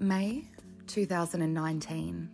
May 0.00 0.44
2019. 0.86 2.30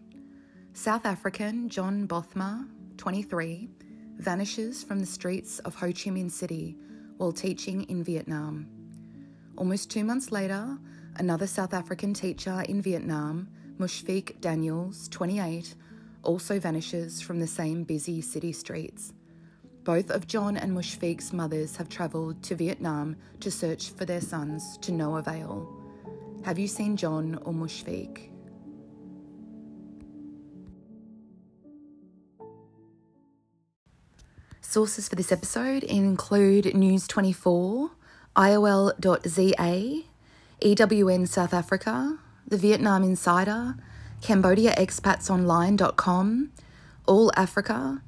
South 0.74 1.06
African 1.06 1.70
John 1.70 2.06
Bothma, 2.06 2.68
23, 2.98 3.70
vanishes 4.18 4.84
from 4.84 5.00
the 5.00 5.06
streets 5.06 5.60
of 5.60 5.74
Ho 5.76 5.86
Chi 5.86 6.10
Minh 6.10 6.30
City 6.30 6.76
while 7.16 7.32
teaching 7.32 7.84
in 7.84 8.04
Vietnam. 8.04 8.68
Almost 9.56 9.90
two 9.90 10.04
months 10.04 10.30
later, 10.30 10.76
another 11.16 11.46
South 11.46 11.72
African 11.72 12.12
teacher 12.12 12.62
in 12.68 12.82
Vietnam, 12.82 13.48
Mushfiq 13.78 14.42
Daniels, 14.42 15.08
28, 15.08 15.74
also 16.22 16.60
vanishes 16.60 17.22
from 17.22 17.40
the 17.40 17.46
same 17.46 17.82
busy 17.82 18.20
city 18.20 18.52
streets. 18.52 19.14
Both 19.84 20.10
of 20.10 20.26
John 20.26 20.58
and 20.58 20.76
Mushfiq's 20.76 21.32
mothers 21.32 21.76
have 21.76 21.88
travelled 21.88 22.42
to 22.42 22.56
Vietnam 22.56 23.16
to 23.40 23.50
search 23.50 23.88
for 23.88 24.04
their 24.04 24.20
sons 24.20 24.76
to 24.82 24.92
no 24.92 25.16
avail. 25.16 25.83
Have 26.44 26.58
you 26.58 26.68
seen 26.68 26.96
John 26.98 27.38
or 27.46 27.54
Mushfiq? 27.54 28.28
Sources 34.60 35.08
for 35.08 35.16
this 35.16 35.32
episode 35.32 35.84
include 35.84 36.66
News24, 36.66 37.88
IOL.za, 38.36 40.02
EWN 40.60 41.26
South 41.26 41.54
Africa, 41.54 42.18
The 42.46 42.58
Vietnam 42.58 43.02
Insider, 43.04 43.76
CambodiaExpatsOnline.com, 44.20 46.50
All 47.06 47.32
Africa, 47.36 48.02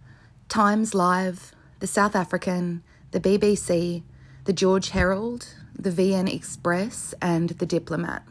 Times 0.51 0.95
Live, 0.95 1.53
The 1.81 1.87
South 1.87 2.15
African, 2.15 2.83
the 3.13 3.21
BBC, 3.21 4.03
the 4.45 4.53
George 4.53 4.91
Herald, 4.91 5.55
the 5.79 5.91
VN 5.91 6.33
Express, 6.33 7.15
and 7.21 7.51
the 7.51 7.67
Diplomat. 7.67 8.23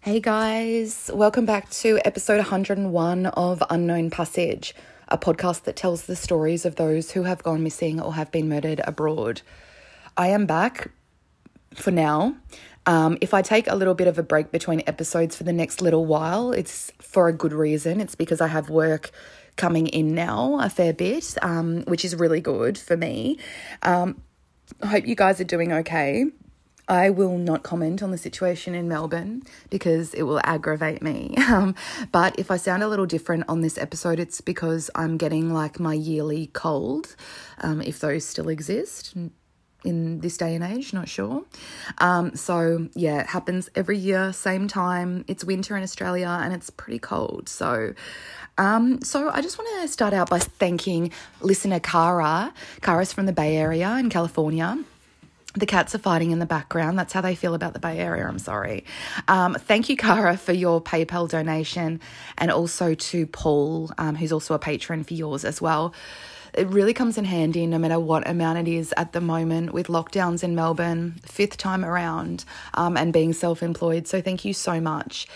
Hey 0.00 0.20
guys, 0.20 1.10
welcome 1.14 1.46
back 1.46 1.70
to 1.70 2.00
episode 2.04 2.38
101 2.38 3.26
of 3.26 3.62
Unknown 3.70 4.10
Passage, 4.10 4.74
a 5.08 5.18
podcast 5.18 5.62
that 5.64 5.76
tells 5.76 6.02
the 6.02 6.16
stories 6.16 6.64
of 6.64 6.76
those 6.76 7.12
who 7.12 7.22
have 7.24 7.42
gone 7.42 7.62
missing 7.62 8.00
or 8.00 8.14
have 8.14 8.30
been 8.32 8.48
murdered 8.48 8.80
abroad. 8.84 9.42
I 10.16 10.28
am 10.28 10.46
back 10.46 10.90
for 11.74 11.90
now. 11.90 12.36
Um, 12.86 13.18
if 13.20 13.34
I 13.34 13.42
take 13.42 13.68
a 13.68 13.74
little 13.74 13.94
bit 13.94 14.06
of 14.06 14.18
a 14.18 14.22
break 14.22 14.52
between 14.52 14.82
episodes 14.86 15.36
for 15.36 15.44
the 15.44 15.52
next 15.52 15.80
little 15.80 16.06
while, 16.06 16.52
it's 16.52 16.92
for 17.00 17.28
a 17.28 17.32
good 17.32 17.52
reason. 17.52 18.00
It's 18.00 18.14
because 18.14 18.40
I 18.40 18.46
have 18.46 18.70
work 18.70 19.10
coming 19.56 19.86
in 19.88 20.14
now 20.14 20.58
a 20.60 20.68
fair 20.68 20.92
bit, 20.92 21.36
um, 21.42 21.82
which 21.82 22.04
is 22.04 22.14
really 22.14 22.40
good 22.40 22.78
for 22.78 22.96
me. 22.96 23.38
Um, 23.82 24.22
I 24.82 24.86
hope 24.86 25.06
you 25.06 25.14
guys 25.14 25.40
are 25.40 25.44
doing 25.44 25.72
okay. 25.72 26.26
I 26.88 27.10
will 27.10 27.36
not 27.36 27.64
comment 27.64 28.02
on 28.02 28.12
the 28.12 28.18
situation 28.18 28.74
in 28.74 28.86
Melbourne 28.88 29.42
because 29.70 30.14
it 30.14 30.22
will 30.22 30.40
aggravate 30.44 31.02
me. 31.02 31.34
Um, 31.46 31.76
but 32.10 32.38
if 32.40 32.50
I 32.50 32.56
sound 32.56 32.82
a 32.82 32.88
little 32.88 33.06
different 33.06 33.44
on 33.48 33.60
this 33.60 33.78
episode, 33.78 34.18
it's 34.18 34.40
because 34.40 34.90
I'm 34.96 35.16
getting 35.16 35.54
like 35.54 35.78
my 35.78 35.94
yearly 35.94 36.48
cold, 36.48 37.14
um, 37.60 37.80
if 37.80 38.00
those 38.00 38.24
still 38.24 38.48
exist 38.48 39.14
in 39.84 40.20
this 40.20 40.36
day 40.36 40.56
and 40.56 40.64
age, 40.64 40.92
not 40.92 41.08
sure. 41.08 41.44
Um, 41.98 42.34
so, 42.34 42.88
yeah, 42.94 43.20
it 43.20 43.26
happens 43.28 43.70
every 43.76 43.96
year, 43.96 44.32
same 44.32 44.66
time. 44.66 45.24
It's 45.28 45.44
winter 45.44 45.76
in 45.76 45.84
Australia 45.84 46.40
and 46.42 46.52
it's 46.52 46.68
pretty 46.68 46.98
cold. 46.98 47.48
So, 47.48 47.94
um, 48.58 49.02
so 49.02 49.30
I 49.30 49.42
just 49.42 49.58
want 49.58 49.82
to 49.82 49.88
start 49.88 50.14
out 50.14 50.30
by 50.30 50.38
thanking 50.38 51.12
listener 51.40 51.80
Cara. 51.80 52.52
Cara's 52.80 53.12
from 53.12 53.26
the 53.26 53.32
Bay 53.32 53.56
Area 53.56 53.96
in 53.98 54.10
California. 54.10 54.82
The 55.54 55.66
cats 55.66 55.94
are 55.94 55.98
fighting 55.98 56.32
in 56.32 56.38
the 56.38 56.46
background. 56.46 56.98
That's 56.98 57.14
how 57.14 57.22
they 57.22 57.34
feel 57.34 57.54
about 57.54 57.72
the 57.72 57.78
Bay 57.78 57.98
Area. 57.98 58.26
I'm 58.26 58.38
sorry. 58.38 58.84
Um, 59.26 59.54
thank 59.54 59.88
you, 59.88 59.96
Cara, 59.96 60.36
for 60.36 60.52
your 60.52 60.82
PayPal 60.82 61.30
donation, 61.30 62.00
and 62.36 62.50
also 62.50 62.94
to 62.94 63.26
Paul, 63.26 63.90
um, 63.96 64.16
who's 64.16 64.32
also 64.32 64.54
a 64.54 64.58
patron 64.58 65.02
for 65.02 65.14
yours 65.14 65.44
as 65.44 65.60
well 65.62 65.94
it 66.56 66.66
really 66.68 66.94
comes 66.94 67.18
in 67.18 67.24
handy 67.24 67.66
no 67.66 67.78
matter 67.78 68.00
what 68.00 68.28
amount 68.28 68.58
it 68.58 68.68
is 68.68 68.94
at 68.96 69.12
the 69.12 69.20
moment 69.20 69.72
with 69.72 69.88
lockdowns 69.88 70.42
in 70.42 70.54
Melbourne, 70.54 71.20
fifth 71.22 71.56
time 71.58 71.84
around, 71.84 72.44
um, 72.74 72.96
and 72.96 73.12
being 73.12 73.32
self 73.32 73.62
employed. 73.62 74.08
So 74.08 74.20
thank 74.20 74.44
you 74.44 74.52
so 74.52 74.80
much. 74.80 75.26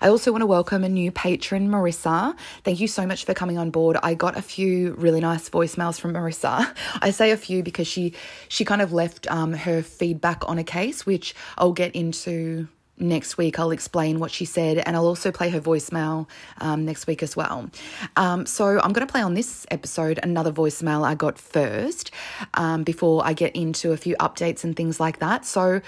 I 0.00 0.08
also 0.08 0.32
want 0.32 0.40
to 0.40 0.46
welcome 0.46 0.82
a 0.82 0.88
new 0.88 1.12
patron, 1.12 1.68
Marissa. 1.68 2.34
Thank 2.64 2.80
you 2.80 2.88
so 2.88 3.06
much 3.06 3.26
for 3.26 3.34
coming 3.34 3.58
on 3.58 3.70
board. 3.70 3.98
I 4.02 4.14
got 4.14 4.38
a 4.38 4.42
few 4.42 4.94
really 4.94 5.20
nice 5.20 5.50
voicemails 5.50 6.00
from 6.00 6.14
Marissa. 6.14 6.74
I 7.02 7.10
say 7.10 7.30
a 7.30 7.36
few 7.36 7.62
because 7.62 7.86
she 7.86 8.14
she 8.48 8.64
kind 8.64 8.80
of 8.80 8.92
left 8.92 9.30
um, 9.30 9.52
her 9.52 9.82
feedback 9.82 10.48
on 10.48 10.58
a 10.58 10.64
case, 10.64 11.04
which 11.04 11.34
I'll 11.58 11.72
get 11.72 11.94
into 11.94 12.68
next 13.00 13.38
week. 13.38 13.58
I'll 13.58 13.70
explain 13.70 14.20
what 14.20 14.30
she 14.30 14.44
said 14.44 14.78
and 14.78 14.96
I'll 14.96 15.06
also 15.06 15.32
play 15.32 15.50
her 15.50 15.60
voicemail 15.60 16.28
um, 16.60 16.84
next 16.84 17.06
week 17.06 17.22
as 17.22 17.36
well. 17.36 17.70
Um, 18.16 18.46
so 18.46 18.80
I'm 18.80 18.92
going 18.92 19.06
to 19.06 19.10
play 19.10 19.22
on 19.22 19.34
this 19.34 19.66
episode 19.70 20.20
another 20.22 20.52
voicemail 20.52 21.04
I 21.04 21.14
got 21.14 21.38
first 21.38 22.10
um, 22.54 22.84
before 22.84 23.24
I 23.24 23.32
get 23.32 23.54
into 23.56 23.92
a 23.92 23.96
few 23.96 24.16
updates 24.16 24.64
and 24.64 24.76
things 24.76 25.00
like 25.00 25.18
that. 25.18 25.44
So 25.44 25.80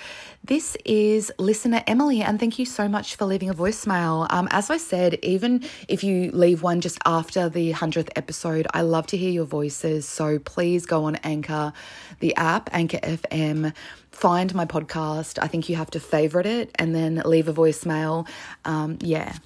this 0.44 0.76
is 0.84 1.30
listener 1.38 1.84
Emily, 1.86 2.20
and 2.20 2.40
thank 2.40 2.58
you 2.58 2.66
so 2.66 2.88
much 2.88 3.14
for 3.14 3.26
leaving 3.26 3.48
a 3.48 3.54
voicemail. 3.54 4.26
Um, 4.32 4.48
as 4.50 4.70
I 4.70 4.76
said, 4.76 5.18
even 5.22 5.64
if 5.88 6.02
you 6.02 6.32
leave 6.32 6.62
one 6.62 6.80
just 6.80 6.98
after 7.06 7.48
the 7.48 7.72
100th 7.72 8.10
episode, 8.16 8.66
I 8.74 8.82
love 8.82 9.06
to 9.08 9.16
hear 9.16 9.30
your 9.30 9.44
voices. 9.44 10.08
So 10.08 10.38
please 10.40 10.84
go 10.84 11.04
on 11.04 11.16
Anchor, 11.16 11.72
the 12.18 12.34
app, 12.36 12.70
Anchor 12.72 12.98
FM 12.98 13.72
find 14.12 14.54
my 14.54 14.64
podcast. 14.64 15.38
I 15.42 15.48
think 15.48 15.68
you 15.68 15.76
have 15.76 15.90
to 15.90 16.00
favorite 16.00 16.46
it 16.46 16.70
and 16.76 16.94
then 16.94 17.22
leave 17.24 17.48
a 17.48 17.52
voicemail. 17.52 18.28
Um, 18.64 18.98
yeah. 19.00 19.36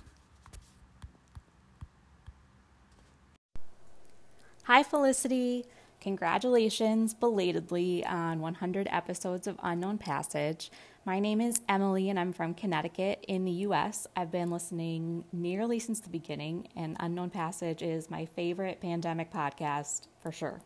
Hi, 4.65 4.83
Felicity. 4.83 5.65
Congratulations 6.01 7.15
belatedly 7.15 8.05
on 8.05 8.41
100 8.41 8.87
episodes 8.91 9.47
of 9.47 9.59
Unknown 9.63 9.99
Passage. 9.99 10.71
My 11.05 11.21
name 11.21 11.41
is 11.41 11.61
Emily 11.69 12.11
and 12.11 12.19
I'm 12.19 12.33
from 12.33 12.53
Connecticut 12.53 13.25
in 13.29 13.45
the 13.45 13.53
US. 13.53 14.07
I've 14.17 14.31
been 14.31 14.51
listening 14.51 15.25
nearly 15.33 15.79
since 15.79 16.01
the 16.01 16.09
beginning, 16.11 16.69
and 16.77 16.97
Unknown 16.99 17.31
Passage 17.31 17.81
is 17.81 18.11
my 18.11 18.27
favorite 18.27 18.81
pandemic 18.81 19.33
podcast 19.33 20.09
for 20.21 20.33
sure. 20.33 20.61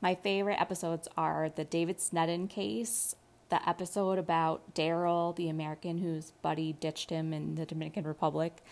My 0.00 0.14
favorite 0.14 0.60
episodes 0.60 1.08
are 1.16 1.48
the 1.48 1.64
David 1.64 1.98
Sneddon 1.98 2.48
case, 2.48 3.16
the 3.48 3.66
episode 3.68 4.18
about 4.18 4.74
Daryl, 4.74 5.34
the 5.34 5.48
American 5.48 5.98
whose 5.98 6.32
buddy 6.42 6.72
ditched 6.72 7.10
him 7.10 7.32
in 7.32 7.56
the 7.56 7.66
Dominican 7.66 8.06
Republic, 8.06 8.62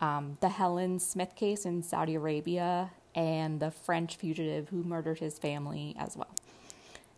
um, 0.00 0.38
the 0.40 0.50
Helen 0.50 1.00
Smith 1.00 1.34
case 1.34 1.64
in 1.64 1.82
Saudi 1.82 2.14
Arabia, 2.14 2.90
and 3.14 3.58
the 3.58 3.70
French 3.70 4.16
fugitive 4.16 4.68
who 4.68 4.84
murdered 4.84 5.18
his 5.18 5.38
family 5.38 5.96
as 5.98 6.16
well. 6.16 6.34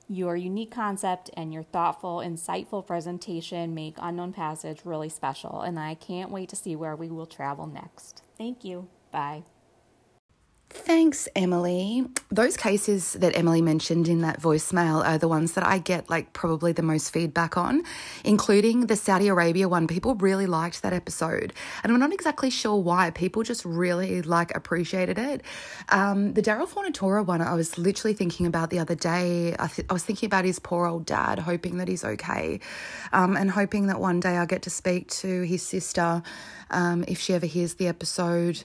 Your 0.08 0.34
unique 0.34 0.70
concept 0.70 1.30
and 1.34 1.52
your 1.52 1.62
thoughtful, 1.62 2.18
insightful 2.18 2.84
presentation 2.84 3.74
make 3.74 3.94
Unknown 3.98 4.32
Passage 4.32 4.80
really 4.84 5.08
special, 5.08 5.60
and 5.60 5.78
I 5.78 5.94
can't 5.94 6.30
wait 6.30 6.48
to 6.48 6.56
see 6.56 6.74
where 6.74 6.96
we 6.96 7.08
will 7.08 7.26
travel 7.26 7.66
next. 7.66 8.22
Thank 8.36 8.64
you. 8.64 8.88
Bye. 9.12 9.42
Thanks, 10.72 11.28
Emily. 11.34 12.06
Those 12.30 12.56
cases 12.56 13.14
that 13.14 13.36
Emily 13.36 13.60
mentioned 13.60 14.06
in 14.06 14.20
that 14.20 14.40
voicemail 14.40 15.04
are 15.04 15.18
the 15.18 15.26
ones 15.26 15.54
that 15.54 15.66
I 15.66 15.78
get 15.78 16.08
like 16.08 16.32
probably 16.32 16.70
the 16.70 16.82
most 16.82 17.12
feedback 17.12 17.56
on, 17.56 17.82
including 18.24 18.86
the 18.86 18.94
Saudi 18.94 19.26
Arabia 19.26 19.68
one. 19.68 19.88
People 19.88 20.14
really 20.14 20.46
liked 20.46 20.82
that 20.82 20.92
episode, 20.92 21.52
and 21.82 21.92
I'm 21.92 21.98
not 21.98 22.12
exactly 22.12 22.50
sure 22.50 22.76
why. 22.76 23.10
People 23.10 23.42
just 23.42 23.64
really 23.64 24.22
like 24.22 24.54
appreciated 24.56 25.18
it. 25.18 25.42
Um, 25.88 26.34
the 26.34 26.42
Daryl 26.42 26.68
Fornatora 26.68 27.26
one, 27.26 27.42
I 27.42 27.54
was 27.54 27.76
literally 27.76 28.14
thinking 28.14 28.46
about 28.46 28.70
the 28.70 28.78
other 28.78 28.94
day. 28.94 29.56
I, 29.58 29.66
th- 29.66 29.88
I, 29.90 29.92
was 29.92 30.04
thinking 30.04 30.28
about 30.28 30.44
his 30.44 30.60
poor 30.60 30.86
old 30.86 31.04
dad, 31.04 31.40
hoping 31.40 31.78
that 31.78 31.88
he's 31.88 32.04
okay, 32.04 32.60
um, 33.12 33.36
and 33.36 33.50
hoping 33.50 33.88
that 33.88 34.00
one 34.00 34.20
day 34.20 34.38
I 34.38 34.46
get 34.46 34.62
to 34.62 34.70
speak 34.70 35.08
to 35.08 35.42
his 35.42 35.64
sister 35.64 36.22
um, 36.70 37.04
if 37.08 37.18
she 37.18 37.34
ever 37.34 37.46
hears 37.46 37.74
the 37.74 37.88
episode. 37.88 38.62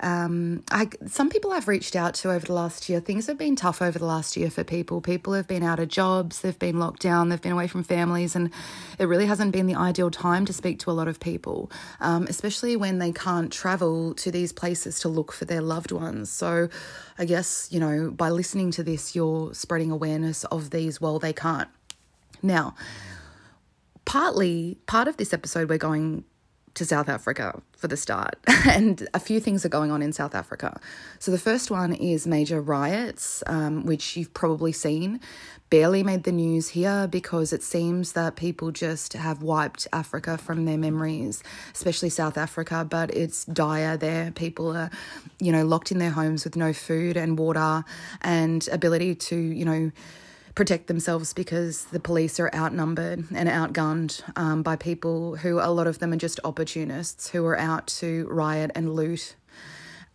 Um, 0.00 0.62
I, 0.70 0.88
some 1.06 1.28
people 1.28 1.50
I've 1.50 1.66
reached 1.66 1.96
out 1.96 2.14
to 2.14 2.30
over 2.30 2.46
the 2.46 2.52
last 2.52 2.88
year, 2.88 3.00
things 3.00 3.26
have 3.26 3.36
been 3.36 3.56
tough 3.56 3.82
over 3.82 3.98
the 3.98 4.04
last 4.04 4.36
year 4.36 4.48
for 4.48 4.62
people. 4.62 5.00
People 5.00 5.32
have 5.32 5.48
been 5.48 5.62
out 5.62 5.80
of 5.80 5.88
jobs, 5.88 6.40
they've 6.40 6.58
been 6.58 6.78
locked 6.78 7.02
down, 7.02 7.28
they've 7.28 7.42
been 7.42 7.52
away 7.52 7.66
from 7.66 7.82
families, 7.82 8.36
and 8.36 8.50
it 8.98 9.06
really 9.06 9.26
hasn't 9.26 9.52
been 9.52 9.66
the 9.66 9.74
ideal 9.74 10.10
time 10.10 10.44
to 10.46 10.52
speak 10.52 10.78
to 10.80 10.90
a 10.90 10.92
lot 10.92 11.08
of 11.08 11.18
people, 11.18 11.70
um, 12.00 12.26
especially 12.28 12.76
when 12.76 12.98
they 12.98 13.10
can't 13.10 13.52
travel 13.52 14.14
to 14.14 14.30
these 14.30 14.52
places 14.52 15.00
to 15.00 15.08
look 15.08 15.32
for 15.32 15.44
their 15.44 15.62
loved 15.62 15.90
ones. 15.90 16.30
So 16.30 16.68
I 17.18 17.24
guess, 17.24 17.68
you 17.70 17.80
know, 17.80 18.10
by 18.10 18.30
listening 18.30 18.70
to 18.72 18.84
this, 18.84 19.16
you're 19.16 19.52
spreading 19.52 19.90
awareness 19.90 20.44
of 20.44 20.70
these 20.70 21.00
while 21.00 21.18
they 21.18 21.32
can't. 21.32 21.68
Now, 22.40 22.76
partly, 24.04 24.78
part 24.86 25.08
of 25.08 25.16
this 25.16 25.32
episode, 25.32 25.68
we're 25.68 25.78
going 25.78 26.24
to 26.78 26.84
South 26.84 27.08
Africa 27.08 27.60
for 27.76 27.88
the 27.88 27.96
start, 27.96 28.36
and 28.66 29.08
a 29.12 29.20
few 29.20 29.40
things 29.40 29.64
are 29.64 29.68
going 29.68 29.90
on 29.90 30.00
in 30.00 30.12
South 30.12 30.34
Africa. 30.34 30.80
So, 31.18 31.30
the 31.30 31.38
first 31.38 31.70
one 31.70 31.92
is 31.92 32.26
major 32.26 32.60
riots, 32.60 33.42
um, 33.46 33.84
which 33.84 34.16
you've 34.16 34.32
probably 34.32 34.72
seen. 34.72 35.20
Barely 35.70 36.02
made 36.02 36.22
the 36.22 36.32
news 36.32 36.68
here 36.68 37.06
because 37.06 37.52
it 37.52 37.62
seems 37.62 38.12
that 38.12 38.36
people 38.36 38.70
just 38.70 39.12
have 39.12 39.42
wiped 39.42 39.86
Africa 39.92 40.38
from 40.38 40.64
their 40.64 40.78
memories, 40.78 41.42
especially 41.74 42.08
South 42.08 42.38
Africa. 42.38 42.86
But 42.88 43.14
it's 43.14 43.44
dire 43.44 43.98
there. 43.98 44.30
People 44.30 44.74
are, 44.74 44.90
you 45.40 45.52
know, 45.52 45.66
locked 45.66 45.92
in 45.92 45.98
their 45.98 46.12
homes 46.12 46.44
with 46.44 46.56
no 46.56 46.72
food 46.72 47.18
and 47.18 47.38
water 47.38 47.84
and 48.22 48.66
ability 48.72 49.16
to, 49.16 49.36
you 49.36 49.64
know, 49.66 49.92
protect 50.58 50.88
themselves 50.88 51.32
because 51.32 51.84
the 51.92 52.00
police 52.00 52.40
are 52.40 52.50
outnumbered 52.52 53.24
and 53.32 53.48
outgunned 53.48 54.20
um, 54.34 54.60
by 54.60 54.74
people 54.74 55.36
who, 55.36 55.60
a 55.60 55.70
lot 55.70 55.86
of 55.86 56.00
them 56.00 56.12
are 56.12 56.16
just 56.16 56.40
opportunists 56.42 57.28
who 57.28 57.46
are 57.46 57.56
out 57.56 57.86
to 57.86 58.26
riot 58.28 58.72
and 58.74 58.92
loot. 58.92 59.36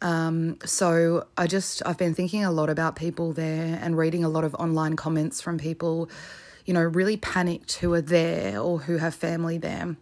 Um, 0.01 0.57
so 0.66 1.28
I 1.38 1.48
just, 1.48 1.81
I've 1.86 1.98
been 1.98 2.13
thinking 2.13 2.44
a 2.44 2.51
lot 2.51 2.69
about 2.69 2.98
people 2.98 3.31
there 3.31 3.80
and 3.81 3.98
reading 3.98 4.25
a 4.25 4.28
lot 4.28 4.44
of 4.44 4.54
online 4.56 4.98
comments 4.98 5.40
from 5.40 5.57
people, 5.57 6.10
you 6.66 6.74
know, 6.74 6.81
really 6.84 7.16
panicked 7.16 7.78
who 7.78 7.94
are 7.94 8.01
there 8.01 8.60
or 8.60 8.80
who 8.80 8.98
have 8.98 9.16
family 9.16 9.57
there. 9.57 9.95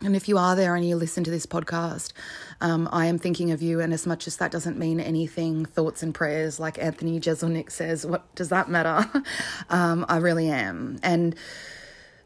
And 0.00 0.14
if 0.14 0.28
you 0.28 0.38
are 0.38 0.54
there 0.54 0.76
and 0.76 0.88
you 0.88 0.94
listen 0.94 1.24
to 1.24 1.30
this 1.30 1.46
podcast, 1.46 2.12
um, 2.60 2.88
I 2.92 3.06
am 3.06 3.18
thinking 3.18 3.50
of 3.50 3.60
you. 3.60 3.80
And 3.80 3.92
as 3.92 4.06
much 4.06 4.26
as 4.28 4.36
that 4.36 4.52
doesn't 4.52 4.78
mean 4.78 5.00
anything, 5.00 5.64
thoughts 5.64 6.02
and 6.02 6.14
prayers, 6.14 6.60
like 6.60 6.78
Anthony 6.78 7.18
Jeselnik 7.18 7.70
says, 7.70 8.06
what 8.06 8.32
does 8.36 8.48
that 8.50 8.68
matter? 8.68 9.10
um, 9.70 10.06
I 10.08 10.18
really 10.18 10.48
am. 10.48 10.98
And 11.02 11.34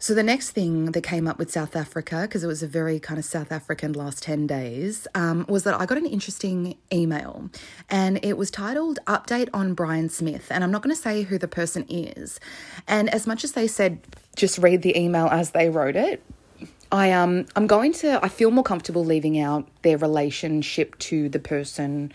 so 0.02 0.14
the 0.14 0.22
next 0.24 0.50
thing 0.50 0.86
that 0.86 1.02
came 1.02 1.28
up 1.28 1.38
with 1.38 1.52
South 1.52 1.76
Africa, 1.76 2.22
because 2.22 2.42
it 2.42 2.48
was 2.48 2.60
a 2.60 2.66
very 2.66 2.98
kind 2.98 3.20
of 3.20 3.24
South 3.24 3.52
African 3.52 3.92
last 3.92 4.22
10 4.24 4.48
days, 4.48 5.06
um, 5.14 5.46
was 5.48 5.62
that 5.62 5.80
I 5.80 5.86
got 5.86 5.96
an 5.96 6.06
interesting 6.06 6.76
email 6.92 7.48
and 7.88 8.18
it 8.24 8.36
was 8.36 8.50
titled 8.50 8.98
Update 9.06 9.48
on 9.54 9.74
Brian 9.74 10.08
Smith. 10.08 10.48
And 10.50 10.64
I'm 10.64 10.72
not 10.72 10.82
going 10.82 10.94
to 10.94 11.00
say 11.00 11.22
who 11.22 11.38
the 11.38 11.46
person 11.46 11.86
is. 11.88 12.40
And 12.88 13.08
as 13.14 13.28
much 13.28 13.44
as 13.44 13.52
they 13.52 13.68
said, 13.68 14.00
just 14.34 14.58
read 14.58 14.82
the 14.82 14.98
email 14.98 15.28
as 15.28 15.52
they 15.52 15.70
wrote 15.70 15.94
it, 15.94 16.20
I 16.92 17.10
um 17.10 17.46
I'm 17.56 17.66
going 17.66 17.92
to 17.94 18.24
I 18.24 18.28
feel 18.28 18.50
more 18.50 18.62
comfortable 18.62 19.04
leaving 19.04 19.40
out 19.40 19.66
their 19.82 19.98
relationship 19.98 20.98
to 21.00 21.28
the 21.28 21.38
person 21.38 22.12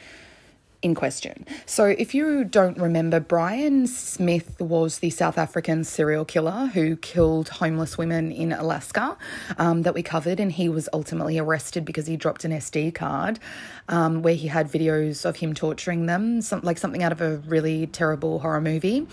in 0.84 0.94
question. 0.94 1.46
So, 1.66 1.86
if 1.86 2.14
you 2.14 2.44
don't 2.44 2.78
remember, 2.78 3.20
Brian 3.20 3.88
Smith 3.88 4.60
was 4.62 5.00
the 5.00 5.10
South 5.10 5.38
African 5.38 5.84
serial 5.84 6.24
killer 6.24 6.68
who 6.74 6.96
killed 6.98 7.50
homeless 7.50 7.98
women 7.98 8.32
in 8.32 8.52
Alaska 8.52 9.18
um, 9.58 9.82
that 9.84 9.94
we 9.94 10.04
covered, 10.04 10.40
and 10.40 10.52
he 10.52 10.70
was 10.70 10.88
ultimately 10.94 11.40
arrested 11.40 11.84
because 11.84 12.06
he 12.06 12.16
dropped 12.16 12.46
an 12.46 12.52
SD 12.52 12.94
card 12.94 13.40
um, 13.90 14.22
where 14.22 14.36
he 14.36 14.48
had 14.48 14.72
videos 14.72 15.26
of 15.26 15.38
him 15.38 15.54
torturing 15.54 16.06
them, 16.06 16.42
some, 16.42 16.62
like 16.62 16.78
something 16.78 17.02
out 17.02 17.12
of 17.12 17.22
a 17.22 17.38
really 17.38 17.88
terrible 17.88 18.40
horror 18.40 18.62
movie. 18.62 19.08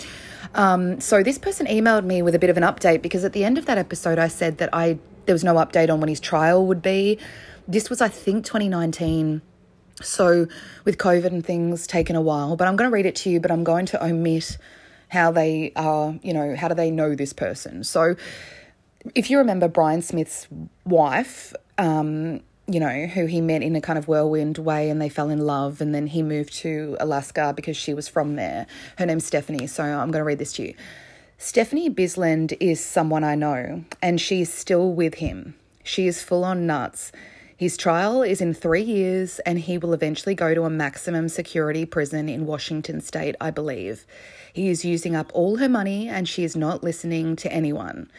Um, 0.55 1.01
so, 1.01 1.23
this 1.23 1.39
person 1.39 1.67
emailed 1.67 2.05
me 2.05 2.21
with 2.21 2.35
a 2.35 2.39
bit 2.39 2.51
of 2.51 2.59
an 2.59 2.63
update 2.63 3.01
because 3.01 3.25
at 3.25 3.33
the 3.33 3.45
end 3.45 3.57
of 3.57 3.65
that 3.67 3.79
episode, 3.79 4.19
I 4.19 4.29
said 4.29 4.59
that 4.59 4.69
I 4.75 4.99
there 5.27 5.35
was 5.35 5.45
no 5.45 5.55
update 5.55 5.91
on 5.91 6.01
when 6.01 6.09
his 6.09 6.21
trial 6.21 6.67
would 6.67 6.83
be. 6.83 7.19
This 7.67 7.89
was, 7.89 8.01
I 8.01 8.09
think, 8.09 8.45
2019. 8.45 9.43
So, 10.03 10.49
with 10.85 10.99
COVID 10.99 11.27
and 11.27 11.45
things 11.47 11.87
taken 11.87 12.17
a 12.17 12.21
while, 12.21 12.57
but 12.57 12.67
I'm 12.67 12.75
going 12.75 12.91
to 12.91 12.95
read 12.95 13.07
it 13.07 13.15
to 13.17 13.31
you, 13.31 13.39
but 13.39 13.51
I'm 13.51 13.63
going 13.63 13.87
to 13.87 14.05
omit 14.05 14.59
how 15.09 15.31
they 15.31 15.73
are, 15.77 16.19
you 16.23 16.35
know, 16.35 16.57
how 16.57 16.67
do 16.67 16.75
they 16.75 16.91
know 16.91 17.15
this 17.15 17.33
person. 17.33 17.85
So, 17.85 18.17
if 19.15 19.31
you 19.31 19.39
remember 19.39 19.69
Brian 19.69 20.03
Smith's 20.03 20.49
wife, 20.85 21.55
um, 21.79 22.41
you 22.67 22.81
know, 22.81 23.07
who 23.07 23.27
he 23.27 23.41
met 23.41 23.63
in 23.63 23.77
a 23.77 23.81
kind 23.81 23.99
of 23.99 24.09
whirlwind 24.09 24.59
way 24.59 24.89
and 24.89 25.01
they 25.01 25.09
fell 25.09 25.31
in 25.31 25.41
love, 25.41 25.81
and 25.81 25.95
then 25.95 26.07
he 26.07 26.23
moved 26.23 26.55
to 26.55 26.97
Alaska 26.99 27.53
because 27.55 27.77
she 27.77 27.95
was 27.95 28.09
from 28.09 28.37
there. 28.37 28.67
Her 28.99 29.07
name's 29.07 29.27
Stephanie, 29.27 29.67
so 29.67 29.85
I'm 29.85 30.11
going 30.11 30.21
to 30.21 30.25
read 30.25 30.39
this 30.39 30.55
to 30.55 30.69
you. 30.69 30.75
Stephanie 31.39 31.91
Bissland 31.91 32.57
is 32.61 32.83
someone 32.83 33.25
I 33.25 33.35
know, 33.35 33.85
and 34.01 34.21
she's 34.21 34.53
still 34.53 34.93
with 34.93 35.15
him. 35.15 35.55
She 35.83 36.07
is 36.07 36.23
full 36.23 36.45
on 36.45 36.67
nuts. 36.67 37.13
His 37.57 37.77
trial 37.77 38.23
is 38.23 38.41
in 38.41 38.55
three 38.55 38.83
years, 38.83 39.41
and 39.41 39.59
he 39.59 39.77
will 39.77 39.93
eventually 39.93 40.35
go 40.35 40.55
to 40.55 40.65
a 40.65 40.71
maximum 40.71 41.29
security 41.29 41.85
prison 41.85 42.29
in 42.29 42.47
Washington 42.47 43.01
state, 43.01 43.37
I 43.41 43.51
believe. 43.51 44.07
He 44.53 44.69
is 44.69 44.85
using 44.85 45.15
up 45.15 45.31
all 45.35 45.57
her 45.59 45.69
money, 45.69 46.09
and 46.09 46.29
she 46.29 46.45
is 46.45 46.57
not 46.57 46.83
listening 46.83 47.37
to 47.37 47.53
anyone. 47.53 48.11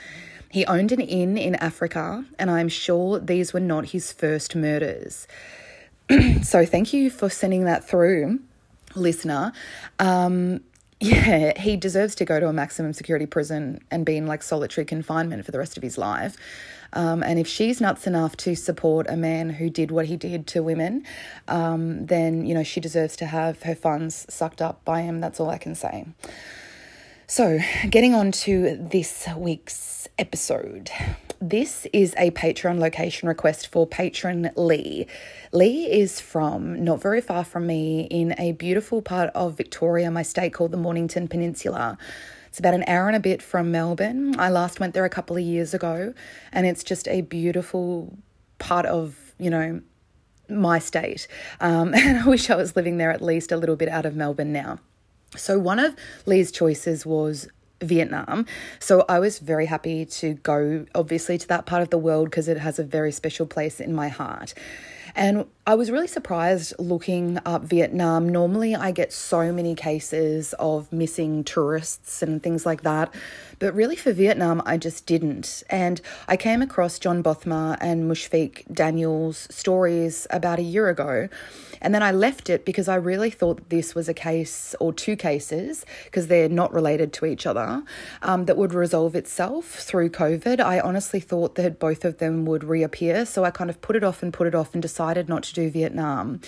He 0.52 0.66
owned 0.66 0.92
an 0.92 1.02
inn 1.02 1.38
in 1.38 1.56
Africa, 1.56 2.26
and 2.38 2.52
I'm 2.52 2.70
sure 2.70 3.20
these 3.20 3.54
were 3.54 3.60
not 3.60 3.90
his 3.90 4.12
first 4.12 4.56
murders. 4.56 5.28
so, 6.44 6.66
thank 6.66 6.94
you 6.94 7.10
for 7.10 7.30
sending 7.30 7.66
that 7.66 7.88
through, 7.88 8.40
listener. 8.94 9.52
Um, 10.00 10.62
yeah, 11.00 11.60
he 11.60 11.76
deserves 11.76 12.16
to 12.16 12.26
go 12.26 12.40
to 12.40 12.48
a 12.48 12.54
maximum 12.54 12.94
security 12.94 13.26
prison 13.26 13.80
and 13.92 14.06
be 14.06 14.18
in 14.18 14.28
like 14.28 14.42
solitary 14.42 14.86
confinement 14.86 15.46
for 15.46 15.52
the 15.52 15.60
rest 15.60 15.78
of 15.78 15.84
his 15.84 15.98
life. 15.98 16.38
Um, 16.94 17.24
and 17.24 17.38
if 17.38 17.48
she's 17.48 17.82
nuts 17.82 18.08
enough 18.08 18.38
to 18.38 18.56
support 18.56 19.08
a 19.10 19.18
man 19.18 19.50
who 19.50 19.70
did 19.70 19.92
what 19.92 20.06
he 20.06 20.16
did 20.16 20.48
to 20.48 20.64
women, 20.64 21.06
um, 21.50 22.06
then, 22.06 22.46
you 22.46 22.54
know, 22.54 22.64
she 22.64 22.80
deserves 22.80 23.18
to 23.18 23.26
have 23.26 23.64
her 23.64 23.76
funds 23.76 24.26
sucked 24.30 24.62
up 24.62 24.84
by 24.86 25.02
him. 25.02 25.20
That's 25.20 25.40
all 25.40 25.50
I 25.50 25.58
can 25.58 25.76
say. 25.76 26.06
So, 27.28 27.58
getting 27.90 28.14
on 28.14 28.32
to 28.44 28.78
this 28.80 29.28
week's 29.36 30.08
episode. 30.20 30.92
This 31.42 31.88
is 31.92 32.14
a 32.20 32.30
Patreon 32.30 32.78
location 32.78 33.28
request 33.28 33.66
for 33.66 33.88
patron 33.88 34.52
Lee. 34.56 35.08
Lee 35.52 35.86
is 35.92 36.22
from 36.22 36.84
not 36.84 37.02
very 37.02 37.22
far 37.22 37.44
from 37.44 37.66
me 37.66 38.02
in 38.12 38.36
a 38.38 38.52
beautiful 38.52 39.02
part 39.02 39.32
of 39.34 39.58
Victoria, 39.58 40.12
my 40.12 40.22
state 40.22 40.54
called 40.54 40.70
the 40.70 40.78
Mornington 40.78 41.28
Peninsula. 41.28 41.98
It's 42.50 42.60
about 42.60 42.76
an 42.76 42.84
hour 42.88 43.08
and 43.08 43.16
a 43.16 43.20
bit 43.20 43.42
from 43.42 43.72
Melbourne. 43.72 44.40
I 44.40 44.52
last 44.52 44.80
went 44.80 44.94
there 44.94 45.04
a 45.04 45.10
couple 45.10 45.36
of 45.36 45.42
years 45.42 45.74
ago, 45.74 46.14
and 46.52 46.68
it's 46.68 46.84
just 46.84 47.08
a 47.08 47.22
beautiful 47.22 48.16
part 48.60 48.86
of, 48.86 49.34
you 49.40 49.50
know, 49.50 49.82
my 50.48 50.78
state. 50.78 51.28
Um, 51.60 51.92
and 51.96 52.20
I 52.20 52.28
wish 52.28 52.52
I 52.52 52.56
was 52.56 52.76
living 52.76 52.98
there 52.98 53.10
at 53.10 53.24
least 53.24 53.52
a 53.52 53.58
little 53.58 53.76
bit 53.76 53.90
out 53.90 54.06
of 54.06 54.16
Melbourne 54.16 54.54
now. 54.54 54.80
So, 55.36 55.60
one 55.60 55.80
of 55.80 55.96
Lee's 56.26 56.52
choices 56.52 57.06
was 57.06 57.48
Vietnam. 57.82 58.46
So 58.80 59.06
I 59.10 59.20
was 59.20 59.40
very 59.40 59.66
happy 59.66 60.06
to 60.06 60.36
go, 60.36 60.86
obviously, 60.96 61.38
to 61.38 61.48
that 61.50 61.66
part 61.66 61.82
of 61.82 61.90
the 61.90 61.98
world 61.98 62.30
because 62.30 62.48
it 62.48 62.58
has 62.58 62.80
a 62.80 62.84
very 62.84 63.12
special 63.12 63.46
place 63.46 63.80
in 63.80 63.94
my 63.94 64.08
heart. 64.08 64.54
And 65.18 65.46
I 65.66 65.76
was 65.76 65.90
really 65.92 66.08
surprised 66.08 66.74
looking 66.78 67.40
up 67.46 67.64
Vietnam. 67.64 68.28
Normally, 68.28 68.76
I 68.76 68.92
get 68.92 69.14
so 69.14 69.52
many 69.54 69.74
cases 69.74 70.54
of 70.60 70.92
missing 70.92 71.46
tourists 71.46 72.22
and 72.22 72.44
things 72.44 72.66
like 72.66 72.82
that. 72.82 73.14
But 73.60 73.74
really, 73.74 73.96
for 73.96 74.12
Vietnam, 74.12 74.62
I 74.66 74.76
just 74.76 75.06
didn't. 75.06 75.64
And 75.70 76.02
I 76.28 76.36
came 76.36 76.62
across 76.62 77.00
John 77.00 77.24
Bothma 77.24 77.78
and 77.80 78.12
Mushfiq 78.12 78.72
Daniel's 78.74 79.48
stories 79.50 80.28
about 80.32 80.60
a 80.60 80.64
year 80.64 80.90
ago. 80.90 81.30
And 81.86 81.94
then 81.94 82.02
I 82.02 82.10
left 82.10 82.50
it 82.50 82.66
because 82.66 82.88
I 82.88 82.96
really 82.96 83.30
thought 83.30 83.70
this 83.70 83.94
was 83.94 84.10
a 84.10 84.14
case 84.14 84.74
or 84.80 84.92
two 84.92 85.16
cases, 85.16 85.86
because 86.06 86.26
they're 86.26 86.50
not 86.50 86.74
related 86.74 87.14
to 87.14 87.28
each 87.28 87.46
other, 87.46 87.84
um, 88.24 88.46
that 88.46 88.58
would 88.58 88.74
resolve 88.74 89.16
itself 89.16 89.66
through 89.76 90.10
COVID. 90.10 90.60
I 90.60 90.80
honestly 90.80 91.20
thought 91.20 91.54
that 91.56 91.78
both 91.78 92.04
of 92.04 92.18
them 92.18 92.44
would 92.48 92.64
reappear. 92.64 93.24
So 93.24 93.44
I 93.44 93.52
kind 93.52 93.70
of 93.70 93.82
put 93.82 93.96
it 93.96 94.04
off 94.04 94.24
and 94.24 94.34
put 94.34 94.48
it 94.48 94.56
off 94.56 94.74
and 94.74 94.82
decided 94.82 95.30
not 95.30 95.44
to 95.44 95.54
do 95.54 95.70
Vietnam. 95.70 96.42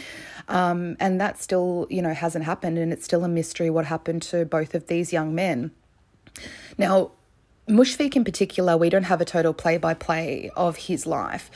Um, 0.47 0.97
and 0.99 1.21
that 1.21 1.39
still, 1.39 1.85
you 1.87 2.01
know, 2.01 2.15
hasn't 2.15 2.45
happened. 2.45 2.79
And 2.79 2.91
it's 2.91 3.05
still 3.05 3.23
a 3.23 3.29
mystery 3.29 3.69
what 3.69 3.85
happened 3.85 4.23
to 4.23 4.43
both 4.43 4.73
of 4.73 4.87
these 4.87 5.13
young 5.13 5.35
men. 5.35 5.69
Now, 6.79 7.11
Mushfiq 7.69 8.15
in 8.15 8.23
particular, 8.23 8.75
we 8.75 8.89
don't 8.89 9.03
have 9.03 9.21
a 9.21 9.25
total 9.25 9.53
play 9.53 9.77
by 9.77 9.93
play 9.93 10.49
of 10.55 10.77
his 10.77 11.05
life 11.05 11.51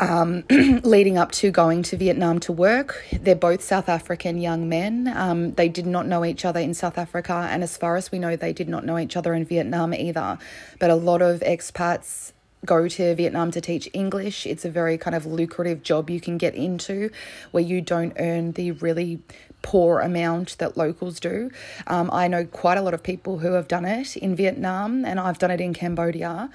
um, 0.00 0.44
leading 0.82 1.18
up 1.18 1.30
to 1.32 1.50
going 1.50 1.82
to 1.84 1.96
Vietnam 1.96 2.40
to 2.40 2.52
work. 2.52 3.04
They're 3.12 3.36
both 3.36 3.62
South 3.62 3.88
African 3.88 4.38
young 4.38 4.68
men. 4.68 5.12
Um, 5.14 5.52
they 5.52 5.68
did 5.68 5.86
not 5.86 6.06
know 6.06 6.24
each 6.24 6.44
other 6.44 6.58
in 6.58 6.74
South 6.74 6.98
Africa, 6.98 7.48
and 7.50 7.62
as 7.62 7.76
far 7.76 7.96
as 7.96 8.10
we 8.10 8.18
know, 8.18 8.34
they 8.34 8.52
did 8.52 8.68
not 8.68 8.84
know 8.84 8.98
each 8.98 9.16
other 9.16 9.34
in 9.34 9.44
Vietnam 9.44 9.94
either. 9.94 10.38
But 10.78 10.90
a 10.90 10.94
lot 10.94 11.22
of 11.22 11.40
expats 11.40 12.32
go 12.64 12.88
to 12.88 13.14
Vietnam 13.14 13.50
to 13.50 13.60
teach 13.60 13.88
English. 13.92 14.46
It's 14.46 14.64
a 14.64 14.70
very 14.70 14.98
kind 14.98 15.14
of 15.14 15.26
lucrative 15.26 15.82
job 15.82 16.10
you 16.10 16.20
can 16.20 16.38
get 16.38 16.54
into 16.54 17.10
where 17.52 17.62
you 17.62 17.80
don't 17.80 18.12
earn 18.18 18.52
the 18.52 18.72
really 18.72 19.20
poor 19.62 20.00
amount 20.00 20.56
that 20.58 20.76
locals 20.76 21.20
do. 21.20 21.50
Um, 21.86 22.10
I 22.12 22.28
know 22.28 22.44
quite 22.46 22.78
a 22.78 22.82
lot 22.82 22.94
of 22.94 23.02
people 23.02 23.38
who 23.38 23.52
have 23.52 23.68
done 23.68 23.84
it 23.84 24.16
in 24.16 24.34
Vietnam, 24.34 25.04
and 25.04 25.20
I've 25.20 25.38
done 25.38 25.50
it 25.50 25.60
in 25.60 25.74
Cambodia. 25.74 26.50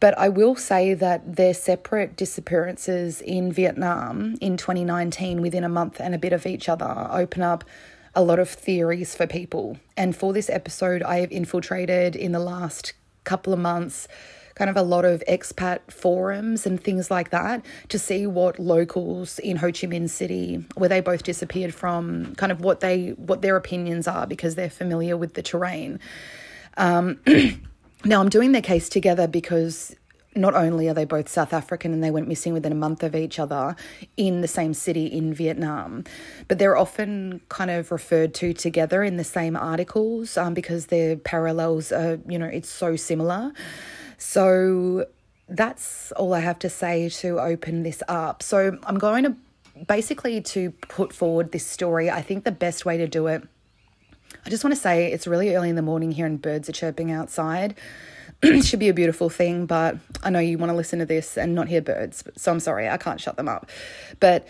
But 0.00 0.18
I 0.18 0.30
will 0.30 0.56
say 0.56 0.94
that 0.94 1.36
their 1.36 1.52
separate 1.52 2.16
disappearances 2.16 3.20
in 3.20 3.52
Vietnam 3.52 4.36
in 4.40 4.56
2019, 4.56 5.42
within 5.42 5.62
a 5.62 5.68
month 5.68 6.00
and 6.00 6.14
a 6.14 6.18
bit 6.18 6.32
of 6.32 6.46
each 6.46 6.68
other, 6.68 7.06
open 7.10 7.42
up 7.42 7.64
a 8.14 8.22
lot 8.22 8.38
of 8.38 8.48
theories 8.48 9.14
for 9.14 9.26
people. 9.26 9.78
And 9.96 10.16
for 10.16 10.32
this 10.32 10.48
episode, 10.48 11.02
I 11.02 11.20
have 11.20 11.30
infiltrated 11.30 12.16
in 12.16 12.32
the 12.32 12.40
last 12.40 12.94
couple 13.24 13.52
of 13.52 13.58
months 13.58 14.08
kind 14.54 14.68
of 14.68 14.76
a 14.76 14.82
lot 14.82 15.06
of 15.06 15.22
expat 15.26 15.90
forums 15.90 16.66
and 16.66 16.82
things 16.82 17.10
like 17.10 17.30
that 17.30 17.64
to 17.88 17.98
see 17.98 18.26
what 18.26 18.58
locals 18.58 19.38
in 19.38 19.56
Ho 19.56 19.68
Chi 19.68 19.86
Minh 19.86 20.10
City, 20.10 20.64
where 20.74 20.88
they 20.88 21.00
both 21.00 21.22
disappeared 21.22 21.74
from, 21.74 22.34
kind 22.34 22.52
of 22.52 22.60
what 22.60 22.80
they 22.80 23.10
what 23.10 23.40
their 23.40 23.56
opinions 23.56 24.06
are 24.06 24.26
because 24.26 24.56
they're 24.56 24.68
familiar 24.68 25.16
with 25.16 25.32
the 25.32 25.42
terrain. 25.42 25.98
Um, 26.76 27.20
now 28.04 28.20
I'm 28.20 28.28
doing 28.28 28.52
their 28.52 28.62
case 28.62 28.88
together 28.88 29.26
because 29.26 29.94
not 30.36 30.54
only 30.54 30.88
are 30.88 30.94
they 30.94 31.04
both 31.04 31.28
South 31.28 31.52
African 31.52 31.92
and 31.92 32.04
they 32.04 32.10
went 32.10 32.28
missing 32.28 32.52
within 32.52 32.72
a 32.72 32.76
month 32.76 33.02
of 33.02 33.14
each 33.14 33.38
other 33.38 33.74
in 34.16 34.42
the 34.42 34.48
same 34.48 34.74
city 34.74 35.06
in 35.06 35.34
Vietnam, 35.34 36.04
but 36.46 36.58
they're 36.58 36.76
often 36.76 37.40
kind 37.48 37.70
of 37.70 37.90
referred 37.90 38.32
to 38.34 38.52
together 38.52 39.02
in 39.02 39.16
the 39.16 39.24
same 39.24 39.56
articles 39.56 40.36
um, 40.36 40.54
because 40.54 40.86
their 40.86 41.16
parallels 41.16 41.90
are, 41.90 42.20
you 42.28 42.38
know, 42.38 42.46
it's 42.46 42.70
so 42.70 42.94
similar. 42.94 43.52
So 44.18 45.06
that's 45.48 46.12
all 46.12 46.32
I 46.32 46.40
have 46.40 46.60
to 46.60 46.70
say 46.70 47.08
to 47.08 47.40
open 47.40 47.82
this 47.82 48.02
up. 48.06 48.42
So 48.42 48.78
I'm 48.84 48.98
going 48.98 49.24
to 49.24 49.36
basically 49.86 50.40
to 50.40 50.70
put 50.70 51.12
forward 51.12 51.50
this 51.50 51.66
story. 51.66 52.08
I 52.08 52.22
think 52.22 52.44
the 52.44 52.52
best 52.52 52.84
way 52.84 52.96
to 52.98 53.08
do 53.08 53.26
it. 53.26 53.42
I 54.44 54.50
just 54.50 54.64
want 54.64 54.74
to 54.74 54.80
say 54.80 55.12
it's 55.12 55.26
really 55.26 55.54
early 55.54 55.68
in 55.68 55.76
the 55.76 55.82
morning 55.82 56.12
here 56.12 56.26
and 56.26 56.40
birds 56.40 56.68
are 56.68 56.72
chirping 56.72 57.12
outside. 57.12 57.74
it 58.42 58.64
should 58.64 58.78
be 58.78 58.88
a 58.88 58.94
beautiful 58.94 59.28
thing, 59.28 59.66
but 59.66 59.96
I 60.22 60.30
know 60.30 60.38
you 60.38 60.56
want 60.56 60.70
to 60.70 60.76
listen 60.76 60.98
to 61.00 61.06
this 61.06 61.36
and 61.36 61.54
not 61.54 61.68
hear 61.68 61.82
birds. 61.82 62.24
So 62.36 62.50
I'm 62.50 62.60
sorry, 62.60 62.88
I 62.88 62.96
can't 62.96 63.20
shut 63.20 63.36
them 63.36 63.48
up. 63.48 63.68
But 64.18 64.48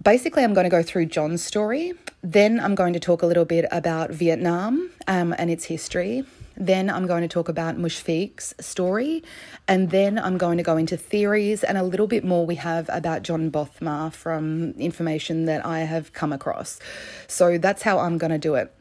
basically, 0.00 0.44
I'm 0.44 0.54
going 0.54 0.64
to 0.64 0.70
go 0.70 0.82
through 0.82 1.06
John's 1.06 1.42
story. 1.42 1.92
Then 2.22 2.60
I'm 2.60 2.74
going 2.76 2.92
to 2.92 3.00
talk 3.00 3.22
a 3.22 3.26
little 3.26 3.44
bit 3.44 3.66
about 3.72 4.10
Vietnam 4.10 4.90
um, 5.08 5.34
and 5.38 5.50
its 5.50 5.64
history. 5.64 6.24
Then 6.56 6.90
I'm 6.90 7.06
going 7.06 7.22
to 7.22 7.28
talk 7.28 7.48
about 7.48 7.78
Mushfiq's 7.78 8.54
story. 8.64 9.24
And 9.66 9.90
then 9.90 10.18
I'm 10.18 10.38
going 10.38 10.58
to 10.58 10.62
go 10.62 10.76
into 10.76 10.96
theories 10.96 11.64
and 11.64 11.78
a 11.78 11.82
little 11.82 12.06
bit 12.06 12.22
more 12.22 12.46
we 12.46 12.56
have 12.56 12.88
about 12.92 13.22
John 13.22 13.50
Bothma 13.50 14.12
from 14.12 14.72
information 14.72 15.46
that 15.46 15.64
I 15.66 15.80
have 15.80 16.12
come 16.12 16.32
across. 16.32 16.78
So 17.26 17.58
that's 17.58 17.82
how 17.82 17.98
I'm 17.98 18.18
going 18.18 18.30
to 18.30 18.38
do 18.38 18.54
it. 18.54 18.72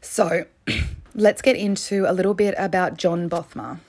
So 0.00 0.44
let's 1.14 1.42
get 1.42 1.56
into 1.56 2.04
a 2.10 2.12
little 2.12 2.34
bit 2.34 2.54
about 2.58 2.96
John 2.96 3.28
Bothma. 3.28 3.80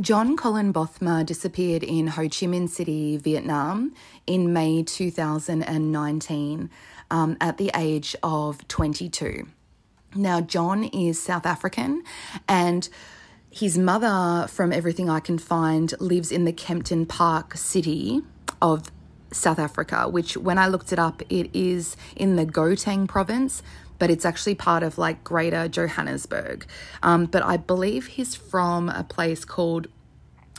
John 0.00 0.36
Colin 0.36 0.72
Bothma 0.72 1.26
disappeared 1.26 1.82
in 1.82 2.06
Ho 2.06 2.22
Chi 2.22 2.46
Minh 2.46 2.68
City, 2.68 3.16
Vietnam 3.16 3.92
in 4.28 4.52
May 4.52 4.84
2019 4.84 6.70
um, 7.10 7.36
at 7.40 7.56
the 7.56 7.72
age 7.74 8.14
of 8.22 8.66
22. 8.68 9.48
Now, 10.14 10.40
John 10.40 10.84
is 10.84 11.20
South 11.20 11.44
African 11.44 12.04
and 12.48 12.88
his 13.50 13.76
mother, 13.76 14.46
from 14.46 14.72
everything 14.72 15.10
I 15.10 15.20
can 15.20 15.38
find, 15.38 15.92
lives 16.00 16.30
in 16.30 16.44
the 16.44 16.52
Kempton 16.52 17.06
Park 17.06 17.56
city 17.56 18.22
of 18.62 18.92
South 19.32 19.58
Africa, 19.58 20.08
which 20.08 20.36
when 20.36 20.58
I 20.58 20.68
looked 20.68 20.92
it 20.92 20.98
up, 20.98 21.22
it 21.28 21.50
is 21.52 21.96
in 22.14 22.36
the 22.36 22.46
Gauteng 22.46 23.08
province, 23.08 23.62
but 23.98 24.10
it's 24.10 24.24
actually 24.24 24.54
part 24.54 24.82
of 24.82 24.98
like 24.98 25.24
Greater 25.24 25.68
Johannesburg. 25.68 26.66
Um, 27.02 27.26
but 27.26 27.42
I 27.42 27.56
believe 27.56 28.06
he's 28.06 28.34
from 28.34 28.88
a 28.88 29.04
place 29.04 29.44
called 29.44 29.88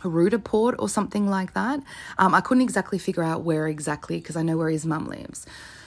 Roodepoort 0.03 0.75
or 0.79 0.89
something 0.89 1.27
like 1.27 1.53
that. 1.53 1.81
Um, 2.17 2.33
I 2.33 2.41
couldn't 2.41 2.63
exactly 2.63 2.97
figure 2.97 3.23
out 3.23 3.43
where 3.43 3.67
exactly 3.67 4.19
because 4.19 4.35
I 4.35 4.43
know 4.43 4.57
where 4.57 4.69
his 4.69 4.85
mum 4.85 5.07
lives. 5.07 5.45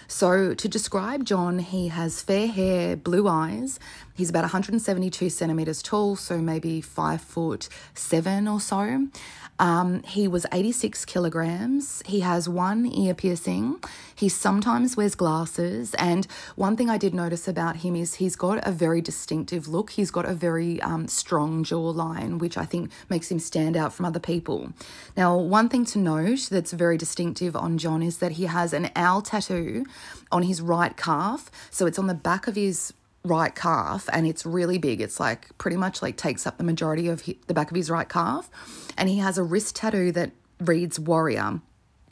So, 0.08 0.52
to 0.52 0.68
describe 0.68 1.24
John, 1.24 1.58
he 1.58 1.88
has 1.88 2.20
fair 2.20 2.46
hair, 2.46 2.96
blue 2.96 3.26
eyes. 3.28 3.80
He's 4.14 4.30
about 4.30 4.42
172 4.42 5.30
centimeters 5.30 5.82
tall, 5.82 6.16
so 6.16 6.38
maybe 6.38 6.80
five 6.80 7.20
foot 7.20 7.68
seven 7.94 8.48
or 8.48 8.60
so. 8.60 9.08
Um, 9.58 10.02
he 10.02 10.26
was 10.26 10.44
86 10.50 11.04
kilograms. 11.04 12.02
He 12.04 12.20
has 12.20 12.48
one 12.48 12.84
ear 12.86 13.14
piercing. 13.14 13.80
He 14.14 14.28
sometimes 14.28 14.96
wears 14.96 15.14
glasses. 15.14 15.94
And 15.94 16.26
one 16.56 16.76
thing 16.76 16.90
I 16.90 16.98
did 16.98 17.14
notice 17.14 17.46
about 17.46 17.76
him 17.76 17.94
is 17.94 18.14
he's 18.14 18.34
got 18.34 18.66
a 18.66 18.72
very 18.72 19.00
distinctive 19.00 19.68
look. 19.68 19.90
He's 19.90 20.10
got 20.10 20.24
a 20.24 20.34
very 20.34 20.80
um, 20.82 21.06
strong 21.06 21.62
jawline, 21.64 22.38
which 22.38 22.56
I 22.56 22.64
think 22.64 22.90
makes 23.08 23.30
him 23.30 23.38
stand 23.38 23.76
out 23.76 23.92
from 23.92 24.06
other 24.06 24.18
people. 24.18 24.72
Now, 25.16 25.36
one 25.36 25.68
thing 25.68 25.84
to 25.86 25.98
note 25.98 26.48
that's 26.50 26.72
very 26.72 26.96
distinctive 26.96 27.54
on 27.54 27.78
John 27.78 28.02
is 28.02 28.18
that 28.18 28.32
he 28.32 28.46
has 28.46 28.72
an 28.72 28.90
owl 28.96 29.22
tattoo 29.22 29.84
on 30.32 30.42
his 30.42 30.60
right 30.60 30.96
calf. 30.96 31.50
So 31.70 31.86
it's 31.86 31.98
on 31.98 32.08
the 32.08 32.14
back 32.14 32.48
of 32.48 32.56
his 32.56 32.92
right 33.24 33.54
calf 33.54 34.08
and 34.12 34.26
it's 34.26 34.44
really 34.44 34.78
big. 34.78 35.00
It's 35.00 35.20
like 35.20 35.56
pretty 35.58 35.76
much 35.76 36.02
like 36.02 36.16
takes 36.16 36.46
up 36.46 36.58
the 36.58 36.64
majority 36.64 37.08
of 37.08 37.24
the 37.46 37.54
back 37.54 37.70
of 37.70 37.76
his 37.76 37.90
right 37.90 38.08
calf. 38.08 38.50
And 38.96 39.08
he 39.08 39.18
has 39.18 39.38
a 39.38 39.42
wrist 39.42 39.76
tattoo 39.76 40.12
that 40.12 40.32
reads 40.60 40.98
warrior. 40.98 41.60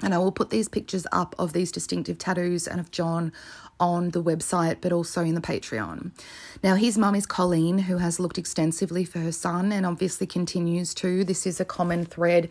And 0.02 0.14
I 0.14 0.18
will 0.18 0.32
put 0.32 0.50
these 0.50 0.68
pictures 0.68 1.06
up 1.12 1.34
of 1.38 1.52
these 1.52 1.70
distinctive 1.70 2.16
tattoos 2.16 2.66
and 2.66 2.80
of 2.80 2.90
John 2.90 3.32
on 3.78 4.10
the 4.10 4.22
website, 4.22 4.78
but 4.80 4.92
also 4.92 5.22
in 5.22 5.34
the 5.34 5.40
Patreon. 5.40 6.12
Now, 6.62 6.74
his 6.74 6.96
mum 6.96 7.14
is 7.14 7.26
Colleen, 7.26 7.78
who 7.78 7.96
has 7.96 8.20
looked 8.20 8.38
extensively 8.38 9.04
for 9.04 9.18
her 9.18 9.32
son 9.32 9.72
and 9.72 9.84
obviously 9.84 10.26
continues 10.26 10.94
to. 10.94 11.24
This 11.24 11.46
is 11.46 11.60
a 11.60 11.64
common 11.64 12.04
thread 12.04 12.48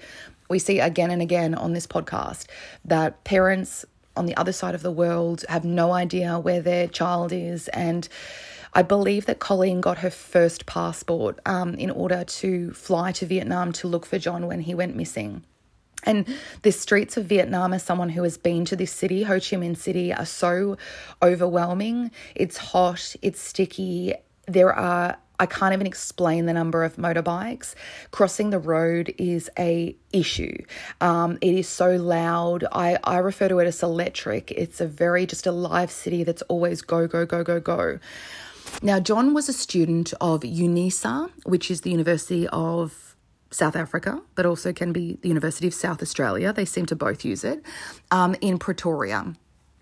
we 0.49 0.59
see 0.59 0.79
again 0.79 1.11
and 1.11 1.21
again 1.21 1.53
on 1.53 1.73
this 1.73 1.85
podcast 1.87 2.47
that 2.83 3.23
parents 3.23 3.85
on 4.15 4.25
the 4.25 4.35
other 4.35 4.51
side 4.51 4.75
of 4.75 4.81
the 4.81 4.91
world 4.91 5.45
have 5.47 5.63
no 5.63 5.93
idea 5.93 6.39
where 6.39 6.61
their 6.61 6.87
child 6.87 7.31
is 7.31 7.67
and 7.69 8.09
I 8.73 8.81
believe 8.81 9.25
that 9.25 9.39
Colleen 9.39 9.81
got 9.81 9.99
her 9.99 10.09
first 10.09 10.65
passport 10.65 11.39
um, 11.45 11.73
in 11.75 11.89
order 11.89 12.23
to 12.23 12.71
fly 12.71 13.11
to 13.13 13.25
Vietnam 13.25 13.71
to 13.73 13.87
look 13.87 14.05
for 14.05 14.19
John 14.19 14.47
when 14.47 14.61
he 14.61 14.75
went 14.75 14.95
missing. 14.95 15.43
And 16.03 16.25
the 16.61 16.71
streets 16.71 17.17
of 17.17 17.25
Vietnam, 17.25 17.73
as 17.73 17.83
someone 17.83 18.09
who 18.09 18.23
has 18.23 18.37
been 18.37 18.63
to 18.65 18.75
this 18.75 18.91
city, 18.91 19.23
Ho 19.23 19.33
Chi 19.33 19.57
Minh 19.57 19.75
City, 19.75 20.13
are 20.13 20.25
so 20.25 20.77
overwhelming. 21.21 22.11
It's 22.35 22.57
hot, 22.57 23.15
it's 23.21 23.41
sticky. 23.41 24.13
There 24.47 24.73
are 24.73 25.17
I 25.41 25.45
can't 25.45 25.73
even 25.73 25.87
explain 25.87 26.47
the 26.47 26.53
number 26.53 26.83
of 26.83 26.97
motorbikes. 26.97 27.73
Crossing 28.11 28.49
the 28.49 28.59
road 28.59 29.13
is 29.17 29.49
a 29.57 29.95
issue. 30.11 30.57
Um, 30.99 31.37
it 31.39 31.55
is 31.55 31.69
so 31.69 31.95
loud. 31.95 32.65
I, 32.73 32.97
I 33.05 33.19
refer 33.19 33.47
to 33.47 33.59
it 33.59 33.65
as 33.65 33.81
electric. 33.81 34.51
It's 34.51 34.81
a 34.81 34.85
very 34.85 35.25
just 35.25 35.47
a 35.47 35.53
live 35.53 35.91
city 35.91 36.25
that's 36.25 36.41
always 36.43 36.81
go, 36.81 37.07
go, 37.07 37.25
go, 37.25 37.45
go, 37.45 37.61
go. 37.61 37.99
Now, 38.81 38.99
John 38.99 39.33
was 39.33 39.49
a 39.49 39.53
student 39.53 40.13
of 40.21 40.41
UNISA, 40.41 41.29
which 41.43 41.69
is 41.69 41.81
the 41.81 41.91
University 41.91 42.47
of 42.47 43.15
South 43.51 43.75
Africa, 43.75 44.21
but 44.35 44.45
also 44.45 44.71
can 44.71 44.93
be 44.93 45.17
the 45.21 45.27
University 45.27 45.67
of 45.67 45.73
South 45.73 46.01
Australia. 46.01 46.53
They 46.53 46.65
seem 46.65 46.85
to 46.87 46.95
both 46.95 47.25
use 47.25 47.43
it 47.43 47.63
um, 48.11 48.35
in 48.41 48.57
Pretoria 48.59 49.33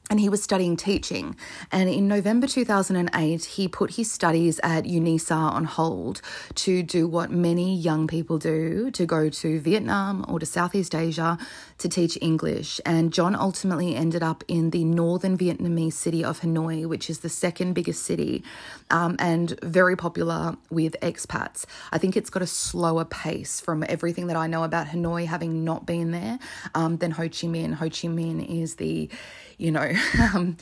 and 0.09 0.19
he 0.19 0.29
was 0.29 0.41
studying 0.41 0.77
teaching. 0.77 1.35
And 1.71 1.89
in 1.89 2.07
November 2.07 2.47
2008, 2.47 3.43
he 3.43 3.67
put 3.67 3.95
his 3.95 4.11
studies 4.11 4.59
at 4.63 4.85
UNISA 4.85 5.35
on 5.35 5.65
hold 5.65 6.21
to 6.55 6.81
do 6.83 7.07
what 7.07 7.31
many 7.31 7.75
young 7.75 8.07
people 8.07 8.37
do 8.37 8.89
to 8.91 9.05
go 9.05 9.29
to 9.29 9.59
Vietnam 9.59 10.25
or 10.27 10.39
to 10.39 10.45
Southeast 10.45 10.95
Asia 10.95 11.37
to 11.79 11.89
teach 11.89 12.17
English. 12.21 12.81
And 12.85 13.13
John 13.13 13.35
ultimately 13.35 13.95
ended 13.95 14.23
up 14.23 14.43
in 14.47 14.71
the 14.71 14.83
northern 14.83 15.37
Vietnamese 15.37 15.93
city 15.93 16.23
of 16.23 16.41
Hanoi, 16.41 16.85
which 16.85 17.09
is 17.09 17.19
the 17.19 17.29
second 17.29 17.73
biggest 17.73 18.03
city 18.03 18.43
um, 18.89 19.15
and 19.19 19.59
very 19.61 19.95
popular 19.95 20.57
with 20.69 20.95
expats. 21.01 21.65
I 21.91 21.97
think 21.97 22.17
it's 22.17 22.29
got 22.29 22.41
a 22.41 22.47
slower 22.47 23.05
pace 23.05 23.59
from 23.59 23.83
everything 23.87 24.27
that 24.27 24.35
I 24.35 24.47
know 24.47 24.63
about 24.63 24.87
Hanoi, 24.87 25.25
having 25.25 25.63
not 25.63 25.85
been 25.85 26.11
there, 26.11 26.39
um, 26.75 26.97
than 26.97 27.11
Ho 27.11 27.23
Chi 27.23 27.47
Minh. 27.47 27.73
Ho 27.75 27.85
Chi 27.85 28.07
Minh 28.07 28.61
is 28.61 28.75
the 28.75 29.09
you 29.57 29.71
know, 29.71 29.91
um, 30.33 30.57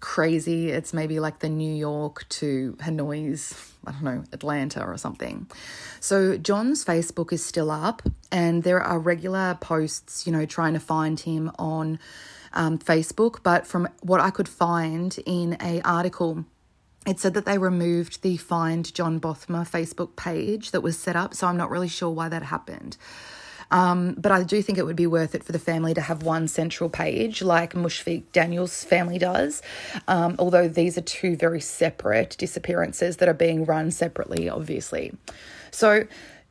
crazy. 0.00 0.70
It's 0.70 0.92
maybe 0.92 1.20
like 1.20 1.40
the 1.40 1.48
New 1.48 1.74
York 1.74 2.26
to 2.30 2.76
Hanoi's, 2.80 3.67
I 3.86 3.92
don't 3.92 4.04
know, 4.04 4.24
Atlanta 4.32 4.84
or 4.84 4.96
something. 4.96 5.48
So 6.00 6.36
John's 6.36 6.84
Facebook 6.84 7.32
is 7.32 7.44
still 7.44 7.70
up, 7.70 8.02
and 8.30 8.62
there 8.62 8.80
are 8.80 8.98
regular 8.98 9.56
posts, 9.60 10.26
you 10.26 10.32
know, 10.32 10.46
trying 10.46 10.74
to 10.74 10.80
find 10.80 11.20
him 11.20 11.50
on 11.58 11.98
um, 12.52 12.78
Facebook. 12.78 13.42
But 13.42 13.66
from 13.66 13.88
what 14.02 14.20
I 14.20 14.30
could 14.30 14.48
find 14.48 15.16
in 15.26 15.56
a 15.60 15.80
article, 15.82 16.44
it 17.06 17.18
said 17.18 17.34
that 17.34 17.46
they 17.46 17.58
removed 17.58 18.22
the 18.22 18.36
Find 18.36 18.92
John 18.92 19.18
Bothma 19.18 19.68
Facebook 19.68 20.16
page 20.16 20.72
that 20.72 20.82
was 20.82 20.98
set 20.98 21.16
up, 21.16 21.34
so 21.34 21.46
I'm 21.46 21.56
not 21.56 21.70
really 21.70 21.88
sure 21.88 22.10
why 22.10 22.28
that 22.28 22.42
happened. 22.42 22.96
Um, 23.70 24.14
but 24.14 24.32
I 24.32 24.42
do 24.42 24.62
think 24.62 24.78
it 24.78 24.86
would 24.86 24.96
be 24.96 25.06
worth 25.06 25.34
it 25.34 25.44
for 25.44 25.52
the 25.52 25.58
family 25.58 25.94
to 25.94 26.00
have 26.00 26.22
one 26.22 26.48
central 26.48 26.88
page 26.88 27.42
like 27.42 27.74
Mushfiq 27.74 28.24
Daniel's 28.32 28.84
family 28.84 29.18
does, 29.18 29.62
um, 30.06 30.36
although 30.38 30.68
these 30.68 30.96
are 30.96 31.02
two 31.02 31.36
very 31.36 31.60
separate 31.60 32.36
disappearances 32.38 33.18
that 33.18 33.28
are 33.28 33.34
being 33.34 33.64
run 33.64 33.90
separately, 33.90 34.48
obviously. 34.48 35.12
So, 35.70 36.06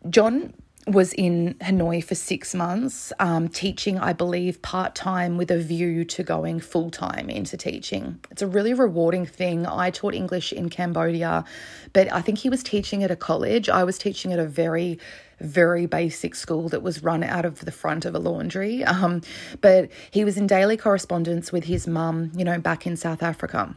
John 0.10 0.54
was 0.88 1.12
in 1.14 1.56
Hanoi 1.56 2.02
for 2.02 2.16
six 2.16 2.56
months, 2.56 3.12
um, 3.20 3.50
teaching, 3.50 4.00
I 4.00 4.14
believe, 4.14 4.62
part 4.62 4.96
time 4.96 5.38
with 5.38 5.52
a 5.52 5.60
view 5.60 6.06
to 6.06 6.24
going 6.24 6.62
full 6.62 6.90
time 6.90 7.30
into 7.30 7.58
teaching. 7.58 8.20
It's 8.32 8.42
a 8.42 8.48
really 8.48 8.74
rewarding 8.74 9.26
thing. 9.26 9.66
I 9.66 9.92
taught 9.92 10.14
English 10.14 10.54
in 10.54 10.70
Cambodia, 10.70 11.44
but 11.92 12.12
I 12.14 12.22
think 12.22 12.38
he 12.38 12.50
was 12.50 12.64
teaching 12.64 13.04
at 13.04 13.12
a 13.12 13.18
college. 13.18 13.68
I 13.68 13.84
was 13.84 13.98
teaching 13.98 14.32
at 14.32 14.40
a 14.40 14.46
very 14.46 14.98
very 15.40 15.86
basic 15.86 16.36
school 16.36 16.70
that 16.70 16.82
was 16.82 17.04
run 17.04 17.24
out 17.24 17.46
of 17.46 17.66
the 17.66 17.72
front 17.72 18.06
of 18.06 18.16
a 18.16 18.20
laundry. 18.20 18.84
Um, 18.84 19.22
but 19.62 19.90
he 20.12 20.24
was 20.24 20.38
in 20.38 20.48
daily 20.48 20.78
correspondence 20.78 21.52
with 21.52 21.66
his 21.66 21.88
mum, 21.88 22.32
you 22.36 22.44
know, 22.44 22.60
back 22.60 22.88
in 22.88 22.98
South 22.98 23.22
Africa. 23.22 23.76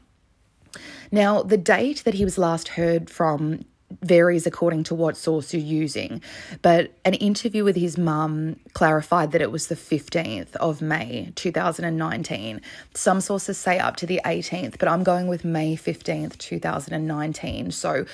Now, 1.11 1.43
the 1.43 1.57
date 1.57 2.05
that 2.05 2.15
he 2.15 2.25
was 2.25 2.39
last 2.39 2.69
heard 2.69 3.11
from 3.11 3.65
varies 4.03 4.47
according 4.47 4.85
to 4.85 4.95
what 4.95 5.17
source 5.17 5.53
you're 5.53 5.63
using, 5.63 6.23
but 6.63 6.93
an 7.05 7.15
interview 7.15 7.65
with 7.65 7.77
his 7.77 7.99
mum 7.99 8.57
clarified 8.73 9.33
that 9.33 9.43
it 9.43 9.51
was 9.51 9.67
the 9.67 9.75
15th 9.75 10.55
of 10.57 10.81
May 10.81 11.33
2019. 11.35 12.61
Some 12.95 13.21
sources 13.21 13.59
say 13.59 13.79
up 13.79 13.97
to 13.97 14.07
the 14.07 14.21
18th, 14.25 14.79
but 14.79 14.89
I'm 14.89 15.03
going 15.03 15.27
with 15.27 15.45
May 15.45 15.77
15th, 15.77 16.39
2019. 16.39 17.73
So 17.73 18.07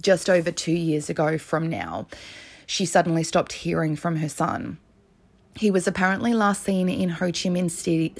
just 0.00 0.30
over 0.30 0.50
two 0.50 0.72
years 0.72 1.10
ago 1.10 1.36
from 1.36 1.68
now, 1.68 2.06
she 2.68 2.84
suddenly 2.84 3.22
stopped 3.22 3.54
hearing 3.54 3.96
from 3.96 4.16
her 4.16 4.28
son. 4.28 4.76
He 5.56 5.70
was 5.70 5.88
apparently 5.88 6.34
last 6.34 6.62
seen 6.62 6.90
in 6.90 7.08
Ho 7.08 7.28
Chi 7.28 7.48
Minh 7.48 7.70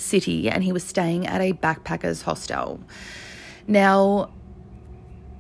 City 0.00 0.48
and 0.48 0.64
he 0.64 0.72
was 0.72 0.82
staying 0.82 1.26
at 1.26 1.42
a 1.42 1.52
backpackers 1.52 2.22
hostel. 2.22 2.80
Now, 3.66 4.32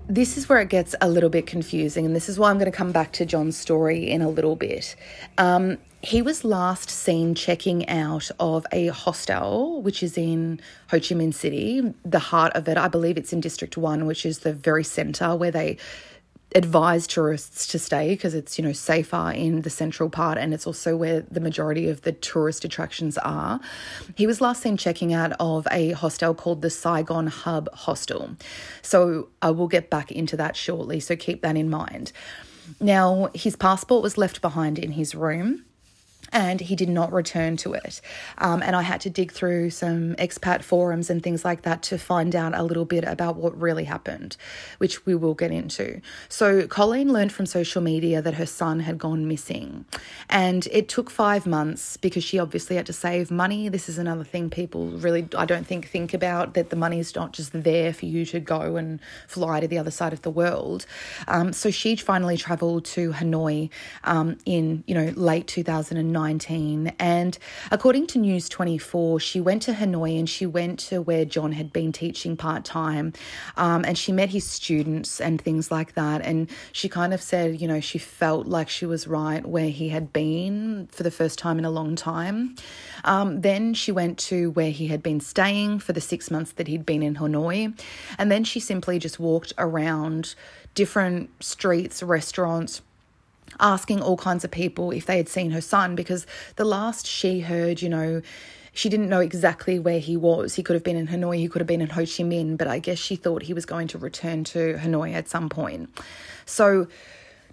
this 0.08 0.36
is 0.36 0.46
where 0.46 0.60
it 0.60 0.68
gets 0.68 0.94
a 1.00 1.08
little 1.08 1.30
bit 1.30 1.46
confusing, 1.46 2.04
and 2.04 2.14
this 2.14 2.28
is 2.28 2.38
why 2.38 2.50
I'm 2.50 2.58
going 2.58 2.70
to 2.70 2.76
come 2.76 2.92
back 2.92 3.12
to 3.12 3.24
John's 3.24 3.56
story 3.56 4.10
in 4.10 4.20
a 4.20 4.28
little 4.28 4.56
bit. 4.56 4.94
Um, 5.38 5.78
he 6.02 6.20
was 6.20 6.44
last 6.44 6.90
seen 6.90 7.34
checking 7.34 7.88
out 7.88 8.30
of 8.38 8.66
a 8.72 8.88
hostel, 8.88 9.80
which 9.80 10.02
is 10.02 10.18
in 10.18 10.60
Ho 10.90 10.98
Chi 10.98 11.14
Minh 11.14 11.32
City, 11.32 11.94
the 12.04 12.18
heart 12.18 12.52
of 12.54 12.68
it. 12.68 12.76
I 12.76 12.88
believe 12.88 13.16
it's 13.16 13.32
in 13.32 13.40
District 13.40 13.78
1, 13.78 14.04
which 14.04 14.26
is 14.26 14.40
the 14.40 14.52
very 14.52 14.84
center 14.84 15.34
where 15.34 15.50
they 15.50 15.78
advise 16.54 17.06
tourists 17.06 17.66
to 17.66 17.78
stay 17.78 18.10
because 18.10 18.34
it's 18.34 18.58
you 18.58 18.64
know 18.64 18.72
safer 18.72 19.30
in 19.32 19.62
the 19.62 19.70
central 19.70 20.08
part 20.08 20.38
and 20.38 20.54
it's 20.54 20.66
also 20.66 20.96
where 20.96 21.20
the 21.30 21.40
majority 21.40 21.88
of 21.88 22.02
the 22.02 22.12
tourist 22.12 22.64
attractions 22.64 23.18
are. 23.18 23.60
He 24.16 24.26
was 24.26 24.40
last 24.40 24.62
seen 24.62 24.76
checking 24.76 25.12
out 25.12 25.32
of 25.38 25.68
a 25.70 25.92
hostel 25.92 26.34
called 26.34 26.62
the 26.62 26.70
saigon 26.70 27.26
hub 27.26 27.72
hostel. 27.74 28.36
So 28.82 29.28
i 29.42 29.50
will 29.50 29.68
get 29.68 29.90
back 29.90 30.10
into 30.10 30.36
that 30.36 30.56
shortly 30.56 31.00
so 31.00 31.16
keep 31.16 31.42
that 31.42 31.56
in 31.56 31.68
mind. 31.68 32.12
Now 32.80 33.30
his 33.34 33.56
passport 33.56 34.02
was 34.02 34.16
left 34.16 34.40
behind 34.40 34.78
in 34.78 34.92
his 34.92 35.14
room 35.14 35.64
and 36.32 36.60
he 36.60 36.76
did 36.76 36.88
not 36.88 37.12
return 37.12 37.56
to 37.58 37.74
it. 37.74 38.00
Um, 38.38 38.62
and 38.62 38.76
I 38.76 38.82
had 38.82 39.00
to 39.02 39.10
dig 39.10 39.32
through 39.32 39.70
some 39.70 40.14
expat 40.16 40.62
forums 40.62 41.10
and 41.10 41.22
things 41.22 41.44
like 41.44 41.62
that 41.62 41.82
to 41.84 41.98
find 41.98 42.34
out 42.34 42.54
a 42.54 42.62
little 42.62 42.84
bit 42.84 43.04
about 43.04 43.36
what 43.36 43.58
really 43.58 43.84
happened, 43.84 44.36
which 44.78 45.06
we 45.06 45.14
will 45.14 45.34
get 45.34 45.50
into. 45.50 46.00
So, 46.28 46.66
Colleen 46.66 47.12
learned 47.12 47.32
from 47.32 47.46
social 47.46 47.82
media 47.82 48.20
that 48.22 48.34
her 48.34 48.46
son 48.46 48.80
had 48.80 48.98
gone 48.98 49.26
missing. 49.26 49.84
And 50.28 50.66
it 50.70 50.88
took 50.88 51.10
five 51.10 51.46
months 51.46 51.96
because 51.96 52.24
she 52.24 52.38
obviously 52.38 52.76
had 52.76 52.86
to 52.86 52.92
save 52.92 53.30
money. 53.30 53.68
This 53.68 53.88
is 53.88 53.98
another 53.98 54.24
thing 54.24 54.50
people 54.50 54.88
really, 54.88 55.26
I 55.36 55.46
don't 55.46 55.66
think, 55.66 55.88
think 55.88 56.14
about 56.14 56.54
that 56.54 56.70
the 56.70 56.76
money 56.76 56.98
is 56.98 57.14
not 57.14 57.32
just 57.32 57.52
there 57.52 57.92
for 57.92 58.06
you 58.06 58.24
to 58.26 58.40
go 58.40 58.76
and 58.76 59.00
fly 59.26 59.60
to 59.60 59.68
the 59.68 59.78
other 59.78 59.90
side 59.90 60.12
of 60.12 60.22
the 60.22 60.30
world. 60.30 60.86
Um, 61.26 61.52
so, 61.52 61.70
she 61.70 61.96
finally 61.96 62.36
traveled 62.36 62.84
to 62.86 63.12
Hanoi 63.12 63.70
um, 64.04 64.36
in, 64.44 64.84
you 64.86 64.94
know, 64.94 65.12
late 65.16 65.46
2009 65.46 66.17
19. 66.18 66.92
And 66.98 67.38
according 67.70 68.08
to 68.08 68.18
News 68.18 68.48
24, 68.48 69.20
she 69.20 69.40
went 69.40 69.62
to 69.62 69.72
Hanoi 69.72 70.18
and 70.18 70.28
she 70.28 70.46
went 70.46 70.80
to 70.90 71.00
where 71.00 71.24
John 71.24 71.52
had 71.52 71.72
been 71.72 71.92
teaching 71.92 72.36
part 72.36 72.64
time. 72.64 73.12
Um, 73.56 73.84
and 73.84 73.96
she 73.96 74.10
met 74.10 74.30
his 74.30 74.44
students 74.44 75.20
and 75.20 75.40
things 75.40 75.70
like 75.70 75.94
that. 75.94 76.22
And 76.22 76.50
she 76.72 76.88
kind 76.88 77.14
of 77.14 77.22
said, 77.22 77.60
you 77.60 77.68
know, 77.68 77.80
she 77.80 77.98
felt 77.98 78.48
like 78.48 78.68
she 78.68 78.84
was 78.84 79.06
right 79.06 79.46
where 79.46 79.70
he 79.70 79.90
had 79.90 80.12
been 80.12 80.88
for 80.90 81.04
the 81.04 81.10
first 81.12 81.38
time 81.38 81.58
in 81.58 81.64
a 81.64 81.70
long 81.70 81.94
time. 81.94 82.56
Um, 83.04 83.40
then 83.40 83.74
she 83.74 83.92
went 83.92 84.18
to 84.30 84.50
where 84.50 84.72
he 84.72 84.88
had 84.88 85.02
been 85.02 85.20
staying 85.20 85.78
for 85.78 85.92
the 85.92 86.00
six 86.00 86.30
months 86.30 86.52
that 86.52 86.66
he'd 86.66 86.84
been 86.84 87.02
in 87.02 87.14
Hanoi. 87.14 87.78
And 88.18 88.32
then 88.32 88.42
she 88.42 88.58
simply 88.58 88.98
just 88.98 89.20
walked 89.20 89.52
around 89.56 90.34
different 90.74 91.30
streets, 91.42 92.02
restaurants, 92.02 92.82
asking 93.60 94.02
all 94.02 94.16
kinds 94.16 94.44
of 94.44 94.50
people 94.50 94.90
if 94.90 95.06
they 95.06 95.16
had 95.16 95.28
seen 95.28 95.50
her 95.50 95.60
son 95.60 95.94
because 95.94 96.26
the 96.56 96.64
last 96.64 97.06
she 97.06 97.40
heard, 97.40 97.82
you 97.82 97.88
know, 97.88 98.22
she 98.72 98.88
didn't 98.88 99.08
know 99.08 99.20
exactly 99.20 99.78
where 99.78 99.98
he 99.98 100.16
was. 100.16 100.54
He 100.54 100.62
could 100.62 100.74
have 100.74 100.84
been 100.84 100.96
in 100.96 101.08
Hanoi, 101.08 101.38
he 101.38 101.48
could 101.48 101.60
have 101.60 101.66
been 101.66 101.80
in 101.80 101.90
Ho 101.90 102.02
Chi 102.02 102.22
Minh, 102.22 102.56
but 102.56 102.68
I 102.68 102.78
guess 102.78 102.98
she 102.98 103.16
thought 103.16 103.42
he 103.42 103.52
was 103.54 103.66
going 103.66 103.88
to 103.88 103.98
return 103.98 104.44
to 104.44 104.74
Hanoi 104.74 105.14
at 105.14 105.28
some 105.28 105.48
point. 105.48 105.90
So 106.46 106.86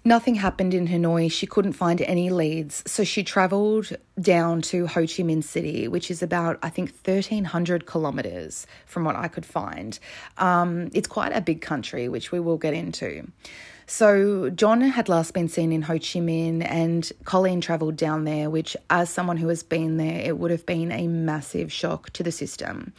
nothing 0.06 0.36
happened 0.36 0.72
in 0.72 0.86
Hanoi. 0.88 1.30
She 1.30 1.46
couldn't 1.46 1.72
find 1.72 2.00
any 2.00 2.30
leads. 2.30 2.82
So 2.90 3.04
she 3.04 3.24
traveled 3.24 3.90
down 4.20 4.62
to 4.62 4.86
Ho 4.86 5.00
Chi 5.00 5.22
Minh 5.24 5.44
City, 5.44 5.88
which 5.88 6.10
is 6.10 6.22
about, 6.22 6.58
I 6.62 6.70
think, 6.70 6.94
1,300 7.04 7.84
kilometers 7.86 8.66
from 8.86 9.04
what 9.04 9.16
I 9.16 9.28
could 9.28 9.44
find. 9.44 9.98
Um, 10.38 10.90
it's 10.94 11.08
quite 11.08 11.32
a 11.32 11.40
big 11.40 11.60
country, 11.60 12.08
which 12.08 12.32
we 12.32 12.40
will 12.40 12.56
get 12.56 12.72
into. 12.72 13.26
So 13.88 14.50
John 14.50 14.80
had 14.80 15.08
last 15.08 15.32
been 15.32 15.48
seen 15.48 15.72
in 15.72 15.82
Ho 15.82 15.94
Chi 15.94 16.18
Minh, 16.20 16.64
and 16.68 17.10
Colleen 17.24 17.60
travelled 17.60 17.96
down 17.96 18.24
there, 18.24 18.50
which, 18.50 18.76
as 18.90 19.10
someone 19.10 19.36
who 19.36 19.46
has 19.48 19.62
been 19.62 19.96
there, 19.96 20.22
it 20.22 20.38
would 20.38 20.50
have 20.50 20.66
been 20.66 20.90
a 20.90 21.06
massive 21.06 21.72
shock 21.72 22.10
to 22.10 22.24
the 22.24 22.32
system. 22.32 22.92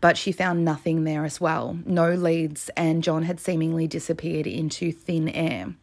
But 0.00 0.16
she 0.16 0.32
found 0.32 0.64
nothing 0.64 1.04
there 1.04 1.26
as 1.26 1.42
well, 1.42 1.78
no 1.84 2.14
leads, 2.14 2.70
and 2.76 3.02
John 3.02 3.22
had 3.22 3.38
seemingly 3.38 3.86
disappeared 3.86 4.46
into 4.46 4.92
thin 4.92 5.28
air. 5.28 5.74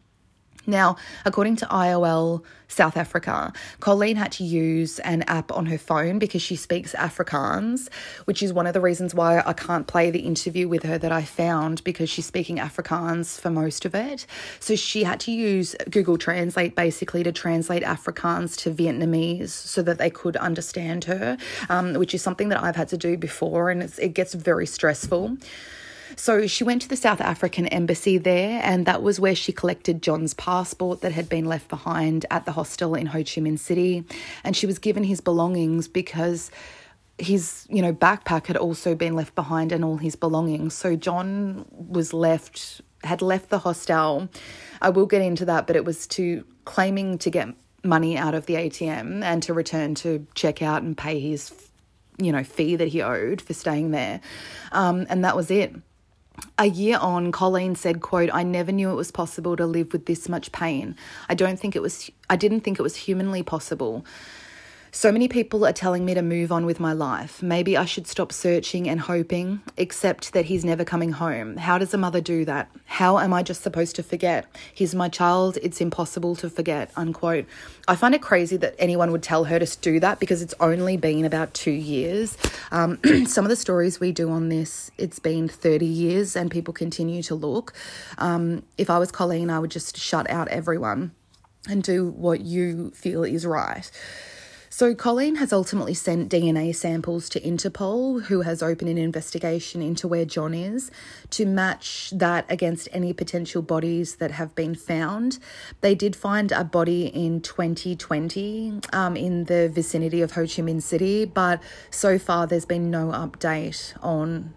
Now, 0.68 0.96
according 1.24 1.56
to 1.56 1.66
IOL 1.66 2.44
South 2.68 2.98
Africa, 2.98 3.54
Colleen 3.80 4.16
had 4.16 4.32
to 4.32 4.44
use 4.44 4.98
an 4.98 5.22
app 5.22 5.50
on 5.50 5.64
her 5.64 5.78
phone 5.78 6.18
because 6.18 6.42
she 6.42 6.56
speaks 6.56 6.92
Afrikaans, 6.92 7.88
which 8.26 8.42
is 8.42 8.52
one 8.52 8.66
of 8.66 8.74
the 8.74 8.80
reasons 8.82 9.14
why 9.14 9.42
I 9.46 9.54
can't 9.54 9.86
play 9.86 10.10
the 10.10 10.18
interview 10.20 10.68
with 10.68 10.82
her 10.82 10.98
that 10.98 11.10
I 11.10 11.22
found 11.22 11.82
because 11.84 12.10
she's 12.10 12.26
speaking 12.26 12.58
Afrikaans 12.58 13.40
for 13.40 13.48
most 13.48 13.86
of 13.86 13.94
it. 13.94 14.26
So 14.60 14.76
she 14.76 15.04
had 15.04 15.20
to 15.20 15.32
use 15.32 15.74
Google 15.88 16.18
Translate 16.18 16.76
basically 16.76 17.22
to 17.22 17.32
translate 17.32 17.82
Afrikaans 17.82 18.54
to 18.58 18.70
Vietnamese 18.70 19.48
so 19.48 19.80
that 19.80 19.96
they 19.96 20.10
could 20.10 20.36
understand 20.36 21.04
her, 21.04 21.38
um, 21.70 21.94
which 21.94 22.12
is 22.12 22.20
something 22.20 22.50
that 22.50 22.62
I've 22.62 22.76
had 22.76 22.88
to 22.88 22.98
do 22.98 23.16
before 23.16 23.70
and 23.70 23.82
it 23.98 24.12
gets 24.12 24.34
very 24.34 24.66
stressful. 24.66 25.38
So 26.16 26.46
she 26.46 26.64
went 26.64 26.82
to 26.82 26.88
the 26.88 26.96
South 26.96 27.20
African 27.20 27.66
embassy 27.68 28.18
there, 28.18 28.60
and 28.62 28.86
that 28.86 29.02
was 29.02 29.20
where 29.20 29.34
she 29.34 29.52
collected 29.52 30.02
John's 30.02 30.34
passport 30.34 31.00
that 31.02 31.12
had 31.12 31.28
been 31.28 31.44
left 31.44 31.68
behind 31.68 32.26
at 32.30 32.44
the 32.44 32.52
hostel 32.52 32.94
in 32.94 33.06
Ho 33.06 33.18
Chi 33.18 33.40
Minh 33.40 33.58
City. 33.58 34.04
And 34.44 34.56
she 34.56 34.66
was 34.66 34.78
given 34.78 35.04
his 35.04 35.20
belongings 35.20 35.88
because 35.88 36.50
his 37.18 37.66
you 37.68 37.82
know 37.82 37.92
backpack 37.92 38.46
had 38.46 38.56
also 38.56 38.94
been 38.94 39.14
left 39.14 39.34
behind 39.34 39.72
and 39.72 39.84
all 39.84 39.96
his 39.96 40.14
belongings. 40.14 40.72
So 40.72 40.94
john 40.94 41.66
was 41.72 42.12
left 42.12 42.80
had 43.02 43.22
left 43.22 43.48
the 43.48 43.58
hostel. 43.58 44.28
I 44.80 44.90
will 44.90 45.06
get 45.06 45.20
into 45.20 45.44
that 45.46 45.66
but 45.66 45.74
it 45.74 45.84
was 45.84 46.06
to 46.08 46.44
claiming 46.64 47.18
to 47.18 47.30
get 47.30 47.48
money 47.82 48.16
out 48.16 48.34
of 48.34 48.46
the 48.46 48.54
atm 48.54 49.22
and 49.22 49.42
to 49.42 49.52
return 49.52 49.94
to 49.96 50.26
check 50.34 50.62
out 50.62 50.82
and 50.82 50.96
pay 50.96 51.18
his 51.18 51.52
you 52.18 52.30
know 52.30 52.44
fee 52.44 52.76
that 52.76 52.88
he 52.88 53.02
owed 53.02 53.40
for 53.40 53.52
staying 53.52 53.90
there. 53.90 54.20
Um, 54.70 55.06
and 55.08 55.24
that 55.24 55.34
was 55.34 55.50
it 55.50 55.74
a 56.58 56.66
year 56.66 56.98
on, 56.98 57.32
Colleen 57.32 57.74
said, 57.74 58.00
quote, 58.00 58.30
I 58.32 58.42
never 58.42 58.72
knew 58.72 58.90
it 58.90 58.94
was 58.94 59.10
possible 59.10 59.56
to 59.56 59.66
live 59.66 59.92
with 59.92 60.06
this 60.06 60.28
much 60.28 60.52
pain. 60.52 60.96
I 61.28 61.34
don't 61.34 61.58
think 61.58 61.76
it 61.76 61.82
was 61.82 62.10
I 62.30 62.36
didn't 62.36 62.60
think 62.60 62.78
it 62.78 62.82
was 62.82 62.96
humanly 62.96 63.42
possible. 63.42 64.04
So 64.90 65.12
many 65.12 65.28
people 65.28 65.66
are 65.66 65.72
telling 65.72 66.04
me 66.04 66.14
to 66.14 66.22
move 66.22 66.50
on 66.50 66.64
with 66.64 66.80
my 66.80 66.92
life. 66.92 67.42
Maybe 67.42 67.76
I 67.76 67.84
should 67.84 68.06
stop 68.06 68.32
searching 68.32 68.88
and 68.88 69.00
hoping, 69.00 69.60
except 69.76 70.32
that 70.32 70.46
he's 70.46 70.64
never 70.64 70.84
coming 70.84 71.12
home. 71.12 71.58
How 71.58 71.76
does 71.76 71.92
a 71.92 71.98
mother 71.98 72.22
do 72.22 72.46
that? 72.46 72.70
How 72.86 73.18
am 73.18 73.34
I 73.34 73.42
just 73.42 73.62
supposed 73.62 73.96
to 73.96 74.02
forget? 74.02 74.46
He's 74.72 74.94
my 74.94 75.08
child. 75.08 75.58
It's 75.62 75.80
impossible 75.80 76.36
to 76.36 76.48
forget. 76.48 76.90
Unquote. 76.96 77.44
I 77.86 77.96
find 77.96 78.14
it 78.14 78.22
crazy 78.22 78.56
that 78.58 78.74
anyone 78.78 79.12
would 79.12 79.22
tell 79.22 79.44
her 79.44 79.58
to 79.58 79.78
do 79.80 80.00
that 80.00 80.20
because 80.20 80.40
it's 80.40 80.54
only 80.58 80.96
been 80.96 81.24
about 81.24 81.52
two 81.52 81.70
years. 81.70 82.38
Um, 82.70 82.98
some 83.26 83.44
of 83.44 83.50
the 83.50 83.56
stories 83.56 84.00
we 84.00 84.12
do 84.12 84.30
on 84.30 84.48
this, 84.48 84.90
it's 84.96 85.18
been 85.18 85.48
30 85.48 85.84
years 85.84 86.34
and 86.34 86.50
people 86.50 86.72
continue 86.72 87.22
to 87.24 87.34
look. 87.34 87.74
Um, 88.16 88.62
if 88.78 88.88
I 88.88 88.98
was 88.98 89.12
Colleen, 89.12 89.50
I 89.50 89.58
would 89.58 89.70
just 89.70 89.98
shut 89.98 90.28
out 90.30 90.48
everyone 90.48 91.12
and 91.68 91.82
do 91.82 92.08
what 92.08 92.40
you 92.40 92.90
feel 92.92 93.24
is 93.24 93.44
right. 93.44 93.90
So, 94.78 94.94
Colleen 94.94 95.34
has 95.34 95.52
ultimately 95.52 95.94
sent 95.94 96.30
DNA 96.30 96.72
samples 96.72 97.28
to 97.30 97.40
Interpol, 97.40 98.26
who 98.26 98.42
has 98.42 98.62
opened 98.62 98.88
an 98.88 98.96
investigation 98.96 99.82
into 99.82 100.06
where 100.06 100.24
John 100.24 100.54
is, 100.54 100.92
to 101.30 101.46
match 101.46 102.12
that 102.14 102.46
against 102.48 102.88
any 102.92 103.12
potential 103.12 103.60
bodies 103.60 104.14
that 104.18 104.30
have 104.30 104.54
been 104.54 104.76
found. 104.76 105.40
They 105.80 105.96
did 105.96 106.14
find 106.14 106.52
a 106.52 106.62
body 106.62 107.06
in 107.06 107.40
2020 107.40 108.82
um, 108.92 109.16
in 109.16 109.46
the 109.46 109.68
vicinity 109.68 110.22
of 110.22 110.30
Ho 110.34 110.42
Chi 110.42 110.62
Minh 110.62 110.80
City, 110.80 111.24
but 111.24 111.60
so 111.90 112.16
far 112.16 112.46
there's 112.46 112.64
been 112.64 112.88
no 112.88 113.06
update 113.08 114.00
on 114.00 114.54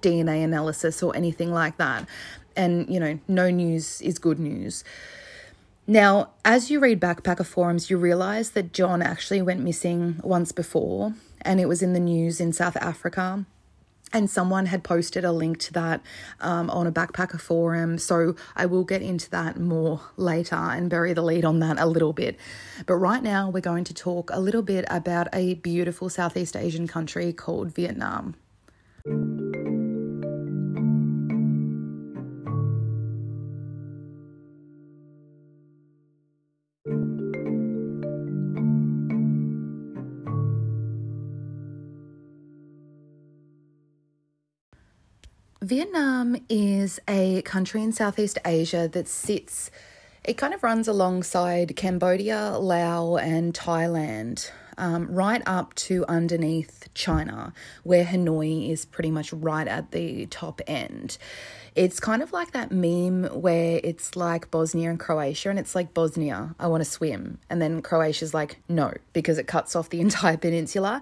DNA 0.00 0.44
analysis 0.44 1.02
or 1.02 1.16
anything 1.16 1.52
like 1.52 1.76
that. 1.78 2.08
And, 2.54 2.88
you 2.88 3.00
know, 3.00 3.18
no 3.26 3.50
news 3.50 4.00
is 4.00 4.20
good 4.20 4.38
news. 4.38 4.84
Now, 5.90 6.30
as 6.44 6.70
you 6.70 6.78
read 6.78 7.00
backpacker 7.00 7.44
forums, 7.44 7.90
you 7.90 7.98
realize 7.98 8.52
that 8.52 8.72
John 8.72 9.02
actually 9.02 9.42
went 9.42 9.58
missing 9.58 10.20
once 10.22 10.52
before, 10.52 11.14
and 11.42 11.58
it 11.58 11.66
was 11.66 11.82
in 11.82 11.94
the 11.94 11.98
news 11.98 12.40
in 12.40 12.52
South 12.52 12.76
Africa. 12.76 13.44
And 14.12 14.30
someone 14.30 14.66
had 14.66 14.84
posted 14.84 15.24
a 15.24 15.32
link 15.32 15.58
to 15.58 15.72
that 15.72 16.00
um, 16.40 16.70
on 16.70 16.86
a 16.86 16.92
backpacker 16.92 17.40
forum. 17.40 17.98
So 17.98 18.36
I 18.54 18.66
will 18.66 18.84
get 18.84 19.02
into 19.02 19.28
that 19.30 19.58
more 19.58 20.00
later 20.16 20.54
and 20.54 20.88
bury 20.88 21.12
the 21.12 21.22
lead 21.22 21.44
on 21.44 21.58
that 21.58 21.80
a 21.80 21.86
little 21.86 22.12
bit. 22.12 22.38
But 22.86 22.94
right 22.94 23.22
now, 23.24 23.50
we're 23.50 23.58
going 23.58 23.82
to 23.82 23.94
talk 23.94 24.30
a 24.32 24.38
little 24.38 24.62
bit 24.62 24.84
about 24.88 25.26
a 25.32 25.54
beautiful 25.54 26.08
Southeast 26.08 26.54
Asian 26.54 26.86
country 26.86 27.32
called 27.32 27.74
Vietnam. 27.74 28.36
Vietnam 45.80 46.36
is 46.50 47.00
a 47.08 47.40
country 47.40 47.82
in 47.82 47.90
Southeast 47.90 48.36
Asia 48.44 48.86
that 48.92 49.08
sits, 49.08 49.70
it 50.22 50.34
kind 50.34 50.52
of 50.52 50.62
runs 50.62 50.86
alongside 50.86 51.74
Cambodia, 51.74 52.58
Laos, 52.58 53.18
and 53.22 53.54
Thailand, 53.54 54.50
um, 54.76 55.06
right 55.10 55.40
up 55.46 55.72
to 55.76 56.04
underneath 56.06 56.90
China, 56.92 57.54
where 57.82 58.04
Hanoi 58.04 58.70
is 58.70 58.84
pretty 58.84 59.10
much 59.10 59.32
right 59.32 59.66
at 59.66 59.92
the 59.92 60.26
top 60.26 60.60
end. 60.66 61.16
It's 61.74 61.98
kind 61.98 62.22
of 62.22 62.30
like 62.34 62.52
that 62.52 62.70
meme 62.70 63.24
where 63.40 63.80
it's 63.82 64.16
like 64.16 64.50
Bosnia 64.50 64.90
and 64.90 65.00
Croatia, 65.00 65.48
and 65.48 65.58
it's 65.58 65.74
like 65.74 65.94
Bosnia, 65.94 66.54
I 66.60 66.66
want 66.66 66.82
to 66.84 66.90
swim. 66.90 67.38
And 67.48 67.62
then 67.62 67.80
Croatia's 67.80 68.34
like, 68.34 68.58
no, 68.68 68.92
because 69.14 69.38
it 69.38 69.46
cuts 69.46 69.74
off 69.74 69.88
the 69.88 70.00
entire 70.02 70.36
peninsula. 70.36 71.00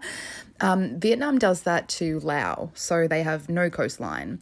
Um, 0.60 1.00
Vietnam 1.00 1.40
does 1.40 1.62
that 1.62 1.88
to 1.88 2.20
Laos, 2.20 2.70
so 2.74 3.08
they 3.08 3.24
have 3.24 3.48
no 3.48 3.70
coastline. 3.70 4.38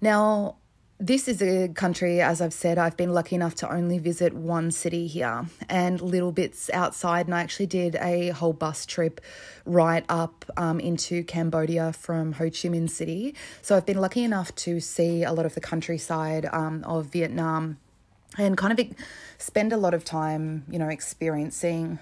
Now, 0.00 0.56
this 0.98 1.26
is 1.26 1.42
a 1.42 1.68
country, 1.68 2.20
as 2.20 2.40
I've 2.40 2.52
said, 2.52 2.78
I've 2.78 2.96
been 2.96 3.12
lucky 3.12 3.34
enough 3.34 3.56
to 3.56 3.72
only 3.72 3.98
visit 3.98 4.32
one 4.32 4.70
city 4.70 5.06
here 5.06 5.46
and 5.68 6.00
little 6.00 6.30
bits 6.30 6.70
outside. 6.72 7.26
And 7.26 7.34
I 7.34 7.40
actually 7.42 7.66
did 7.66 7.96
a 7.96 8.30
whole 8.30 8.52
bus 8.52 8.86
trip 8.86 9.20
right 9.66 10.04
up 10.08 10.44
um, 10.56 10.78
into 10.78 11.24
Cambodia 11.24 11.92
from 11.92 12.32
Ho 12.34 12.44
Chi 12.44 12.68
Minh 12.68 12.88
City. 12.88 13.34
So 13.60 13.76
I've 13.76 13.86
been 13.86 14.00
lucky 14.00 14.22
enough 14.22 14.54
to 14.56 14.78
see 14.78 15.24
a 15.24 15.32
lot 15.32 15.46
of 15.46 15.54
the 15.54 15.60
countryside 15.60 16.46
um, 16.52 16.84
of 16.84 17.06
Vietnam 17.06 17.78
and 18.38 18.56
kind 18.56 18.78
of 18.78 18.86
spend 19.38 19.72
a 19.72 19.76
lot 19.76 19.94
of 19.94 20.04
time, 20.04 20.64
you 20.70 20.78
know, 20.78 20.88
experiencing 20.88 21.98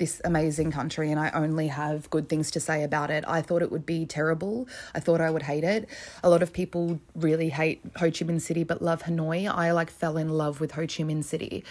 this 0.00 0.20
amazing 0.24 0.72
country 0.72 1.10
and 1.10 1.20
I 1.20 1.30
only 1.30 1.68
have 1.68 2.10
good 2.10 2.28
things 2.28 2.50
to 2.52 2.60
say 2.60 2.82
about 2.82 3.10
it. 3.10 3.22
I 3.28 3.42
thought 3.42 3.62
it 3.62 3.70
would 3.70 3.86
be 3.86 4.06
terrible. 4.06 4.66
I 4.94 4.98
thought 4.98 5.20
I 5.20 5.30
would 5.30 5.42
hate 5.42 5.62
it. 5.62 5.88
A 6.24 6.30
lot 6.30 6.42
of 6.42 6.52
people 6.52 6.98
really 7.14 7.50
hate 7.50 7.80
Ho 7.96 8.06
Chi 8.06 8.24
Minh 8.24 8.40
City 8.40 8.64
but 8.64 8.82
love 8.82 9.04
Hanoi. 9.04 9.48
I 9.48 9.70
like 9.70 9.90
fell 9.90 10.16
in 10.16 10.30
love 10.30 10.58
with 10.58 10.72
Ho 10.72 10.82
Chi 10.82 11.04
Minh 11.04 11.22
City. 11.22 11.64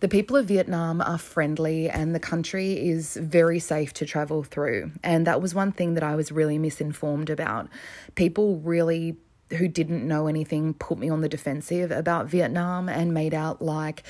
The 0.00 0.08
people 0.08 0.36
of 0.36 0.46
Vietnam 0.46 1.00
are 1.00 1.18
friendly 1.18 1.90
and 1.90 2.14
the 2.14 2.20
country 2.20 2.88
is 2.88 3.16
very 3.16 3.58
safe 3.58 3.92
to 3.94 4.06
travel 4.06 4.42
through. 4.42 4.92
And 5.02 5.26
that 5.26 5.42
was 5.42 5.54
one 5.54 5.72
thing 5.72 5.94
that 5.94 6.02
I 6.02 6.14
was 6.14 6.32
really 6.32 6.58
misinformed 6.58 7.30
about. 7.30 7.68
People 8.14 8.60
really 8.60 9.18
who 9.56 9.66
didn't 9.66 10.06
know 10.06 10.26
anything 10.26 10.74
put 10.74 10.98
me 10.98 11.08
on 11.08 11.20
the 11.20 11.28
defensive 11.28 11.90
about 11.90 12.26
Vietnam 12.26 12.88
and 12.88 13.14
made 13.14 13.32
out 13.32 13.62
like 13.62 14.02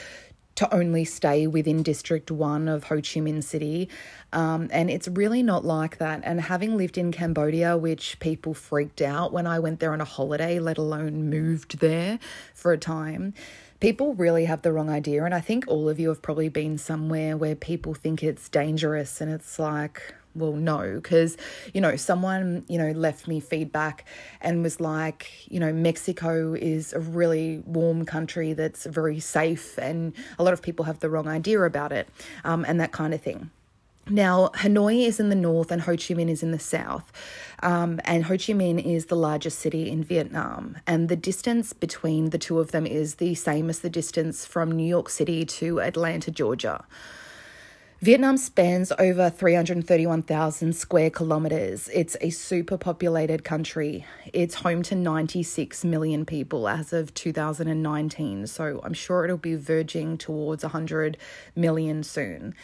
to 0.59 0.75
only 0.75 1.05
stay 1.05 1.47
within 1.47 1.85
District 1.85 2.33
1 2.33 2.67
of 2.67 2.83
Ho 2.83 2.97
Chi 2.97 3.21
Minh 3.21 3.45
City. 3.45 3.89
Um, 4.33 4.69
and 4.73 4.91
it's 4.91 5.07
really 5.07 5.41
not 5.41 5.65
like 5.65 5.99
that. 5.99 6.23
And 6.25 6.41
having 6.41 6.77
lived 6.77 6.99
in 6.99 7.13
Cambodia, 7.13 7.77
which 7.77 8.19
people 8.19 8.55
freaked 8.55 9.01
out 9.01 9.33
when 9.33 9.47
I 9.47 9.61
went 9.61 9.79
there 9.79 9.93
on 9.93 10.01
a 10.01 10.05
holiday, 10.05 10.59
let 10.59 10.77
alone 10.77 11.31
moved 11.31 11.79
there 11.79 12.19
for 12.55 12.73
a 12.73 12.77
time, 12.77 13.35
people 13.79 14.15
really 14.15 14.47
have 14.47 14.63
the 14.63 14.73
wrong 14.73 14.91
idea. 14.91 15.25
And 15.25 15.33
I 15.33 15.41
think 15.41 15.65
all 15.69 15.89
of 15.89 16.01
you 16.01 16.09
have 16.09 16.23
probably 16.23 16.49
been 16.49 16.77
somewhere 16.77 17.37
where 17.37 17.55
people 17.55 17.95
think 17.95 18.25
it's 18.25 18.49
dangerous 18.49 19.21
and 19.21 19.31
it's 19.31 19.61
like, 19.61 20.17
well, 20.39 20.53
no, 20.53 20.95
because, 20.95 21.37
you 21.75 21.81
know, 21.81 21.97
someone, 21.97 22.65
you 22.69 22.79
know, 22.79 22.93
left 22.93 23.29
me 23.29 23.41
feedback 23.41 24.05
and 24.41 24.63
was 24.63 24.81
like, 24.81 25.31
you 25.51 25.61
know, 25.61 25.73
Mexico 25.73 26.55
is 26.55 26.93
a 26.93 27.01
really 27.01 27.63
warm 27.67 28.05
country 28.05 28.53
that's 28.53 28.87
very 28.87 29.21
safe, 29.21 29.79
and 29.79 30.13
a 30.39 30.45
lot 30.45 30.53
of 30.53 30.63
people 30.63 30.85
have 30.85 31.01
the 31.01 31.11
wrong 31.11 31.29
idea 31.29 31.61
about 31.63 31.93
it, 31.93 32.09
um, 32.45 32.65
and 32.67 32.81
that 32.81 32.93
kind 32.93 33.15
of 33.15 33.21
thing. 33.21 33.51
Now, 34.11 34.49
Hanoi 34.55 35.07
is 35.07 35.21
in 35.21 35.29
the 35.29 35.35
north 35.35 35.71
and 35.71 35.83
Ho 35.83 35.93
Chi 35.93 36.15
Minh 36.15 36.31
is 36.31 36.43
in 36.43 36.51
the 36.51 36.59
south. 36.59 37.13
Um, 37.63 38.01
and 38.05 38.25
Ho 38.25 38.35
Chi 38.35 38.55
Minh 38.55 38.83
is 38.83 39.07
the 39.07 39.17
largest 39.17 39.59
city 39.59 39.91
in 39.91 40.03
Vietnam. 40.03 40.79
And 40.87 41.11
the 41.11 41.17
distance 41.17 41.75
between 41.75 42.31
the 42.31 42.39
two 42.39 42.59
of 42.59 42.71
them 42.71 42.87
is 42.87 43.17
the 43.17 43.35
same 43.35 43.69
as 43.69 43.81
the 43.81 43.91
distance 43.91 44.47
from 44.47 44.73
New 44.73 44.87
York 44.87 45.11
City 45.11 45.45
to 45.45 45.81
Atlanta, 45.81 46.31
Georgia. 46.31 46.87
Vietnam 48.01 48.37
spans 48.37 48.93
over 48.97 49.29
331,000 49.29 50.73
square 50.73 51.11
kilometres. 51.11 51.91
It's 51.93 52.17
a 52.21 52.31
super 52.31 52.79
populated 52.79 53.43
country. 53.43 54.07
It's 54.33 54.55
home 54.55 54.85
to 54.85 54.95
96 54.95 55.85
million 55.85 56.25
people 56.25 56.69
as 56.69 56.93
of 56.93 57.13
2019, 57.15 58.47
so 58.47 58.81
I'm 58.85 58.95
sure 58.95 59.25
it'll 59.25 59.37
be 59.37 59.57
verging 59.57 60.17
towards 60.17 60.63
100 60.63 61.17
million 61.57 62.05
soon. 62.05 62.55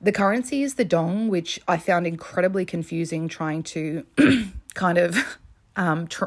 The 0.00 0.12
currency 0.12 0.62
is 0.62 0.76
the 0.76 0.84
dong, 0.84 1.26
which 1.26 1.58
I 1.66 1.76
found 1.76 2.06
incredibly 2.06 2.64
confusing 2.64 3.26
trying 3.26 3.64
to 3.64 4.06
kind 4.74 4.98
of 4.98 5.36
um, 5.74 6.06
tr- 6.06 6.26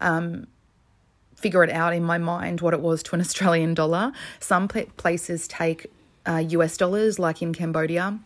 um, 0.00 0.46
figure 1.34 1.62
it 1.62 1.70
out 1.70 1.92
in 1.92 2.04
my 2.04 2.16
mind 2.16 2.62
what 2.62 2.72
it 2.72 2.80
was 2.80 3.02
to 3.02 3.16
an 3.16 3.20
Australian 3.20 3.74
dollar. 3.74 4.12
Some 4.40 4.66
places 4.66 5.46
take 5.46 5.90
uh, 6.26 6.44
US 6.48 6.76
dollars, 6.76 7.18
like 7.18 7.42
in 7.42 7.52
Cambodia. 7.52 8.18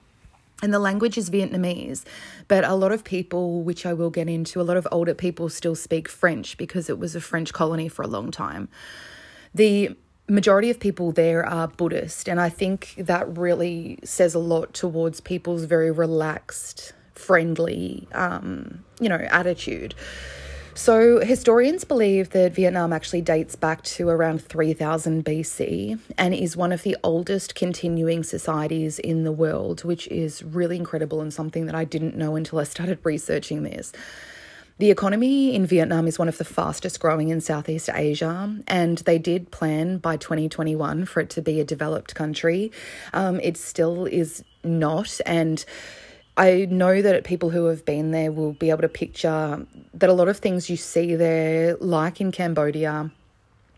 And 0.63 0.73
the 0.73 0.79
language 0.79 1.19
is 1.19 1.29
Vietnamese, 1.29 2.05
but 2.49 2.65
a 2.65 2.75
lot 2.75 2.91
of 2.91 3.05
people, 3.05 3.63
which 3.63 3.85
I 3.85 3.93
will 3.93 4.09
get 4.09 4.27
into, 4.27 4.59
a 4.59 4.63
lot 4.63 4.79
of 4.79 4.89
older 4.91 5.13
people 5.13 5.51
still 5.51 5.75
speak 5.75 6.09
French 6.09 6.57
because 6.57 6.89
it 6.89 6.99
was 6.99 7.15
a 7.15 7.21
French 7.21 7.53
colony 7.53 7.89
for 7.89 8.03
a 8.03 8.07
long 8.07 8.31
time. 8.31 8.69
The 9.55 9.95
majority 10.29 10.71
of 10.71 10.81
people 10.81 11.13
there 11.13 11.45
are 11.45 11.69
Buddhist, 11.69 12.27
and 12.27 12.41
I 12.41 12.49
think 12.49 12.95
that 12.97 13.37
really 13.37 13.99
says 14.03 14.35
a 14.35 14.39
lot 14.39 14.73
towards 14.73 15.21
people's 15.21 15.65
very 15.65 15.91
relaxed, 15.91 16.95
friendly, 17.15 18.09
um, 18.13 18.83
you 18.99 19.11
know, 19.11 19.27
attitude. 19.31 19.95
So, 20.77 21.21
historians 21.21 21.85
believe 21.85 22.31
that 22.31 22.53
Vietnam 22.53 22.93
actually 22.93 23.23
dates 23.23 23.57
back 23.57 23.83
to 23.85 24.11
around 24.11 24.43
3000 24.43 25.25
BC 25.25 25.99
and 26.19 26.35
is 26.35 26.55
one 26.55 26.71
of 26.71 26.83
the 26.83 26.99
oldest 27.03 27.55
continuing 27.55 28.23
societies 28.23 28.99
in 28.99 29.25
the 29.25 29.33
world, 29.33 29.85
which 29.85 30.07
is 30.09 30.45
really 30.45 30.77
incredible 30.77 31.23
and 31.23 31.33
something 31.33 31.65
that 31.65 31.75
I 31.75 31.85
didn't 31.85 32.15
know 32.15 32.37
until 32.37 32.59
I 32.59 32.65
started 32.65 32.99
researching 33.05 33.63
this. 33.63 33.91
The 34.77 34.91
economy 34.91 35.55
in 35.55 35.65
Vietnam 35.65 36.07
is 36.07 36.19
one 36.19 36.29
of 36.29 36.37
the 36.37 36.45
fastest 36.45 37.01
growing 37.01 37.31
in 37.31 37.41
Southeast 37.41 37.89
Asia, 37.95 38.55
and 38.69 38.99
they 38.99 39.19
did 39.19 39.51
plan 39.51 39.97
by 39.97 40.19
2021 40.19 41.07
for 41.07 41.21
it 41.21 41.31
to 41.31 41.41
be 41.41 41.59
a 41.59 41.65
developed 41.65 42.15
country. 42.15 42.71
Um, 43.15 43.41
it 43.41 43.57
still 43.57 44.05
is 44.05 44.45
not, 44.63 45.23
and 45.25 45.65
I 46.37 46.67
know 46.71 47.01
that 47.01 47.25
people 47.25 47.51
who 47.51 47.67
have 47.67 47.85
been 47.85 48.11
there 48.11 48.31
will 48.31 48.53
be 48.53 48.71
able 48.71 48.83
to 48.83 48.89
picture 48.89 49.67
that 49.95 50.11
a 50.11 50.13
lot 50.13 50.29
of 50.29 50.39
things 50.39 50.69
you 50.69 50.77
see 50.77 51.15
there, 51.15 51.77
like 51.77 52.21
in 52.21 52.31
Cambodia, 52.31 53.11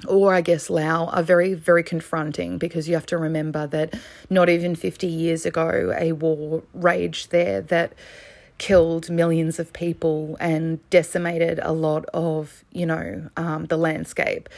or 0.09 0.35
I 0.35 0.41
guess 0.41 0.69
Laos, 0.69 1.11
are 1.13 1.23
very, 1.23 1.55
very 1.55 1.85
confronting 1.85 2.59
because 2.59 2.89
you 2.89 2.95
have 2.95 3.07
to 3.07 3.19
remember 3.19 3.67
that 3.69 3.95
not 4.29 4.49
even 4.49 4.75
50 4.75 5.07
years 5.07 5.47
ago, 5.47 5.95
a 5.97 6.13
war 6.13 6.65
raged 6.75 7.31
there 7.31 7.61
that 7.63 7.93
killed 8.59 9.09
millions 9.09 9.61
of 9.61 9.73
people 9.73 10.37
and 10.41 10.79
decimated 10.91 11.61
a 11.63 11.73
lot 11.73 12.07
of, 12.13 12.65
you 12.73 12.87
know, 12.87 13.31
um, 13.37 13.67
the 13.67 13.77
landscape, 13.77 14.49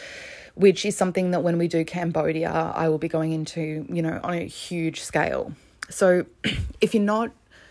which 0.55 0.87
is 0.87 0.97
something 0.97 1.33
that 1.33 1.43
when 1.43 1.59
we 1.59 1.69
do 1.69 1.85
Cambodia, 1.85 2.51
I 2.51 2.89
will 2.89 2.99
be 2.99 3.09
going 3.09 3.33
into, 3.33 3.85
you 3.91 4.01
know, 4.01 4.21
on 4.25 4.33
a 4.33 4.45
huge 4.45 5.03
scale. 5.03 5.53
So 5.91 6.25
if 6.81 6.95
you're 6.95 7.03
not 7.03 7.31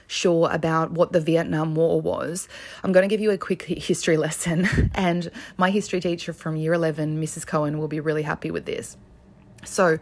sure 0.10 0.50
about 0.52 0.92
what 0.92 1.14
the 1.14 1.22
Vietnam 1.22 1.76
War 1.76 2.02
was, 2.02 2.50
I'm 2.84 2.92
going 2.92 3.08
to 3.08 3.08
give 3.08 3.22
you 3.22 3.32
a 3.32 3.38
quick 3.38 3.64
history 3.64 4.18
lesson. 4.18 4.68
And 4.96 5.32
my 5.58 5.70
history 5.70 6.02
teacher 6.02 6.34
from 6.34 6.56
year 6.56 6.74
11, 6.74 7.22
Mrs. 7.22 7.46
Cohen, 7.46 7.78
will 7.78 7.88
be 7.88 8.00
really 8.00 8.24
happy 8.24 8.52
with 8.52 8.66
this. 8.66 8.98
So, 9.64 10.00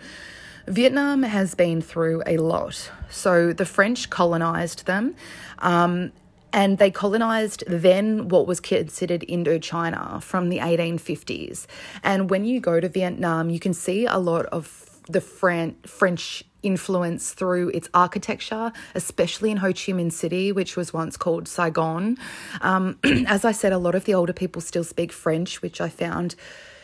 Vietnam 0.66 1.24
has 1.24 1.56
been 1.56 1.82
through 1.82 2.24
a 2.26 2.38
lot. 2.38 2.92
So, 3.10 3.54
the 3.54 3.66
French 3.66 4.10
colonized 4.10 4.86
them. 4.86 5.16
Um, 5.60 6.12
and 6.54 6.78
they 6.78 6.90
colonized 6.90 7.64
then 7.68 8.30
what 8.30 8.48
was 8.48 8.60
considered 8.60 9.22
Indochina 9.28 10.24
from 10.24 10.50
the 10.50 10.60
1850s. 10.60 11.68
And 12.04 12.30
when 12.30 12.46
you 12.46 12.60
go 12.60 12.80
to 12.80 12.88
Vietnam, 12.88 13.50
you 13.50 13.60
can 13.60 13.74
see 13.74 14.06
a 14.06 14.18
lot 14.18 14.46
of 14.48 14.87
the 15.08 15.22
Fran- 15.22 15.76
French 15.86 16.44
influence 16.64 17.34
through 17.34 17.70
its 17.70 17.88
architecture, 17.94 18.72
especially 18.96 19.52
in 19.52 19.58
Ho 19.58 19.68
Chi 19.68 19.94
Minh 19.94 20.12
City, 20.12 20.52
which 20.52 20.76
was 20.76 20.94
once 20.94 21.18
called 21.18 21.48
Saigon. 21.48 22.18
Um, 22.62 23.00
as 23.28 23.46
I 23.46 23.52
said, 23.52 23.74
a 23.74 23.78
lot 23.78 23.96
of 23.96 24.06
the 24.06 24.14
older 24.14 24.34
people 24.34 24.62
still 24.62 24.84
speak 24.84 25.12
French, 25.12 25.62
which 25.62 25.80
I 25.80 25.90
found 25.90 26.36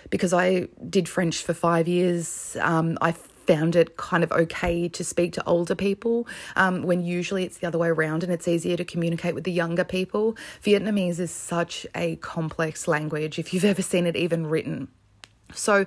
because 0.09 0.33
I 0.33 0.67
did 0.89 1.09
French 1.09 1.43
for 1.43 1.53
five 1.53 1.87
years. 1.87 2.55
Um, 2.61 2.97
I 3.01 3.13
found 3.13 3.75
it 3.75 3.97
kind 3.97 4.23
of 4.23 4.31
okay 4.31 4.87
to 4.87 5.03
speak 5.03 5.33
to 5.33 5.43
older 5.45 5.75
people 5.75 6.27
um, 6.55 6.83
when 6.83 7.03
usually 7.03 7.43
it's 7.43 7.57
the 7.57 7.67
other 7.67 7.77
way 7.77 7.89
around 7.89 8.23
and 8.23 8.31
it's 8.31 8.47
easier 8.47 8.77
to 8.77 8.85
communicate 8.85 9.35
with 9.35 9.43
the 9.43 9.51
younger 9.51 9.83
people. 9.83 10.37
Vietnamese 10.63 11.19
is 11.19 11.31
such 11.31 11.85
a 11.95 12.15
complex 12.17 12.87
language 12.87 13.39
if 13.39 13.53
you've 13.53 13.65
ever 13.65 13.81
seen 13.81 14.05
it 14.05 14.15
even 14.15 14.45
written. 14.47 14.87
So 15.53 15.85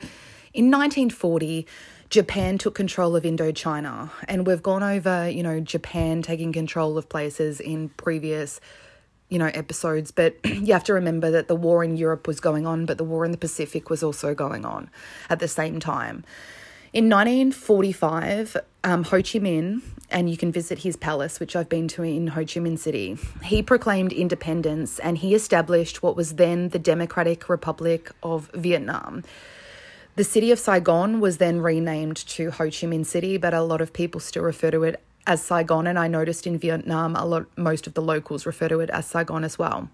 in 0.53 0.71
1940, 0.71 1.67
Japan 2.11 2.59
took 2.59 2.75
control 2.75 3.17
of 3.17 3.25
Indochina, 3.25 4.11
and 4.29 4.47
we've 4.47 4.63
gone 4.63 4.83
over, 4.83 5.29
you 5.29 5.43
know, 5.43 5.61
Japan 5.61 6.23
taking 6.23 6.53
control 6.53 6.97
of 6.99 7.09
places 7.09 7.61
in 7.61 7.89
previous 7.91 8.61
you 9.29 9.41
know 9.41 9.51
episodes 9.55 10.13
but 10.13 10.37
you 10.45 10.73
have 10.73 10.85
to 10.85 10.93
remember 10.93 11.33
that 11.33 11.49
the 11.49 11.57
war 11.57 11.83
in 11.83 11.97
Europe 11.97 12.29
was 12.29 12.39
going 12.39 12.65
on 12.65 12.87
but 12.87 12.97
the 12.97 13.03
war 13.03 13.25
in 13.25 13.33
the 13.33 13.37
Pacific 13.37 13.91
was 13.91 14.01
also 14.01 14.37
going 14.37 14.65
on 14.65 14.89
at 15.29 15.41
the 15.41 15.49
same 15.49 15.81
time 15.81 16.23
in 16.97 17.11
1945, 17.11 18.57
um, 18.85 19.05
Ho 19.05 19.19
Chi 19.19 19.39
Minh, 19.39 19.83
and 20.11 20.31
you 20.31 20.39
can 20.39 20.51
visit 20.51 20.79
his 20.79 20.97
palace, 20.97 21.39
which 21.39 21.55
I've 21.55 21.69
been 21.69 21.89
to 21.89 22.03
in 22.03 22.29
Ho 22.29 22.41
Chi 22.41 22.59
Minh 22.61 22.79
City, 22.79 23.19
he 23.43 23.63
proclaimed 23.63 24.15
independence 24.15 24.99
and 25.01 25.19
he 25.19 25.35
established 25.35 26.03
what 26.03 26.17
was 26.17 26.37
then 26.37 26.71
the 26.71 26.79
Democratic 26.79 27.51
Republic 27.51 28.11
of 28.23 28.51
Vietnam. 28.55 29.25
The 30.17 30.25
city 30.25 30.51
of 30.51 30.59
Saigon 30.59 31.21
was 31.21 31.37
then 31.37 31.61
renamed 31.61 32.17
to 32.29 32.51
Ho 32.53 32.65
Chi 32.65 32.87
Minh 32.87 33.05
City, 33.05 33.37
but 33.37 33.53
a 33.53 33.61
lot 33.61 33.83
of 33.83 33.93
people 33.93 34.19
still 34.19 34.45
refer 34.45 34.71
to 34.71 34.83
it 34.83 35.03
as 35.27 35.43
Saigon, 35.43 35.87
and 35.87 35.99
I 35.99 36.09
noticed 36.09 36.47
in 36.47 36.59
Vietnam, 36.59 37.15
a 37.15 37.27
lot 37.27 37.47
most 37.59 37.87
of 37.87 37.93
the 37.93 38.01
locals 38.01 38.47
refer 38.47 38.69
to 38.69 38.81
it 38.81 38.89
as 38.89 39.05
Saigon 39.07 39.45
as 39.45 39.59
well. 39.59 39.91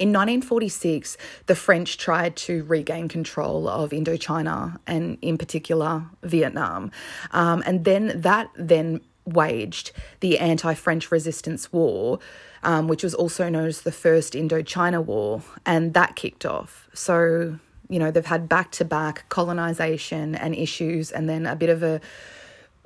In 0.00 0.12
1946, 0.12 1.16
the 1.46 1.54
French 1.54 1.98
tried 1.98 2.34
to 2.36 2.64
regain 2.64 3.06
control 3.06 3.68
of 3.68 3.90
Indochina 3.90 4.78
and, 4.88 5.18
in 5.22 5.38
particular, 5.38 6.06
Vietnam. 6.24 6.90
Um, 7.30 7.62
and 7.64 7.84
then 7.84 8.20
that 8.22 8.50
then 8.56 9.02
waged 9.24 9.92
the 10.18 10.40
anti 10.40 10.74
French 10.74 11.12
resistance 11.12 11.72
war, 11.72 12.18
um, 12.64 12.88
which 12.88 13.04
was 13.04 13.14
also 13.14 13.48
known 13.48 13.68
as 13.68 13.82
the 13.82 13.92
First 13.92 14.32
Indochina 14.32 15.02
War, 15.04 15.42
and 15.64 15.94
that 15.94 16.16
kicked 16.16 16.44
off. 16.44 16.88
So, 16.92 17.60
you 17.88 17.98
know, 17.98 18.10
they've 18.10 18.24
had 18.24 18.48
back 18.48 18.70
to 18.72 18.84
back 18.84 19.28
colonization 19.28 20.34
and 20.34 20.54
issues, 20.54 21.10
and 21.10 21.28
then 21.28 21.46
a 21.46 21.56
bit 21.56 21.70
of 21.70 21.82
a 21.82 22.00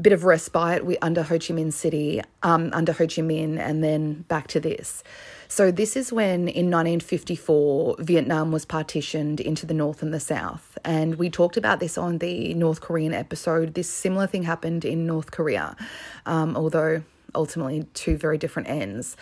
bit 0.00 0.12
of 0.12 0.24
respite 0.24 0.82
under 1.02 1.22
Ho 1.22 1.38
Chi 1.38 1.54
Minh 1.54 1.72
City, 1.72 2.22
um, 2.42 2.70
under 2.72 2.92
Ho 2.92 3.04
Chi 3.06 3.22
Minh, 3.22 3.58
and 3.58 3.84
then 3.84 4.22
back 4.28 4.46
to 4.48 4.60
this. 4.60 5.02
So, 5.48 5.70
this 5.70 5.96
is 5.96 6.12
when 6.12 6.48
in 6.48 6.70
1954 6.70 7.96
Vietnam 7.98 8.52
was 8.52 8.64
partitioned 8.64 9.40
into 9.40 9.66
the 9.66 9.74
North 9.74 10.02
and 10.02 10.14
the 10.14 10.20
South. 10.20 10.78
And 10.84 11.16
we 11.16 11.28
talked 11.28 11.56
about 11.56 11.80
this 11.80 11.98
on 11.98 12.18
the 12.18 12.54
North 12.54 12.80
Korean 12.80 13.12
episode. 13.12 13.74
This 13.74 13.90
similar 13.90 14.26
thing 14.26 14.44
happened 14.44 14.84
in 14.84 15.06
North 15.06 15.32
Korea, 15.32 15.76
um, 16.24 16.56
although 16.56 17.02
ultimately 17.34 17.84
two 17.94 18.16
very 18.16 18.38
different 18.38 18.68
ends. 18.68 19.16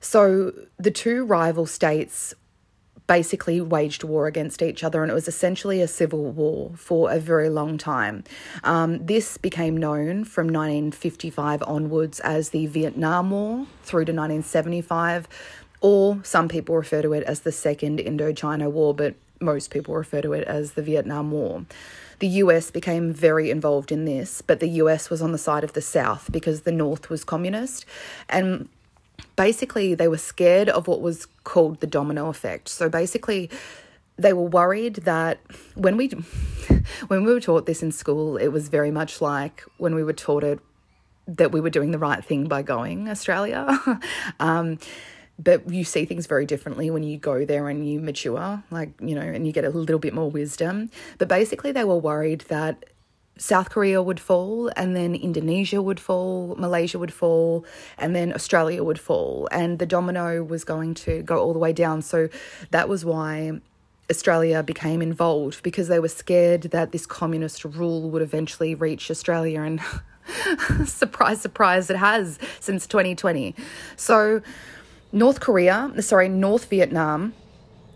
So, 0.00 0.52
the 0.78 0.90
two 0.90 1.24
rival 1.24 1.66
states 1.66 2.34
basically 3.06 3.60
waged 3.60 4.02
war 4.02 4.26
against 4.26 4.62
each 4.62 4.82
other, 4.82 5.02
and 5.02 5.10
it 5.10 5.14
was 5.14 5.28
essentially 5.28 5.80
a 5.80 5.88
civil 5.88 6.30
war 6.30 6.72
for 6.76 7.10
a 7.10 7.18
very 7.18 7.48
long 7.48 7.76
time. 7.76 8.24
Um, 8.62 9.04
this 9.04 9.36
became 9.36 9.76
known 9.76 10.24
from 10.24 10.46
1955 10.46 11.62
onwards 11.66 12.20
as 12.20 12.50
the 12.50 12.66
Vietnam 12.66 13.30
War 13.30 13.66
through 13.82 14.06
to 14.06 14.12
1975, 14.12 15.28
or 15.80 16.20
some 16.24 16.48
people 16.48 16.74
refer 16.74 17.02
to 17.02 17.12
it 17.12 17.24
as 17.24 17.40
the 17.40 17.52
Second 17.52 17.98
Indochina 17.98 18.70
War, 18.70 18.94
but 18.94 19.14
most 19.40 19.70
people 19.70 19.94
refer 19.94 20.22
to 20.22 20.32
it 20.32 20.44
as 20.44 20.72
the 20.72 20.82
Vietnam 20.82 21.30
War. 21.30 21.66
The 22.20 22.28
US 22.28 22.70
became 22.70 23.12
very 23.12 23.50
involved 23.50 23.92
in 23.92 24.04
this, 24.04 24.40
but 24.40 24.60
the 24.60 24.68
US 24.68 25.10
was 25.10 25.20
on 25.20 25.32
the 25.32 25.38
side 25.38 25.64
of 25.64 25.74
the 25.74 25.82
South 25.82 26.30
because 26.32 26.62
the 26.62 26.72
North 26.72 27.10
was 27.10 27.24
communist. 27.24 27.84
And 28.28 28.68
basically 29.36 29.94
they 29.94 30.08
were 30.08 30.18
scared 30.18 30.68
of 30.68 30.88
what 30.88 31.00
was 31.00 31.26
called 31.44 31.80
the 31.80 31.86
domino 31.86 32.28
effect. 32.28 32.68
So 32.68 32.88
basically 32.88 33.50
they 34.16 34.32
were 34.32 34.44
worried 34.44 34.96
that 34.96 35.40
when 35.74 35.96
we 35.96 36.08
when 37.08 37.24
we 37.24 37.32
were 37.32 37.40
taught 37.40 37.66
this 37.66 37.82
in 37.82 37.92
school, 37.92 38.36
it 38.36 38.48
was 38.48 38.68
very 38.68 38.90
much 38.90 39.20
like 39.20 39.64
when 39.78 39.94
we 39.94 40.04
were 40.04 40.12
taught 40.12 40.44
it 40.44 40.60
that 41.26 41.52
we 41.52 41.60
were 41.60 41.70
doing 41.70 41.90
the 41.90 41.98
right 41.98 42.24
thing 42.24 42.46
by 42.46 42.62
going 42.62 43.08
Australia. 43.08 43.66
um, 44.40 44.78
but 45.38 45.68
you 45.68 45.84
see 45.84 46.04
things 46.04 46.26
very 46.26 46.46
differently 46.46 46.90
when 46.90 47.02
you 47.02 47.18
go 47.18 47.44
there 47.44 47.68
and 47.68 47.88
you 47.88 47.98
mature, 47.98 48.62
like, 48.70 48.90
you 49.00 49.16
know, 49.16 49.22
and 49.22 49.46
you 49.46 49.52
get 49.52 49.64
a 49.64 49.70
little 49.70 49.98
bit 49.98 50.14
more 50.14 50.30
wisdom. 50.30 50.90
But 51.18 51.28
basically, 51.28 51.72
they 51.72 51.82
were 51.82 51.96
worried 51.96 52.42
that 52.42 52.84
South 53.36 53.70
Korea 53.70 54.00
would 54.00 54.20
fall, 54.20 54.70
and 54.76 54.94
then 54.94 55.14
Indonesia 55.14 55.82
would 55.82 55.98
fall, 55.98 56.54
Malaysia 56.56 56.98
would 56.98 57.12
fall, 57.12 57.64
and 57.98 58.14
then 58.14 58.32
Australia 58.32 58.84
would 58.84 59.00
fall. 59.00 59.48
And 59.50 59.78
the 59.78 59.86
domino 59.86 60.44
was 60.44 60.64
going 60.64 60.94
to 60.94 61.22
go 61.22 61.38
all 61.38 61.52
the 61.52 61.58
way 61.58 61.72
down. 61.72 62.02
So 62.02 62.28
that 62.70 62.88
was 62.88 63.04
why 63.04 63.60
Australia 64.10 64.62
became 64.62 65.02
involved 65.02 65.62
because 65.62 65.88
they 65.88 65.98
were 65.98 66.08
scared 66.08 66.62
that 66.62 66.92
this 66.92 67.06
communist 67.06 67.64
rule 67.64 68.10
would 68.10 68.22
eventually 68.22 68.74
reach 68.74 69.10
Australia. 69.10 69.62
And 69.62 69.80
surprise, 70.88 71.40
surprise, 71.40 71.90
it 71.90 71.96
has 71.96 72.38
since 72.60 72.86
2020. 72.86 73.54
So, 73.96 74.42
North 75.10 75.40
Korea, 75.40 75.92
sorry, 76.00 76.28
North 76.28 76.66
Vietnam 76.66 77.34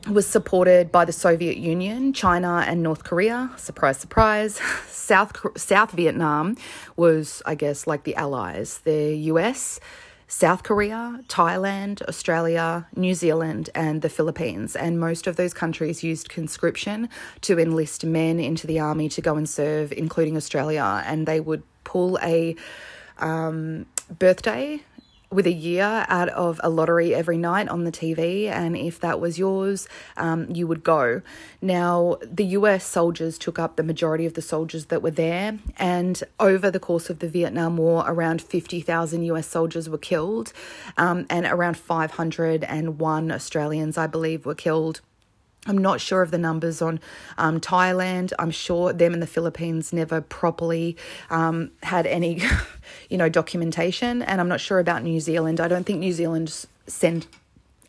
was 0.06 0.26
supported 0.26 0.92
by 0.92 1.04
the 1.04 1.12
Soviet 1.12 1.56
Union, 1.56 2.12
China, 2.12 2.64
and 2.66 2.82
North 2.82 3.04
Korea. 3.04 3.50
Surprise, 3.56 3.98
surprise. 3.98 4.60
South 4.88 5.32
South 5.56 5.92
Vietnam 5.92 6.56
was, 6.96 7.42
I 7.46 7.54
guess, 7.54 7.86
like 7.86 8.04
the 8.04 8.14
Allies. 8.14 8.78
The 8.84 9.14
US, 9.32 9.80
South 10.26 10.62
Korea, 10.62 11.20
Thailand, 11.28 12.02
Australia, 12.02 12.86
New 12.94 13.14
Zealand, 13.14 13.70
and 13.74 14.02
the 14.02 14.08
Philippines. 14.08 14.76
And 14.76 15.00
most 15.00 15.26
of 15.26 15.36
those 15.36 15.54
countries 15.54 16.04
used 16.04 16.28
conscription 16.28 17.08
to 17.42 17.58
enlist 17.58 18.04
men 18.04 18.38
into 18.38 18.66
the 18.66 18.78
army 18.78 19.08
to 19.10 19.22
go 19.22 19.36
and 19.36 19.48
serve, 19.48 19.92
including 19.92 20.36
Australia. 20.36 21.02
And 21.06 21.26
they 21.26 21.40
would 21.40 21.62
pull 21.84 22.18
a 22.22 22.54
um, 23.18 23.86
birthday 24.18 24.82
with 25.30 25.46
a 25.46 25.52
year 25.52 26.06
out 26.08 26.28
of 26.30 26.60
a 26.64 26.70
lottery 26.70 27.14
every 27.14 27.36
night 27.36 27.68
on 27.68 27.84
the 27.84 27.92
TV, 27.92 28.46
and 28.46 28.76
if 28.76 28.98
that 29.00 29.20
was 29.20 29.38
yours, 29.38 29.86
um, 30.16 30.48
you 30.50 30.66
would 30.66 30.82
go. 30.82 31.20
Now, 31.60 32.18
the 32.22 32.44
US 32.46 32.84
soldiers 32.84 33.36
took 33.36 33.58
up 33.58 33.76
the 33.76 33.82
majority 33.82 34.24
of 34.24 34.34
the 34.34 34.42
soldiers 34.42 34.86
that 34.86 35.02
were 35.02 35.10
there, 35.10 35.58
and 35.78 36.22
over 36.40 36.70
the 36.70 36.80
course 36.80 37.10
of 37.10 37.18
the 37.18 37.28
Vietnam 37.28 37.76
War, 37.76 38.04
around 38.06 38.40
50,000 38.40 39.22
US 39.24 39.46
soldiers 39.46 39.88
were 39.88 39.98
killed, 39.98 40.52
um, 40.96 41.26
and 41.28 41.44
around 41.46 41.76
501 41.76 43.30
Australians, 43.30 43.98
I 43.98 44.06
believe, 44.06 44.46
were 44.46 44.54
killed. 44.54 45.02
I'm 45.68 45.78
not 45.78 46.00
sure 46.00 46.22
of 46.22 46.30
the 46.30 46.38
numbers 46.38 46.82
on 46.82 46.98
um, 47.36 47.60
Thailand. 47.60 48.32
I'm 48.38 48.50
sure 48.50 48.92
them 48.92 49.12
and 49.12 49.22
the 49.22 49.26
Philippines 49.26 49.92
never 49.92 50.20
properly 50.20 50.96
um, 51.30 51.70
had 51.82 52.06
any, 52.06 52.42
you 53.10 53.18
know, 53.18 53.28
documentation. 53.28 54.22
And 54.22 54.40
I'm 54.40 54.48
not 54.48 54.60
sure 54.60 54.78
about 54.78 55.02
New 55.02 55.20
Zealand. 55.20 55.60
I 55.60 55.68
don't 55.68 55.84
think 55.84 56.00
New 56.00 56.12
Zealand 56.12 56.66
sent 56.86 57.28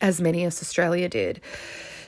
as 0.00 0.20
many 0.20 0.44
as 0.44 0.62
Australia 0.62 1.08
did. 1.08 1.40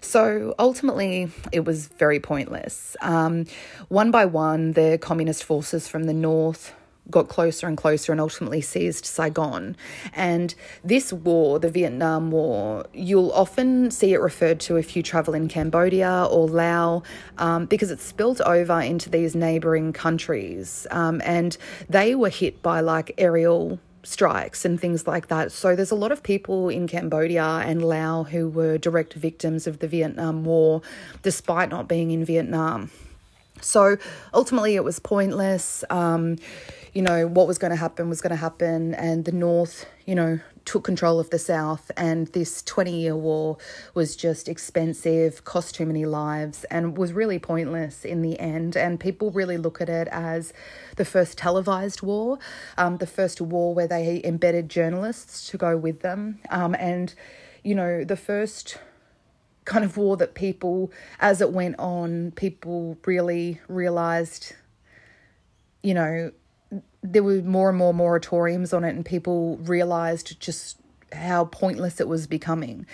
So 0.01 0.55
ultimately, 0.59 1.31
it 1.53 1.65
was 1.65 1.87
very 1.87 2.21
pointless. 2.21 2.97
Um, 3.01 3.47
one 3.89 4.11
by 4.11 4.27
one, 4.27 4.73
the 4.73 4.99
communist 5.01 5.45
forces 5.45 5.89
from 5.89 6.05
the 6.05 6.15
north 6.15 6.75
got 7.11 7.29
closer 7.29 7.67
and 7.67 7.77
closer 7.77 8.12
and 8.12 8.21
ultimately 8.21 8.61
seized 8.61 9.05
Saigon. 9.05 9.77
And 10.15 10.55
this 10.85 11.12
war, 11.12 11.59
the 11.59 11.71
Vietnam 11.71 12.31
War, 12.31 12.87
you'll 12.93 13.33
often 13.33 13.91
see 13.91 14.12
it 14.12 14.21
referred 14.21 14.61
to 14.61 14.77
if 14.77 14.97
you 14.97 15.03
travel 15.03 15.35
in 15.35 15.49
Cambodia 15.49 16.27
or 16.31 16.49
Laos 16.49 17.03
um, 17.38 17.67
because 17.67 17.91
it 17.91 18.01
spilled 18.01 18.41
over 18.43 18.81
into 18.81 19.11
these 19.11 19.35
neighboring 19.35 19.93
countries. 19.93 20.87
Um, 20.91 21.21
and 21.25 21.57
they 21.88 22.15
were 22.15 22.29
hit 22.31 22.62
by 22.62 22.81
like 22.81 23.12
aerial 23.19 23.79
strikes 24.05 24.65
and 24.65 24.81
things 24.81 25.07
like 25.07 25.29
that. 25.29 25.53
So 25.53 25.77
there's 25.77 25.91
a 25.91 25.97
lot 25.97 26.12
of 26.12 26.23
people 26.23 26.69
in 26.69 26.88
Cambodia 26.88 27.45
and 27.65 27.85
Laos 27.85 28.29
who 28.29 28.49
were 28.49 28.79
direct 28.79 29.15
victims 29.15 29.67
of 29.67 29.79
the 29.79 29.88
Vietnam 29.88 30.45
War 30.45 30.83
despite 31.23 31.69
not 31.69 31.88
being 31.88 32.11
in 32.11 32.25
Vietnam. 32.25 32.91
So 33.61 33.97
ultimately, 34.35 34.75
it 34.75 34.85
was 34.85 34.99
pointless. 34.99 35.85
Um, 35.88 36.37
you 36.93 37.01
know, 37.01 37.27
what 37.27 37.47
was 37.47 37.59
going 37.59 37.71
to 37.71 37.77
happen 37.77 38.09
was 38.09 38.21
going 38.21 38.31
to 38.31 38.37
happen, 38.37 38.95
and 38.95 39.25
the 39.25 39.33
North, 39.33 39.87
you 40.05 40.15
know, 40.15 40.41
took 40.65 40.85
control 40.85 41.19
of 41.19 41.31
the 41.31 41.39
South, 41.39 41.91
and 41.97 42.27
this 42.29 42.63
20 42.63 42.95
year 42.95 43.17
war 43.17 43.57
was 43.95 44.15
just 44.15 44.47
expensive, 44.47 45.43
cost 45.45 45.75
too 45.75 45.87
many 45.87 46.05
lives, 46.05 46.65
and 46.65 46.99
was 46.99 47.15
really 47.15 47.39
pointless 47.39 48.05
in 48.05 48.21
the 48.21 48.39
end. 48.39 48.77
And 48.77 49.01
people 49.01 49.31
really 49.31 49.57
look 49.57 49.81
at 49.81 49.89
it 49.89 50.07
as 50.09 50.53
the 50.97 51.05
first 51.05 51.39
televised 51.39 52.03
war, 52.03 52.39
um, 52.77 52.99
the 52.99 53.07
first 53.07 53.41
war 53.41 53.75
where 53.75 53.89
they 53.89 54.21
embedded 54.23 54.69
journalists 54.69 55.49
to 55.49 55.57
go 55.57 55.77
with 55.79 56.01
them, 56.01 56.41
um, 56.51 56.75
and, 56.79 57.15
you 57.65 57.75
know, 57.75 58.05
the 58.05 58.17
first 58.17 58.79
kind 59.65 59.85
of 59.85 59.97
war 59.97 60.17
that 60.19 60.35
people, 60.35 60.93
as 61.21 61.41
it 61.41 61.53
went 61.53 61.77
on, 61.79 62.33
people 62.33 62.99
really 63.07 63.61
realized, 63.69 64.55
you 65.83 65.95
know, 65.95 66.33
there 67.03 67.23
were 67.23 67.43
more 67.43 67.69
and 67.69 67.79
more 67.79 67.93
moratoriums 67.93 68.75
on 68.75 68.85
it, 68.85 68.95
and 68.95 69.05
people 69.05 69.59
realized 69.59 70.41
just 70.41 70.79
how 71.13 71.47
pointless 71.47 72.01
it 72.01 72.09
was 72.09 72.27
becoming. 72.27 72.87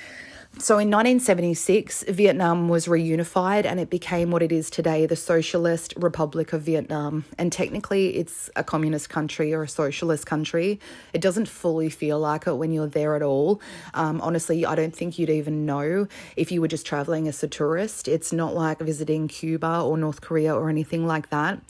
So 0.56 0.74
in 0.74 0.88
1976, 0.88 2.04
Vietnam 2.08 2.68
was 2.68 2.86
reunified 2.86 3.64
and 3.64 3.78
it 3.78 3.90
became 3.90 4.32
what 4.32 4.42
it 4.42 4.50
is 4.50 4.70
today, 4.70 5.06
the 5.06 5.14
Socialist 5.14 5.94
Republic 5.96 6.52
of 6.52 6.62
Vietnam. 6.62 7.26
And 7.36 7.52
technically, 7.52 8.16
it's 8.16 8.50
a 8.56 8.64
communist 8.64 9.08
country 9.08 9.54
or 9.54 9.62
a 9.62 9.68
socialist 9.68 10.26
country. 10.26 10.80
It 11.12 11.20
doesn't 11.20 11.48
fully 11.48 11.90
feel 11.90 12.18
like 12.18 12.48
it 12.48 12.54
when 12.54 12.72
you're 12.72 12.88
there 12.88 13.14
at 13.14 13.22
all. 13.22 13.60
Um, 13.94 14.20
honestly, 14.20 14.66
I 14.66 14.74
don't 14.74 14.96
think 14.96 15.16
you'd 15.16 15.30
even 15.30 15.64
know 15.64 16.08
if 16.34 16.50
you 16.50 16.60
were 16.60 16.66
just 16.68 16.86
traveling 16.86 17.28
as 17.28 17.40
a 17.44 17.48
tourist. 17.48 18.08
It's 18.08 18.32
not 18.32 18.52
like 18.52 18.80
visiting 18.80 19.28
Cuba 19.28 19.82
or 19.82 19.96
North 19.96 20.22
Korea 20.22 20.56
or 20.56 20.68
anything 20.68 21.06
like 21.06 21.30
that. 21.30 21.60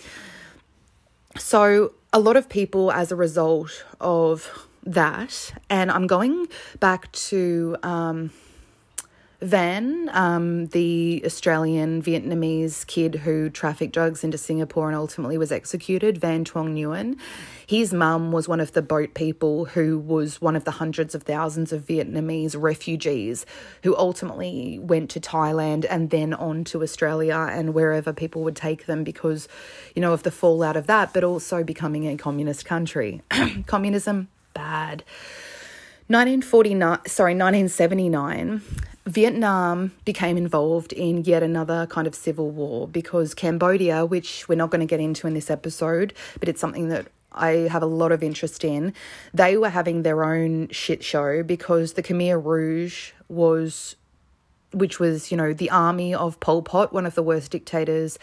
So, 1.37 1.93
a 2.13 2.21
lot 2.21 2.37
of 2.37 2.49
people, 2.49 2.91
as 2.93 3.13
a 3.13 3.17
result 3.17 3.85
of 4.01 4.69
that, 4.85 5.53
and 5.69 5.91
I'm 5.91 6.07
going 6.07 6.49
back 6.81 7.11
to. 7.13 7.77
Um, 7.83 8.31
Van, 9.41 10.11
um, 10.15 10.67
the 10.67 11.23
Australian 11.25 12.03
Vietnamese 12.03 12.85
kid 12.89 13.15
who 13.15 13.49
trafficked 13.49 13.95
drugs 13.95 14.25
into 14.25 14.37
Singapore 14.37 14.89
and 14.89 14.97
ultimately 14.97 15.39
was 15.39 15.53
executed, 15.53 16.19
Van 16.19 16.45
Tuong 16.45 16.75
Nguyen. 16.75 17.17
His 17.65 17.95
mum 17.95 18.33
was 18.33 18.49
one 18.49 18.59
of 18.59 18.73
the 18.73 18.83
boat 18.83 19.15
people 19.15 19.67
who 19.67 19.97
was 19.97 20.41
one 20.41 20.57
of 20.57 20.65
the 20.65 20.73
hundreds 20.73 21.15
of 21.15 21.23
thousands 21.23 21.73
of 21.73 21.87
Vietnamese 21.87 22.61
refugees 22.61 23.47
who 23.85 23.97
ultimately 23.97 24.81
went 24.81 25.09
to 25.11 25.21
Thailand 25.21 25.87
and 25.89 26.11
then 26.11 26.35
on 26.35 26.65
to 26.65 26.83
Australia 26.83 27.47
and 27.49 27.75
wherever 27.75 28.13
people 28.13 28.43
would 28.43 28.57
take 28.57 28.87
them 28.87 29.05
because, 29.05 29.47
you 29.95 30.03
know, 30.03 30.13
of 30.13 30.25
the 30.25 30.33
fallout 30.33 30.77
of 30.77 30.89
that, 30.89 31.15
but 31.15 31.23
also 31.23 31.63
becoming 31.63 32.09
a 32.09 32.17
communist 32.17 32.65
country. 32.65 33.23
Communism, 33.67 34.27
bad. 34.53 35.05
1949, 36.09 37.01
sorry, 37.07 37.35
1979, 37.35 38.63
Vietnam 39.09 39.93
became 40.05 40.37
involved 40.37 40.93
in 40.93 41.25
yet 41.25 41.43
another 41.43 41.87
kind 41.87 42.07
of 42.07 42.15
civil 42.15 42.51
war 42.51 42.87
because 42.87 43.35
Cambodia, 43.35 44.05
which 44.05 44.47
we're 44.49 44.55
not 44.55 44.71
going 44.71 44.81
to 44.81 44.87
get 44.87 45.01
into 45.01 45.27
in 45.27 45.33
this 45.33 45.51
episode, 45.51 46.13
but 46.39 46.47
it's 46.47 46.61
something 46.61 46.89
that 46.89 47.07
I 47.33 47.69
have 47.71 47.83
a 47.83 47.87
lot 47.87 48.13
of 48.13 48.23
interest 48.23 48.65
in, 48.65 48.93
they 49.33 49.57
were 49.57 49.71
having 49.71 50.03
their 50.03 50.25
own 50.25 50.69
shit 50.69 51.03
show 51.03 51.43
because 51.43 51.95
the 51.95 52.03
Khmer 52.03 52.43
Rouge 52.45 53.13
was, 53.29 53.97
which 54.73 55.01
was, 55.01 55.31
you 55.31 55.39
know, 55.39 55.55
the 55.55 55.71
army 55.71 56.15
of 56.15 56.39
Pol 56.41 56.61
Pot, 56.61 56.93
one 56.93 57.07
of 57.07 57.15
the 57.15 57.23
worst 57.23 57.51
dictators 57.51 58.19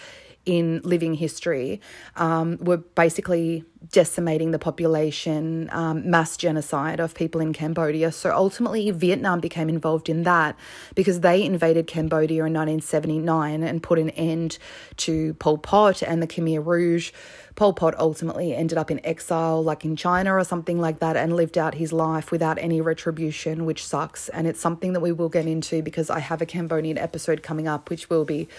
in 0.45 0.81
living 0.83 1.15
history 1.15 1.81
um, 2.15 2.57
were 2.61 2.77
basically 2.77 3.63
decimating 3.91 4.51
the 4.51 4.59
population, 4.59 5.69
um, 5.71 6.09
mass 6.09 6.37
genocide 6.37 6.99
of 6.99 7.13
people 7.13 7.41
in 7.41 7.53
Cambodia. 7.53 8.11
So 8.11 8.33
ultimately, 8.33 8.89
Vietnam 8.91 9.39
became 9.39 9.69
involved 9.69 10.09
in 10.09 10.23
that 10.23 10.55
because 10.95 11.21
they 11.21 11.43
invaded 11.43 11.87
Cambodia 11.87 12.45
in 12.45 12.53
1979 12.53 13.63
and 13.63 13.83
put 13.83 13.99
an 13.99 14.09
end 14.11 14.57
to 14.97 15.33
Pol 15.35 15.57
Pot 15.57 16.01
and 16.01 16.21
the 16.21 16.27
Khmer 16.27 16.65
Rouge. 16.65 17.11
Pol 17.55 17.73
Pot 17.73 17.95
ultimately 17.97 18.53
ended 18.53 18.77
up 18.77 18.91
in 18.91 19.03
exile, 19.05 19.63
like 19.63 19.85
in 19.85 19.95
China 19.95 20.33
or 20.33 20.43
something 20.43 20.79
like 20.79 20.99
that, 20.99 21.15
and 21.15 21.35
lived 21.35 21.57
out 21.57 21.75
his 21.75 21.93
life 21.93 22.31
without 22.31 22.57
any 22.57 22.81
retribution, 22.81 23.65
which 23.65 23.85
sucks. 23.85 24.29
And 24.29 24.45
it's 24.47 24.59
something 24.59 24.93
that 24.93 24.99
we 24.99 25.11
will 25.11 25.29
get 25.29 25.45
into 25.45 25.81
because 25.81 26.09
I 26.09 26.19
have 26.19 26.41
a 26.41 26.45
Cambodian 26.45 26.97
episode 26.97 27.43
coming 27.43 27.67
up, 27.67 27.89
which 27.89 28.09
will 28.09 28.25
be 28.25 28.49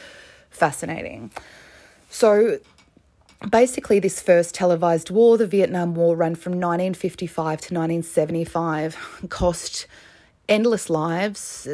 fascinating. 0.50 1.30
So 2.18 2.60
basically, 3.50 3.98
this 3.98 4.22
first 4.22 4.54
televised 4.54 5.10
war, 5.10 5.36
the 5.36 5.46
Vietnam 5.46 5.94
War, 5.94 6.16
ran 6.16 6.34
from 6.34 6.52
1955 6.52 7.60
to 7.60 7.74
1975, 7.74 9.26
cost 9.28 9.86
endless 10.48 10.88
lives. 10.88 11.68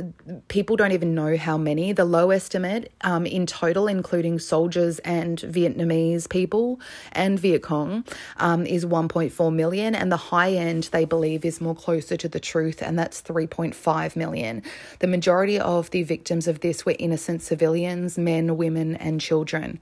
People 0.49 0.75
don't 0.75 0.91
even 0.91 1.15
know 1.15 1.37
how 1.37 1.57
many. 1.57 1.93
The 1.93 2.05
low 2.05 2.31
estimate 2.31 2.91
um, 3.03 3.25
in 3.25 3.47
total, 3.47 3.87
including 3.87 4.41
soldiers 4.41 4.99
and 5.01 5.39
Vietnamese 5.39 6.29
people 6.29 6.81
and 7.13 7.39
Viet 7.39 7.63
Cong, 7.63 8.05
um, 8.39 8.67
is 8.67 8.85
1.4 8.85 9.55
million, 9.55 9.95
and 9.95 10.11
the 10.11 10.17
high 10.17 10.55
end 10.55 10.89
they 10.91 11.05
believe 11.05 11.45
is 11.45 11.61
more 11.61 11.77
closer 11.77 12.17
to 12.17 12.29
the 12.29 12.41
truth, 12.41 12.83
and 12.83 12.99
that's 12.99 13.23
3.5 13.23 14.17
million. 14.17 14.65
The 14.99 15.07
majority 15.07 15.61
of 15.61 15.91
the 15.91 16.03
victims 16.03 16.49
of 16.49 16.59
this 16.61 16.85
were 16.85 16.97
innocent 16.99 17.43
civilians, 17.43 18.19
men, 18.19 18.57
women, 18.57 18.97
and 18.97 19.21
children. 19.21 19.79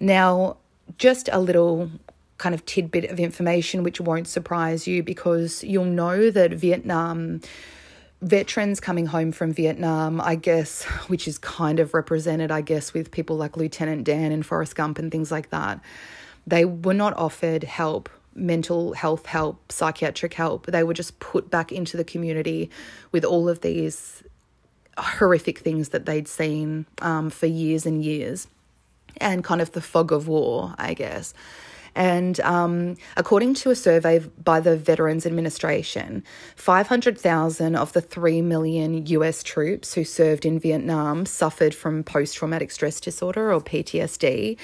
Now, 0.00 0.56
just 0.98 1.28
a 1.32 1.40
little 1.40 1.90
kind 2.38 2.54
of 2.54 2.66
tidbit 2.66 3.10
of 3.10 3.20
information 3.20 3.82
which 3.82 4.00
won't 4.00 4.26
surprise 4.26 4.86
you 4.86 5.02
because 5.02 5.62
you'll 5.64 5.84
know 5.84 6.30
that 6.30 6.52
Vietnam 6.52 7.40
veterans 8.20 8.80
coming 8.80 9.06
home 9.06 9.32
from 9.32 9.52
Vietnam, 9.52 10.20
I 10.20 10.34
guess, 10.34 10.84
which 11.08 11.28
is 11.28 11.38
kind 11.38 11.78
of 11.78 11.94
represented, 11.94 12.50
I 12.50 12.60
guess, 12.60 12.92
with 12.92 13.10
people 13.10 13.36
like 13.36 13.56
Lieutenant 13.56 14.04
Dan 14.04 14.32
and 14.32 14.44
Forrest 14.44 14.74
Gump 14.74 14.98
and 14.98 15.10
things 15.12 15.30
like 15.30 15.50
that, 15.50 15.80
they 16.46 16.64
were 16.64 16.94
not 16.94 17.16
offered 17.16 17.64
help, 17.64 18.08
mental 18.34 18.94
health 18.94 19.26
help, 19.26 19.70
psychiatric 19.70 20.34
help. 20.34 20.66
They 20.66 20.82
were 20.82 20.94
just 20.94 21.18
put 21.20 21.50
back 21.50 21.70
into 21.70 21.96
the 21.96 22.04
community 22.04 22.70
with 23.12 23.24
all 23.24 23.48
of 23.48 23.60
these 23.60 24.22
horrific 24.96 25.58
things 25.58 25.90
that 25.90 26.06
they'd 26.06 26.28
seen 26.28 26.86
um, 27.00 27.30
for 27.30 27.46
years 27.46 27.84
and 27.84 28.04
years 28.04 28.46
and 29.18 29.44
kind 29.44 29.60
of 29.60 29.72
the 29.72 29.80
fog 29.80 30.12
of 30.12 30.28
war, 30.28 30.74
I 30.78 30.94
guess. 30.94 31.34
And 31.94 32.40
um, 32.40 32.96
according 33.16 33.54
to 33.54 33.70
a 33.70 33.76
survey 33.76 34.18
by 34.42 34.60
the 34.60 34.76
Veterans 34.76 35.26
Administration, 35.26 36.24
500,000 36.56 37.76
of 37.76 37.92
the 37.92 38.00
3 38.00 38.42
million 38.42 39.06
US 39.06 39.42
troops 39.42 39.94
who 39.94 40.04
served 40.04 40.44
in 40.44 40.58
Vietnam 40.58 41.24
suffered 41.24 41.74
from 41.74 42.02
post 42.02 42.36
traumatic 42.36 42.70
stress 42.72 43.00
disorder 43.00 43.52
or 43.52 43.60
PTSD. 43.60 44.58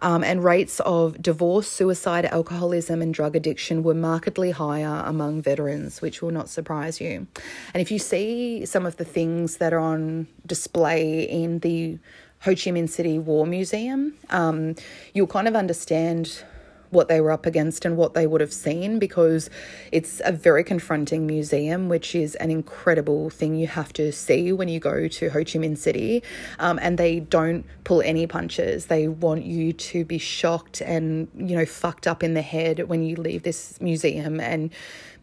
Um, 0.00 0.22
and 0.22 0.44
rates 0.44 0.78
of 0.80 1.20
divorce, 1.20 1.68
suicide, 1.68 2.26
alcoholism, 2.26 3.02
and 3.02 3.12
drug 3.12 3.34
addiction 3.34 3.82
were 3.82 3.94
markedly 3.94 4.52
higher 4.52 5.02
among 5.06 5.42
veterans, 5.42 6.00
which 6.00 6.22
will 6.22 6.30
not 6.30 6.48
surprise 6.48 7.00
you. 7.00 7.26
And 7.74 7.80
if 7.80 7.90
you 7.90 7.98
see 7.98 8.64
some 8.64 8.86
of 8.86 8.96
the 8.96 9.04
things 9.04 9.56
that 9.56 9.72
are 9.72 9.80
on 9.80 10.28
display 10.46 11.22
in 11.22 11.60
the 11.60 11.98
Ho 12.42 12.50
Chi 12.52 12.70
Minh 12.70 12.88
City 12.88 13.18
War 13.18 13.46
Museum, 13.46 14.14
um, 14.30 14.74
you'll 15.14 15.26
kind 15.26 15.48
of 15.48 15.56
understand 15.56 16.42
what 16.90 17.08
they 17.08 17.20
were 17.20 17.30
up 17.30 17.46
against 17.46 17.84
and 17.84 17.96
what 17.96 18.14
they 18.14 18.26
would 18.26 18.40
have 18.40 18.52
seen 18.52 18.98
because 18.98 19.50
it's 19.92 20.20
a 20.24 20.32
very 20.32 20.62
confronting 20.62 21.26
museum, 21.26 21.88
which 21.88 22.14
is 22.14 22.34
an 22.36 22.50
incredible 22.50 23.30
thing 23.30 23.54
you 23.54 23.66
have 23.66 23.92
to 23.92 24.12
see 24.12 24.52
when 24.52 24.68
you 24.68 24.78
go 24.78 25.08
to 25.08 25.28
Ho 25.30 25.40
Chi 25.40 25.58
Minh 25.58 25.76
City. 25.76 26.22
Um, 26.58 26.78
and 26.80 26.98
they 26.98 27.20
don't 27.20 27.64
pull 27.84 28.02
any 28.02 28.26
punches. 28.26 28.86
They 28.86 29.08
want 29.08 29.44
you 29.44 29.72
to 29.72 30.04
be 30.04 30.18
shocked 30.18 30.80
and, 30.80 31.28
you 31.36 31.56
know, 31.56 31.66
fucked 31.66 32.06
up 32.06 32.22
in 32.22 32.34
the 32.34 32.42
head 32.42 32.88
when 32.88 33.02
you 33.02 33.16
leave 33.16 33.42
this 33.42 33.80
museum. 33.80 34.40
And 34.40 34.70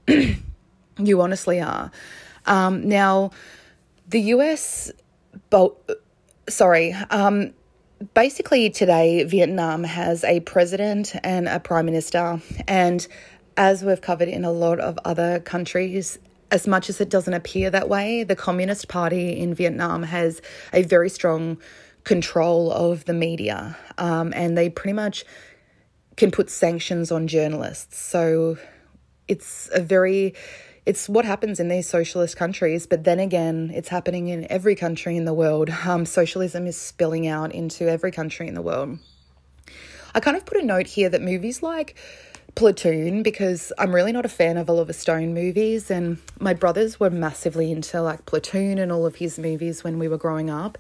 you 0.97 1.21
honestly 1.21 1.61
are. 1.61 1.91
Um, 2.45 2.87
now, 2.87 3.31
the 4.07 4.19
US. 4.21 4.91
Bo- 5.49 5.77
sorry. 6.49 6.93
Um, 7.09 7.53
basically, 8.13 8.69
today, 8.69 9.23
Vietnam 9.23 9.83
has 9.83 10.23
a 10.23 10.39
president 10.41 11.15
and 11.23 11.47
a 11.47 11.59
prime 11.59 11.85
minister. 11.85 12.41
And 12.67 13.05
as 13.57 13.83
we've 13.83 14.01
covered 14.01 14.27
in 14.27 14.45
a 14.45 14.51
lot 14.51 14.79
of 14.79 14.97
other 15.05 15.39
countries, 15.39 16.19
as 16.51 16.67
much 16.67 16.89
as 16.89 17.01
it 17.01 17.09
doesn't 17.09 17.33
appear 17.33 17.69
that 17.69 17.89
way, 17.89 18.23
the 18.23 18.35
Communist 18.35 18.87
Party 18.87 19.37
in 19.39 19.53
Vietnam 19.53 20.03
has 20.03 20.41
a 20.71 20.83
very 20.83 21.09
strong 21.09 21.57
control 22.03 22.71
of 22.71 23.05
the 23.05 23.13
media. 23.13 23.77
Um, 23.97 24.33
and 24.35 24.57
they 24.57 24.69
pretty 24.69 24.93
much 24.93 25.25
can 26.15 26.31
put 26.31 26.49
sanctions 26.49 27.11
on 27.11 27.27
journalists. 27.27 27.97
So 27.97 28.57
it's 29.27 29.69
a 29.73 29.81
very 29.81 30.35
it's 30.85 31.07
what 31.07 31.25
happens 31.25 31.59
in 31.59 31.69
these 31.69 31.87
socialist 31.87 32.35
countries, 32.35 32.85
but 32.87 33.03
then 33.03 33.19
again, 33.19 33.71
it's 33.73 33.89
happening 33.89 34.27
in 34.27 34.45
every 34.51 34.75
country 34.75 35.15
in 35.15 35.25
the 35.25 35.33
world. 35.33 35.69
Um, 35.93 36.05
socialism 36.05 36.65
is 36.65 36.77
spilling 36.77 37.27
out 37.27 37.53
into 37.53 37.89
every 37.89 38.11
country 38.11 38.47
in 38.47 38.55
the 38.55 38.61
world. 38.61 38.99
I 40.15 40.19
kind 40.21 40.37
of 40.37 40.45
put 40.45 40.57
a 40.57 40.65
note 40.65 40.87
here 40.87 41.09
that 41.09 41.21
movies 41.21 41.61
like 41.61 41.95
Platoon 42.55 43.21
because 43.21 43.73
I'm 43.77 43.93
really 43.93 44.11
not 44.11 44.25
a 44.25 44.29
fan 44.29 44.57
of 44.57 44.69
Oliver 44.69 44.93
Stone 44.93 45.33
movies, 45.33 45.91
and 45.91 46.19
my 46.39 46.53
brothers 46.53 46.99
were 46.99 47.09
massively 47.09 47.71
into 47.71 48.01
like 48.01 48.25
Platoon 48.25 48.77
and 48.77 48.91
all 48.91 49.05
of 49.05 49.17
his 49.17 49.37
movies 49.37 49.83
when 49.83 49.99
we 49.99 50.07
were 50.07 50.17
growing 50.17 50.49
up. 50.49 50.77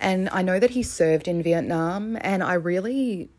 And 0.00 0.28
I 0.30 0.42
know 0.42 0.58
that 0.58 0.70
he 0.70 0.82
served 0.82 1.28
in 1.28 1.42
Vietnam, 1.42 2.16
and 2.20 2.42
I 2.42 2.54
really 2.54 3.30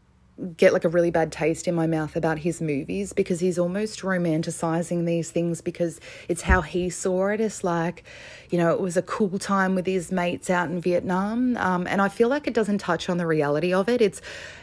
get 0.55 0.73
like 0.73 0.85
a 0.85 0.89
really 0.89 1.11
bad 1.11 1.31
taste 1.31 1.67
in 1.67 1.75
my 1.75 1.87
mouth 1.87 2.15
about 2.15 2.39
his 2.39 2.61
movies 2.61 3.13
because 3.13 3.39
he's 3.39 3.59
almost 3.59 4.01
romanticizing 4.01 5.05
these 5.05 5.31
things 5.31 5.61
because 5.61 5.99
it's 6.27 6.43
how 6.43 6.61
he 6.61 6.89
saw 6.89 7.27
it. 7.27 7.41
As 7.41 7.63
like 7.63 8.03
you 8.49 8.57
know 8.57 8.71
it 8.71 8.79
was 8.79 8.97
a 8.97 9.01
cool 9.01 9.37
time 9.37 9.75
with 9.75 9.85
his 9.85 10.11
mates 10.11 10.49
out 10.49 10.69
in 10.69 10.79
Vietnam 10.79 11.57
um, 11.57 11.87
and 11.87 12.01
I 12.01 12.09
feel 12.09 12.29
like 12.29 12.47
it 12.47 12.53
doesn't 12.53 12.79
touch 12.79 13.09
on 13.09 13.17
the 13.17 13.27
reality 13.27 13.73
of 13.73 13.89
it. 13.89 14.01
It's 14.01 14.21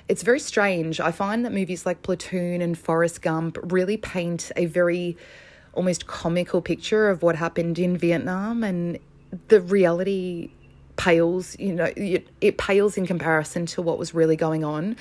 it's 0.09 0.23
very 0.23 0.41
strange. 0.41 1.01
I 1.01 1.13
find 1.13 1.45
that 1.45 1.53
movies 1.53 1.85
like 1.85 2.03
Platoon 2.03 2.63
and 2.63 2.79
Forrest 2.79 3.23
Gump 3.23 3.59
really 3.63 3.97
paint 3.97 4.53
a 4.57 4.67
very 4.67 5.17
almost 5.75 6.07
comical 6.07 6.63
picture 6.63 7.11
of 7.11 7.23
what 7.23 7.37
happened 7.37 7.79
in 7.79 7.97
Vietnam 7.97 8.65
and 8.65 8.99
the 9.49 9.61
reality 9.61 10.51
pales 10.97 11.59
you 11.59 11.75
know 11.75 11.93
it 11.95 12.57
pales 12.57 12.97
in 12.97 13.07
comparison 13.07 13.67
to 13.67 13.83
what 13.83 13.99
was 13.99 14.15
really 14.15 14.37
going 14.37 14.65
on 14.65 14.97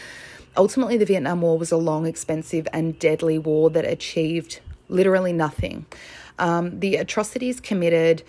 Ultimately, 0.58 0.97
the 0.97 1.06
Vietnam 1.06 1.41
War 1.41 1.58
was 1.58 1.72
a 1.72 1.78
long, 1.78 2.06
expensive, 2.06 2.68
and 2.72 2.97
deadly 2.97 3.38
war 3.38 3.70
that 3.72 3.86
achieved 3.86 4.60
literally 4.88 5.34
nothing. 5.34 5.86
Um, 6.39 6.80
the 6.80 6.95
atrocities 6.97 7.60
committed 7.60 8.24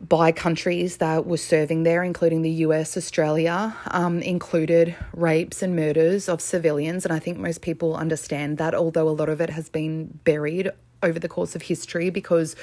by 0.00 0.32
countries 0.32 0.98
that 0.98 1.26
were 1.26 1.36
serving 1.36 1.82
there, 1.82 2.02
including 2.02 2.42
the 2.42 2.50
US, 2.50 2.96
Australia, 2.96 3.74
um, 3.88 4.20
included 4.20 4.94
rapes 5.12 5.62
and 5.62 5.74
murders 5.74 6.28
of 6.28 6.40
civilians. 6.40 7.04
And 7.04 7.14
I 7.14 7.18
think 7.18 7.38
most 7.38 7.62
people 7.62 7.96
understand 7.96 8.58
that, 8.58 8.74
although 8.74 9.08
a 9.08 9.10
lot 9.10 9.28
of 9.28 9.40
it 9.40 9.50
has 9.50 9.68
been 9.68 10.18
buried 10.24 10.70
over 11.02 11.18
the 11.18 11.28
course 11.28 11.54
of 11.54 11.62
history 11.62 12.10
because, 12.10 12.56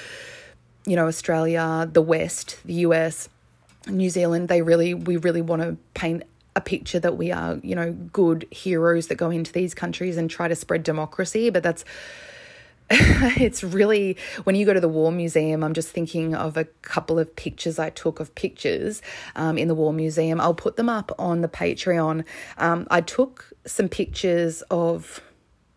you 0.86 0.94
know, 0.94 1.06
Australia, 1.06 1.88
the 1.90 2.02
West, 2.02 2.58
the 2.64 2.74
US, 2.74 3.28
New 3.86 4.10
Zealand, 4.10 4.48
they 4.48 4.62
really, 4.62 4.94
we 4.94 5.16
really 5.16 5.42
want 5.42 5.62
to 5.62 5.76
paint 5.94 6.22
a 6.54 6.60
picture 6.60 7.00
that 7.00 7.16
we 7.16 7.32
are, 7.32 7.58
you 7.62 7.74
know, 7.74 7.92
good 7.92 8.46
heroes 8.50 9.06
that 9.06 9.14
go 9.14 9.30
into 9.30 9.52
these 9.52 9.74
countries 9.74 10.16
and 10.16 10.30
try 10.30 10.48
to 10.48 10.54
spread 10.54 10.82
democracy, 10.82 11.50
but 11.50 11.62
that's 11.62 11.84
it's 12.90 13.64
really 13.64 14.16
when 14.44 14.54
you 14.54 14.66
go 14.66 14.74
to 14.74 14.80
the 14.80 14.88
war 14.88 15.10
museum 15.10 15.62
i'm 15.62 15.72
just 15.72 15.88
thinking 15.88 16.34
of 16.34 16.58
a 16.58 16.64
couple 16.82 17.18
of 17.18 17.34
pictures 17.36 17.78
i 17.78 17.88
took 17.88 18.20
of 18.20 18.34
pictures 18.34 19.00
um, 19.36 19.56
in 19.56 19.68
the 19.68 19.74
war 19.74 19.92
museum. 19.92 20.40
I'll 20.40 20.52
put 20.52 20.76
them 20.76 20.88
up 20.88 21.12
on 21.18 21.40
the 21.40 21.48
patreon. 21.48 22.24
Um, 22.58 22.86
i 22.90 23.00
took 23.00 23.52
some 23.64 23.88
pictures 23.88 24.62
of 24.70 25.22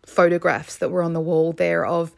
photographs 0.04 0.76
that 0.76 0.90
were 0.90 1.02
on 1.02 1.12
the 1.14 1.20
wall 1.20 1.52
there 1.52 1.86
of 1.86 2.12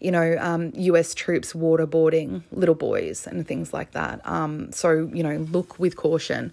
you 0.00 0.10
know 0.10 0.36
um, 0.38 0.72
us 0.74 1.14
troops 1.14 1.52
waterboarding 1.52 2.42
little 2.50 2.74
boys 2.74 3.26
and 3.26 3.46
things 3.46 3.72
like 3.72 3.92
that. 3.92 4.20
Um, 4.26 4.72
so 4.72 5.08
you 5.12 5.22
know 5.22 5.36
look 5.50 5.78
with 5.78 5.96
caution 5.96 6.52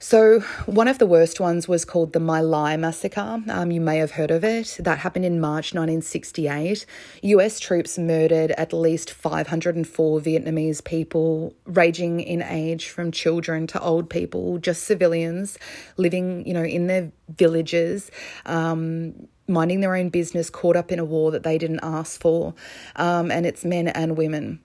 so, 0.00 0.40
one 0.66 0.86
of 0.86 0.98
the 0.98 1.06
worst 1.06 1.40
ones 1.40 1.66
was 1.66 1.84
called 1.84 2.12
the 2.12 2.20
My 2.20 2.40
Lai 2.40 2.76
massacre. 2.76 3.42
Um, 3.48 3.72
you 3.72 3.80
may 3.80 3.96
have 3.96 4.12
heard 4.12 4.30
of 4.30 4.44
it. 4.44 4.76
That 4.78 4.98
happened 4.98 5.24
in 5.24 5.40
March 5.40 5.74
1968. 5.74 6.86
US 7.22 7.58
troops 7.58 7.98
murdered 7.98 8.52
at 8.52 8.72
least 8.72 9.10
504 9.10 10.20
Vietnamese 10.20 10.84
people, 10.84 11.52
ranging 11.64 12.20
in 12.20 12.42
age 12.42 12.88
from 12.90 13.10
children 13.10 13.66
to 13.66 13.80
old 13.80 14.08
people, 14.08 14.58
just 14.58 14.84
civilians 14.84 15.58
living, 15.96 16.46
you 16.46 16.54
know, 16.54 16.64
in 16.64 16.86
their 16.86 17.10
villages. 17.28 18.12
Um, 18.46 19.26
minding 19.48 19.80
their 19.80 19.96
own 19.96 20.10
business, 20.10 20.50
caught 20.50 20.76
up 20.76 20.92
in 20.92 20.98
a 20.98 21.04
war 21.04 21.30
that 21.30 21.42
they 21.42 21.56
didn't 21.56 21.80
ask 21.82 22.20
for, 22.20 22.54
um, 22.96 23.30
and 23.30 23.46
it's 23.46 23.64
men 23.64 23.88
and 23.88 24.16
women. 24.16 24.60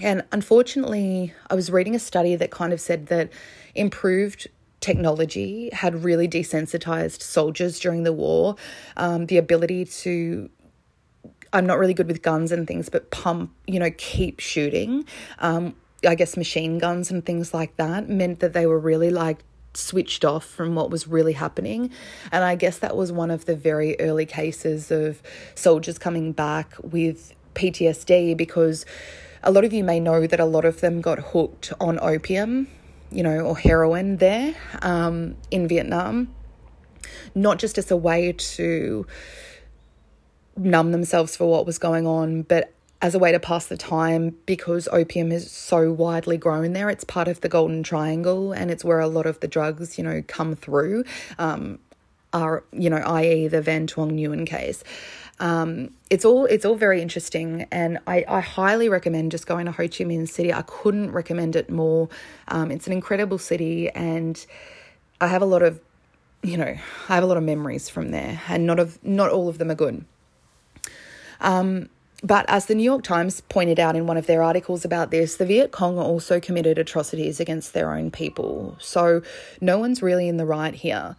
And 0.00 0.24
unfortunately, 0.32 1.34
I 1.50 1.54
was 1.54 1.70
reading 1.70 1.94
a 1.94 1.98
study 1.98 2.36
that 2.36 2.50
kind 2.50 2.72
of 2.72 2.80
said 2.80 3.06
that 3.08 3.30
improved 3.74 4.46
technology 4.80 5.70
had 5.72 6.04
really 6.04 6.28
desensitized 6.28 7.20
soldiers 7.22 7.78
during 7.78 8.02
the 8.02 8.12
war. 8.12 8.56
Um, 8.96 9.26
the 9.26 9.36
ability 9.36 9.84
to 9.84 10.50
I'm 11.52 11.66
not 11.66 11.78
really 11.78 11.94
good 11.94 12.06
with 12.06 12.22
guns 12.22 12.52
and 12.52 12.66
things, 12.66 12.88
but 12.88 13.10
pump, 13.10 13.52
you 13.66 13.80
know, 13.80 13.90
keep 13.96 14.38
shooting. 14.38 15.04
Um, 15.40 15.74
I 16.06 16.14
guess 16.14 16.36
machine 16.36 16.78
guns 16.78 17.10
and 17.10 17.26
things 17.26 17.52
like 17.52 17.76
that 17.76 18.08
meant 18.08 18.40
that 18.40 18.52
they 18.52 18.66
were 18.66 18.78
really 18.78 19.10
like 19.10 19.38
switched 19.74 20.24
off 20.24 20.44
from 20.44 20.74
what 20.74 20.90
was 20.90 21.06
really 21.06 21.32
happening. 21.32 21.90
And 22.32 22.44
I 22.44 22.54
guess 22.54 22.78
that 22.78 22.96
was 22.96 23.10
one 23.12 23.30
of 23.30 23.46
the 23.46 23.56
very 23.56 23.98
early 24.00 24.26
cases 24.26 24.90
of 24.90 25.22
soldiers 25.54 25.98
coming 25.98 26.32
back 26.32 26.74
with 26.82 27.34
PTSD 27.54 28.36
because 28.36 28.86
a 29.42 29.50
lot 29.50 29.64
of 29.64 29.72
you 29.72 29.82
may 29.82 30.00
know 30.00 30.26
that 30.26 30.40
a 30.40 30.44
lot 30.44 30.64
of 30.64 30.80
them 30.80 31.00
got 31.00 31.18
hooked 31.18 31.72
on 31.80 31.98
opium 32.00 32.68
you 33.10 33.22
know, 33.22 33.40
or 33.40 33.56
heroin 33.56 34.16
there 34.18 34.54
um, 34.82 35.36
in 35.50 35.68
Vietnam, 35.68 36.34
not 37.34 37.58
just 37.58 37.78
as 37.78 37.90
a 37.90 37.96
way 37.96 38.32
to 38.32 39.06
numb 40.56 40.92
themselves 40.92 41.36
for 41.36 41.50
what 41.50 41.66
was 41.66 41.78
going 41.78 42.06
on, 42.06 42.42
but 42.42 42.72
as 43.02 43.14
a 43.14 43.18
way 43.18 43.32
to 43.32 43.40
pass 43.40 43.66
the 43.66 43.76
time 43.76 44.36
because 44.44 44.86
opium 44.92 45.32
is 45.32 45.50
so 45.50 45.90
widely 45.90 46.36
grown 46.36 46.72
there. 46.74 46.90
It's 46.90 47.04
part 47.04 47.28
of 47.28 47.40
the 47.40 47.48
Golden 47.48 47.82
Triangle 47.82 48.52
and 48.52 48.70
it's 48.70 48.84
where 48.84 49.00
a 49.00 49.08
lot 49.08 49.26
of 49.26 49.40
the 49.40 49.48
drugs, 49.48 49.96
you 49.96 50.04
know, 50.04 50.22
come 50.26 50.54
through. 50.54 51.04
Um, 51.38 51.78
are 52.32 52.62
you 52.72 52.90
know, 52.90 52.98
i.e., 52.98 53.48
the 53.48 53.60
Van 53.60 53.86
Tuong 53.86 54.12
Nguyen 54.12 54.46
case. 54.46 54.84
Um, 55.40 55.94
it's 56.10 56.24
all 56.24 56.44
it's 56.44 56.64
all 56.66 56.76
very 56.76 57.00
interesting, 57.00 57.66
and 57.72 57.98
I, 58.06 58.24
I 58.28 58.40
highly 58.40 58.90
recommend 58.90 59.32
just 59.32 59.46
going 59.46 59.64
to 59.66 59.72
Ho 59.72 59.84
Chi 59.84 60.04
Minh 60.04 60.28
City. 60.28 60.52
I 60.52 60.62
couldn't 60.62 61.12
recommend 61.12 61.56
it 61.56 61.70
more. 61.70 62.10
Um, 62.48 62.70
it's 62.70 62.86
an 62.86 62.92
incredible 62.92 63.38
city, 63.38 63.88
and 63.90 64.44
I 65.20 65.28
have 65.28 65.40
a 65.40 65.46
lot 65.46 65.62
of, 65.62 65.80
you 66.42 66.58
know, 66.58 66.76
I 67.08 67.14
have 67.14 67.24
a 67.24 67.26
lot 67.26 67.38
of 67.38 67.42
memories 67.42 67.88
from 67.88 68.10
there, 68.10 68.40
and 68.48 68.66
not 68.66 68.78
of 68.78 69.02
not 69.02 69.30
all 69.30 69.48
of 69.48 69.56
them 69.56 69.70
are 69.70 69.74
good. 69.74 70.04
Um, 71.40 71.88
but 72.22 72.44
as 72.48 72.66
the 72.66 72.74
New 72.74 72.82
York 72.82 73.02
Times 73.02 73.40
pointed 73.40 73.80
out 73.80 73.96
in 73.96 74.06
one 74.06 74.18
of 74.18 74.26
their 74.26 74.42
articles 74.42 74.84
about 74.84 75.10
this, 75.10 75.36
the 75.36 75.46
Viet 75.46 75.72
Cong 75.72 75.98
also 75.98 76.38
committed 76.38 76.76
atrocities 76.78 77.40
against 77.40 77.72
their 77.72 77.94
own 77.94 78.10
people. 78.10 78.76
So 78.78 79.22
no 79.58 79.78
one's 79.78 80.02
really 80.02 80.28
in 80.28 80.36
the 80.36 80.44
right 80.44 80.74
here. 80.74 81.16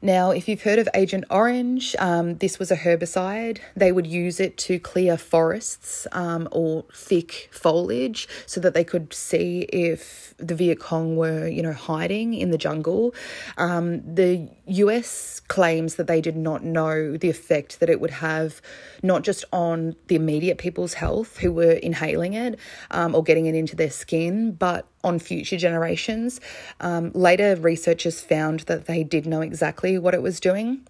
Now, 0.00 0.30
if 0.30 0.48
you've 0.48 0.62
heard 0.62 0.78
of 0.78 0.88
Agent 0.94 1.24
Orange, 1.28 1.96
um, 1.98 2.36
this 2.36 2.60
was 2.60 2.70
a 2.70 2.76
herbicide. 2.76 3.58
They 3.74 3.90
would 3.90 4.06
use 4.06 4.38
it 4.38 4.56
to 4.58 4.78
clear 4.78 5.18
forests 5.18 6.06
um, 6.12 6.48
or 6.52 6.84
thick 6.94 7.48
foliage 7.50 8.28
so 8.46 8.60
that 8.60 8.74
they 8.74 8.84
could 8.84 9.12
see 9.12 9.62
if 9.62 10.34
the 10.38 10.54
Viet 10.54 10.78
Cong 10.78 11.16
were, 11.16 11.48
you 11.48 11.62
know, 11.62 11.72
hiding 11.72 12.32
in 12.32 12.52
the 12.52 12.58
jungle. 12.58 13.12
Um, 13.56 14.14
the 14.14 14.48
US 14.66 15.40
claims 15.40 15.96
that 15.96 16.06
they 16.06 16.20
did 16.20 16.36
not 16.36 16.62
know 16.62 17.16
the 17.16 17.28
effect 17.28 17.80
that 17.80 17.90
it 17.90 18.00
would 18.00 18.12
have, 18.12 18.62
not 19.02 19.24
just 19.24 19.44
on 19.52 19.96
the 20.06 20.14
immediate 20.14 20.58
people's 20.58 20.94
health 20.94 21.38
who 21.38 21.50
were 21.50 21.72
inhaling 21.72 22.34
it 22.34 22.56
um, 22.92 23.16
or 23.16 23.24
getting 23.24 23.46
it 23.46 23.56
into 23.56 23.74
their 23.74 23.90
skin, 23.90 24.52
but 24.52 24.86
on 25.04 25.18
future 25.18 25.56
generations. 25.56 26.40
Um, 26.80 27.10
later, 27.14 27.56
researchers 27.56 28.20
found 28.20 28.60
that 28.60 28.86
they 28.86 29.04
did 29.04 29.26
know 29.26 29.40
exactly 29.40 29.98
what 29.98 30.14
it 30.14 30.22
was 30.22 30.40
doing. 30.40 30.86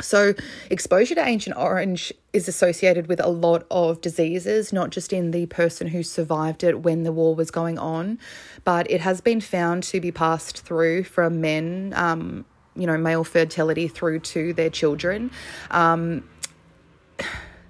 So, 0.00 0.34
exposure 0.70 1.14
to 1.14 1.24
Agent 1.24 1.56
Orange 1.56 2.12
is 2.32 2.48
associated 2.48 3.06
with 3.06 3.20
a 3.20 3.28
lot 3.28 3.64
of 3.70 4.00
diseases, 4.00 4.72
not 4.72 4.90
just 4.90 5.12
in 5.12 5.30
the 5.30 5.46
person 5.46 5.86
who 5.86 6.02
survived 6.02 6.64
it 6.64 6.80
when 6.80 7.04
the 7.04 7.12
war 7.12 7.36
was 7.36 7.52
going 7.52 7.78
on, 7.78 8.18
but 8.64 8.90
it 8.90 9.00
has 9.02 9.20
been 9.20 9.40
found 9.40 9.84
to 9.84 10.00
be 10.00 10.10
passed 10.10 10.62
through 10.62 11.04
from 11.04 11.40
men, 11.40 11.92
um, 11.94 12.44
you 12.74 12.88
know, 12.88 12.98
male 12.98 13.22
fertility 13.22 13.86
through 13.86 14.18
to 14.18 14.52
their 14.52 14.70
children. 14.70 15.30
Um, 15.70 16.28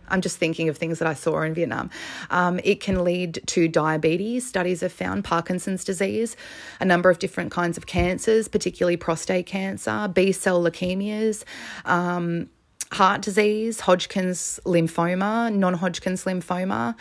I'm 0.09 0.20
just 0.20 0.38
thinking 0.38 0.68
of 0.68 0.76
things 0.76 0.98
that 0.98 1.09
I 1.09 1.14
saw 1.14 1.42
in 1.42 1.55
Vietnam. 1.55 1.90
Um, 2.30 2.61
it 2.64 2.80
can 2.80 3.05
lead 3.05 3.40
to 3.46 3.68
diabetes. 3.68 4.46
Studies 4.46 4.80
have 4.80 4.92
found 4.92 5.24
Parkinson's 5.24 5.84
disease, 5.84 6.36
a 6.80 6.84
number 6.84 7.11
of 7.11 7.18
different 7.18 7.50
kinds 7.50 7.76
of 7.76 7.86
cancers, 7.86 8.48
particularly 8.48 8.96
prostate 8.96 9.46
cancer, 9.46 10.09
B 10.12 10.32
cell 10.32 10.62
leukemias. 10.62 11.44
Um, 11.84 12.50
heart 12.92 13.22
disease, 13.22 13.80
Hodgkin's 13.80 14.61
lymphoma, 14.64 15.52
non 15.55 15.74
Hodgkin's 15.74 16.24
lymphoma, 16.24 16.94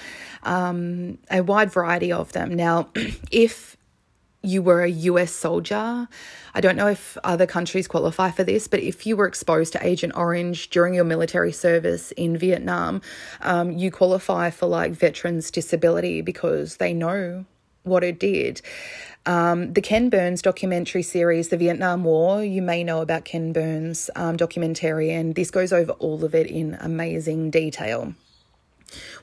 um, 0.44 1.18
a 1.30 1.42
wide 1.42 1.72
variety 1.72 2.12
of 2.12 2.32
them. 2.34 2.56
Now, 2.56 2.90
if 3.32 3.73
you 4.44 4.62
were 4.62 4.84
a 4.84 4.90
US 4.90 5.32
soldier. 5.32 6.08
I 6.54 6.62
don't 6.62 6.76
know 6.76 6.88
if 6.88 7.18
other 7.24 7.48
countries 7.48 7.88
qualify 7.88 8.30
for 8.30 8.44
this, 8.44 8.68
but 8.68 8.82
if 8.82 9.08
you 9.08 9.16
were 9.16 9.26
exposed 9.26 9.72
to 9.74 9.86
Agent 9.86 10.14
Orange 10.16 10.70
during 10.70 10.94
your 10.94 11.06
military 11.06 11.54
service 11.54 12.12
in 12.12 12.38
Vietnam, 12.38 13.02
um, 13.42 13.72
you 13.72 13.90
qualify 13.90 14.50
for 14.50 14.68
like 14.68 14.92
veterans 14.92 15.50
disability 15.50 16.22
because 16.22 16.78
they 16.78 16.94
know 16.94 17.46
what 17.84 18.04
it 18.04 18.20
did. 18.20 18.62
Um, 19.26 19.72
the 19.72 19.82
Ken 19.82 20.10
Burns 20.10 20.42
documentary 20.42 21.04
series, 21.04 21.48
The 21.48 21.58
Vietnam 21.58 22.04
War, 22.04 22.44
you 22.44 22.62
may 22.62 22.84
know 22.84 23.02
about 23.02 23.24
Ken 23.24 23.54
Burns' 23.54 24.10
um, 24.18 24.36
documentary, 24.36 25.12
and 25.12 25.36
this 25.36 25.50
goes 25.50 25.72
over 25.72 25.94
all 25.94 26.26
of 26.26 26.36
it 26.36 26.48
in 26.48 26.78
amazing 26.82 27.50
detail. 27.50 28.14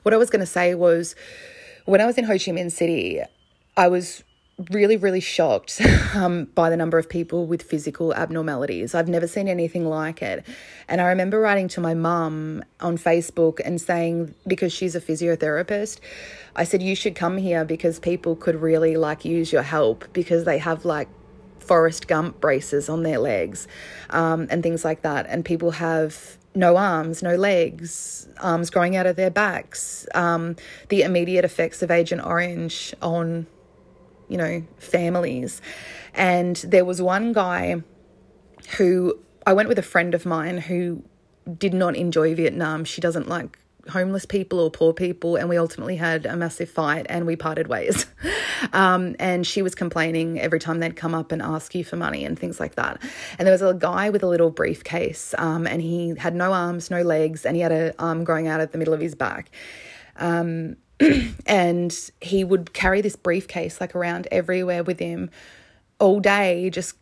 What 0.01 0.15
I 0.15 0.17
was 0.17 0.31
going 0.31 0.39
to 0.39 0.47
say 0.47 0.73
was 0.73 1.15
when 1.85 2.01
I 2.01 2.07
was 2.07 2.17
in 2.17 2.23
Ho 2.23 2.33
Chi 2.33 2.51
Minh 2.51 2.71
City, 2.71 3.21
I 3.77 3.87
was 3.87 4.23
really, 4.69 4.97
really 4.97 5.19
shocked 5.19 5.81
um, 6.15 6.45
by 6.55 6.69
the 6.69 6.77
number 6.77 6.97
of 6.97 7.09
people 7.09 7.45
with 7.45 7.61
physical 7.61 8.13
abnormalities. 8.13 8.93
I've 8.93 9.07
never 9.07 9.27
seen 9.27 9.47
anything 9.47 9.85
like 9.85 10.21
it. 10.21 10.45
And 10.87 11.01
I 11.01 11.05
remember 11.05 11.39
writing 11.39 11.67
to 11.69 11.81
my 11.81 11.93
mum 11.93 12.63
on 12.79 12.97
Facebook 12.97 13.59
and 13.63 13.79
saying, 13.79 14.33
because 14.45 14.73
she's 14.73 14.95
a 14.95 15.01
physiotherapist, 15.01 15.99
I 16.55 16.63
said, 16.63 16.81
you 16.81 16.95
should 16.95 17.15
come 17.15 17.37
here 17.37 17.65
because 17.65 17.99
people 17.99 18.35
could 18.35 18.55
really 18.55 18.97
like 18.97 19.25
use 19.25 19.51
your 19.51 19.63
help 19.63 20.11
because 20.13 20.43
they 20.43 20.57
have 20.57 20.85
like 20.85 21.07
Forrest 21.59 22.07
Gump 22.07 22.41
braces 22.41 22.89
on 22.89 23.03
their 23.03 23.19
legs 23.19 23.67
um, 24.09 24.47
and 24.49 24.61
things 24.61 24.83
like 24.83 25.03
that. 25.03 25.25
And 25.27 25.45
people 25.45 25.71
have 25.71 26.37
no 26.53 26.75
arms, 26.75 27.23
no 27.23 27.35
legs, 27.35 28.27
arms 28.41 28.69
growing 28.69 28.95
out 28.95 29.05
of 29.05 29.15
their 29.15 29.29
backs, 29.29 30.05
um, 30.13 30.55
the 30.89 31.03
immediate 31.03 31.45
effects 31.45 31.81
of 31.81 31.89
Agent 31.89 32.25
Orange 32.25 32.93
on 33.01 33.47
you 34.31 34.37
know, 34.37 34.63
families. 34.77 35.61
And 36.13 36.55
there 36.57 36.85
was 36.85 37.01
one 37.01 37.33
guy 37.33 37.83
who 38.77 39.19
I 39.45 39.53
went 39.53 39.67
with 39.67 39.77
a 39.77 39.83
friend 39.83 40.15
of 40.15 40.25
mine 40.25 40.57
who 40.57 41.03
did 41.57 41.73
not 41.73 41.95
enjoy 41.95 42.33
Vietnam. 42.33 42.85
She 42.85 43.01
doesn't 43.01 43.27
like 43.27 43.57
homeless 43.89 44.25
people 44.25 44.59
or 44.59 44.69
poor 44.69 44.93
people 44.93 45.35
and 45.35 45.49
we 45.49 45.57
ultimately 45.57 45.95
had 45.95 46.25
a 46.27 46.37
massive 46.37 46.69
fight 46.69 47.05
and 47.09 47.25
we 47.25 47.35
parted 47.35 47.67
ways 47.67 48.05
um, 48.73 49.15
and 49.19 49.45
she 49.47 49.63
was 49.63 49.73
complaining 49.73 50.39
every 50.39 50.59
time 50.59 50.79
they'd 50.79 50.95
come 50.95 51.15
up 51.15 51.31
and 51.31 51.41
ask 51.41 51.73
you 51.73 51.83
for 51.83 51.95
money 51.95 52.23
and 52.23 52.37
things 52.37 52.59
like 52.59 52.75
that 52.75 53.01
and 53.39 53.47
there 53.47 53.51
was 53.51 53.63
a 53.63 53.73
guy 53.73 54.11
with 54.11 54.21
a 54.21 54.27
little 54.27 54.51
briefcase 54.51 55.33
um, 55.39 55.65
and 55.65 55.81
he 55.81 56.13
had 56.15 56.35
no 56.35 56.53
arms 56.53 56.91
no 56.91 57.01
legs 57.01 57.43
and 57.43 57.55
he 57.55 57.61
had 57.63 57.71
an 57.71 57.91
arm 57.97 58.23
growing 58.23 58.47
out 58.47 58.61
of 58.61 58.71
the 58.71 58.77
middle 58.77 58.93
of 58.93 58.99
his 58.99 59.15
back 59.15 59.49
um, 60.17 60.75
and 61.45 62.11
he 62.21 62.43
would 62.43 62.73
carry 62.73 63.01
this 63.01 63.15
briefcase 63.15 63.81
like 63.81 63.95
around 63.95 64.27
everywhere 64.31 64.83
with 64.83 64.99
him 64.99 65.29
all 65.99 66.19
day, 66.19 66.69
just 66.69 66.95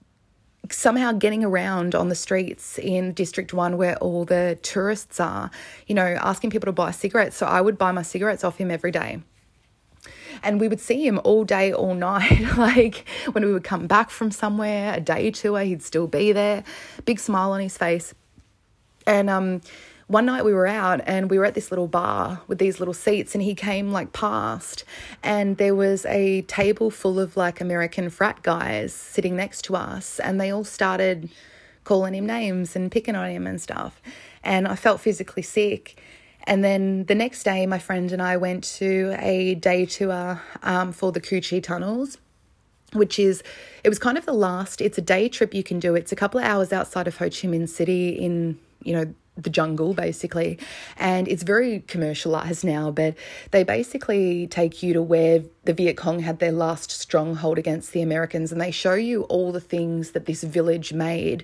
somehow 0.72 1.12
getting 1.12 1.44
around 1.44 1.96
on 1.96 2.10
the 2.10 2.16
streets 2.16 2.78
in 2.78 3.14
District 3.14 3.54
1 3.54 3.78
where 3.78 3.98
all 3.98 4.26
the 4.26 4.58
tourists 4.62 5.20
are, 5.20 5.50
you 5.88 5.96
know, 5.96 6.18
asking 6.22 6.50
people 6.50 6.68
to 6.68 6.72
buy 6.72 6.92
cigarettes. 6.92 7.38
So 7.38 7.46
I 7.46 7.62
would 7.62 7.78
buy 7.78 7.92
my 7.92 8.02
cigarettes 8.02 8.44
off 8.44 8.58
him 8.58 8.70
every 8.70 8.92
day. 8.92 9.22
And 10.44 10.60
we 10.60 10.68
would 10.68 10.80
see 10.80 11.06
him 11.06 11.20
all 11.24 11.44
day, 11.44 11.74
all 11.74 11.94
night. 11.96 12.58
like 12.58 13.08
when 13.32 13.46
we 13.46 13.52
would 13.52 13.64
come 13.64 13.88
back 13.88 14.10
from 14.10 14.32
somewhere, 14.32 14.94
a 14.94 15.00
day 15.00 15.32
tour, 15.32 15.62
he'd 15.62 15.84
still 15.84 16.08
be 16.08 16.32
there, 16.32 16.64
big 17.06 17.20
smile 17.20 17.52
on 17.52 17.62
his 17.62 17.78
face. 17.78 18.14
And 19.08 19.30
um, 19.30 19.62
one 20.10 20.26
night 20.26 20.44
we 20.44 20.54
were 20.56 20.66
out 20.66 21.02
and 21.06 21.30
we 21.30 21.38
were 21.38 21.46
at 21.46 21.54
this 21.54 21.70
little 21.70 21.88
bar 21.88 22.42
with 22.48 22.58
these 22.58 22.80
little 22.80 22.96
seats 22.96 23.36
and 23.36 23.44
he 23.44 23.54
came 23.54 23.92
like 23.92 24.12
past 24.12 24.84
and 25.22 25.58
there 25.58 25.76
was 25.76 26.04
a 26.08 26.42
table 26.44 26.90
full 26.90 27.20
of 27.20 27.38
like 27.38 27.62
American 27.62 28.10
frat 28.10 28.42
guys 28.42 28.92
sitting 28.92 29.36
next 29.36 29.62
to 29.62 29.76
us 29.76 30.20
and 30.20 30.42
they 30.42 30.50
all 30.50 30.64
started 30.64 31.30
calling 31.84 32.16
him 32.16 32.26
names 32.26 32.76
and 32.76 32.92
picking 32.92 33.16
on 33.16 33.30
him 33.30 33.46
and 33.46 33.62
stuff. 33.62 34.02
And 34.44 34.68
I 34.68 34.76
felt 34.76 35.00
physically 35.00 35.44
sick. 35.44 36.02
And 36.46 36.64
then 36.64 37.06
the 37.06 37.14
next 37.14 37.44
day, 37.44 37.68
my 37.68 37.78
friend 37.78 38.12
and 38.12 38.22
I 38.22 38.36
went 38.38 38.64
to 38.80 39.16
a 39.20 39.54
day 39.56 39.86
tour 39.86 40.42
um, 40.64 40.92
for 40.92 41.12
the 41.12 41.22
Cu 41.22 41.40
Chi 41.40 41.60
tunnels 41.60 42.18
which 42.94 43.20
is 43.20 43.44
it 43.84 43.90
was 43.90 44.00
kind 44.00 44.18
of 44.18 44.26
the 44.26 44.34
last 44.34 44.82
it's 44.82 44.98
a 44.98 45.02
day 45.02 45.30
trip 45.30 45.54
you 45.54 45.62
can 45.62 45.80
do 45.80 45.94
it's 45.94 46.12
a 46.12 46.16
couple 46.16 46.40
of 46.40 46.46
hours 46.48 46.74
outside 46.74 47.08
of 47.08 47.16
ho 47.18 47.26
chi 47.26 47.48
minh 47.48 47.70
city 47.70 48.10
in 48.10 48.58
you 48.84 48.94
know 48.94 49.14
the 49.44 49.50
jungle 49.50 49.94
basically. 49.94 50.60
And 50.98 51.28
it's 51.28 51.44
very 51.44 51.82
commercialized 51.82 52.64
now 52.64 52.92
but 52.92 53.16
they 53.52 53.64
basically 53.64 54.48
take 54.48 54.84
you 54.84 54.94
to 54.94 55.02
where 55.02 55.44
the 55.64 55.74
Viet 55.74 55.98
Cong 55.98 56.20
had 56.20 56.40
their 56.40 56.52
last 56.52 56.92
stronghold 56.92 57.58
against 57.58 57.92
the 57.92 58.02
Americans 58.02 58.52
and 58.52 58.60
they 58.60 58.72
show 58.72 58.94
you 58.94 59.24
all 59.24 59.52
the 59.52 59.62
things 59.62 60.12
that 60.12 60.26
this 60.26 60.44
village 60.44 60.94
made 60.94 61.44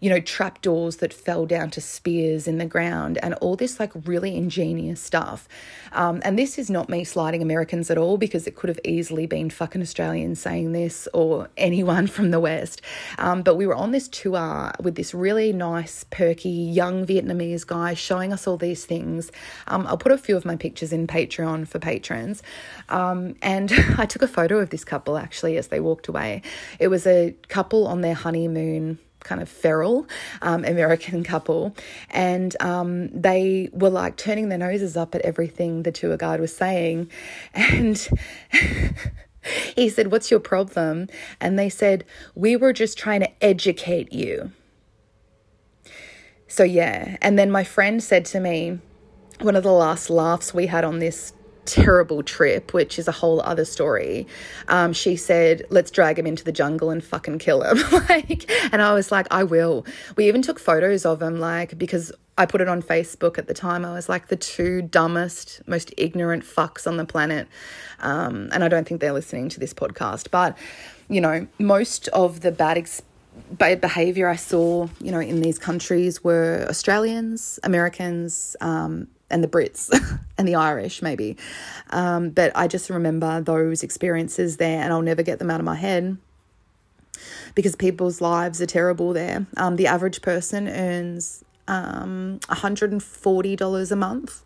you 0.00 0.10
know 0.10 0.20
trapdoors 0.20 0.96
that 0.96 1.12
fell 1.12 1.46
down 1.46 1.70
to 1.70 1.80
spears 1.80 2.48
in 2.48 2.58
the 2.58 2.66
ground 2.66 3.18
and 3.22 3.34
all 3.34 3.56
this 3.56 3.78
like 3.78 3.92
really 4.06 4.36
ingenious 4.36 5.00
stuff. 5.00 5.48
Um, 5.92 6.22
and 6.24 6.38
this 6.38 6.58
is 6.58 6.70
not 6.70 6.88
me 6.88 7.04
sliding 7.04 7.42
Americans 7.42 7.90
at 7.90 7.98
all 7.98 8.16
because 8.16 8.46
it 8.46 8.56
could 8.56 8.68
have 8.68 8.80
easily 8.84 9.26
been 9.26 9.50
fucking 9.50 9.82
Australians 9.82 10.40
saying 10.40 10.72
this 10.72 11.06
or 11.12 11.48
anyone 11.56 12.06
from 12.06 12.30
the 12.30 12.40
West. 12.40 12.82
Um, 13.18 13.42
but 13.42 13.56
we 13.56 13.66
were 13.66 13.74
on 13.74 13.92
this 13.92 14.08
tour 14.08 14.72
with 14.80 14.94
this 14.94 15.14
really 15.14 15.52
nice 15.52 16.04
perky 16.10 16.48
young 16.48 17.06
Vietnamese 17.06 17.31
Vietnamese 17.32 17.66
guy 17.66 17.94
showing 17.94 18.32
us 18.32 18.46
all 18.46 18.56
these 18.56 18.84
things. 18.84 19.30
Um, 19.66 19.86
I'll 19.86 19.98
put 19.98 20.12
a 20.12 20.18
few 20.18 20.36
of 20.36 20.44
my 20.44 20.56
pictures 20.56 20.92
in 20.92 21.06
Patreon 21.06 21.66
for 21.68 21.78
patrons. 21.78 22.42
Um, 22.88 23.36
and 23.42 23.72
I 23.98 24.06
took 24.06 24.22
a 24.22 24.28
photo 24.28 24.58
of 24.58 24.70
this 24.70 24.84
couple 24.84 25.16
actually 25.16 25.56
as 25.56 25.68
they 25.68 25.80
walked 25.80 26.08
away. 26.08 26.42
It 26.78 26.88
was 26.88 27.06
a 27.06 27.34
couple 27.48 27.86
on 27.86 28.00
their 28.00 28.14
honeymoon 28.14 28.98
kind 29.20 29.40
of 29.40 29.48
feral 29.48 30.06
um, 30.40 30.64
American 30.64 31.22
couple, 31.22 31.76
and 32.10 32.56
um, 32.60 33.08
they 33.08 33.68
were 33.72 33.90
like 33.90 34.16
turning 34.16 34.48
their 34.48 34.58
noses 34.58 34.96
up 34.96 35.14
at 35.14 35.20
everything 35.22 35.84
the 35.84 35.92
tour 35.92 36.16
guide 36.16 36.40
was 36.40 36.54
saying, 36.54 37.10
and. 37.54 38.08
he 39.74 39.88
said, 39.88 40.12
What's 40.12 40.30
your 40.30 40.38
problem? 40.38 41.08
And 41.40 41.58
they 41.58 41.68
said, 41.68 42.04
We 42.36 42.54
were 42.54 42.72
just 42.72 42.96
trying 42.96 43.22
to 43.22 43.44
educate 43.44 44.12
you. 44.12 44.52
So, 46.52 46.64
yeah. 46.64 47.16
And 47.22 47.38
then 47.38 47.50
my 47.50 47.64
friend 47.64 48.02
said 48.02 48.26
to 48.26 48.38
me, 48.38 48.78
one 49.40 49.56
of 49.56 49.62
the 49.62 49.72
last 49.72 50.10
laughs 50.10 50.52
we 50.52 50.66
had 50.66 50.84
on 50.84 50.98
this 50.98 51.32
terrible 51.64 52.22
trip, 52.22 52.74
which 52.74 52.98
is 52.98 53.08
a 53.08 53.12
whole 53.12 53.40
other 53.40 53.64
story. 53.64 54.26
Um, 54.68 54.92
she 54.92 55.16
said, 55.16 55.64
"Let's 55.70 55.90
drag 55.90 56.18
him 56.18 56.26
into 56.26 56.44
the 56.44 56.52
jungle 56.52 56.90
and 56.90 57.02
fucking 57.02 57.38
kill 57.38 57.62
him." 57.62 57.78
like, 58.10 58.50
and 58.70 58.82
I 58.82 58.92
was 58.92 59.10
like, 59.10 59.28
"I 59.30 59.44
will." 59.44 59.86
We 60.14 60.28
even 60.28 60.42
took 60.42 60.58
photos 60.58 61.06
of 61.06 61.22
him, 61.22 61.40
like 61.40 61.78
because 61.78 62.12
I 62.36 62.44
put 62.44 62.60
it 62.60 62.68
on 62.68 62.82
Facebook 62.82 63.38
at 63.38 63.46
the 63.46 63.54
time. 63.54 63.86
I 63.86 63.94
was 63.94 64.10
like 64.10 64.28
the 64.28 64.36
two 64.36 64.82
dumbest, 64.82 65.62
most 65.66 65.94
ignorant 65.96 66.44
fucks 66.44 66.86
on 66.86 66.98
the 66.98 67.06
planet, 67.06 67.48
um, 68.00 68.50
and 68.52 68.62
I 68.62 68.68
don't 68.68 68.86
think 68.86 69.00
they're 69.00 69.14
listening 69.14 69.48
to 69.48 69.58
this 69.58 69.72
podcast, 69.72 70.30
but 70.30 70.58
you 71.08 71.22
know, 71.22 71.46
most 71.58 72.08
of 72.08 72.40
the 72.40 72.52
bad 72.52 72.76
experiences 72.76 73.08
behavior 73.58 74.28
I 74.28 74.36
saw, 74.36 74.88
you 75.00 75.12
know, 75.12 75.20
in 75.20 75.40
these 75.40 75.58
countries 75.58 76.22
were 76.22 76.66
Australians, 76.68 77.58
Americans, 77.62 78.56
um, 78.60 79.08
and 79.30 79.42
the 79.42 79.48
Brits 79.48 79.90
and 80.38 80.46
the 80.46 80.54
Irish, 80.54 81.02
maybe. 81.02 81.36
Um, 81.90 82.30
but 82.30 82.52
I 82.54 82.68
just 82.68 82.90
remember 82.90 83.40
those 83.40 83.82
experiences 83.82 84.58
there, 84.58 84.82
and 84.82 84.92
I'll 84.92 85.02
never 85.02 85.22
get 85.22 85.38
them 85.38 85.50
out 85.50 85.60
of 85.60 85.66
my 85.66 85.74
head 85.74 86.18
because 87.54 87.76
people's 87.76 88.20
lives 88.20 88.60
are 88.60 88.66
terrible 88.66 89.12
there. 89.12 89.46
Um, 89.56 89.76
the 89.76 89.86
average 89.86 90.22
person 90.22 90.68
earns 90.68 91.44
um, 91.68 92.40
$140 92.44 93.92
a 93.92 93.96
month. 93.96 94.42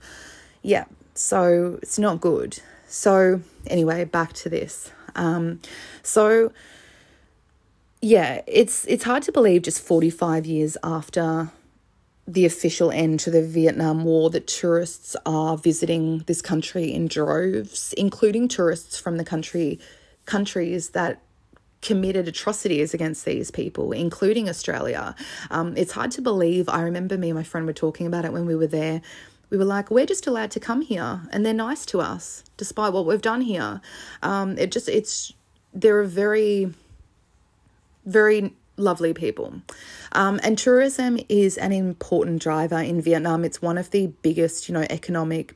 Yeah, 0.62 0.84
so 1.14 1.78
it's 1.82 1.98
not 1.98 2.20
good. 2.20 2.60
So, 2.88 3.40
anyway, 3.66 4.04
back 4.04 4.32
to 4.34 4.48
this. 4.48 4.90
Um, 5.14 5.60
so, 6.02 6.52
yeah, 8.00 8.42
it's 8.46 8.84
it's 8.86 9.04
hard 9.04 9.22
to 9.24 9.32
believe 9.32 9.62
just 9.62 9.80
45 9.80 10.46
years 10.46 10.76
after 10.84 11.50
the 12.28 12.44
official 12.44 12.90
end 12.90 13.20
to 13.20 13.30
the 13.30 13.42
Vietnam 13.42 14.04
War 14.04 14.30
that 14.30 14.46
tourists 14.46 15.16
are 15.24 15.56
visiting 15.56 16.18
this 16.26 16.42
country 16.42 16.92
in 16.92 17.06
droves, 17.06 17.94
including 17.96 18.48
tourists 18.48 18.98
from 18.98 19.16
the 19.16 19.24
country 19.24 19.78
countries 20.24 20.90
that 20.90 21.22
committed 21.82 22.26
atrocities 22.26 22.92
against 22.92 23.24
these 23.24 23.50
people, 23.50 23.92
including 23.92 24.48
Australia. 24.48 25.14
Um, 25.50 25.76
it's 25.76 25.92
hard 25.92 26.10
to 26.12 26.22
believe. 26.22 26.68
I 26.68 26.82
remember 26.82 27.16
me 27.16 27.30
and 27.30 27.36
my 27.36 27.44
friend 27.44 27.66
were 27.66 27.72
talking 27.72 28.06
about 28.06 28.24
it 28.24 28.32
when 28.32 28.44
we 28.44 28.56
were 28.56 28.66
there. 28.66 29.02
We 29.50 29.56
were 29.56 29.64
like, 29.64 29.90
we're 29.90 30.06
just 30.06 30.26
allowed 30.26 30.50
to 30.52 30.60
come 30.60 30.80
here, 30.80 31.20
and 31.30 31.46
they're 31.46 31.54
nice 31.54 31.86
to 31.86 32.00
us 32.00 32.42
despite 32.56 32.92
what 32.92 33.06
we've 33.06 33.22
done 33.22 33.42
here. 33.42 33.80
Um, 34.22 34.58
it 34.58 34.72
just 34.72 34.88
it's 34.88 35.32
they're 35.72 36.00
a 36.00 36.08
very 36.08 36.74
very 38.06 38.54
lovely 38.76 39.12
people. 39.12 39.60
Um, 40.12 40.40
and 40.42 40.56
tourism 40.56 41.18
is 41.28 41.58
an 41.58 41.72
important 41.72 42.42
driver 42.42 42.78
in 42.78 43.00
Vietnam. 43.00 43.44
It's 43.44 43.60
one 43.60 43.78
of 43.78 43.90
the 43.90 44.08
biggest, 44.22 44.68
you 44.68 44.74
know, 44.74 44.86
economic, 44.88 45.54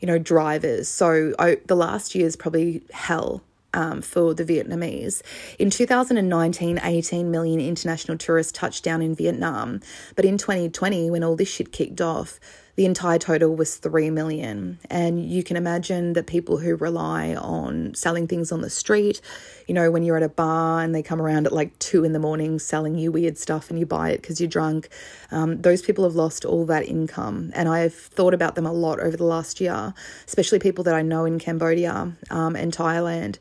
you 0.00 0.06
know, 0.06 0.18
drivers. 0.18 0.88
So 0.88 1.34
I, 1.38 1.58
the 1.66 1.76
last 1.76 2.14
year 2.14 2.26
is 2.26 2.36
probably 2.36 2.82
hell 2.92 3.42
um, 3.74 4.02
for 4.02 4.34
the 4.34 4.44
Vietnamese. 4.44 5.22
In 5.58 5.70
2019, 5.70 6.80
18 6.82 7.30
million 7.30 7.60
international 7.60 8.18
tourists 8.18 8.52
touched 8.52 8.84
down 8.84 9.02
in 9.02 9.14
Vietnam. 9.14 9.80
But 10.14 10.24
in 10.24 10.38
2020, 10.38 11.10
when 11.10 11.24
all 11.24 11.36
this 11.36 11.48
shit 11.48 11.72
kicked 11.72 12.00
off, 12.00 12.38
the 12.74 12.86
entire 12.86 13.18
total 13.18 13.54
was 13.54 13.76
3 13.76 14.10
million. 14.10 14.78
And 14.88 15.30
you 15.30 15.42
can 15.42 15.56
imagine 15.56 16.14
that 16.14 16.26
people 16.26 16.56
who 16.56 16.74
rely 16.76 17.34
on 17.34 17.94
selling 17.94 18.26
things 18.26 18.50
on 18.50 18.62
the 18.62 18.70
street, 18.70 19.20
you 19.66 19.74
know, 19.74 19.90
when 19.90 20.02
you're 20.02 20.16
at 20.16 20.22
a 20.22 20.28
bar 20.28 20.82
and 20.82 20.94
they 20.94 21.02
come 21.02 21.20
around 21.20 21.46
at 21.46 21.52
like 21.52 21.78
two 21.78 22.02
in 22.02 22.12
the 22.12 22.18
morning 22.18 22.58
selling 22.58 22.96
you 22.96 23.12
weird 23.12 23.36
stuff 23.36 23.68
and 23.68 23.78
you 23.78 23.84
buy 23.84 24.10
it 24.10 24.22
because 24.22 24.40
you're 24.40 24.48
drunk, 24.48 24.88
um, 25.30 25.60
those 25.60 25.82
people 25.82 26.04
have 26.04 26.14
lost 26.14 26.46
all 26.46 26.64
that 26.64 26.86
income. 26.86 27.52
And 27.54 27.68
I've 27.68 27.94
thought 27.94 28.32
about 28.32 28.54
them 28.54 28.64
a 28.66 28.72
lot 28.72 29.00
over 29.00 29.16
the 29.16 29.24
last 29.24 29.60
year, 29.60 29.92
especially 30.26 30.58
people 30.58 30.84
that 30.84 30.94
I 30.94 31.02
know 31.02 31.26
in 31.26 31.38
Cambodia 31.38 32.16
um, 32.30 32.56
and 32.56 32.72
Thailand. 32.72 33.38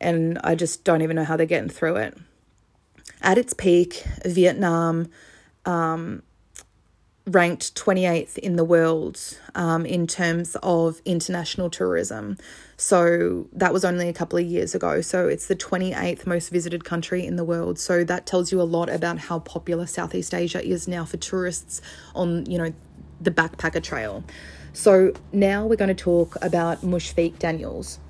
And 0.00 0.38
I 0.44 0.54
just 0.54 0.84
don't 0.84 1.02
even 1.02 1.16
know 1.16 1.24
how 1.24 1.36
they're 1.36 1.46
getting 1.46 1.70
through 1.70 1.96
it. 1.96 2.16
At 3.20 3.36
its 3.36 3.52
peak, 3.52 4.04
Vietnam. 4.24 5.08
Um, 5.64 6.22
ranked 7.26 7.74
28th 7.74 8.36
in 8.38 8.56
the 8.56 8.64
world 8.64 9.18
um, 9.54 9.86
in 9.86 10.06
terms 10.06 10.56
of 10.62 11.00
international 11.04 11.70
tourism. 11.70 12.36
So 12.76 13.48
that 13.52 13.72
was 13.72 13.84
only 13.84 14.08
a 14.08 14.12
couple 14.12 14.38
of 14.38 14.44
years 14.44 14.74
ago. 14.74 15.00
So 15.00 15.26
it's 15.28 15.46
the 15.46 15.56
28th 15.56 16.26
most 16.26 16.50
visited 16.50 16.84
country 16.84 17.24
in 17.24 17.36
the 17.36 17.44
world. 17.44 17.78
So 17.78 18.04
that 18.04 18.26
tells 18.26 18.52
you 18.52 18.60
a 18.60 18.64
lot 18.64 18.90
about 18.90 19.18
how 19.18 19.38
popular 19.38 19.86
Southeast 19.86 20.34
Asia 20.34 20.62
is 20.62 20.86
now 20.86 21.04
for 21.04 21.16
tourists 21.16 21.80
on, 22.14 22.44
you 22.46 22.58
know, 22.58 22.74
the 23.20 23.30
backpacker 23.30 23.82
trail. 23.82 24.22
So 24.74 25.12
now 25.32 25.66
we're 25.66 25.76
going 25.76 25.94
to 25.94 25.94
talk 25.94 26.36
about 26.42 26.82
Mushfiq 26.82 27.38
Daniels. 27.38 28.00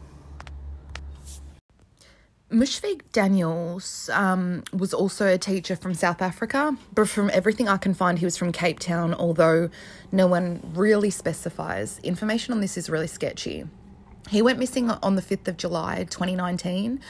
Mushfiq 2.53 3.01
Daniels 3.12 4.11
um, 4.12 4.62
was 4.72 4.92
also 4.92 5.26
a 5.26 5.38
teacher 5.38 5.74
from 5.74 5.95
South 5.95 6.20
Africa, 6.20 6.76
but 6.95 7.09
from 7.09 7.30
everything 7.32 7.68
I 7.68 7.78
can 7.78 7.95
find, 7.95 8.18
he 8.18 8.26
was 8.26 8.36
from 8.36 8.53
Cape 8.53 8.78
Town, 8.78 9.14
although 9.14 9.70
no 10.12 10.26
one 10.26 10.61
really 10.74 11.11
specifies. 11.11 11.99
Information 12.03 12.53
on 12.53 12.61
this 12.61 12.76
is 12.76 12.90
really 12.90 13.07
sketchy. 13.07 13.64
He 14.28 14.42
went 14.42 14.59
missing 14.59 14.90
on 14.90 15.16
the 15.16 15.22
5th 15.22 15.49
of 15.49 15.57
July 15.57 16.05
2019, 16.11 17.01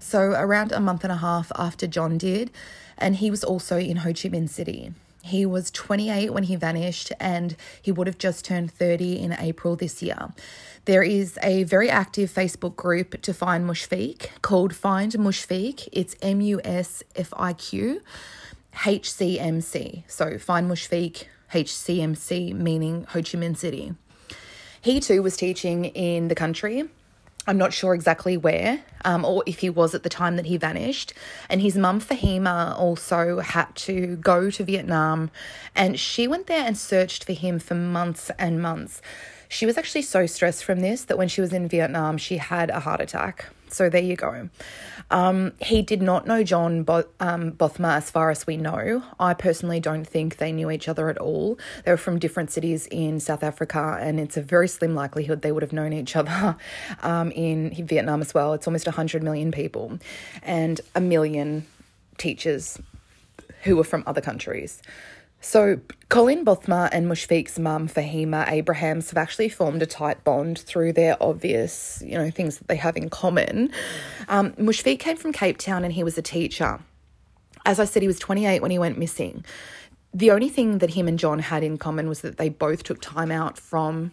so 0.00 0.20
around 0.32 0.72
a 0.72 0.80
month 0.80 1.04
and 1.04 1.12
a 1.12 1.16
half 1.16 1.52
after 1.54 1.86
John 1.86 2.18
did, 2.18 2.50
and 2.98 3.16
he 3.16 3.30
was 3.30 3.44
also 3.44 3.78
in 3.78 3.98
Ho 3.98 4.08
Chi 4.08 4.28
Minh 4.28 4.48
City. 4.48 4.92
He 5.22 5.44
was 5.44 5.70
28 5.70 6.30
when 6.32 6.44
he 6.44 6.56
vanished, 6.56 7.12
and 7.20 7.54
he 7.80 7.92
would 7.92 8.06
have 8.06 8.18
just 8.18 8.44
turned 8.44 8.72
30 8.72 9.20
in 9.20 9.32
April 9.38 9.76
this 9.76 10.02
year. 10.02 10.30
There 10.86 11.02
is 11.02 11.38
a 11.42 11.64
very 11.64 11.90
active 11.90 12.30
Facebook 12.30 12.74
group 12.74 13.20
to 13.22 13.34
find 13.34 13.68
Mushfiq 13.68 14.28
called 14.40 14.74
Find 14.74 15.12
Mushfiq. 15.12 15.88
It's 15.92 16.16
M 16.22 16.40
U 16.40 16.60
S 16.64 17.02
F 17.14 17.32
I 17.36 17.52
Q 17.52 18.00
H 18.86 19.12
C 19.12 19.38
M 19.38 19.60
C. 19.60 20.04
So 20.08 20.38
Find 20.38 20.70
Mushfiq 20.70 21.24
HCMC, 21.52 22.54
meaning 22.54 23.04
Ho 23.10 23.20
Chi 23.20 23.36
Minh 23.36 23.56
City. 23.56 23.94
He 24.80 25.00
too 25.00 25.22
was 25.22 25.36
teaching 25.36 25.86
in 25.86 26.28
the 26.28 26.34
country 26.34 26.88
I'm 27.46 27.58
not 27.58 27.72
sure 27.72 27.94
exactly 27.94 28.36
where 28.36 28.82
um, 29.04 29.24
or 29.24 29.42
if 29.46 29.60
he 29.60 29.70
was 29.70 29.94
at 29.94 30.02
the 30.02 30.08
time 30.08 30.36
that 30.36 30.46
he 30.46 30.56
vanished. 30.56 31.14
And 31.48 31.60
his 31.60 31.76
mum, 31.76 32.00
Fahima, 32.00 32.78
also 32.78 33.40
had 33.40 33.74
to 33.76 34.16
go 34.16 34.50
to 34.50 34.64
Vietnam 34.64 35.30
and 35.74 35.98
she 35.98 36.28
went 36.28 36.46
there 36.46 36.64
and 36.64 36.76
searched 36.76 37.24
for 37.24 37.32
him 37.32 37.58
for 37.58 37.74
months 37.74 38.30
and 38.38 38.60
months. 38.60 39.00
She 39.48 39.66
was 39.66 39.76
actually 39.76 40.02
so 40.02 40.26
stressed 40.26 40.64
from 40.64 40.80
this 40.80 41.04
that 41.04 41.18
when 41.18 41.28
she 41.28 41.40
was 41.40 41.52
in 41.52 41.66
Vietnam, 41.66 42.18
she 42.18 42.36
had 42.36 42.70
a 42.70 42.80
heart 42.80 43.00
attack. 43.00 43.46
So 43.72 43.88
there 43.88 44.02
you 44.02 44.16
go. 44.16 44.48
Um, 45.10 45.52
he 45.60 45.82
did 45.82 46.02
not 46.02 46.26
know 46.26 46.44
John 46.44 46.82
Bo- 46.84 47.08
um, 47.18 47.52
Bothma, 47.52 47.96
as 47.96 48.10
far 48.10 48.30
as 48.30 48.46
we 48.46 48.56
know. 48.56 49.02
I 49.18 49.34
personally 49.34 49.80
don't 49.80 50.04
think 50.04 50.36
they 50.36 50.52
knew 50.52 50.70
each 50.70 50.88
other 50.88 51.08
at 51.08 51.18
all. 51.18 51.58
They 51.84 51.90
were 51.90 51.96
from 51.96 52.18
different 52.18 52.50
cities 52.50 52.86
in 52.90 53.18
South 53.18 53.42
Africa, 53.42 53.98
and 54.00 54.20
it's 54.20 54.36
a 54.36 54.42
very 54.42 54.68
slim 54.68 54.94
likelihood 54.94 55.42
they 55.42 55.52
would 55.52 55.62
have 55.62 55.72
known 55.72 55.92
each 55.92 56.14
other 56.14 56.56
um, 57.02 57.32
in 57.32 57.74
Vietnam 57.86 58.20
as 58.20 58.32
well. 58.34 58.52
It's 58.52 58.66
almost 58.66 58.86
100 58.86 59.22
million 59.22 59.50
people 59.50 59.98
and 60.42 60.80
a 60.94 61.00
million 61.00 61.66
teachers 62.18 62.78
who 63.62 63.76
were 63.76 63.84
from 63.84 64.04
other 64.06 64.20
countries. 64.20 64.80
So, 65.42 65.80
Colin 66.10 66.44
Bothma 66.44 66.90
and 66.92 67.06
Mushfiq's 67.06 67.58
mum, 67.58 67.88
Fahima 67.88 68.50
Abrahams, 68.50 69.08
have 69.08 69.16
actually 69.16 69.48
formed 69.48 69.80
a 69.80 69.86
tight 69.86 70.22
bond 70.22 70.58
through 70.58 70.92
their 70.92 71.16
obvious, 71.22 72.02
you 72.04 72.18
know, 72.18 72.30
things 72.30 72.58
that 72.58 72.68
they 72.68 72.76
have 72.76 72.96
in 72.96 73.08
common. 73.08 73.70
Um, 74.28 74.52
Mushfiq 74.52 74.98
came 74.98 75.16
from 75.16 75.32
Cape 75.32 75.56
Town 75.56 75.82
and 75.82 75.94
he 75.94 76.04
was 76.04 76.18
a 76.18 76.22
teacher. 76.22 76.80
As 77.64 77.80
I 77.80 77.86
said, 77.86 78.02
he 78.02 78.06
was 78.06 78.18
28 78.18 78.60
when 78.60 78.70
he 78.70 78.78
went 78.78 78.98
missing. 78.98 79.44
The 80.12 80.30
only 80.30 80.50
thing 80.50 80.78
that 80.78 80.90
him 80.90 81.08
and 81.08 81.18
John 81.18 81.38
had 81.38 81.62
in 81.62 81.78
common 81.78 82.08
was 82.08 82.20
that 82.20 82.36
they 82.36 82.50
both 82.50 82.82
took 82.82 83.00
time 83.00 83.30
out 83.30 83.58
from 83.58 84.10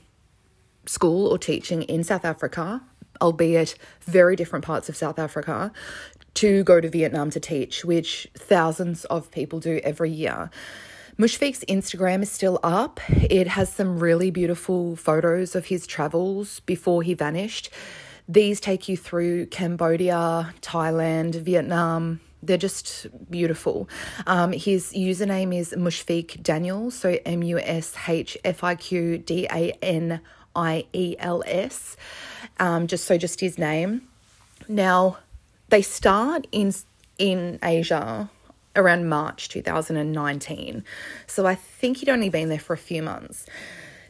school 0.85 1.27
or 1.27 1.37
teaching 1.37 1.81
in 1.83 2.05
South 2.05 2.23
Africa, 2.23 2.81
albeit 3.21 3.75
very 4.01 4.37
different 4.37 4.63
parts 4.63 4.87
of 4.87 4.95
South 4.95 5.19
Africa, 5.19 5.73
to 6.35 6.63
go 6.63 6.79
to 6.79 6.89
Vietnam 6.89 7.31
to 7.31 7.39
teach, 7.39 7.83
which 7.83 8.29
thousands 8.35 9.03
of 9.05 9.29
people 9.31 9.59
do 9.59 9.81
every 9.83 10.11
year. 10.11 10.51
Mushfiq's 11.17 11.65
Instagram 11.67 12.21
is 12.21 12.29
still 12.29 12.59
up. 12.61 12.99
It 13.09 13.47
has 13.47 13.73
some 13.73 13.97
really 13.97 14.29
beautiful 14.29 14.95
photos 14.95 15.55
of 15.55 15.65
his 15.65 15.87
travels 15.87 16.59
before 16.59 17.01
he 17.01 17.15
vanished. 17.15 17.71
These 18.29 18.59
take 18.59 18.87
you 18.87 18.95
through 18.95 19.47
Cambodia, 19.47 20.53
Thailand, 20.61 21.33
Vietnam. 21.33 22.19
They're 22.43 22.57
just 22.57 23.07
beautiful. 23.31 23.89
Um, 24.27 24.51
his 24.51 24.93
username 24.93 25.57
is 25.57 25.73
Mushfiq 25.75 26.43
Daniel, 26.43 26.91
so 26.91 27.17
M 27.25 27.41
U 27.41 27.57
S 27.57 27.95
H 28.07 28.37
F 28.45 28.63
I 28.63 28.75
Q 28.75 29.17
D 29.17 29.47
A 29.51 29.71
N 29.81 30.21
I 30.55 30.85
E 30.93 31.15
L 31.17 31.41
S. 31.47 31.97
Um, 32.59 32.85
just 32.85 33.05
so 33.05 33.17
just 33.17 33.39
his 33.39 33.57
name. 33.57 34.07
Now, 34.67 35.17
they 35.69 35.81
start 35.81 36.45
in 36.51 36.75
in 37.17 37.57
Asia 37.63 38.29
around 38.77 39.09
March 39.09 39.49
2019. 39.49 40.83
So 41.25 41.45
I 41.45 41.55
think 41.55 41.97
he'd 41.97 42.09
only 42.09 42.29
been 42.29 42.49
there 42.49 42.59
for 42.59 42.73
a 42.73 42.77
few 42.77 43.01
months. 43.01 43.45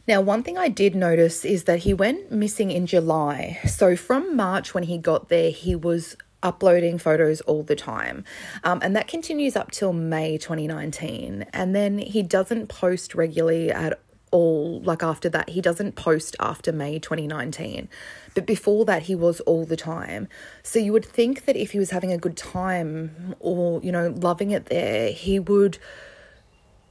Now, 0.06 0.20
one 0.20 0.42
thing 0.42 0.56
I 0.56 0.68
did 0.68 0.94
notice 0.94 1.44
is 1.44 1.64
that 1.64 1.80
he 1.80 1.92
went 1.92 2.32
missing 2.32 2.70
in 2.70 2.86
July. 2.86 3.58
So 3.66 3.96
from 3.96 4.36
March 4.36 4.72
when 4.72 4.84
he 4.84 4.96
got 4.96 5.28
there, 5.28 5.50
he 5.50 5.74
was 5.74 6.16
uploading 6.42 6.98
photos 6.98 7.40
all 7.42 7.62
the 7.62 7.76
time. 7.76 8.24
Um, 8.64 8.80
and 8.82 8.94
that 8.96 9.08
continues 9.08 9.56
up 9.56 9.70
till 9.70 9.92
May 9.92 10.38
2019. 10.38 11.46
And 11.52 11.74
then 11.74 11.98
he 11.98 12.22
doesn't 12.22 12.68
post 12.68 13.14
regularly 13.14 13.70
at 13.70 14.00
all 14.30 14.80
like 14.82 15.02
after 15.02 15.28
that. 15.30 15.50
He 15.50 15.60
doesn't 15.60 15.96
post 15.96 16.36
after 16.40 16.72
May 16.72 16.98
2019 16.98 17.88
but 18.34 18.46
before 18.46 18.84
that 18.84 19.02
he 19.02 19.16
was 19.16 19.40
all 19.40 19.64
the 19.64 19.76
time. 19.76 20.28
So 20.62 20.78
you 20.78 20.92
would 20.92 21.04
think 21.04 21.44
that 21.46 21.56
if 21.56 21.72
he 21.72 21.78
was 21.80 21.90
having 21.90 22.12
a 22.12 22.18
good 22.18 22.36
time 22.36 23.34
or 23.40 23.80
you 23.82 23.90
know 23.90 24.14
loving 24.16 24.52
it 24.52 24.66
there 24.66 25.10
he 25.10 25.40
would 25.40 25.78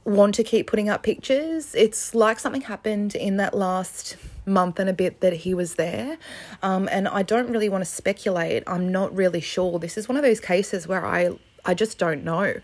want 0.08 0.34
to 0.34 0.42
keep 0.42 0.66
putting 0.66 0.88
up 0.88 1.02
pictures. 1.02 1.74
It's 1.74 2.14
like 2.14 2.38
something 2.38 2.62
happened 2.62 3.14
in 3.14 3.36
that 3.36 3.54
last 3.54 4.16
month 4.46 4.78
and 4.78 4.88
a 4.88 4.92
bit 4.92 5.20
that 5.20 5.32
he 5.32 5.54
was 5.54 5.74
there. 5.74 6.18
Um, 6.62 6.88
and 6.90 7.06
I 7.06 7.22
don't 7.22 7.50
really 7.50 7.68
want 7.68 7.82
to 7.82 7.90
speculate. 7.90 8.62
I'm 8.66 8.90
not 8.90 9.14
really 9.14 9.40
sure. 9.40 9.78
This 9.78 9.98
is 9.98 10.08
one 10.08 10.16
of 10.16 10.22
those 10.22 10.40
cases 10.40 10.88
where 10.88 11.04
I 11.04 11.30
I 11.68 11.74
just 11.74 11.98
don't 11.98 12.24
know. 12.24 12.54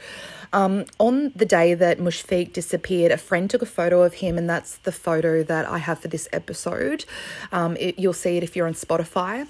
Um, 0.54 0.86
on 0.98 1.30
the 1.36 1.44
day 1.44 1.74
that 1.74 1.98
Mushfiq 1.98 2.54
disappeared, 2.54 3.12
a 3.12 3.18
friend 3.18 3.50
took 3.50 3.60
a 3.60 3.66
photo 3.66 4.02
of 4.02 4.14
him, 4.14 4.38
and 4.38 4.48
that's 4.48 4.78
the 4.78 4.92
photo 4.92 5.42
that 5.42 5.68
I 5.68 5.76
have 5.76 5.98
for 5.98 6.08
this 6.08 6.26
episode. 6.32 7.04
Um, 7.52 7.76
it, 7.78 7.98
you'll 7.98 8.14
see 8.14 8.38
it 8.38 8.42
if 8.42 8.56
you're 8.56 8.66
on 8.66 8.72
Spotify. 8.72 9.46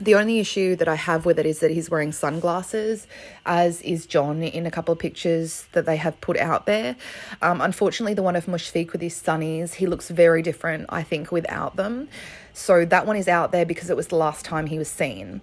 The 0.00 0.14
only 0.14 0.38
issue 0.38 0.76
that 0.76 0.86
I 0.86 0.94
have 0.94 1.26
with 1.26 1.40
it 1.40 1.46
is 1.46 1.58
that 1.58 1.72
he's 1.72 1.90
wearing 1.90 2.12
sunglasses, 2.12 3.08
as 3.44 3.82
is 3.82 4.06
John 4.06 4.44
in 4.44 4.64
a 4.64 4.70
couple 4.70 4.92
of 4.92 4.98
pictures 5.00 5.66
that 5.72 5.86
they 5.86 5.96
have 5.96 6.20
put 6.20 6.36
out 6.36 6.66
there. 6.66 6.94
Um, 7.42 7.60
unfortunately, 7.60 8.14
the 8.14 8.22
one 8.22 8.36
of 8.36 8.46
Mushfiq 8.46 8.92
with 8.92 9.00
his 9.00 9.20
sunnies, 9.20 9.74
he 9.74 9.86
looks 9.86 10.08
very 10.08 10.42
different, 10.42 10.86
I 10.88 11.02
think, 11.02 11.32
without 11.32 11.74
them. 11.74 12.08
So 12.52 12.84
that 12.84 13.06
one 13.06 13.16
is 13.16 13.26
out 13.26 13.50
there 13.50 13.66
because 13.66 13.90
it 13.90 13.96
was 13.96 14.08
the 14.08 14.16
last 14.16 14.44
time 14.44 14.66
he 14.66 14.78
was 14.78 14.88
seen. 14.88 15.40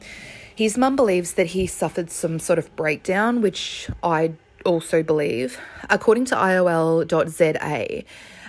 His 0.55 0.77
mum 0.77 0.95
believes 0.95 1.33
that 1.33 1.47
he 1.47 1.67
suffered 1.67 2.11
some 2.11 2.39
sort 2.39 2.59
of 2.59 2.75
breakdown, 2.75 3.41
which 3.41 3.89
I 4.03 4.33
also 4.65 5.03
believe. 5.03 5.59
According 5.89 6.25
to 6.25 6.35
IOL.za, 6.35 8.03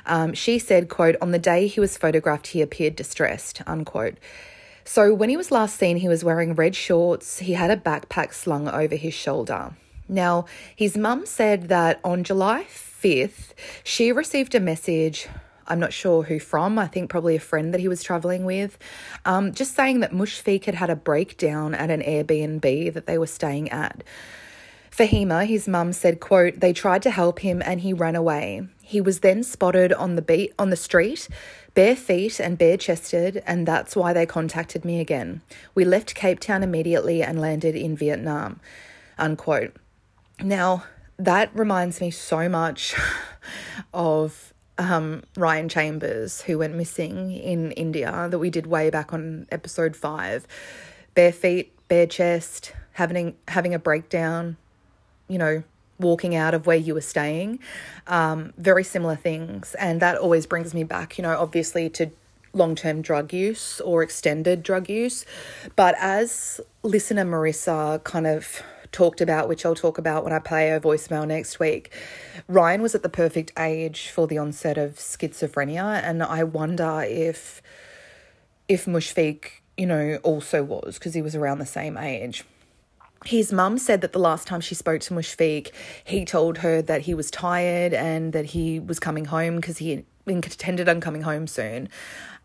um, 0.04 0.34
she 0.34 0.58
said, 0.58 0.88
quote, 0.88 1.16
on 1.20 1.30
the 1.30 1.38
day 1.38 1.66
he 1.66 1.80
was 1.80 1.96
photographed, 1.96 2.48
he 2.48 2.60
appeared 2.60 2.96
distressed, 2.96 3.62
unquote. 3.66 4.18
So 4.84 5.14
when 5.14 5.28
he 5.28 5.36
was 5.36 5.52
last 5.52 5.76
seen, 5.76 5.98
he 5.98 6.08
was 6.08 6.24
wearing 6.24 6.54
red 6.54 6.74
shorts. 6.74 7.38
He 7.38 7.52
had 7.52 7.70
a 7.70 7.76
backpack 7.76 8.34
slung 8.34 8.68
over 8.68 8.96
his 8.96 9.14
shoulder. 9.14 9.74
Now, 10.08 10.46
his 10.74 10.96
mum 10.96 11.24
said 11.24 11.68
that 11.68 12.00
on 12.04 12.24
July 12.24 12.66
5th, 12.68 13.54
she 13.84 14.10
received 14.10 14.54
a 14.54 14.60
message 14.60 15.28
I'm 15.66 15.80
not 15.80 15.92
sure 15.92 16.22
who 16.22 16.38
from, 16.38 16.78
I 16.78 16.86
think 16.86 17.10
probably 17.10 17.36
a 17.36 17.40
friend 17.40 17.72
that 17.72 17.80
he 17.80 17.88
was 17.88 18.02
traveling 18.02 18.44
with, 18.44 18.78
um, 19.24 19.52
just 19.52 19.74
saying 19.74 20.00
that 20.00 20.12
Mushfiq 20.12 20.64
had 20.64 20.74
had 20.74 20.90
a 20.90 20.96
breakdown 20.96 21.74
at 21.74 21.90
an 21.90 22.02
Airbnb 22.02 22.92
that 22.94 23.06
they 23.06 23.18
were 23.18 23.26
staying 23.26 23.70
at. 23.70 24.04
Fahima, 24.90 25.46
his 25.46 25.66
mum 25.66 25.92
said, 25.94 26.20
quote, 26.20 26.60
they 26.60 26.74
tried 26.74 27.02
to 27.02 27.10
help 27.10 27.38
him 27.38 27.62
and 27.64 27.80
he 27.80 27.94
ran 27.94 28.14
away. 28.14 28.68
He 28.82 29.00
was 29.00 29.20
then 29.20 29.42
spotted 29.42 29.90
on 29.92 30.16
the 30.16 30.22
beat 30.22 30.52
on 30.58 30.68
the 30.68 30.76
street, 30.76 31.28
bare 31.74 31.96
feet 31.96 32.38
and 32.38 32.58
bare 32.58 32.76
chested, 32.76 33.42
and 33.46 33.66
that's 33.66 33.96
why 33.96 34.12
they 34.12 34.26
contacted 34.26 34.84
me 34.84 35.00
again. 35.00 35.40
We 35.74 35.86
left 35.86 36.14
Cape 36.14 36.40
Town 36.40 36.62
immediately 36.62 37.22
and 37.22 37.40
landed 37.40 37.74
in 37.74 37.96
Vietnam. 37.96 38.60
Unquote. 39.16 39.74
Now, 40.42 40.84
that 41.18 41.50
reminds 41.54 42.00
me 42.02 42.10
so 42.10 42.48
much 42.50 42.94
of 43.94 44.51
um, 44.78 45.22
Ryan 45.36 45.68
Chambers, 45.68 46.42
who 46.42 46.58
went 46.58 46.74
missing 46.74 47.32
in 47.32 47.72
India, 47.72 48.28
that 48.30 48.38
we 48.38 48.50
did 48.50 48.66
way 48.66 48.90
back 48.90 49.12
on 49.12 49.46
episode 49.50 49.96
five. 49.96 50.46
Bare 51.14 51.32
feet, 51.32 51.72
bare 51.88 52.06
chest, 52.06 52.72
having 52.92 53.36
having 53.48 53.74
a 53.74 53.78
breakdown, 53.78 54.56
you 55.28 55.38
know, 55.38 55.62
walking 55.98 56.34
out 56.34 56.54
of 56.54 56.66
where 56.66 56.76
you 56.76 56.94
were 56.94 57.00
staying. 57.00 57.58
Um, 58.06 58.52
very 58.56 58.84
similar 58.84 59.16
things, 59.16 59.74
and 59.74 60.00
that 60.00 60.16
always 60.16 60.46
brings 60.46 60.74
me 60.74 60.84
back, 60.84 61.18
you 61.18 61.22
know, 61.22 61.36
obviously 61.38 61.90
to 61.90 62.10
long 62.54 62.74
term 62.74 63.02
drug 63.02 63.32
use 63.32 63.80
or 63.80 64.02
extended 64.02 64.62
drug 64.62 64.88
use. 64.88 65.24
But 65.76 65.94
as 65.98 66.60
listener 66.82 67.24
Marissa 67.24 68.02
kind 68.04 68.26
of 68.26 68.62
talked 68.92 69.20
about, 69.20 69.48
which 69.48 69.66
I'll 69.66 69.74
talk 69.74 69.98
about 69.98 70.22
when 70.22 70.32
I 70.32 70.38
play 70.38 70.68
her 70.70 70.78
voicemail 70.78 71.26
next 71.26 71.58
week, 71.58 71.90
Ryan 72.46 72.82
was 72.82 72.94
at 72.94 73.02
the 73.02 73.08
perfect 73.08 73.52
age 73.58 74.08
for 74.08 74.26
the 74.26 74.38
onset 74.38 74.78
of 74.78 74.96
schizophrenia, 74.96 76.02
and 76.02 76.22
I 76.22 76.44
wonder 76.44 77.04
if 77.06 77.62
if 78.68 78.86
Mushfiq, 78.86 79.46
you 79.76 79.86
know, 79.86 80.18
also 80.22 80.62
was 80.62 80.98
because 80.98 81.14
he 81.14 81.22
was 81.22 81.34
around 81.34 81.58
the 81.58 81.66
same 81.66 81.96
age. 81.96 82.44
His 83.24 83.52
mum 83.52 83.78
said 83.78 84.00
that 84.00 84.12
the 84.12 84.18
last 84.18 84.48
time 84.48 84.60
she 84.60 84.74
spoke 84.74 85.00
to 85.02 85.14
Mushfiq, 85.14 85.70
he 86.04 86.24
told 86.24 86.58
her 86.58 86.82
that 86.82 87.02
he 87.02 87.14
was 87.14 87.30
tired 87.30 87.94
and 87.94 88.32
that 88.32 88.46
he 88.46 88.80
was 88.80 88.98
coming 88.98 89.26
home 89.26 89.56
because 89.56 89.78
he 89.78 90.04
intended 90.26 90.88
on 90.88 91.00
coming 91.00 91.22
home 91.22 91.46
soon. 91.46 91.88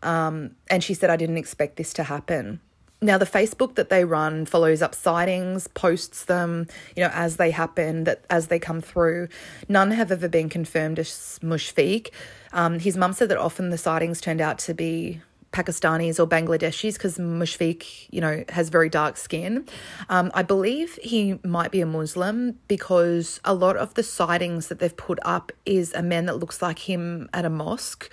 Um, 0.02 0.52
and 0.70 0.82
she 0.84 0.94
said, 0.94 1.10
I 1.10 1.16
didn't 1.16 1.38
expect 1.38 1.76
this 1.76 1.92
to 1.94 2.04
happen. 2.04 2.60
Now, 3.00 3.16
the 3.16 3.26
Facebook 3.26 3.76
that 3.76 3.90
they 3.90 4.04
run 4.04 4.44
follows 4.44 4.82
up 4.82 4.92
sightings, 4.92 5.68
posts 5.68 6.24
them, 6.24 6.66
you 6.96 7.04
know, 7.04 7.10
as 7.12 7.36
they 7.36 7.52
happen, 7.52 8.04
that 8.04 8.24
as 8.28 8.48
they 8.48 8.58
come 8.58 8.80
through. 8.80 9.28
None 9.68 9.92
have 9.92 10.10
ever 10.10 10.28
been 10.28 10.48
confirmed 10.48 10.98
as 10.98 11.38
Mushfiq. 11.42 12.10
Um, 12.52 12.80
his 12.80 12.96
mum 12.96 13.12
said 13.12 13.28
that 13.28 13.38
often 13.38 13.70
the 13.70 13.78
sightings 13.78 14.20
turned 14.20 14.40
out 14.40 14.58
to 14.60 14.74
be 14.74 15.20
Pakistanis 15.52 16.18
or 16.18 16.26
Bangladeshis 16.26 16.94
because 16.94 17.18
Mushfiq, 17.18 18.08
you 18.10 18.20
know, 18.20 18.44
has 18.48 18.68
very 18.68 18.88
dark 18.88 19.16
skin. 19.16 19.66
Um, 20.08 20.30
I 20.34 20.42
believe 20.42 20.98
he 21.02 21.38
might 21.44 21.70
be 21.70 21.80
a 21.80 21.86
Muslim 21.86 22.58
because 22.68 23.40
a 23.44 23.54
lot 23.54 23.76
of 23.76 23.94
the 23.94 24.02
sightings 24.02 24.68
that 24.68 24.78
they've 24.78 24.96
put 24.96 25.18
up 25.22 25.52
is 25.64 25.94
a 25.94 26.02
man 26.02 26.26
that 26.26 26.38
looks 26.38 26.60
like 26.60 26.80
him 26.80 27.28
at 27.32 27.44
a 27.44 27.50
mosque. 27.50 28.10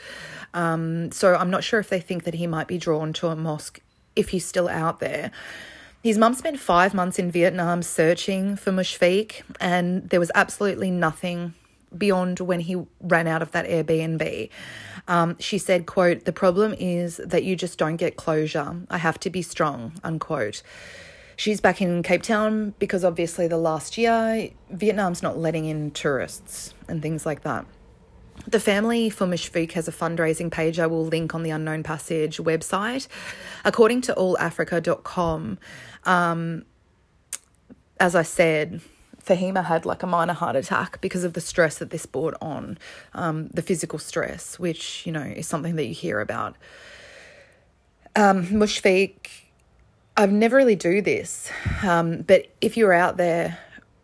Um, 0.53 1.11
so 1.11 1.35
I'm 1.35 1.49
not 1.49 1.63
sure 1.63 1.79
if 1.79 1.89
they 1.89 1.99
think 1.99 2.23
that 2.23 2.35
he 2.35 2.47
might 2.47 2.67
be 2.67 2.77
drawn 2.77 3.11
to 3.13 3.27
a 3.27 3.35
mosque 3.35 3.81
if 4.15 4.29
he's 4.29 4.45
still 4.45 4.67
out 4.67 4.99
there. 4.99 5.31
His 6.03 6.17
mum 6.17 6.35
spent 6.35 6.59
five 6.59 6.93
months 6.93 7.17
in 7.17 7.31
Vietnam 7.31 7.81
searching 7.81 8.55
for 8.55 8.71
Mushfiq, 8.71 9.41
and 9.59 10.07
there 10.09 10.19
was 10.19 10.31
absolutely 10.35 10.91
nothing 10.91 11.55
beyond 11.97 12.39
when 12.39 12.59
he 12.59 12.85
ran 13.01 13.27
out 13.27 13.41
of 13.41 13.51
that 13.51 13.65
Airbnb. 13.65 14.49
Um, 15.07 15.35
she 15.39 15.57
said, 15.57 15.85
quote, 15.85 16.25
the 16.25 16.31
problem 16.31 16.75
is 16.77 17.17
that 17.17 17.43
you 17.43 17.55
just 17.55 17.77
don't 17.77 17.95
get 17.95 18.15
closure. 18.17 18.75
I 18.89 18.97
have 18.97 19.19
to 19.21 19.29
be 19.29 19.41
strong, 19.41 19.93
unquote. 20.03 20.61
She's 21.37 21.59
back 21.59 21.81
in 21.81 22.01
Cape 22.01 22.23
Town 22.23 22.73
because 22.79 23.03
obviously 23.03 23.47
the 23.47 23.57
last 23.57 23.97
year, 23.97 24.49
Vietnam's 24.69 25.21
not 25.21 25.37
letting 25.37 25.65
in 25.65 25.91
tourists 25.91 26.73
and 26.87 27.01
things 27.01 27.25
like 27.25 27.41
that. 27.41 27.65
The 28.47 28.59
family 28.59 29.09
for 29.09 29.25
Mushfiq 29.25 29.71
has 29.71 29.87
a 29.87 29.91
fundraising 29.91 30.51
page 30.51 30.79
I 30.79 30.87
will 30.87 31.05
link 31.05 31.33
on 31.33 31.43
the 31.43 31.49
Unknown 31.49 31.83
Passage 31.83 32.37
website. 32.37 33.07
According 33.63 34.01
to 34.01 34.13
allafrica.com, 34.13 35.57
um, 36.03 36.65
as 37.99 38.13
I 38.13 38.21
said, 38.23 38.81
Fahima 39.25 39.65
had 39.65 39.85
like 39.85 40.03
a 40.03 40.07
minor 40.07 40.33
heart 40.33 40.55
attack 40.55 41.01
because 41.01 41.23
of 41.23 41.33
the 41.33 41.41
stress 41.41 41.79
that 41.79 41.89
this 41.89 42.05
brought 42.05 42.35
on, 42.41 42.77
um, 43.13 43.47
the 43.47 43.61
physical 43.61 43.97
stress, 43.97 44.59
which, 44.59 45.05
you 45.05 45.11
know, 45.11 45.21
is 45.21 45.47
something 45.47 45.75
that 45.77 45.85
you 45.85 45.95
hear 45.95 46.19
about. 46.19 46.55
Um, 48.15 48.45
Mushfiq, 48.47 49.15
I 50.15 50.25
never 50.27 50.55
really 50.55 50.75
do 50.75 51.01
this, 51.01 51.51
um, 51.83 52.21
but 52.21 52.47
if 52.61 52.77
you're 52.77 52.93
out 52.93 53.17
there, 53.17 53.57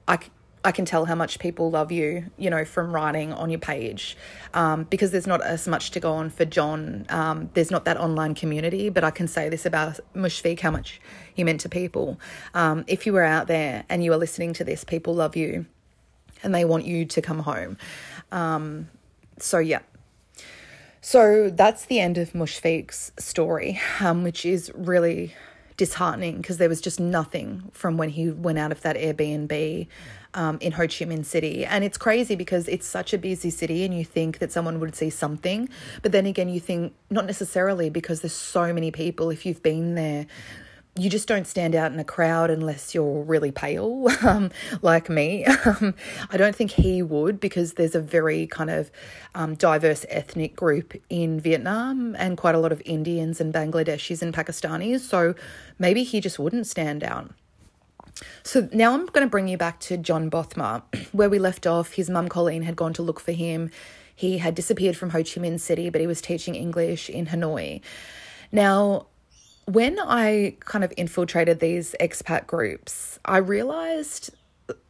I, 0.07 0.19
I 0.63 0.71
can 0.71 0.85
tell 0.85 1.05
how 1.05 1.15
much 1.15 1.39
people 1.39 1.71
love 1.71 1.91
you, 1.91 2.25
you 2.37 2.49
know, 2.49 2.65
from 2.65 2.93
writing 2.93 3.33
on 3.33 3.49
your 3.49 3.59
page, 3.59 4.15
um, 4.53 4.83
because 4.83 5.11
there's 5.11 5.25
not 5.25 5.41
as 5.41 5.67
much 5.67 5.91
to 5.91 5.99
go 5.99 6.13
on 6.13 6.29
for 6.29 6.45
John. 6.45 7.05
Um, 7.09 7.49
there's 7.55 7.71
not 7.71 7.85
that 7.85 7.97
online 7.97 8.35
community, 8.35 8.89
but 8.89 9.03
I 9.03 9.09
can 9.09 9.27
say 9.27 9.49
this 9.49 9.65
about 9.65 9.99
Mushfiq, 10.15 10.59
how 10.59 10.69
much 10.69 11.01
he 11.33 11.43
meant 11.43 11.61
to 11.61 11.69
people. 11.69 12.19
Um, 12.53 12.83
if 12.87 13.07
you 13.07 13.13
were 13.13 13.23
out 13.23 13.47
there 13.47 13.85
and 13.89 14.03
you 14.03 14.13
are 14.13 14.17
listening 14.17 14.53
to 14.53 14.63
this, 14.63 14.83
people 14.83 15.15
love 15.15 15.35
you, 15.35 15.65
and 16.43 16.53
they 16.53 16.63
want 16.63 16.85
you 16.85 17.05
to 17.05 17.21
come 17.21 17.39
home. 17.39 17.77
Um, 18.31 18.89
so 19.39 19.57
yeah. 19.57 19.79
So 21.01 21.49
that's 21.49 21.85
the 21.85 21.99
end 21.99 22.19
of 22.19 22.33
Mushfiq's 22.33 23.11
story, 23.17 23.81
um, 23.99 24.23
which 24.23 24.45
is 24.45 24.71
really 24.75 25.33
disheartening 25.77 26.37
because 26.37 26.57
there 26.57 26.69
was 26.69 26.79
just 26.79 26.99
nothing 26.99 27.71
from 27.71 27.97
when 27.97 28.09
he 28.09 28.29
went 28.29 28.59
out 28.59 28.71
of 28.71 28.81
that 28.83 28.95
Airbnb 28.95 29.87
um, 30.33 30.57
in 30.61 30.73
Ho 30.73 30.83
Chi 30.83 31.05
Minh 31.05 31.25
City. 31.25 31.65
And 31.65 31.83
it's 31.83 31.97
crazy 31.97 32.35
because 32.35 32.67
it's 32.67 32.87
such 32.87 33.13
a 33.13 33.17
busy 33.17 33.49
city 33.49 33.83
and 33.83 33.97
you 33.97 34.05
think 34.05 34.39
that 34.39 34.51
someone 34.51 34.79
would 34.79 34.95
see 34.95 35.09
something. 35.09 35.69
But 36.01 36.11
then 36.11 36.25
again, 36.25 36.49
you 36.49 36.59
think 36.59 36.93
not 37.09 37.25
necessarily 37.25 37.89
because 37.89 38.21
there's 38.21 38.33
so 38.33 38.73
many 38.73 38.91
people. 38.91 39.29
If 39.29 39.45
you've 39.45 39.63
been 39.63 39.95
there, 39.95 40.27
you 40.97 41.09
just 41.09 41.27
don't 41.27 41.47
stand 41.47 41.73
out 41.73 41.93
in 41.93 41.99
a 41.99 42.03
crowd 42.03 42.49
unless 42.49 42.93
you're 42.93 43.23
really 43.23 43.51
pale, 43.51 44.07
um, 44.23 44.51
like 44.81 45.09
me. 45.09 45.45
Um, 45.63 45.93
I 46.31 46.37
don't 46.37 46.55
think 46.55 46.71
he 46.71 47.01
would 47.03 47.39
because 47.39 47.73
there's 47.73 47.93
a 47.93 48.01
very 48.01 48.47
kind 48.47 48.69
of 48.69 48.91
um, 49.35 49.55
diverse 49.55 50.05
ethnic 50.09 50.55
group 50.55 50.93
in 51.09 51.39
Vietnam 51.39 52.15
and 52.17 52.35
quite 52.35 52.55
a 52.55 52.57
lot 52.57 52.71
of 52.71 52.81
Indians 52.83 53.39
and 53.39 53.53
Bangladeshis 53.53 54.21
and 54.21 54.33
Pakistanis. 54.33 55.01
So 55.01 55.35
maybe 55.77 56.03
he 56.03 56.19
just 56.19 56.39
wouldn't 56.39 56.67
stand 56.67 57.03
out. 57.03 57.31
So 58.43 58.69
now 58.71 58.93
I'm 58.93 59.05
going 59.07 59.25
to 59.25 59.29
bring 59.29 59.47
you 59.47 59.57
back 59.57 59.79
to 59.81 59.97
John 59.97 60.29
Bothma, 60.29 60.83
where 61.11 61.29
we 61.29 61.39
left 61.39 61.67
off. 61.67 61.93
His 61.93 62.09
mum 62.09 62.29
Colleen 62.29 62.63
had 62.63 62.75
gone 62.75 62.93
to 62.93 63.01
look 63.01 63.19
for 63.19 63.31
him. 63.31 63.69
He 64.15 64.37
had 64.37 64.55
disappeared 64.55 64.97
from 64.97 65.11
Ho 65.11 65.19
Chi 65.19 65.41
Minh 65.41 65.59
City, 65.59 65.89
but 65.89 66.01
he 66.01 66.07
was 66.07 66.21
teaching 66.21 66.55
English 66.55 67.09
in 67.09 67.27
Hanoi. 67.27 67.81
Now, 68.51 69.07
when 69.65 69.97
I 69.99 70.57
kind 70.59 70.83
of 70.83 70.93
infiltrated 70.97 71.59
these 71.59 71.95
expat 71.99 72.47
groups, 72.47 73.19
I 73.25 73.37
realized 73.37 74.31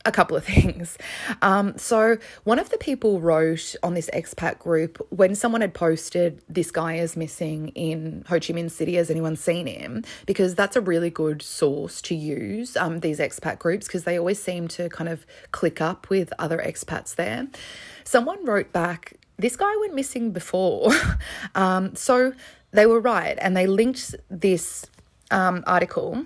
a 0.05 0.11
couple 0.11 0.35
of 0.37 0.43
things. 0.53 0.97
Um, 1.41 1.77
so, 1.77 2.17
one 2.43 2.59
of 2.59 2.69
the 2.69 2.77
people 2.77 3.19
wrote 3.19 3.75
on 3.83 3.93
this 3.93 4.09
expat 4.13 4.59
group 4.59 5.05
when 5.09 5.35
someone 5.35 5.61
had 5.61 5.73
posted, 5.73 6.41
This 6.49 6.71
guy 6.71 6.95
is 6.95 7.15
missing 7.15 7.69
in 7.69 8.23
Ho 8.27 8.35
Chi 8.35 8.53
Minh 8.53 8.71
City, 8.71 8.95
has 8.95 9.09
anyone 9.09 9.35
seen 9.35 9.67
him? 9.67 10.03
Because 10.25 10.55
that's 10.55 10.75
a 10.75 10.81
really 10.81 11.09
good 11.09 11.41
source 11.41 12.01
to 12.03 12.15
use, 12.15 12.75
um, 12.77 12.99
these 12.99 13.19
expat 13.19 13.59
groups, 13.59 13.87
because 13.87 14.03
they 14.03 14.17
always 14.17 14.41
seem 14.41 14.67
to 14.69 14.89
kind 14.89 15.09
of 15.09 15.25
click 15.51 15.81
up 15.81 16.09
with 16.09 16.33
other 16.39 16.57
expats 16.57 17.15
there. 17.15 17.47
Someone 18.03 18.43
wrote 18.45 18.71
back, 18.71 19.13
This 19.37 19.55
guy 19.55 19.75
went 19.77 19.95
missing 19.95 20.31
before. 20.31 20.91
um, 21.55 21.95
so, 21.95 22.33
they 22.73 22.85
were 22.85 23.01
right, 23.01 23.37
and 23.41 23.55
they 23.55 23.67
linked 23.67 24.15
this 24.29 24.85
um, 25.29 25.63
article 25.67 26.25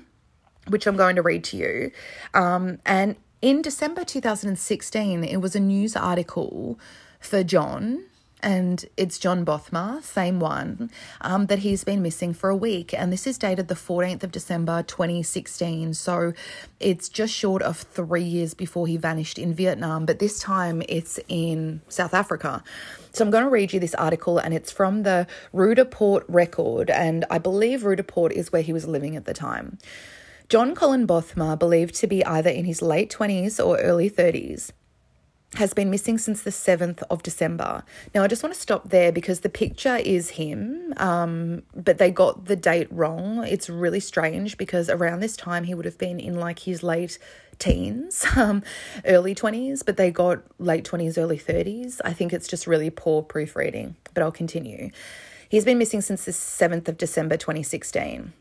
which 0.68 0.88
I'm 0.88 0.98
going 0.98 1.16
to 1.16 1.22
read 1.22 1.44
to 1.46 1.58
you. 1.58 1.92
Um, 2.34 2.80
and 2.86 3.16
in 3.42 3.62
December 3.62 4.04
2016, 4.04 5.24
it 5.24 5.38
was 5.38 5.56
a 5.56 5.60
news 5.60 5.96
article 5.96 6.80
for 7.20 7.44
John, 7.44 8.06
and 8.42 8.86
it's 8.96 9.18
John 9.18 9.44
Bothma, 9.44 10.04
same 10.04 10.40
one, 10.40 10.92
um, 11.22 11.48
that 11.48 11.60
he's 11.60 11.84
been 11.84 12.02
missing 12.02 12.34
for 12.34 12.50
a 12.50 12.56
week. 12.56 12.94
And 12.94 13.12
this 13.12 13.26
is 13.26 13.38
dated 13.38 13.68
the 13.68 13.76
14th 13.76 14.24
of 14.24 14.32
December 14.32 14.84
2016. 14.84 15.96
So 15.96 16.34
it's 16.80 17.10
just 17.10 17.34
short 17.34 17.64
of 17.64 17.78
three 17.78 18.24
years 18.24 18.54
before 18.54 18.86
he 18.86 18.98
vanished 18.98 19.40
in 19.40 19.54
Vietnam, 19.54 20.06
but 20.06 20.20
this 20.20 20.40
time 20.40 20.84
it's 20.88 21.20
in 21.28 21.82
South 21.90 22.14
Africa. 22.14 22.64
So 23.14 23.26
I'm 23.26 23.32
going 23.32 23.46
to 23.46 23.50
read 23.50 23.74
you 23.74 23.80
this 23.80 23.96
article, 23.96 24.38
and 24.38 24.54
it's 24.54 24.72
from 24.72 25.04
the 25.04 25.26
Roodepoort 25.54 26.26
Record, 26.28 26.90
and 26.90 27.26
I 27.32 27.40
believe 27.40 27.82
Roodepoort 27.82 28.32
is 28.32 28.52
where 28.52 28.62
he 28.62 28.74
was 28.74 28.88
living 28.88 29.16
at 29.16 29.26
the 29.26 29.34
time. 29.34 29.80
John 30.48 30.76
Colin 30.76 31.08
Bothma, 31.08 31.58
believed 31.58 31.96
to 31.96 32.08
be 32.08 32.24
either 32.24 32.52
in 32.52 32.66
his 32.66 32.82
late 32.82 33.10
20s 33.10 33.64
or 33.66 33.80
early 33.80 34.12
30s, 34.12 34.72
has 35.56 35.74
been 35.74 35.90
missing 35.90 36.20
since 36.20 36.44
the 36.44 36.52
7th 36.52 37.02
of 37.10 37.24
December. 37.24 37.84
Now, 38.14 38.24
I 38.24 38.28
just 38.28 38.44
want 38.44 38.54
to 38.54 38.62
stop 38.62 38.90
there 38.90 39.12
because 39.12 39.40
the 39.40 39.50
picture 39.50 39.96
is 39.96 40.32
him, 40.32 40.94
um, 40.98 41.64
but 41.74 41.98
they 41.98 42.12
got 42.12 42.46
the 42.46 42.56
date 42.56 42.88
wrong. 42.92 43.44
It's 43.48 43.70
really 43.70 44.00
strange 44.00 44.56
because 44.58 44.88
around 44.88 45.22
this 45.22 45.36
time 45.36 45.64
he 45.64 45.74
would 45.74 45.86
have 45.86 45.98
been 45.98 46.20
in 46.20 46.36
like 46.36 46.60
his 46.60 46.84
late 46.84 47.18
teens, 47.58 48.24
um, 48.36 48.62
early 49.06 49.34
20s, 49.34 49.84
but 49.84 49.98
they 49.98 50.12
got 50.12 50.44
late 50.60 50.84
20s, 50.84 51.18
early 51.18 51.40
30s. 51.40 52.02
I 52.06 52.14
think 52.14 52.34
it's 52.34 52.48
just 52.48 52.68
really 52.68 52.92
poor 52.92 53.24
proofreading, 53.24 53.96
but 54.14 54.22
I'll 54.22 54.32
continue. 54.32 54.92
He's 55.50 55.66
been 55.66 55.80
missing 55.80 56.02
since 56.02 56.26
the 56.26 56.32
7th 56.32 56.88
of 56.88 56.98
December 56.98 57.36
2016. 57.36 58.34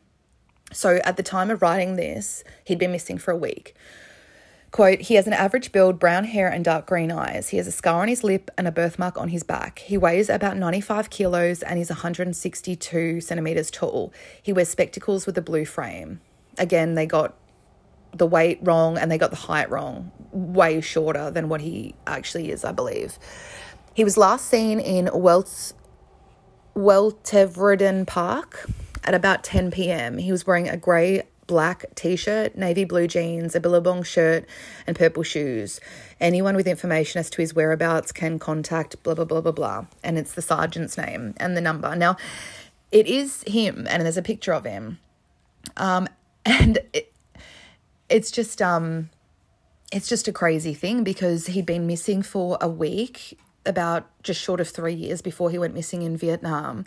So 0.75 1.01
at 1.05 1.17
the 1.17 1.23
time 1.23 1.51
of 1.51 1.63
writing 1.63 1.97
this, 1.97 2.43
he'd 2.65 2.79
been 2.79 2.93
missing 2.93 3.17
for 3.17 3.31
a 3.31 3.37
week. 3.37 3.75
Quote, 4.73 5.03
he 5.03 5.15
has 5.15 5.29
an 5.29 5.33
average 5.33 5.71
build, 5.71 6.01
brown 6.01 6.25
hair, 6.25 6.49
and 6.49 6.65
dark 6.65 6.85
green 6.85 7.13
eyes. 7.13 7.51
He 7.51 7.59
has 7.59 7.69
a 7.69 7.73
scar 7.73 8.03
on 8.03 8.09
his 8.09 8.25
lip 8.25 8.51
and 8.59 8.67
a 8.67 8.73
birthmark 8.73 9.17
on 9.17 9.29
his 9.29 9.45
back. 9.45 9.79
He 9.79 9.97
weighs 9.97 10.29
about 10.29 10.57
95 10.57 11.11
kilos 11.11 11.63
and 11.63 11.79
he's 11.79 11.91
162 11.91 13.21
centimeters 13.21 13.71
tall. 13.71 14.13
He 14.43 14.53
wears 14.53 14.69
spectacles 14.69 15.27
with 15.27 15.39
a 15.39 15.43
blue 15.43 15.65
frame. 15.65 16.21
Again, 16.59 16.97
they 16.97 17.07
got 17.07 17.37
the 18.13 18.27
weight 18.27 18.59
wrong 18.63 18.99
and 18.99 19.13
they 19.13 19.19
got 19.19 19.31
the 19.31 19.37
height 19.37 19.71
wrong, 19.71 20.11
way 20.33 20.81
shorter 20.81 21.31
than 21.31 21.49
what 21.49 21.61
he 21.61 21.95
actually 22.05 22.51
is, 22.51 22.65
I 22.65 22.73
believe. 22.73 23.17
He 23.95 24.03
was 24.03 24.17
last 24.17 24.47
seen 24.47 24.81
in 24.81 25.09
Welt- 25.13 25.73
Weltevreden 26.75 28.09
Park 28.09 28.69
at 29.05 29.15
about 29.15 29.45
10 29.45 29.71
p.m. 29.71 30.19
He 30.19 30.33
was 30.33 30.47
wearing 30.47 30.69
a 30.69 30.77
grey 30.77 31.23
black 31.47 31.85
t 31.95 32.17
shirt, 32.17 32.57
navy 32.57 32.85
blue 32.85 33.07
jeans, 33.07 33.55
a 33.55 33.61
billabong 33.61 34.03
shirt, 34.03 34.47
and 34.87 34.97
purple 34.97 35.23
shoes. 35.23 35.81
Anyone 36.21 36.57
with 36.57 36.67
information 36.67 37.21
as 37.21 37.29
to 37.31 37.43
his 37.43 37.55
whereabouts 37.55 38.13
can 38.13 38.39
contact 38.39 39.03
blah, 39.03 39.15
blah, 39.15 39.25
blah, 39.25 39.41
blah, 39.41 39.53
blah. 39.53 39.87
And 40.03 40.19
it's 40.19 40.33
the 40.33 40.43
sergeant's 40.43 40.97
name 40.97 41.35
and 41.37 41.57
the 41.57 41.61
number. 41.61 41.95
Now, 41.95 42.17
it 42.91 43.07
is 43.07 43.43
him, 43.47 43.87
and 43.89 44.03
there's 44.03 44.17
a 44.17 44.23
picture 44.23 44.53
of 44.53 44.65
him. 44.65 44.99
Um, 45.77 46.09
and 46.47 46.79
it, 46.93 47.13
it's 48.09 48.31
just, 48.31 48.61
um, 48.61 49.11
it's 49.93 50.09
just 50.09 50.29
a 50.29 50.33
crazy 50.33 50.75
thing 50.75 51.05
because 51.05 51.47
he'd 51.47 51.67
been 51.67 51.87
missing 51.87 52.23
for 52.23 52.59
a 52.61 52.69
week, 52.69 53.39
about 53.67 54.11
just 54.23 54.41
short 54.41 54.61
of 54.61 54.69
three 54.69 54.95
years 54.95 55.23
before 55.23 55.51
he 55.51 55.59
went 55.59 55.75
missing 55.75 56.03
in 56.03 56.17
Vietnam. 56.17 56.85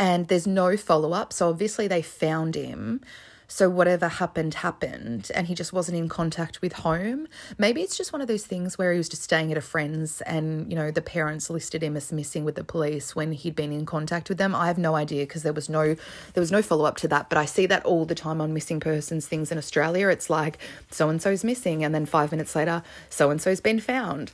And 0.00 0.28
there's 0.28 0.46
no 0.46 0.78
follow 0.78 1.12
up. 1.12 1.32
So 1.32 1.50
obviously 1.50 1.86
they 1.86 2.00
found 2.00 2.54
him 2.54 3.02
so 3.50 3.68
whatever 3.68 4.06
happened, 4.06 4.54
happened, 4.54 5.28
and 5.34 5.48
he 5.48 5.56
just 5.56 5.72
wasn't 5.72 5.98
in 5.98 6.08
contact 6.08 6.62
with 6.62 6.72
home. 6.72 7.26
Maybe 7.58 7.82
it's 7.82 7.96
just 7.96 8.12
one 8.12 8.22
of 8.22 8.28
those 8.28 8.46
things 8.46 8.78
where 8.78 8.92
he 8.92 8.98
was 8.98 9.08
just 9.08 9.24
staying 9.24 9.50
at 9.50 9.58
a 9.58 9.60
friend's 9.60 10.20
and, 10.20 10.70
you 10.70 10.78
know, 10.78 10.92
the 10.92 11.02
parents 11.02 11.50
listed 11.50 11.82
him 11.82 11.96
as 11.96 12.12
missing 12.12 12.44
with 12.44 12.54
the 12.54 12.62
police 12.62 13.16
when 13.16 13.32
he'd 13.32 13.56
been 13.56 13.72
in 13.72 13.86
contact 13.86 14.28
with 14.28 14.38
them. 14.38 14.54
I 14.54 14.68
have 14.68 14.78
no 14.78 14.94
idea 14.94 15.26
because 15.26 15.42
there 15.42 15.52
was 15.52 15.68
no 15.68 15.96
there 16.34 16.40
was 16.40 16.52
no 16.52 16.62
follow 16.62 16.84
up 16.84 16.96
to 16.98 17.08
that, 17.08 17.28
but 17.28 17.38
I 17.38 17.44
see 17.44 17.66
that 17.66 17.84
all 17.84 18.04
the 18.04 18.14
time 18.14 18.40
on 18.40 18.54
missing 18.54 18.78
persons 18.78 19.26
things 19.26 19.50
in 19.50 19.58
Australia. 19.58 20.08
It's 20.08 20.30
like 20.30 20.58
so 20.92 21.08
and 21.08 21.20
so's 21.20 21.42
missing, 21.42 21.82
and 21.82 21.92
then 21.92 22.06
five 22.06 22.30
minutes 22.30 22.54
later, 22.54 22.84
so 23.08 23.30
and 23.30 23.42
so's 23.42 23.60
been 23.60 23.80
found. 23.80 24.30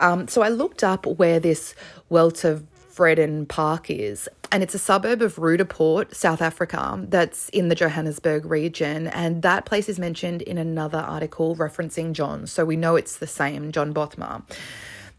Um, 0.00 0.26
so 0.26 0.40
I 0.40 0.48
looked 0.48 0.82
up 0.82 1.06
where 1.06 1.38
this 1.38 1.74
welter 2.08 2.62
Freden 2.94 3.48
Park 3.48 3.90
is. 3.90 4.28
And 4.52 4.62
it's 4.62 4.74
a 4.74 4.78
suburb 4.78 5.20
of 5.20 5.38
Roodepoort, 5.38 6.14
South 6.14 6.40
Africa, 6.40 7.04
that's 7.08 7.48
in 7.48 7.68
the 7.68 7.74
Johannesburg 7.74 8.44
region. 8.44 9.08
And 9.08 9.42
that 9.42 9.64
place 9.64 9.88
is 9.88 9.98
mentioned 9.98 10.42
in 10.42 10.58
another 10.58 10.98
article 10.98 11.56
referencing 11.56 12.12
John. 12.12 12.46
So 12.46 12.64
we 12.64 12.76
know 12.76 12.96
it's 12.96 13.18
the 13.18 13.26
same, 13.26 13.72
John 13.72 13.92
Bothma. 13.92 14.42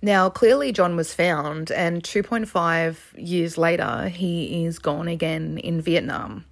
Now, 0.02 0.30
clearly, 0.30 0.72
John 0.72 0.96
was 0.96 1.14
found, 1.14 1.72
and 1.72 2.04
2.5 2.04 2.98
years 3.18 3.58
later, 3.58 4.10
he 4.10 4.66
is 4.66 4.78
gone 4.78 5.08
again 5.08 5.58
in 5.58 5.82
Vietnam. 5.82 6.46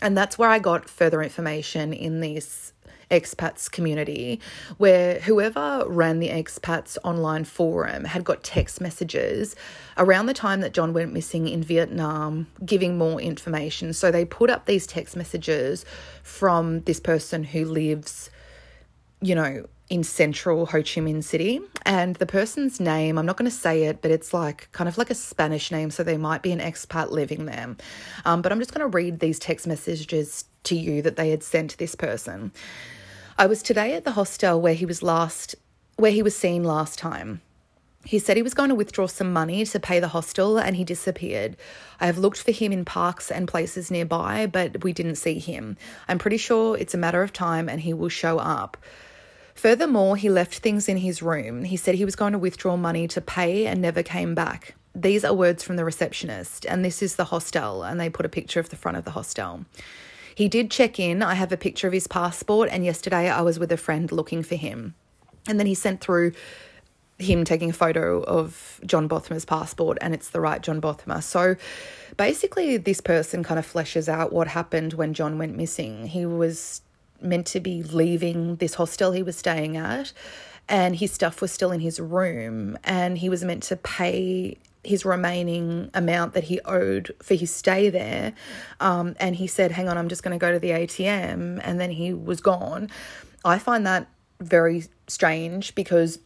And 0.00 0.16
that's 0.16 0.38
where 0.38 0.50
I 0.50 0.58
got 0.58 0.88
further 0.88 1.22
information 1.22 1.92
in 1.92 2.20
this 2.20 2.73
expats 3.20 3.70
community 3.70 4.40
where 4.78 5.20
whoever 5.20 5.84
ran 5.86 6.18
the 6.18 6.28
expats 6.28 6.98
online 7.04 7.44
forum 7.44 8.04
had 8.04 8.24
got 8.24 8.42
text 8.42 8.80
messages 8.80 9.56
around 9.96 10.26
the 10.26 10.34
time 10.34 10.60
that 10.60 10.72
John 10.72 10.92
went 10.92 11.12
missing 11.12 11.48
in 11.48 11.62
Vietnam 11.62 12.46
giving 12.64 12.98
more 12.98 13.20
information. 13.20 13.92
So 13.92 14.10
they 14.10 14.24
put 14.24 14.50
up 14.50 14.66
these 14.66 14.86
text 14.86 15.16
messages 15.16 15.84
from 16.22 16.80
this 16.82 17.00
person 17.00 17.44
who 17.44 17.64
lives, 17.64 18.30
you 19.20 19.34
know, 19.34 19.64
in 19.90 20.02
central 20.02 20.66
Ho 20.66 20.78
Chi 20.78 21.00
Minh 21.00 21.22
City. 21.22 21.60
And 21.84 22.16
the 22.16 22.26
person's 22.26 22.80
name, 22.80 23.18
I'm 23.18 23.26
not 23.26 23.36
going 23.36 23.50
to 23.50 23.56
say 23.56 23.84
it, 23.84 24.00
but 24.00 24.10
it's 24.10 24.32
like 24.32 24.68
kind 24.72 24.88
of 24.88 24.96
like 24.96 25.10
a 25.10 25.14
Spanish 25.14 25.70
name. 25.70 25.90
So 25.90 26.02
they 26.02 26.16
might 26.16 26.42
be 26.42 26.52
an 26.52 26.60
expat 26.60 27.10
living 27.10 27.44
there. 27.44 27.76
Um, 28.24 28.42
but 28.42 28.50
I'm 28.50 28.58
just 28.58 28.72
going 28.72 28.90
to 28.90 28.96
read 28.96 29.20
these 29.20 29.38
text 29.38 29.66
messages 29.66 30.46
to 30.64 30.74
you 30.74 31.02
that 31.02 31.16
they 31.16 31.30
had 31.30 31.42
sent 31.42 31.70
to 31.70 31.78
this 31.78 31.94
person. 31.94 32.52
I 33.36 33.46
was 33.46 33.64
today 33.64 33.94
at 33.94 34.04
the 34.04 34.12
hostel 34.12 34.60
where 34.60 34.74
he 34.74 34.86
was 34.86 35.02
last 35.02 35.56
where 35.96 36.12
he 36.12 36.22
was 36.22 36.36
seen 36.36 36.62
last 36.62 37.00
time. 37.00 37.40
He 38.04 38.20
said 38.20 38.36
he 38.36 38.44
was 38.44 38.54
going 38.54 38.68
to 38.68 38.76
withdraw 38.76 39.08
some 39.08 39.32
money 39.32 39.64
to 39.64 39.80
pay 39.80 39.98
the 39.98 40.08
hostel 40.08 40.56
and 40.56 40.76
he 40.76 40.84
disappeared. 40.84 41.56
I 42.00 42.06
have 42.06 42.18
looked 42.18 42.40
for 42.40 42.52
him 42.52 42.72
in 42.72 42.84
parks 42.84 43.32
and 43.32 43.48
places 43.48 43.90
nearby, 43.90 44.46
but 44.46 44.84
we 44.84 44.92
didn't 44.92 45.16
see 45.16 45.40
him. 45.40 45.76
I'm 46.06 46.18
pretty 46.18 46.36
sure 46.36 46.76
it's 46.76 46.94
a 46.94 46.98
matter 46.98 47.24
of 47.24 47.32
time 47.32 47.68
and 47.68 47.80
he 47.80 47.92
will 47.92 48.08
show 48.08 48.38
up. 48.38 48.76
Furthermore, 49.56 50.16
he 50.16 50.30
left 50.30 50.58
things 50.58 50.88
in 50.88 50.98
his 50.98 51.20
room. 51.20 51.64
He 51.64 51.76
said 51.76 51.96
he 51.96 52.04
was 52.04 52.16
going 52.16 52.34
to 52.34 52.38
withdraw 52.38 52.76
money 52.76 53.08
to 53.08 53.20
pay 53.20 53.66
and 53.66 53.82
never 53.82 54.04
came 54.04 54.36
back. 54.36 54.76
These 54.94 55.24
are 55.24 55.34
words 55.34 55.64
from 55.64 55.74
the 55.74 55.84
receptionist, 55.84 56.66
and 56.66 56.84
this 56.84 57.02
is 57.02 57.16
the 57.16 57.24
hostel, 57.24 57.82
and 57.82 57.98
they 57.98 58.08
put 58.08 58.26
a 58.26 58.28
picture 58.28 58.60
of 58.60 58.70
the 58.70 58.76
front 58.76 58.96
of 58.96 59.04
the 59.04 59.10
hostel. 59.10 59.64
He 60.34 60.48
did 60.48 60.70
check 60.70 60.98
in. 60.98 61.22
I 61.22 61.34
have 61.34 61.52
a 61.52 61.56
picture 61.56 61.86
of 61.86 61.92
his 61.92 62.06
passport, 62.06 62.68
and 62.72 62.84
yesterday 62.84 63.30
I 63.30 63.42
was 63.42 63.58
with 63.58 63.70
a 63.72 63.76
friend 63.76 64.10
looking 64.10 64.42
for 64.42 64.56
him. 64.56 64.94
And 65.46 65.58
then 65.58 65.66
he 65.66 65.74
sent 65.74 66.00
through 66.00 66.32
him 67.18 67.44
taking 67.44 67.70
a 67.70 67.74
photo 67.74 68.22
of 68.24 68.80
John 68.84 69.08
Bothma's 69.08 69.44
passport, 69.44 69.98
and 70.00 70.14
it's 70.14 70.30
the 70.30 70.40
right 70.40 70.60
John 70.60 70.80
Bothma. 70.80 71.22
So 71.22 71.56
basically, 72.16 72.76
this 72.76 73.00
person 73.00 73.44
kind 73.44 73.58
of 73.58 73.70
fleshes 73.70 74.08
out 74.08 74.32
what 74.32 74.48
happened 74.48 74.94
when 74.94 75.14
John 75.14 75.38
went 75.38 75.56
missing. 75.56 76.06
He 76.06 76.26
was 76.26 76.82
meant 77.20 77.46
to 77.46 77.60
be 77.60 77.82
leaving 77.82 78.56
this 78.56 78.74
hostel 78.74 79.12
he 79.12 79.22
was 79.22 79.36
staying 79.36 79.76
at, 79.76 80.12
and 80.68 80.96
his 80.96 81.12
stuff 81.12 81.40
was 81.40 81.52
still 81.52 81.70
in 81.70 81.80
his 81.80 82.00
room, 82.00 82.76
and 82.82 83.18
he 83.18 83.28
was 83.28 83.44
meant 83.44 83.62
to 83.64 83.76
pay 83.76 84.56
his 84.84 85.04
remaining 85.04 85.90
amount 85.94 86.34
that 86.34 86.44
he 86.44 86.60
owed 86.62 87.14
for 87.22 87.34
his 87.34 87.54
stay 87.54 87.90
there. 87.90 88.32
Um, 88.80 89.14
and 89.18 89.36
he 89.36 89.46
said, 89.46 89.72
Hang 89.72 89.88
on, 89.88 89.98
I'm 89.98 90.08
just 90.08 90.22
going 90.22 90.38
to 90.38 90.44
go 90.44 90.52
to 90.52 90.58
the 90.58 90.70
ATM. 90.70 91.60
And 91.62 91.80
then 91.80 91.90
he 91.90 92.12
was 92.12 92.40
gone. 92.40 92.90
I 93.44 93.58
find 93.58 93.86
that 93.86 94.08
very 94.40 94.84
strange 95.06 95.74
because 95.74 96.18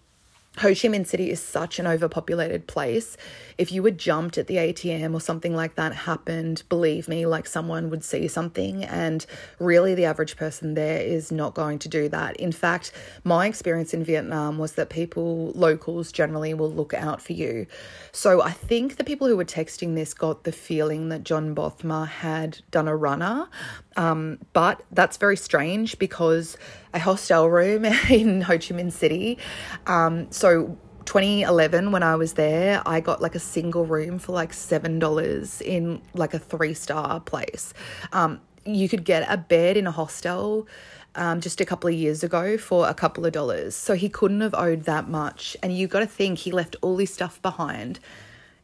Ho 0.59 0.71
Chi 0.71 0.89
Minh 0.89 1.07
City 1.07 1.31
is 1.31 1.41
such 1.41 1.79
an 1.79 1.87
overpopulated 1.87 2.67
place. 2.67 3.17
If 3.59 3.71
you 3.71 3.81
were 3.83 3.93
jumped 3.93 4.39
at 4.39 4.49
the 4.49 4.57
ATM 4.57 5.15
or 5.15 5.21
something 5.21 5.55
like 5.55 5.77
that 5.77 5.95
happened, 5.95 6.65
believe 6.69 7.07
me, 7.07 7.27
like 7.27 7.47
someone 7.47 7.91
would 7.91 8.03
see 8.03 8.27
something. 8.27 8.85
And 8.85 9.25
really, 9.61 9.95
the 9.95 10.05
average 10.05 10.37
person 10.37 10.75
there 10.75 11.01
is 11.01 11.31
not 11.31 11.55
going 11.55 11.79
to 11.81 11.89
do 11.89 12.09
that. 12.09 12.37
In 12.37 12.51
fact, 12.51 12.91
my 13.23 13.47
experience 13.47 13.95
in 13.95 14.03
Vietnam 14.03 14.59
was 14.59 14.73
that 14.73 14.91
people, 14.91 15.53
locals 15.55 16.11
generally, 16.11 16.55
will 16.55 16.73
look 16.73 16.93
out 16.93 17.23
for 17.23 17.35
you. 17.35 17.67
So 18.11 18.43
I 18.43 18.51
think 18.51 18.97
the 18.97 19.05
people 19.05 19.29
who 19.29 19.37
were 19.37 19.45
texting 19.45 19.95
this 19.95 20.13
got 20.13 20.43
the 20.43 20.53
feeling 20.53 21.09
that 21.11 21.23
John 21.23 21.55
Bothma 21.55 22.09
had 22.09 22.61
done 22.73 22.89
a 22.89 22.97
runner. 22.97 23.49
Um, 23.97 24.39
but 24.53 24.83
that's 24.91 25.17
very 25.17 25.37
strange 25.37 25.99
because 25.99 26.57
a 26.95 26.99
hostel 26.99 27.49
room 27.49 27.85
in 28.11 28.41
Ho 28.43 28.55
Chi 28.55 28.75
Minh 28.75 28.93
City. 28.93 29.39
Um, 29.87 30.31
so 30.31 30.77
2011 31.05 31.91
when 31.91 32.03
I 32.03 32.17
was 32.17 32.35
there, 32.35 32.83
I 32.85 33.01
got 33.01 33.23
like 33.23 33.35
a 33.35 33.41
single 33.41 33.87
room 33.87 34.19
for 34.19 34.33
like 34.33 34.53
$7 34.53 35.63
in 35.63 36.03
like 36.15 36.35
a 36.35 36.39
three 36.39 36.75
star 36.75 37.21
place. 37.21 37.73
Um, 38.13 38.41
you 38.65 38.89
could 38.89 39.05
get 39.05 39.27
a 39.31 39.37
bed 39.37 39.77
in 39.77 39.87
a 39.87 39.91
hostel 39.91 40.69
um, 41.15 41.41
just 41.41 41.61
a 41.61 41.65
couple 41.65 41.89
of 41.89 41.95
years 41.95 42.23
ago 42.23 42.59
for 42.59 42.89
a 42.89 42.95
couple 42.95 43.25
of 43.25 43.33
dollars. 43.33 43.75
So 43.75 43.95
he 43.95 44.09
couldn't 44.09 44.41
have 44.41 44.55
owed 44.55 44.85
that 44.85 45.09
much. 45.09 45.57
And 45.63 45.77
you 45.77 45.87
got 45.87 46.01
to 46.01 46.07
think 46.07 46.39
he 46.39 46.53
left 46.53 46.77
all 46.83 46.99
his 46.99 47.13
stuff 47.13 47.41
behind. 47.41 47.99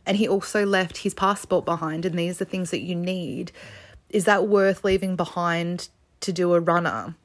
And 0.07 0.19
he 0.19 0.29
also 0.29 0.67
left 0.67 0.99
his 0.99 1.15
passport 1.15 1.65
behind. 1.65 2.05
And 2.05 2.19
these 2.19 2.41
are 2.43 2.45
things 2.45 2.71
that 2.71 2.81
you 2.81 2.95
need 2.95 3.53
is 4.11 4.27
that 4.27 4.47
worth 4.47 4.85
leaving 4.85 5.17
behind 5.17 5.89
to 6.21 6.33
do 6.33 6.55
a 6.55 6.61
runner? 6.61 7.17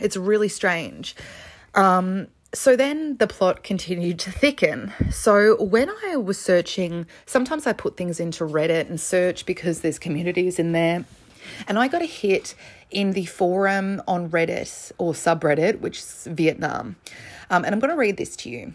It's 0.00 0.16
really 0.16 0.48
strange. 0.48 1.14
Um, 1.74 2.28
so 2.54 2.76
then 2.76 3.16
the 3.18 3.26
plot 3.26 3.62
continued 3.62 4.18
to 4.20 4.30
thicken. 4.32 4.92
So 5.10 5.62
when 5.62 5.90
I 6.06 6.16
was 6.16 6.40
searching, 6.40 7.06
sometimes 7.26 7.66
I 7.66 7.72
put 7.72 7.96
things 7.96 8.20
into 8.20 8.44
Reddit 8.44 8.88
and 8.88 9.00
search 9.00 9.44
because 9.46 9.80
there's 9.80 9.98
communities 9.98 10.58
in 10.58 10.72
there. 10.72 11.04
And 11.68 11.78
I 11.78 11.88
got 11.88 12.02
a 12.02 12.06
hit 12.06 12.54
in 12.90 13.12
the 13.12 13.26
forum 13.26 14.02
on 14.08 14.30
Reddit 14.30 14.92
or 14.98 15.12
subreddit, 15.12 15.80
which 15.80 15.98
is 15.98 16.28
Vietnam. 16.30 16.96
Um, 17.50 17.64
and 17.64 17.74
I'm 17.74 17.80
going 17.80 17.90
to 17.90 17.96
read 17.96 18.16
this 18.16 18.36
to 18.36 18.50
you. 18.50 18.72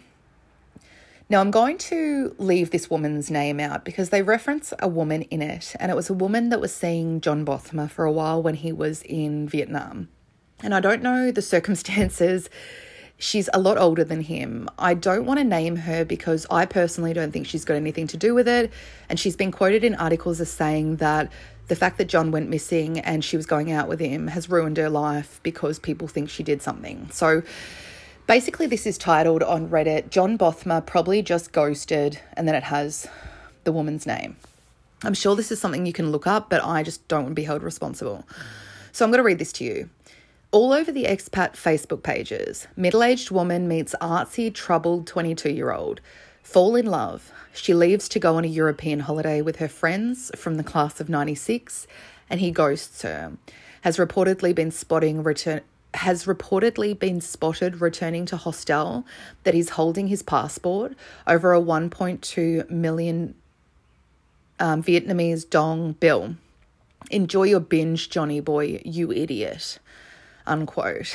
Now, 1.28 1.40
I'm 1.40 1.50
going 1.50 1.78
to 1.78 2.34
leave 2.38 2.70
this 2.70 2.90
woman's 2.90 3.30
name 3.30 3.58
out 3.58 3.84
because 3.84 4.10
they 4.10 4.22
reference 4.22 4.74
a 4.80 4.88
woman 4.88 5.22
in 5.22 5.40
it, 5.40 5.74
and 5.80 5.90
it 5.90 5.94
was 5.94 6.10
a 6.10 6.14
woman 6.14 6.50
that 6.50 6.60
was 6.60 6.74
seeing 6.74 7.22
John 7.22 7.44
Bothma 7.46 7.88
for 7.90 8.04
a 8.04 8.12
while 8.12 8.42
when 8.42 8.54
he 8.54 8.70
was 8.70 9.02
in 9.02 9.48
Vietnam. 9.48 10.08
And 10.62 10.74
I 10.74 10.80
don't 10.80 11.02
know 11.02 11.30
the 11.30 11.42
circumstances. 11.54 12.48
She's 13.18 13.48
a 13.54 13.60
lot 13.60 13.78
older 13.78 14.02
than 14.02 14.20
him. 14.20 14.68
I 14.78 14.94
don't 14.94 15.26
want 15.26 15.38
to 15.38 15.44
name 15.44 15.76
her 15.76 16.04
because 16.04 16.44
I 16.50 16.66
personally 16.66 17.12
don't 17.12 17.30
think 17.30 17.46
she's 17.46 17.64
got 17.64 17.74
anything 17.74 18.08
to 18.08 18.16
do 18.16 18.34
with 18.34 18.48
it. 18.48 18.72
And 19.08 19.18
she's 19.18 19.36
been 19.36 19.52
quoted 19.52 19.84
in 19.84 19.94
articles 19.94 20.40
as 20.40 20.50
saying 20.50 20.96
that 20.96 21.30
the 21.68 21.76
fact 21.76 21.98
that 21.98 22.06
John 22.06 22.30
went 22.32 22.48
missing 22.48 22.98
and 22.98 23.24
she 23.24 23.36
was 23.36 23.46
going 23.46 23.70
out 23.70 23.88
with 23.88 24.00
him 24.00 24.26
has 24.26 24.50
ruined 24.50 24.76
her 24.76 24.90
life 24.90 25.40
because 25.42 25.78
people 25.78 26.08
think 26.08 26.28
she 26.28 26.42
did 26.42 26.60
something. 26.60 27.08
So 27.12 27.42
basically, 28.26 28.66
this 28.66 28.86
is 28.86 28.98
titled 28.98 29.42
on 29.42 29.68
Reddit 29.68 30.10
John 30.10 30.36
Bothma 30.36 30.84
probably 30.84 31.22
just 31.22 31.52
ghosted, 31.52 32.18
and 32.36 32.48
then 32.48 32.54
it 32.54 32.64
has 32.64 33.06
the 33.64 33.72
woman's 33.72 34.06
name. 34.06 34.36
I'm 35.04 35.14
sure 35.14 35.34
this 35.34 35.50
is 35.50 35.60
something 35.60 35.86
you 35.86 35.92
can 35.92 36.12
look 36.12 36.26
up, 36.26 36.50
but 36.50 36.62
I 36.64 36.82
just 36.82 37.06
don't 37.08 37.22
want 37.22 37.32
to 37.32 37.40
be 37.40 37.44
held 37.44 37.62
responsible. 37.62 38.24
So 38.92 39.04
I'm 39.04 39.10
going 39.10 39.18
to 39.18 39.24
read 39.24 39.38
this 39.38 39.52
to 39.54 39.64
you. 39.64 39.88
All 40.52 40.74
over 40.74 40.92
the 40.92 41.04
expat 41.04 41.54
Facebook 41.54 42.02
pages, 42.02 42.68
middle 42.76 43.02
aged 43.02 43.30
woman 43.30 43.66
meets 43.66 43.94
artsy, 44.02 44.52
troubled 44.52 45.06
22 45.06 45.50
year 45.50 45.72
old. 45.72 46.02
Fall 46.42 46.76
in 46.76 46.84
love. 46.84 47.32
She 47.54 47.72
leaves 47.72 48.06
to 48.10 48.18
go 48.18 48.36
on 48.36 48.44
a 48.44 48.48
European 48.48 49.00
holiday 49.00 49.40
with 49.40 49.56
her 49.56 49.68
friends 49.68 50.30
from 50.36 50.58
the 50.58 50.62
class 50.62 51.00
of 51.00 51.08
96 51.08 51.86
and 52.28 52.38
he 52.38 52.50
ghosts 52.50 53.00
her. 53.00 53.32
Has 53.80 53.96
reportedly 53.96 54.54
been 54.54 54.70
spotting 54.70 55.22
return 55.22 55.62
has 55.94 56.26
reportedly 56.26 56.98
been 56.98 57.22
spotted 57.22 57.80
returning 57.80 58.26
to 58.26 58.36
hostel 58.36 59.06
that 59.44 59.54
he's 59.54 59.70
holding 59.70 60.08
his 60.08 60.22
passport 60.22 60.92
over 61.26 61.54
a 61.54 61.60
1.2 61.60 62.68
million 62.70 63.34
um, 64.60 64.82
Vietnamese 64.82 65.48
dong 65.48 65.92
bill. 65.92 66.36
Enjoy 67.10 67.44
your 67.44 67.60
binge, 67.60 68.10
Johnny 68.10 68.40
boy, 68.40 68.82
you 68.84 69.10
idiot. 69.12 69.78
Unquote. 70.46 71.14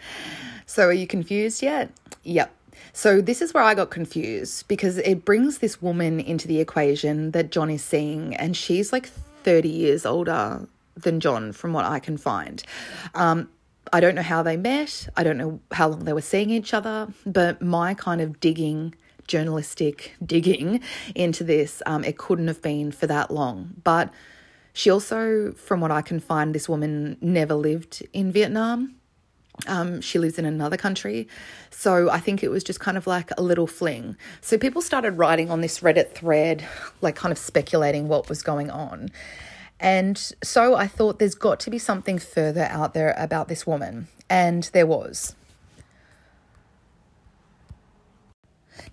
so, 0.66 0.86
are 0.86 0.92
you 0.92 1.06
confused 1.06 1.62
yet? 1.62 1.90
Yep. 2.22 2.54
So, 2.92 3.20
this 3.20 3.42
is 3.42 3.52
where 3.54 3.62
I 3.62 3.74
got 3.74 3.90
confused 3.90 4.68
because 4.68 4.98
it 4.98 5.24
brings 5.24 5.58
this 5.58 5.82
woman 5.82 6.20
into 6.20 6.48
the 6.48 6.60
equation 6.60 7.32
that 7.32 7.50
John 7.50 7.70
is 7.70 7.82
seeing, 7.82 8.34
and 8.36 8.56
she's 8.56 8.92
like 8.92 9.06
30 9.06 9.68
years 9.68 10.06
older 10.06 10.66
than 10.96 11.20
John, 11.20 11.52
from 11.52 11.72
what 11.72 11.84
I 11.84 11.98
can 11.98 12.16
find. 12.16 12.62
Um, 13.14 13.48
I 13.92 14.00
don't 14.00 14.14
know 14.14 14.22
how 14.22 14.42
they 14.42 14.56
met. 14.56 15.08
I 15.16 15.22
don't 15.22 15.36
know 15.36 15.60
how 15.72 15.88
long 15.88 16.04
they 16.04 16.12
were 16.12 16.20
seeing 16.20 16.50
each 16.50 16.74
other, 16.74 17.08
but 17.26 17.60
my 17.60 17.94
kind 17.94 18.20
of 18.20 18.40
digging, 18.40 18.94
journalistic 19.26 20.14
digging 20.26 20.80
into 21.14 21.44
this, 21.44 21.82
um, 21.86 22.04
it 22.04 22.18
couldn't 22.18 22.48
have 22.48 22.62
been 22.62 22.92
for 22.92 23.06
that 23.06 23.30
long. 23.30 23.74
But 23.84 24.10
she 24.74 24.90
also, 24.90 25.52
from 25.52 25.80
what 25.80 25.92
I 25.92 26.02
can 26.02 26.18
find, 26.18 26.52
this 26.52 26.68
woman 26.68 27.16
never 27.20 27.54
lived 27.54 28.06
in 28.12 28.32
Vietnam. 28.32 28.96
Um, 29.68 30.00
she 30.00 30.18
lives 30.18 30.36
in 30.36 30.44
another 30.44 30.76
country. 30.76 31.28
So 31.70 32.10
I 32.10 32.18
think 32.18 32.42
it 32.42 32.50
was 32.50 32.64
just 32.64 32.80
kind 32.80 32.96
of 32.96 33.06
like 33.06 33.30
a 33.38 33.42
little 33.42 33.68
fling. 33.68 34.16
So 34.40 34.58
people 34.58 34.82
started 34.82 35.12
writing 35.12 35.48
on 35.48 35.60
this 35.60 35.78
Reddit 35.78 36.10
thread, 36.10 36.66
like 37.00 37.14
kind 37.14 37.30
of 37.30 37.38
speculating 37.38 38.08
what 38.08 38.28
was 38.28 38.42
going 38.42 38.68
on. 38.68 39.10
And 39.78 40.18
so 40.42 40.74
I 40.74 40.88
thought 40.88 41.20
there's 41.20 41.36
got 41.36 41.60
to 41.60 41.70
be 41.70 41.78
something 41.78 42.18
further 42.18 42.64
out 42.64 42.94
there 42.94 43.14
about 43.16 43.46
this 43.46 43.64
woman. 43.64 44.08
And 44.28 44.64
there 44.72 44.88
was. 44.88 45.36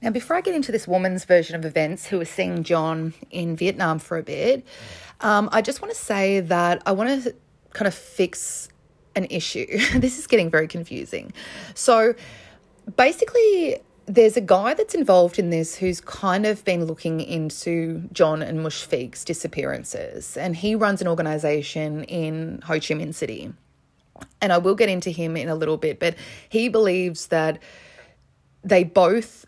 Now, 0.01 0.09
before 0.09 0.35
I 0.35 0.41
get 0.41 0.55
into 0.55 0.71
this 0.71 0.87
woman's 0.87 1.25
version 1.25 1.55
of 1.55 1.65
events 1.65 2.07
who 2.07 2.17
was 2.19 2.29
seeing 2.29 2.63
John 2.63 3.13
in 3.29 3.55
Vietnam 3.55 3.99
for 3.99 4.17
a 4.17 4.23
bit, 4.23 4.65
um, 5.21 5.49
I 5.51 5.61
just 5.61 5.81
want 5.81 5.93
to 5.93 5.99
say 5.99 6.39
that 6.39 6.81
I 6.85 6.91
want 6.91 7.23
to 7.23 7.35
kind 7.73 7.87
of 7.87 7.93
fix 7.93 8.69
an 9.15 9.25
issue. 9.29 9.65
this 9.99 10.17
is 10.17 10.27
getting 10.27 10.49
very 10.49 10.67
confusing. 10.67 11.33
So, 11.75 12.15
basically, 12.95 13.77
there's 14.05 14.35
a 14.35 14.41
guy 14.41 14.73
that's 14.73 14.95
involved 14.95 15.39
in 15.39 15.51
this 15.51 15.75
who's 15.75 16.01
kind 16.01 16.45
of 16.45 16.63
been 16.65 16.85
looking 16.85 17.21
into 17.21 18.09
John 18.11 18.41
and 18.41 18.59
Mushfiq's 18.59 19.23
disappearances, 19.23 20.35
and 20.37 20.55
he 20.55 20.75
runs 20.75 21.01
an 21.01 21.07
organization 21.07 22.03
in 22.05 22.61
Ho 22.65 22.73
Chi 22.73 22.95
Minh 22.95 23.13
City. 23.13 23.53
And 24.39 24.51
I 24.53 24.57
will 24.57 24.75
get 24.75 24.89
into 24.89 25.09
him 25.09 25.35
in 25.37 25.49
a 25.49 25.55
little 25.55 25.77
bit, 25.77 25.99
but 25.99 26.15
he 26.49 26.69
believes 26.69 27.27
that 27.27 27.59
they 28.63 28.83
both 28.83 29.45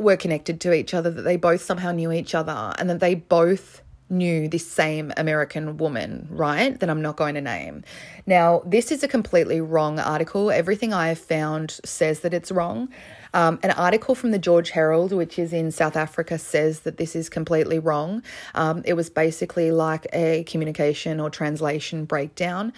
were 0.00 0.16
connected 0.16 0.60
to 0.62 0.72
each 0.72 0.94
other, 0.94 1.10
that 1.10 1.22
they 1.22 1.36
both 1.36 1.62
somehow 1.62 1.92
knew 1.92 2.12
each 2.12 2.34
other, 2.34 2.72
and 2.78 2.88
that 2.90 3.00
they 3.00 3.14
both 3.14 3.82
knew 4.10 4.48
this 4.48 4.68
same 4.68 5.12
American 5.16 5.76
woman, 5.76 6.26
right? 6.30 6.78
That 6.80 6.90
I'm 6.90 7.00
not 7.00 7.16
going 7.16 7.36
to 7.36 7.40
name. 7.40 7.84
Now, 8.26 8.62
this 8.66 8.90
is 8.90 9.02
a 9.02 9.08
completely 9.08 9.60
wrong 9.60 9.98
article. 10.00 10.50
Everything 10.50 10.92
I 10.92 11.08
have 11.08 11.18
found 11.18 11.80
says 11.84 12.20
that 12.20 12.34
it's 12.34 12.50
wrong. 12.50 12.88
Um, 13.32 13.60
an 13.62 13.70
article 13.70 14.16
from 14.16 14.32
the 14.32 14.38
George 14.38 14.70
Herald, 14.70 15.12
which 15.12 15.38
is 15.38 15.52
in 15.52 15.70
South 15.70 15.96
Africa, 15.96 16.38
says 16.38 16.80
that 16.80 16.96
this 16.96 17.14
is 17.14 17.28
completely 17.28 17.78
wrong. 17.78 18.22
Um, 18.56 18.82
it 18.84 18.94
was 18.94 19.08
basically 19.08 19.70
like 19.70 20.08
a 20.12 20.42
communication 20.44 21.20
or 21.20 21.30
translation 21.30 22.04
breakdown. 22.04 22.72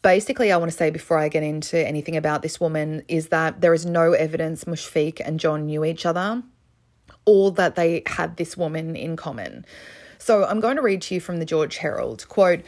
Basically, 0.00 0.50
I 0.50 0.56
want 0.56 0.70
to 0.70 0.76
say 0.76 0.90
before 0.90 1.18
I 1.18 1.28
get 1.28 1.42
into 1.42 1.86
anything 1.86 2.16
about 2.16 2.42
this 2.42 2.58
woman 2.58 3.02
is 3.06 3.28
that 3.28 3.60
there 3.60 3.74
is 3.74 3.86
no 3.86 4.14
evidence 4.14 4.64
Mushfiq 4.64 5.20
and 5.24 5.38
John 5.38 5.66
knew 5.66 5.84
each 5.84 6.06
other 6.06 6.42
or 7.24 7.50
that 7.52 7.74
they 7.74 8.02
had 8.06 8.36
this 8.36 8.56
woman 8.56 8.96
in 8.96 9.16
common. 9.16 9.64
So 10.18 10.44
I'm 10.44 10.60
going 10.60 10.76
to 10.76 10.82
read 10.82 11.02
to 11.02 11.14
you 11.14 11.20
from 11.20 11.38
the 11.38 11.44
George 11.44 11.78
Herald 11.78 12.28
quote 12.28 12.60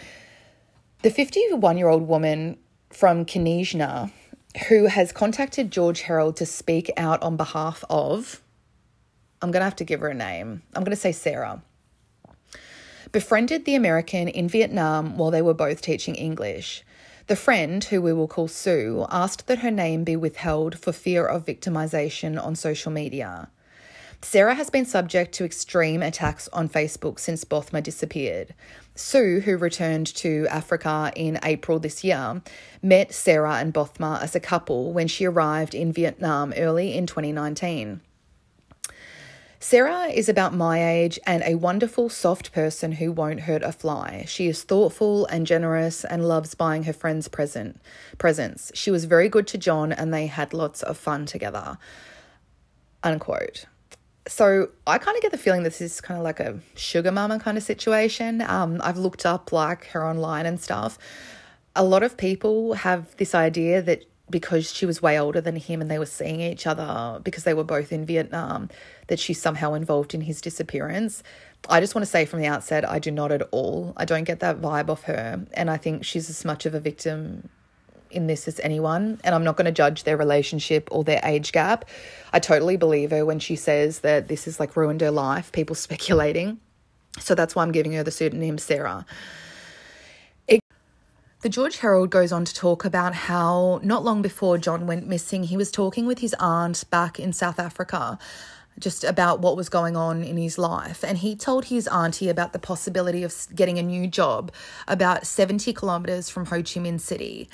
The 1.02 1.11
51 1.11 1.78
year 1.78 1.88
old 1.88 2.09
woman 2.09 2.59
from 2.90 3.24
Knysna 3.24 4.11
who 4.68 4.86
has 4.86 5.12
contacted 5.12 5.70
George 5.70 6.02
Herald 6.02 6.36
to 6.36 6.46
speak 6.46 6.90
out 6.96 7.22
on 7.22 7.36
behalf 7.36 7.84
of, 7.90 8.40
I'm 9.42 9.50
going 9.50 9.61
to 9.61 9.64
have 9.64 9.76
to 9.76 9.84
give 9.84 10.00
her 10.00 10.09
a 10.09 10.14
name. 10.14 10.62
I'm 10.74 10.84
going 10.84 10.94
to 10.94 11.00
say 11.00 11.12
Sarah. 11.12 11.62
Befriended 13.11 13.64
the 13.64 13.74
American 13.74 14.28
in 14.28 14.48
Vietnam 14.48 15.18
while 15.18 15.30
they 15.30 15.42
were 15.42 15.55
both 15.55 15.80
teaching 15.80 16.14
English. 16.14 16.84
The 17.26 17.36
friend, 17.36 17.82
who 17.82 18.02
we 18.02 18.12
will 18.12 18.28
call 18.28 18.48
Sue, 18.48 19.07
asked 19.11 19.46
that 19.46 19.61
her 19.61 19.70
name 19.70 20.05
be 20.05 20.16
withheld 20.16 20.78
for 20.78 20.92
fear 20.92 21.24
of 21.24 21.46
victimization 21.46 22.42
on 22.42 22.55
social 22.55 22.92
media. 22.92 23.48
Sarah 24.25 24.55
has 24.55 24.70
been 24.70 24.87
subject 24.87 25.35
to 25.35 25.45
extreme 25.45 26.03
attacks 26.03 26.49
on 26.49 26.66
Facebook 26.66 27.20
since 27.20 27.45
Bothma 27.45 27.83
disappeared. 27.83 28.55
Sue, 28.95 29.41
who 29.41 29.59
returned 29.59 30.07
to 30.14 30.47
Africa 30.49 31.12
in 31.14 31.39
April 31.43 31.79
this 31.79 32.03
year, 32.03 32.41
met 32.83 33.12
Sarah 33.12 33.57
and 33.57 33.72
Bothma 33.72 34.22
as 34.22 34.35
a 34.35 34.41
couple 34.41 34.95
when 34.95 35.09
she 35.09 35.27
arrived 35.27 35.75
in 35.75 35.93
Vietnam 35.93 36.55
early 36.57 36.97
in 36.97 37.07
2019. 37.07 38.01
Sarah 39.61 40.07
is 40.07 40.31
about 40.31 40.55
my 40.55 40.83
age 40.83 41.18
and 41.27 41.43
a 41.45 41.57
wonderful, 41.57 42.09
soft 42.09 42.51
person 42.51 42.93
who 42.93 43.12
won't 43.12 43.41
hurt 43.41 43.62
a 43.62 43.72
fly. 43.72 44.25
She 44.27 44.49
is 44.49 44.62
thoughtful 44.62 45.27
and 45.27 45.47
generous 45.47 46.03
and 46.03 46.27
loves 46.27 46.55
buying 46.55 46.85
her 46.85 46.95
friends 46.95 47.29
present 47.29 47.79
presents. 48.16 48.72
She 48.75 48.91
was 48.91 49.05
very 49.05 49.29
good 49.29 49.47
to 49.49 49.59
John 49.59 49.93
and 49.93 50.14
they 50.14 50.29
had 50.29 50.55
lots 50.55 50.83
of 50.83 50.97
fun 50.97 51.27
together. 51.27 51.77
Unquote 53.03 53.66
so 54.27 54.70
I 54.87 54.99
kind 54.99 55.16
of 55.16 55.22
get 55.22 55.33
the 55.33 55.39
feeling 55.39 55.62
this 55.62 55.81
is 55.81 56.01
kind 56.01 56.18
of 56.18 56.25
like 56.25 56.41
a 56.41 56.59
sugar 56.77 57.12
mama 57.12 57.39
kind 57.39 57.59
of 57.59 57.64
situation. 57.64 58.41
Um, 58.43 58.81
I've 58.83 58.97
looked 58.97 59.27
up 59.27 59.53
like 59.53 59.87
her 59.89 60.05
online 60.05 60.47
and 60.47 60.61
stuff. 60.61 60.99
A 61.77 61.85
lot 61.85 62.03
of 62.03 62.16
people 62.16 62.75
have 62.75 63.16
this 63.16 63.35
idea 63.35 63.83
that 63.83 64.05
because 64.31 64.72
she 64.72 64.87
was 64.87 65.03
way 65.03 65.20
older 65.20 65.41
than 65.41 65.57
him 65.57 65.83
and 65.83 65.91
they 65.91 65.99
were 65.99 66.07
seeing 66.07 66.41
each 66.41 66.66
other 66.66 67.20
because 67.22 67.45
they 67.45 67.53
were 67.53 67.64
both 67.64 67.93
in 67.93 68.07
Vietnam, 68.07 68.70
that 69.09 69.18
she's 69.18 69.41
somehow 69.41 69.75
involved 69.75 70.14
in 70.14 70.22
his 70.22 70.41
disappearance. 70.41 71.22
I 71.68 71.81
just 71.81 71.95
want 71.95 72.05
to 72.05 72.11
say 72.11 72.25
from 72.25 72.41
the 72.41 72.47
outset, 72.47 72.89
I 72.89 72.99
do 72.99 73.11
not 73.11 73.33
at 73.33 73.43
all. 73.51 73.93
I 73.97 74.07
don't 74.07 74.25
get 74.25 74.41
that 74.41 74.61
vibe 74.61 74.89
off 74.89 75.03
her. 75.03 75.45
And 75.53 75.70
I 75.70 75.77
think 75.77 76.05
she's 76.05 76.31
as 76.31 76.45
much 76.45 76.64
of 76.64 76.75
a 76.75 76.81
victim 76.81 77.51
in 78.14 78.26
this 78.26 78.48
as 78.48 78.60
anyone, 78.60 79.20
and 79.24 79.34
I'm 79.34 79.44
not 79.44 79.56
going 79.56 79.66
to 79.66 79.72
judge 79.72 80.04
their 80.04 80.16
relationship 80.16 80.88
or 80.90 81.04
their 81.04 81.20
age 81.24 81.52
gap. 81.52 81.84
I 82.32 82.38
totally 82.38 82.76
believe 82.76 83.10
her 83.10 83.24
when 83.24 83.38
she 83.38 83.56
says 83.56 84.00
that 84.00 84.28
this 84.28 84.44
has 84.44 84.58
like 84.58 84.76
ruined 84.76 85.00
her 85.00 85.10
life, 85.10 85.52
people 85.52 85.74
speculating. 85.86 86.60
So 87.20 87.34
that's 87.34 87.54
why 87.54 87.62
I'm 87.62 87.72
giving 87.72 87.92
her 87.92 88.02
the 88.02 88.10
pseudonym 88.10 88.58
Sarah. 88.58 89.06
It, 90.48 90.60
the 91.42 91.48
George 91.48 91.78
Herald 91.78 92.10
goes 92.10 92.32
on 92.32 92.44
to 92.44 92.54
talk 92.54 92.84
about 92.84 93.14
how 93.14 93.80
not 93.82 94.04
long 94.04 94.22
before 94.22 94.58
John 94.58 94.86
went 94.86 95.06
missing, 95.06 95.44
he 95.44 95.56
was 95.56 95.70
talking 95.70 96.06
with 96.06 96.18
his 96.18 96.34
aunt 96.40 96.88
back 96.90 97.20
in 97.20 97.32
South 97.32 97.60
Africa 97.60 98.18
just 98.78 99.04
about 99.04 99.40
what 99.40 99.56
was 99.56 99.68
going 99.68 99.96
on 99.96 100.24
in 100.24 100.36
his 100.36 100.58
life. 100.58 101.04
And 101.04 101.18
he 101.18 101.36
told 101.36 101.66
his 101.66 101.86
auntie 101.88 102.28
about 102.28 102.52
the 102.52 102.58
possibility 102.58 103.22
of 103.22 103.46
getting 103.54 103.78
a 103.78 103.82
new 103.82 104.06
job 104.06 104.52
about 104.88 105.26
70 105.26 105.72
kilometers 105.72 106.28
from 106.28 106.46
Ho 106.46 106.56
Chi 106.56 106.80
Minh 106.80 107.00
City. 107.00 107.48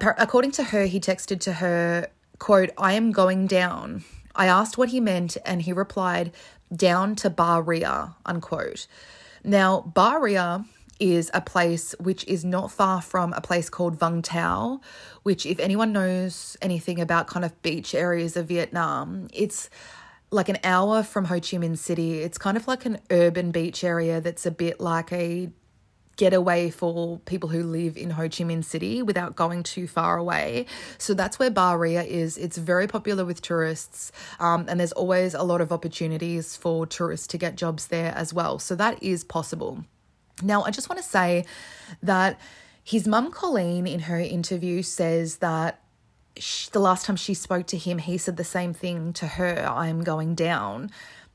According 0.00 0.52
to 0.52 0.64
her, 0.64 0.86
he 0.86 1.00
texted 1.00 1.40
to 1.40 1.54
her, 1.54 2.08
quote, 2.38 2.70
I 2.76 2.92
am 2.94 3.12
going 3.12 3.46
down. 3.46 4.04
I 4.34 4.46
asked 4.46 4.76
what 4.76 4.90
he 4.90 5.00
meant, 5.00 5.36
and 5.44 5.62
he 5.62 5.72
replied, 5.72 6.32
down 6.74 7.14
to 7.16 7.30
Baria, 7.30 8.14
unquote. 8.26 8.86
Now, 9.42 9.92
Baria 9.94 10.66
is 10.98 11.30
a 11.34 11.40
place 11.40 11.94
which 12.00 12.24
is 12.24 12.44
not 12.44 12.70
far 12.70 13.00
from 13.00 13.32
a 13.32 13.40
place 13.40 13.68
called 13.70 13.98
Vung 13.98 14.22
Tau, 14.22 14.80
which, 15.22 15.46
if 15.46 15.58
anyone 15.60 15.92
knows 15.92 16.56
anything 16.60 17.00
about 17.00 17.26
kind 17.26 17.44
of 17.44 17.60
beach 17.62 17.94
areas 17.94 18.36
of 18.36 18.48
Vietnam, 18.48 19.28
it's 19.32 19.70
like 20.30 20.48
an 20.48 20.58
hour 20.64 21.02
from 21.02 21.26
Ho 21.26 21.34
Chi 21.34 21.58
Minh 21.58 21.78
City. 21.78 22.20
It's 22.20 22.38
kind 22.38 22.56
of 22.56 22.66
like 22.66 22.84
an 22.84 22.98
urban 23.10 23.50
beach 23.52 23.84
area 23.84 24.20
that's 24.20 24.46
a 24.46 24.50
bit 24.50 24.80
like 24.80 25.12
a 25.12 25.50
getaway 26.16 26.70
for 26.70 27.18
people 27.20 27.48
who 27.48 27.62
live 27.62 27.96
in 27.96 28.10
Ho 28.10 28.22
Chi 28.22 28.44
Minh 28.44 28.64
City 28.64 29.02
without 29.02 29.36
going 29.36 29.62
too 29.62 29.86
far 29.86 30.16
away. 30.16 30.66
So 30.98 31.14
that's 31.14 31.38
where 31.38 31.50
Baria 31.50 32.06
is. 32.06 32.38
It's 32.38 32.56
very 32.56 32.86
popular 32.86 33.24
with 33.24 33.42
tourists, 33.42 34.12
um, 34.40 34.66
and 34.68 34.80
there's 34.80 34.92
always 34.92 35.34
a 35.34 35.42
lot 35.42 35.60
of 35.60 35.72
opportunities 35.72 36.56
for 36.56 36.86
tourists 36.86 37.26
to 37.28 37.38
get 37.38 37.56
jobs 37.56 37.88
there 37.88 38.12
as 38.14 38.32
well. 38.32 38.58
So 38.58 38.74
that 38.76 39.02
is 39.02 39.24
possible. 39.24 39.84
Now, 40.42 40.64
I 40.64 40.70
just 40.70 40.88
want 40.88 41.02
to 41.02 41.08
say 41.08 41.44
that 42.02 42.38
his 42.82 43.08
mum, 43.08 43.30
Colleen, 43.30 43.86
in 43.86 44.00
her 44.00 44.20
interview, 44.20 44.82
says 44.82 45.38
that 45.38 45.80
the 46.72 46.78
last 46.78 47.06
time 47.06 47.16
she 47.16 47.34
spoke 47.34 47.66
to 47.68 47.78
him, 47.78 47.98
he 47.98 48.18
said 48.18 48.36
the 48.36 48.44
same 48.44 48.74
thing 48.74 49.12
to 49.14 49.26
her 49.26 49.66
I 49.68 49.88
am 49.88 50.04
going 50.04 50.34
down. 50.34 50.90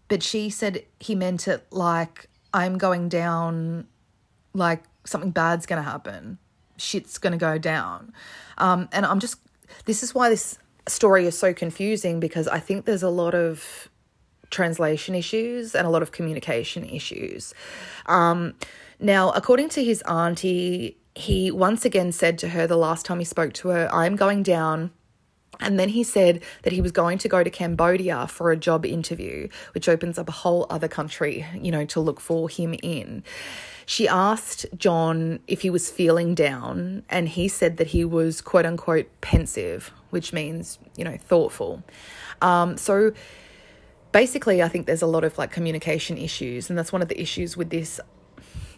But 0.08 0.22
she 0.22 0.50
said 0.50 0.84
he 1.00 1.16
meant 1.16 1.48
it 1.48 1.66
like, 1.72 2.28
I'm 2.54 2.78
going 2.78 3.10
down, 3.10 3.88
like 4.54 4.84
something 5.06 5.32
bad's 5.32 5.66
going 5.66 5.84
to 5.84 5.90
happen. 5.90 6.38
Shit's 6.78 7.18
going 7.18 7.32
to 7.32 7.38
go 7.38 7.58
down. 7.58 8.14
Um, 8.58 8.90
and 8.92 9.06
I'm 9.06 9.20
just, 9.20 9.38
this 9.86 10.04
is 10.04 10.14
why 10.14 10.30
this 10.30 10.58
story 10.88 11.26
is 11.26 11.38
so 11.38 11.54
confusing 11.54 12.20
because 12.20 12.48
I 12.48 12.60
think 12.60 12.86
there's 12.86 13.04
a 13.04 13.10
lot 13.10 13.36
of 13.36 13.90
translation 14.50 15.16
issues 15.16 15.74
and 15.74 15.88
a 15.88 15.90
lot 15.90 16.02
of 16.02 16.12
communication 16.12 16.84
issues. 16.84 17.54
Um, 18.06 18.54
now, 19.00 19.32
according 19.32 19.70
to 19.70 19.84
his 19.84 20.02
auntie, 20.04 20.98
he 21.16 21.52
once 21.52 21.86
again 21.86 22.12
said 22.12 22.38
to 22.40 22.50
her 22.50 22.68
the 22.68 22.78
last 22.78 23.06
time 23.06 23.20
he 23.20 23.26
spoke 23.26 23.54
to 23.54 23.70
her, 23.70 23.90
I'm 23.92 24.16
going 24.16 24.44
down. 24.44 24.92
And 25.60 25.80
then 25.80 25.90
he 25.90 26.04
said 26.04 26.42
that 26.64 26.74
he 26.74 26.82
was 26.82 26.92
going 26.92 27.18
to 27.20 27.30
go 27.30 27.44
to 27.44 27.50
Cambodia 27.50 28.28
for 28.28 28.52
a 28.52 28.58
job 28.58 28.86
interview, 28.86 29.48
which 29.74 29.88
opens 29.88 30.18
up 30.18 30.28
a 30.28 30.32
whole 30.32 30.66
other 30.70 30.88
country, 30.88 31.46
you 31.54 31.72
know, 31.72 31.86
to 31.86 32.00
look 32.00 32.20
for 32.20 32.50
him 32.50 32.76
in. 32.82 33.24
She 33.86 34.08
asked 34.08 34.66
John 34.78 35.40
if 35.48 35.62
he 35.62 35.70
was 35.70 35.90
feeling 35.90 36.36
down, 36.36 37.04
and 37.10 37.28
he 37.28 37.48
said 37.48 37.78
that 37.78 37.88
he 37.88 38.06
was 38.06 38.42
quote 38.42 38.66
unquote 38.66 39.08
pensive, 39.22 39.92
which 40.10 40.34
means, 40.34 40.80
you 40.96 41.04
know, 41.04 41.18
thoughtful. 41.18 41.84
Um, 42.42 42.78
so 42.78 43.14
basically, 44.12 44.62
I 44.62 44.68
think 44.68 44.86
there's 44.88 45.02
a 45.02 45.08
lot 45.08 45.24
of 45.24 45.38
like 45.38 45.52
communication 45.52 46.18
issues, 46.18 46.70
and 46.70 46.78
that's 46.78 46.92
one 46.92 47.02
of 47.02 47.08
the 47.08 47.20
issues 47.20 47.58
with 47.58 47.70
this 47.70 48.00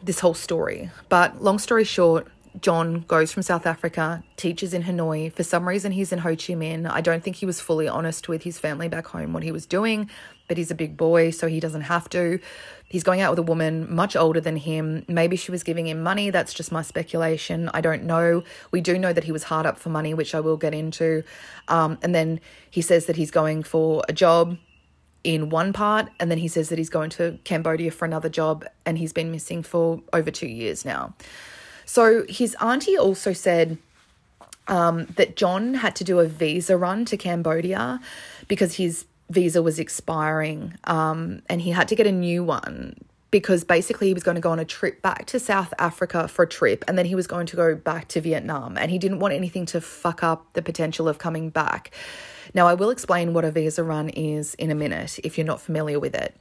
this 0.01 0.19
whole 0.19 0.33
story. 0.33 0.91
But 1.09 1.41
long 1.41 1.59
story 1.59 1.85
short, 1.85 2.27
John 2.59 3.01
goes 3.07 3.31
from 3.31 3.41
South 3.41 3.65
Africa, 3.65 4.23
teaches 4.35 4.73
in 4.73 4.83
Hanoi. 4.83 5.31
For 5.31 5.43
some 5.43 5.67
reason, 5.67 5.91
he's 5.91 6.11
in 6.11 6.19
Ho 6.19 6.29
Chi 6.29 6.53
Minh. 6.53 6.89
I 6.89 7.01
don't 7.01 7.23
think 7.23 7.37
he 7.37 7.45
was 7.45 7.59
fully 7.59 7.87
honest 7.87 8.27
with 8.27 8.43
his 8.43 8.59
family 8.59 8.87
back 8.87 9.07
home 9.07 9.33
what 9.33 9.43
he 9.43 9.51
was 9.51 9.65
doing, 9.65 10.09
but 10.47 10.57
he's 10.57 10.71
a 10.71 10.75
big 10.75 10.97
boy, 10.97 11.31
so 11.31 11.47
he 11.47 11.59
doesn't 11.59 11.81
have 11.81 12.09
to. 12.09 12.39
He's 12.87 13.03
going 13.03 13.21
out 13.21 13.31
with 13.31 13.39
a 13.39 13.43
woman 13.43 13.91
much 13.93 14.15
older 14.15 14.39
than 14.39 14.55
him. 14.57 15.03
Maybe 15.07 15.35
she 15.35 15.51
was 15.51 15.63
giving 15.63 15.87
him 15.87 16.03
money. 16.03 16.29
That's 16.29 16.53
just 16.53 16.71
my 16.71 16.81
speculation. 16.81 17.69
I 17.73 17.81
don't 17.81 18.03
know. 18.03 18.43
We 18.71 18.81
do 18.81 18.99
know 18.99 19.13
that 19.13 19.23
he 19.23 19.31
was 19.31 19.43
hard 19.43 19.65
up 19.65 19.79
for 19.79 19.89
money, 19.89 20.13
which 20.13 20.35
I 20.35 20.39
will 20.39 20.57
get 20.57 20.73
into. 20.73 21.23
Um, 21.67 21.97
and 22.03 22.13
then 22.13 22.39
he 22.69 22.81
says 22.81 23.07
that 23.07 23.15
he's 23.15 23.31
going 23.31 23.63
for 23.63 24.03
a 24.07 24.13
job 24.13 24.57
in 25.23 25.49
one 25.49 25.71
part, 25.73 26.09
and 26.19 26.29
then 26.29 26.37
he 26.37 26.47
says 26.47 26.69
that 26.69 26.77
he's 26.77 26.89
going 26.89 27.09
to 27.11 27.39
Cambodia 27.45 27.91
for 27.91 28.05
another 28.05 28.29
job, 28.29 28.65
and 28.85 28.97
he's 28.97 29.13
been 29.13 29.31
missing 29.31 29.63
for 29.63 30.01
over 30.11 30.29
two 30.29 30.47
years 30.47 30.83
now. 30.83 31.15
So 31.85 32.25
his 32.27 32.55
auntie 32.61 32.97
also 32.97 33.33
said 33.33 33.77
um, 34.67 35.05
that 35.17 35.35
John 35.35 35.75
had 35.75 35.95
to 35.97 36.03
do 36.03 36.19
a 36.19 36.27
visa 36.27 36.77
run 36.77 37.05
to 37.05 37.17
Cambodia 37.17 37.99
because 38.47 38.75
his 38.75 39.05
visa 39.29 39.61
was 39.61 39.79
expiring, 39.79 40.75
um, 40.83 41.41
and 41.49 41.61
he 41.61 41.71
had 41.71 41.87
to 41.89 41.95
get 41.95 42.07
a 42.07 42.11
new 42.11 42.43
one 42.43 42.95
because 43.33 43.63
basically 43.63 44.05
he 44.05 44.13
was 44.13 44.21
going 44.21 44.35
to 44.35 44.41
go 44.41 44.51
on 44.51 44.59
a 44.59 44.65
trip 44.65 45.01
back 45.01 45.25
to 45.25 45.39
South 45.39 45.73
Africa 45.79 46.27
for 46.27 46.43
a 46.43 46.47
trip 46.47 46.85
and 46.87 46.99
then 46.99 47.07
he 47.07 47.15
was 47.15 47.25
going 47.25 47.47
to 47.47 47.55
go 47.55 47.73
back 47.73 48.07
to 48.09 48.21
Vietnam 48.21 48.77
and 48.77 48.91
he 48.91 48.99
didn't 48.99 49.17
want 49.17 49.33
anything 49.33 49.65
to 49.65 49.81
fuck 49.81 50.21
up 50.21 50.53
the 50.53 50.61
potential 50.61 51.07
of 51.07 51.17
coming 51.17 51.49
back. 51.49 51.89
Now, 52.53 52.67
I 52.67 52.75
will 52.75 52.91
explain 52.91 53.33
what 53.33 53.43
a 53.43 53.49
visa 53.49 53.83
run 53.83 54.09
is 54.09 54.53
in 54.55 54.69
a 54.69 54.75
minute 54.75 55.17
if 55.23 55.35
you're 55.35 55.47
not 55.47 55.61
familiar 55.61 55.99
with 55.99 56.13
it. 56.13 56.35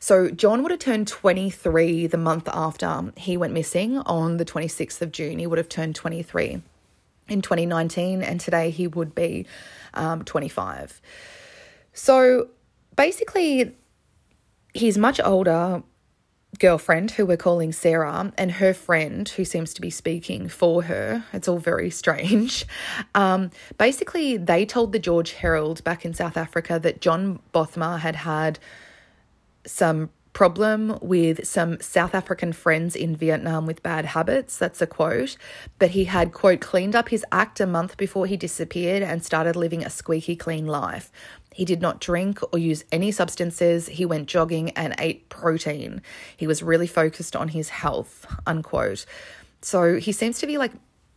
So, 0.00 0.30
John 0.30 0.62
would 0.62 0.70
have 0.70 0.80
turned 0.80 1.08
23 1.08 2.06
the 2.06 2.16
month 2.16 2.48
after 2.48 3.12
he 3.18 3.36
went 3.36 3.52
missing 3.52 3.98
on 3.98 4.38
the 4.38 4.46
26th 4.46 5.02
of 5.02 5.12
June. 5.12 5.38
He 5.38 5.46
would 5.46 5.58
have 5.58 5.68
turned 5.68 5.94
23 5.94 6.62
in 7.28 7.42
2019, 7.42 8.22
and 8.22 8.40
today 8.40 8.70
he 8.70 8.86
would 8.86 9.14
be 9.14 9.46
um, 9.92 10.24
25. 10.24 11.02
So, 11.94 12.48
basically, 12.96 13.74
he's 14.74 14.98
much 14.98 15.20
older 15.24 15.82
girlfriend, 16.58 17.12
who 17.12 17.26
we're 17.26 17.36
calling 17.36 17.72
Sarah, 17.72 18.32
and 18.36 18.52
her 18.52 18.74
friend, 18.74 19.28
who 19.28 19.44
seems 19.44 19.74
to 19.74 19.80
be 19.80 19.90
speaking 19.90 20.48
for 20.48 20.84
her. 20.84 21.24
It's 21.32 21.48
all 21.48 21.58
very 21.58 21.90
strange. 21.90 22.66
Um, 23.16 23.50
basically, 23.78 24.36
they 24.36 24.66
told 24.66 24.92
the 24.92 24.98
George 24.98 25.32
Herald 25.32 25.84
back 25.84 26.04
in 26.04 26.14
South 26.14 26.36
Africa 26.36 26.80
that 26.80 27.00
John 27.00 27.38
Bothma 27.52 28.00
had 28.00 28.16
had 28.16 28.58
some 29.66 30.10
problem 30.32 30.98
with 31.00 31.46
some 31.46 31.80
South 31.80 32.14
African 32.14 32.52
friends 32.52 32.94
in 32.94 33.16
Vietnam 33.16 33.66
with 33.66 33.82
bad 33.82 34.04
habits. 34.04 34.58
That's 34.58 34.82
a 34.82 34.86
quote. 34.86 35.36
But 35.78 35.90
he 35.90 36.04
had, 36.04 36.32
quote, 36.32 36.60
cleaned 36.60 36.94
up 36.94 37.08
his 37.08 37.24
act 37.32 37.60
a 37.60 37.66
month 37.66 37.96
before 37.96 38.26
he 38.26 38.36
disappeared 38.36 39.02
and 39.02 39.24
started 39.24 39.56
living 39.56 39.84
a 39.84 39.90
squeaky 39.90 40.36
clean 40.36 40.66
life. 40.66 41.10
He 41.54 41.64
did 41.64 41.80
not 41.80 42.00
drink 42.00 42.40
or 42.52 42.58
use 42.58 42.84
any 42.90 43.12
substances. 43.12 43.86
He 43.86 44.04
went 44.04 44.26
jogging 44.28 44.70
and 44.70 44.94
ate 44.98 45.28
protein. 45.28 46.02
He 46.36 46.46
was 46.46 46.62
really 46.62 46.88
focused 46.88 47.36
on 47.36 47.48
his 47.48 47.68
health, 47.68 48.26
unquote. 48.46 49.06
So 49.62 49.96
he 49.96 50.12
seems 50.12 50.38
to 50.40 50.46
be 50.46 50.58
like 50.58 50.72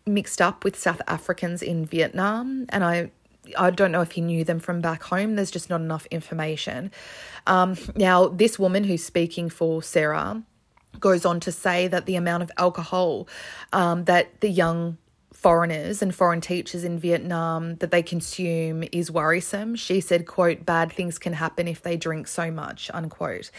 mixed 0.05 0.41
up 0.41 0.63
with 0.63 0.77
South 0.77 1.01
Africans 1.07 1.61
in 1.61 1.85
Vietnam. 1.85 2.67
And 2.69 2.83
I 2.83 3.11
I 3.57 3.71
don't 3.71 3.91
know 3.91 4.01
if 4.01 4.11
he 4.11 4.21
knew 4.21 4.43
them 4.43 4.59
from 4.59 4.81
back 4.81 5.03
home. 5.03 5.35
There's 5.35 5.51
just 5.51 5.69
not 5.69 5.81
enough 5.81 6.05
information. 6.07 6.91
Um, 7.45 7.77
now, 7.95 8.27
this 8.27 8.59
woman 8.59 8.83
who's 8.83 9.03
speaking 9.03 9.49
for 9.49 9.81
Sarah 9.81 10.43
goes 10.99 11.25
on 11.25 11.39
to 11.41 11.51
say 11.51 11.87
that 11.87 12.05
the 12.05 12.15
amount 12.15 12.43
of 12.43 12.51
alcohol 12.57 13.27
um, 13.71 14.05
that 14.05 14.41
the 14.41 14.49
young 14.49 14.97
foreigners 15.37 16.01
and 16.01 16.15
foreign 16.15 16.41
teachers 16.41 16.83
in 16.83 16.97
Vietnam 16.97 17.75
that 17.75 17.91
they 17.91 18.01
consume 18.01 18.83
is 18.91 19.11
worrisome. 19.11 19.75
She 19.75 20.01
said, 20.01 20.25
quote, 20.25 20.65
bad 20.65 20.91
things 20.91 21.19
can 21.19 21.33
happen 21.33 21.67
if 21.67 21.83
they 21.83 21.95
drink 21.95 22.27
so 22.27 22.49
much, 22.49 22.89
unquote. 22.91 23.51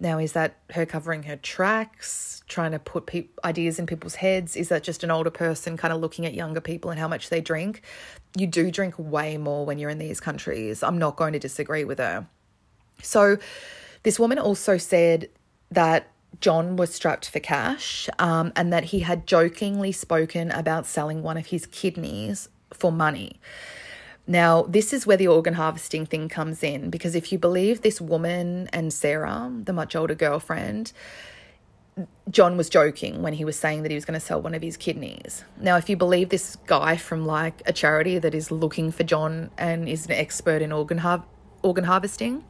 Now, 0.00 0.18
is 0.18 0.32
that 0.32 0.56
her 0.70 0.84
covering 0.84 1.22
her 1.22 1.36
tracks, 1.36 2.42
trying 2.48 2.72
to 2.72 2.80
put 2.80 3.06
pe- 3.06 3.28
ideas 3.44 3.78
in 3.78 3.86
people's 3.86 4.16
heads? 4.16 4.56
Is 4.56 4.70
that 4.70 4.82
just 4.82 5.04
an 5.04 5.12
older 5.12 5.30
person 5.30 5.76
kind 5.76 5.94
of 5.94 6.00
looking 6.00 6.26
at 6.26 6.34
younger 6.34 6.60
people 6.60 6.90
and 6.90 6.98
how 6.98 7.06
much 7.06 7.28
they 7.28 7.40
drink? 7.40 7.82
You 8.36 8.48
do 8.48 8.72
drink 8.72 8.96
way 8.98 9.36
more 9.36 9.64
when 9.64 9.78
you're 9.78 9.90
in 9.90 9.98
these 9.98 10.18
countries. 10.18 10.82
I'm 10.82 10.98
not 10.98 11.14
going 11.14 11.32
to 11.34 11.38
disagree 11.38 11.84
with 11.84 11.98
her. 11.98 12.26
So, 13.02 13.36
this 14.02 14.18
woman 14.18 14.40
also 14.40 14.78
said 14.78 15.30
that 15.70 16.10
John 16.40 16.76
was 16.76 16.94
strapped 16.94 17.28
for 17.28 17.40
cash 17.40 18.08
um, 18.18 18.52
and 18.56 18.72
that 18.72 18.84
he 18.84 19.00
had 19.00 19.26
jokingly 19.26 19.92
spoken 19.92 20.50
about 20.50 20.86
selling 20.86 21.22
one 21.22 21.36
of 21.36 21.46
his 21.46 21.66
kidneys 21.66 22.48
for 22.72 22.90
money. 22.90 23.40
Now, 24.26 24.62
this 24.62 24.92
is 24.92 25.06
where 25.06 25.18
the 25.18 25.28
organ 25.28 25.54
harvesting 25.54 26.06
thing 26.06 26.28
comes 26.28 26.62
in 26.62 26.88
because 26.88 27.14
if 27.14 27.30
you 27.30 27.38
believe 27.38 27.82
this 27.82 28.00
woman 28.00 28.68
and 28.72 28.92
Sarah, 28.92 29.52
the 29.64 29.72
much 29.72 29.94
older 29.94 30.14
girlfriend, 30.14 30.92
John 32.30 32.56
was 32.56 32.68
joking 32.68 33.22
when 33.22 33.34
he 33.34 33.44
was 33.44 33.58
saying 33.58 33.82
that 33.82 33.90
he 33.90 33.94
was 33.94 34.04
going 34.04 34.18
to 34.18 34.24
sell 34.24 34.40
one 34.40 34.54
of 34.54 34.62
his 34.62 34.76
kidneys. 34.76 35.44
Now, 35.60 35.76
if 35.76 35.88
you 35.88 35.96
believe 35.96 36.30
this 36.30 36.56
guy 36.66 36.96
from 36.96 37.26
like 37.26 37.62
a 37.66 37.72
charity 37.72 38.18
that 38.18 38.34
is 38.34 38.50
looking 38.50 38.90
for 38.90 39.04
John 39.04 39.50
and 39.58 39.88
is 39.88 40.06
an 40.06 40.12
expert 40.12 40.62
in 40.62 40.72
organ 40.72 40.98
har- 40.98 41.24
organ 41.62 41.84
harvesting, 41.84 42.44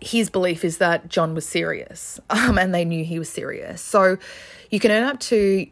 his 0.00 0.30
belief 0.30 0.64
is 0.64 0.78
that 0.78 1.08
John 1.08 1.34
was 1.34 1.46
serious 1.46 2.20
um, 2.30 2.58
and 2.58 2.74
they 2.74 2.84
knew 2.84 3.04
he 3.04 3.18
was 3.18 3.28
serious. 3.28 3.80
So 3.80 4.18
you 4.70 4.80
can 4.80 4.90
earn 4.90 5.04
up 5.04 5.20
to 5.20 5.66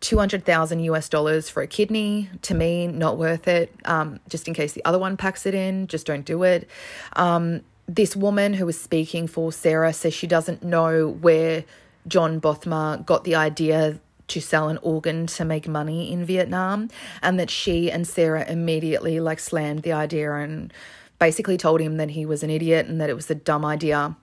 200,000 0.00 0.80
US 0.80 1.08
dollars 1.08 1.48
for 1.48 1.62
a 1.62 1.66
kidney. 1.66 2.28
To 2.42 2.54
me, 2.54 2.86
not 2.86 3.18
worth 3.18 3.48
it. 3.48 3.72
Um, 3.84 4.20
just 4.28 4.48
in 4.48 4.54
case 4.54 4.72
the 4.72 4.84
other 4.84 4.98
one 4.98 5.16
packs 5.16 5.46
it 5.46 5.54
in, 5.54 5.86
just 5.86 6.06
don't 6.06 6.24
do 6.24 6.42
it. 6.42 6.68
Um, 7.14 7.62
this 7.86 8.16
woman 8.16 8.54
who 8.54 8.66
was 8.66 8.80
speaking 8.80 9.26
for 9.26 9.52
Sarah 9.52 9.92
says 9.92 10.12
she 10.12 10.26
doesn't 10.26 10.62
know 10.62 11.08
where 11.08 11.64
John 12.06 12.40
Bothma 12.40 13.04
got 13.06 13.24
the 13.24 13.36
idea 13.36 14.00
to 14.28 14.40
sell 14.40 14.68
an 14.68 14.78
organ 14.82 15.26
to 15.26 15.44
make 15.44 15.68
money 15.68 16.10
in 16.10 16.24
Vietnam 16.24 16.88
and 17.22 17.38
that 17.38 17.50
she 17.50 17.90
and 17.90 18.06
Sarah 18.06 18.48
immediately 18.48 19.20
like 19.20 19.38
slammed 19.38 19.82
the 19.82 19.92
idea 19.92 20.32
and 20.34 20.72
basically 21.22 21.56
told 21.56 21.80
him 21.80 21.98
that 21.98 22.10
he 22.10 22.26
was 22.26 22.42
an 22.42 22.50
idiot 22.50 22.88
and 22.88 23.00
that 23.00 23.08
it 23.08 23.14
was 23.14 23.30
a 23.30 23.34
dumb 23.36 23.64
idea. 23.64 24.16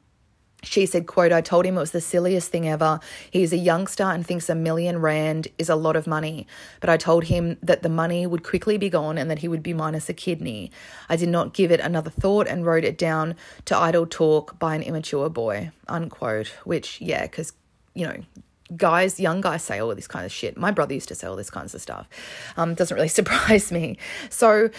She 0.63 0.85
said 0.85 1.07
quote 1.07 1.31
i 1.31 1.39
told 1.39 1.65
him 1.65 1.77
it 1.77 1.80
was 1.80 1.91
the 1.91 2.01
silliest 2.01 2.51
thing 2.51 2.67
ever. 2.67 2.99
He's 3.31 3.53
a 3.53 3.57
youngster 3.71 4.03
and 4.03 4.27
thinks 4.27 4.49
a 4.49 4.55
million 4.55 4.99
rand 4.99 5.47
is 5.57 5.69
a 5.69 5.77
lot 5.77 5.95
of 5.95 6.07
money. 6.07 6.45
But 6.81 6.89
i 6.89 6.97
told 6.97 7.23
him 7.23 7.55
that 7.63 7.84
the 7.84 7.95
money 8.01 8.27
would 8.27 8.43
quickly 8.43 8.77
be 8.77 8.89
gone 8.89 9.17
and 9.17 9.31
that 9.31 9.39
he 9.39 9.47
would 9.47 9.63
be 9.63 9.73
minus 9.73 10.09
a 10.09 10.13
kidney. 10.13 10.73
I 11.07 11.15
did 11.15 11.30
not 11.30 11.53
give 11.53 11.71
it 11.71 11.80
another 11.80 12.09
thought 12.09 12.49
and 12.49 12.65
wrote 12.65 12.84
it 12.84 12.97
down 12.97 13.38
to 13.63 13.77
idle 13.77 14.05
talk 14.05 14.59
by 14.59 14.76
an 14.76 14.84
immature 14.84 15.30
boy 15.30 15.71
unquote 15.88 16.49
which 16.65 16.99
yeah 16.99 17.21
because 17.21 17.53
you 17.93 18.05
know 18.07 18.17
guys 18.76 19.21
young 19.21 19.39
guys 19.39 19.63
say 19.63 19.80
all 19.80 19.95
this 19.95 20.13
kind 20.15 20.26
of 20.26 20.34
shit. 20.34 20.57
My 20.57 20.71
brother 20.71 20.95
used 20.95 21.07
to 21.07 21.15
say 21.15 21.27
all 21.27 21.38
this 21.38 21.49
kinds 21.49 21.73
of 21.73 21.81
stuff. 21.81 22.09
Um 22.57 22.73
doesn't 22.73 22.93
really 22.93 23.15
surprise 23.21 23.71
me. 23.71 23.97
So 24.30 24.69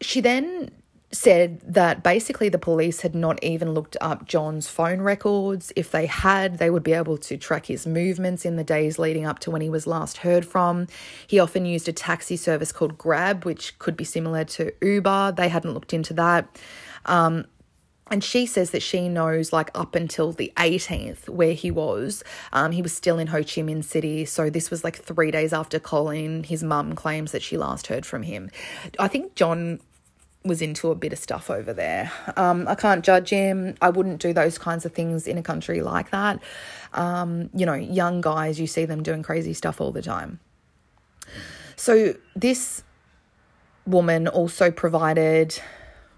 she 0.00 0.20
then 0.20 0.72
said 1.12 1.60
that 1.60 2.02
basically 2.02 2.48
the 2.48 2.58
police 2.58 3.02
had 3.02 3.14
not 3.14 3.42
even 3.44 3.74
looked 3.74 3.96
up 4.00 4.26
John's 4.26 4.68
phone 4.68 5.02
records. 5.02 5.70
If 5.76 5.90
they 5.90 6.06
had, 6.06 6.58
they 6.58 6.70
would 6.70 6.82
be 6.82 6.94
able 6.94 7.18
to 7.18 7.36
track 7.36 7.66
his 7.66 7.86
movements 7.86 8.46
in 8.46 8.56
the 8.56 8.64
days 8.64 8.98
leading 8.98 9.26
up 9.26 9.38
to 9.40 9.50
when 9.50 9.60
he 9.60 9.68
was 9.68 9.86
last 9.86 10.18
heard 10.18 10.46
from. 10.46 10.86
He 11.26 11.38
often 11.38 11.66
used 11.66 11.86
a 11.86 11.92
taxi 11.92 12.36
service 12.36 12.72
called 12.72 12.96
Grab, 12.96 13.44
which 13.44 13.78
could 13.78 13.96
be 13.96 14.04
similar 14.04 14.44
to 14.44 14.72
Uber. 14.80 15.34
They 15.36 15.48
hadn't 15.48 15.74
looked 15.74 15.92
into 15.92 16.14
that. 16.14 16.58
Um, 17.04 17.44
and 18.10 18.22
she 18.22 18.46
says 18.46 18.70
that 18.72 18.82
she 18.82 19.08
knows, 19.08 19.52
like, 19.52 19.70
up 19.74 19.94
until 19.94 20.32
the 20.32 20.52
18th, 20.56 21.28
where 21.28 21.54
he 21.54 21.70
was. 21.70 22.22
Um, 22.52 22.72
he 22.72 22.82
was 22.82 22.92
still 22.92 23.18
in 23.18 23.28
Ho 23.28 23.38
Chi 23.38 23.62
Minh 23.62 23.84
City. 23.84 24.26
So, 24.26 24.50
this 24.50 24.70
was 24.70 24.84
like 24.84 24.96
three 24.96 25.30
days 25.30 25.52
after 25.52 25.78
Colleen. 25.78 26.44
His 26.44 26.62
mum 26.62 26.94
claims 26.94 27.32
that 27.32 27.42
she 27.42 27.56
last 27.56 27.86
heard 27.86 28.04
from 28.04 28.24
him. 28.24 28.50
I 28.98 29.08
think 29.08 29.34
John 29.34 29.80
was 30.44 30.60
into 30.60 30.90
a 30.90 30.94
bit 30.94 31.12
of 31.12 31.18
stuff 31.18 31.50
over 31.50 31.72
there. 31.72 32.10
Um, 32.36 32.66
I 32.66 32.74
can't 32.74 33.04
judge 33.04 33.30
him. 33.30 33.76
I 33.80 33.90
wouldn't 33.90 34.20
do 34.20 34.32
those 34.32 34.58
kinds 34.58 34.84
of 34.84 34.92
things 34.92 35.26
in 35.26 35.38
a 35.38 35.42
country 35.42 35.80
like 35.82 36.10
that. 36.10 36.42
Um, 36.92 37.50
you 37.54 37.64
know, 37.64 37.74
young 37.74 38.20
guys, 38.20 38.58
you 38.58 38.66
see 38.66 38.84
them 38.84 39.02
doing 39.02 39.22
crazy 39.22 39.54
stuff 39.54 39.80
all 39.80 39.92
the 39.92 40.02
time. 40.02 40.40
So 41.76 42.14
this 42.34 42.82
woman 43.86 44.28
also 44.28 44.70
provided 44.70 45.60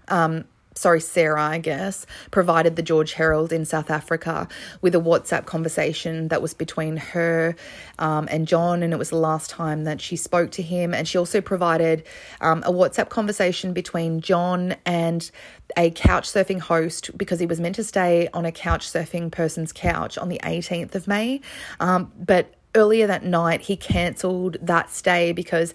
um, 0.07 0.45
sorry, 0.75 0.99
Sarah, 0.99 1.41
I 1.41 1.57
guess, 1.57 2.05
provided 2.31 2.75
the 2.75 2.81
George 2.81 3.13
Herald 3.13 3.53
in 3.53 3.65
South 3.65 3.89
Africa 3.89 4.47
with 4.81 4.93
a 4.93 4.99
WhatsApp 4.99 5.45
conversation 5.45 6.27
that 6.27 6.41
was 6.41 6.53
between 6.53 6.97
her 6.97 7.55
um, 7.97 8.27
and 8.29 8.47
John, 8.47 8.83
and 8.83 8.93
it 8.93 8.97
was 8.97 9.09
the 9.09 9.15
last 9.15 9.49
time 9.49 9.85
that 9.85 10.01
she 10.01 10.15
spoke 10.15 10.51
to 10.51 10.61
him. 10.61 10.93
And 10.93 11.07
she 11.07 11.17
also 11.17 11.39
provided 11.39 12.03
um, 12.41 12.61
a 12.65 12.71
WhatsApp 12.71 13.09
conversation 13.09 13.73
between 13.73 14.19
John 14.19 14.75
and 14.85 15.29
a 15.77 15.91
couch 15.91 16.29
surfing 16.29 16.59
host 16.59 17.17
because 17.17 17.39
he 17.39 17.45
was 17.45 17.59
meant 17.59 17.75
to 17.75 17.83
stay 17.83 18.27
on 18.33 18.45
a 18.45 18.51
couch 18.51 18.87
surfing 18.87 19.31
person's 19.31 19.71
couch 19.71 20.17
on 20.17 20.29
the 20.29 20.39
18th 20.43 20.93
of 20.93 21.07
May. 21.07 21.41
Um, 21.79 22.11
but 22.19 22.53
earlier 22.75 23.07
that 23.07 23.23
night, 23.23 23.61
he 23.61 23.77
cancelled 23.77 24.57
that 24.61 24.91
stay 24.91 25.31
because 25.31 25.73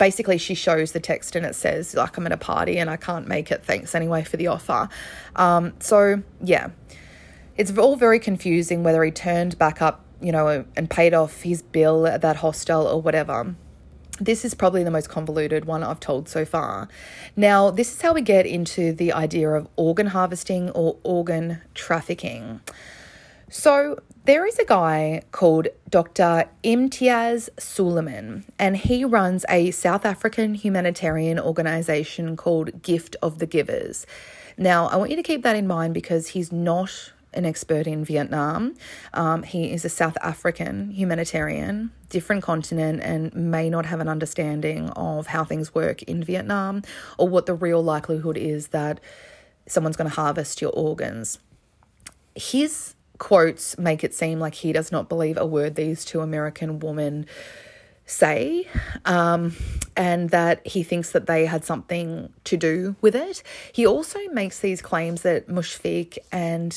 basically 0.00 0.38
she 0.38 0.54
shows 0.54 0.92
the 0.92 0.98
text 0.98 1.36
and 1.36 1.44
it 1.44 1.54
says 1.54 1.94
like 1.94 2.16
I'm 2.16 2.24
at 2.24 2.32
a 2.32 2.38
party 2.38 2.78
and 2.78 2.88
I 2.88 2.96
can't 2.96 3.28
make 3.28 3.52
it. 3.52 3.62
Thanks 3.62 3.94
anyway 3.94 4.24
for 4.24 4.38
the 4.38 4.46
offer. 4.46 4.88
Um, 5.36 5.74
so 5.78 6.22
yeah, 6.42 6.70
it's 7.58 7.76
all 7.76 7.96
very 7.96 8.18
confusing 8.18 8.82
whether 8.82 9.04
he 9.04 9.10
turned 9.10 9.58
back 9.58 9.82
up, 9.82 10.02
you 10.22 10.32
know, 10.32 10.64
and 10.74 10.88
paid 10.88 11.12
off 11.12 11.42
his 11.42 11.60
bill 11.60 12.06
at 12.06 12.22
that 12.22 12.36
hostel 12.36 12.86
or 12.86 13.02
whatever. 13.02 13.54
This 14.18 14.42
is 14.42 14.54
probably 14.54 14.84
the 14.84 14.90
most 14.90 15.10
convoluted 15.10 15.66
one 15.66 15.82
I've 15.82 16.00
told 16.00 16.30
so 16.30 16.46
far. 16.46 16.88
Now, 17.36 17.70
this 17.70 17.94
is 17.94 18.00
how 18.00 18.14
we 18.14 18.22
get 18.22 18.46
into 18.46 18.94
the 18.94 19.12
idea 19.12 19.50
of 19.50 19.68
organ 19.76 20.08
harvesting 20.08 20.70
or 20.70 20.96
organ 21.02 21.60
trafficking. 21.74 22.60
So, 23.50 23.98
there 24.30 24.46
is 24.46 24.60
a 24.60 24.64
guy 24.64 25.20
called 25.32 25.66
Dr. 25.88 26.48
Imtiaz 26.62 27.48
Sooliman, 27.56 28.44
and 28.60 28.76
he 28.76 29.04
runs 29.04 29.44
a 29.48 29.72
South 29.72 30.04
African 30.06 30.54
humanitarian 30.54 31.40
organization 31.40 32.36
called 32.36 32.80
Gift 32.80 33.16
of 33.22 33.40
the 33.40 33.46
Givers. 33.46 34.06
Now, 34.56 34.86
I 34.86 34.94
want 34.98 35.10
you 35.10 35.16
to 35.16 35.24
keep 35.24 35.42
that 35.42 35.56
in 35.56 35.66
mind 35.66 35.94
because 35.94 36.28
he's 36.28 36.52
not 36.52 37.12
an 37.34 37.44
expert 37.44 37.88
in 37.88 38.04
Vietnam. 38.04 38.76
Um, 39.14 39.42
he 39.42 39.72
is 39.72 39.84
a 39.84 39.88
South 39.88 40.16
African 40.22 40.92
humanitarian, 40.92 41.90
different 42.08 42.44
continent, 42.44 43.00
and 43.02 43.34
may 43.34 43.68
not 43.68 43.84
have 43.86 43.98
an 43.98 44.06
understanding 44.06 44.90
of 44.90 45.26
how 45.26 45.42
things 45.42 45.74
work 45.74 46.04
in 46.04 46.22
Vietnam 46.22 46.82
or 47.18 47.28
what 47.28 47.46
the 47.46 47.54
real 47.54 47.82
likelihood 47.82 48.36
is 48.36 48.68
that 48.68 49.00
someone's 49.66 49.96
going 49.96 50.08
to 50.08 50.14
harvest 50.14 50.62
your 50.62 50.70
organs. 50.70 51.40
His 52.36 52.94
quotes 53.20 53.78
make 53.78 54.02
it 54.02 54.12
seem 54.12 54.40
like 54.40 54.54
he 54.54 54.72
does 54.72 54.90
not 54.90 55.08
believe 55.08 55.36
a 55.36 55.46
word 55.46 55.76
these 55.76 56.04
two 56.04 56.20
American 56.20 56.80
women 56.80 57.26
say, 58.06 58.66
um, 59.04 59.54
and 59.96 60.30
that 60.30 60.66
he 60.66 60.82
thinks 60.82 61.12
that 61.12 61.26
they 61.26 61.46
had 61.46 61.64
something 61.64 62.32
to 62.42 62.56
do 62.56 62.96
with 63.00 63.14
it. 63.14 63.44
He 63.72 63.86
also 63.86 64.18
makes 64.32 64.58
these 64.58 64.82
claims 64.82 65.22
that 65.22 65.46
Mushfiq 65.48 66.18
and 66.32 66.76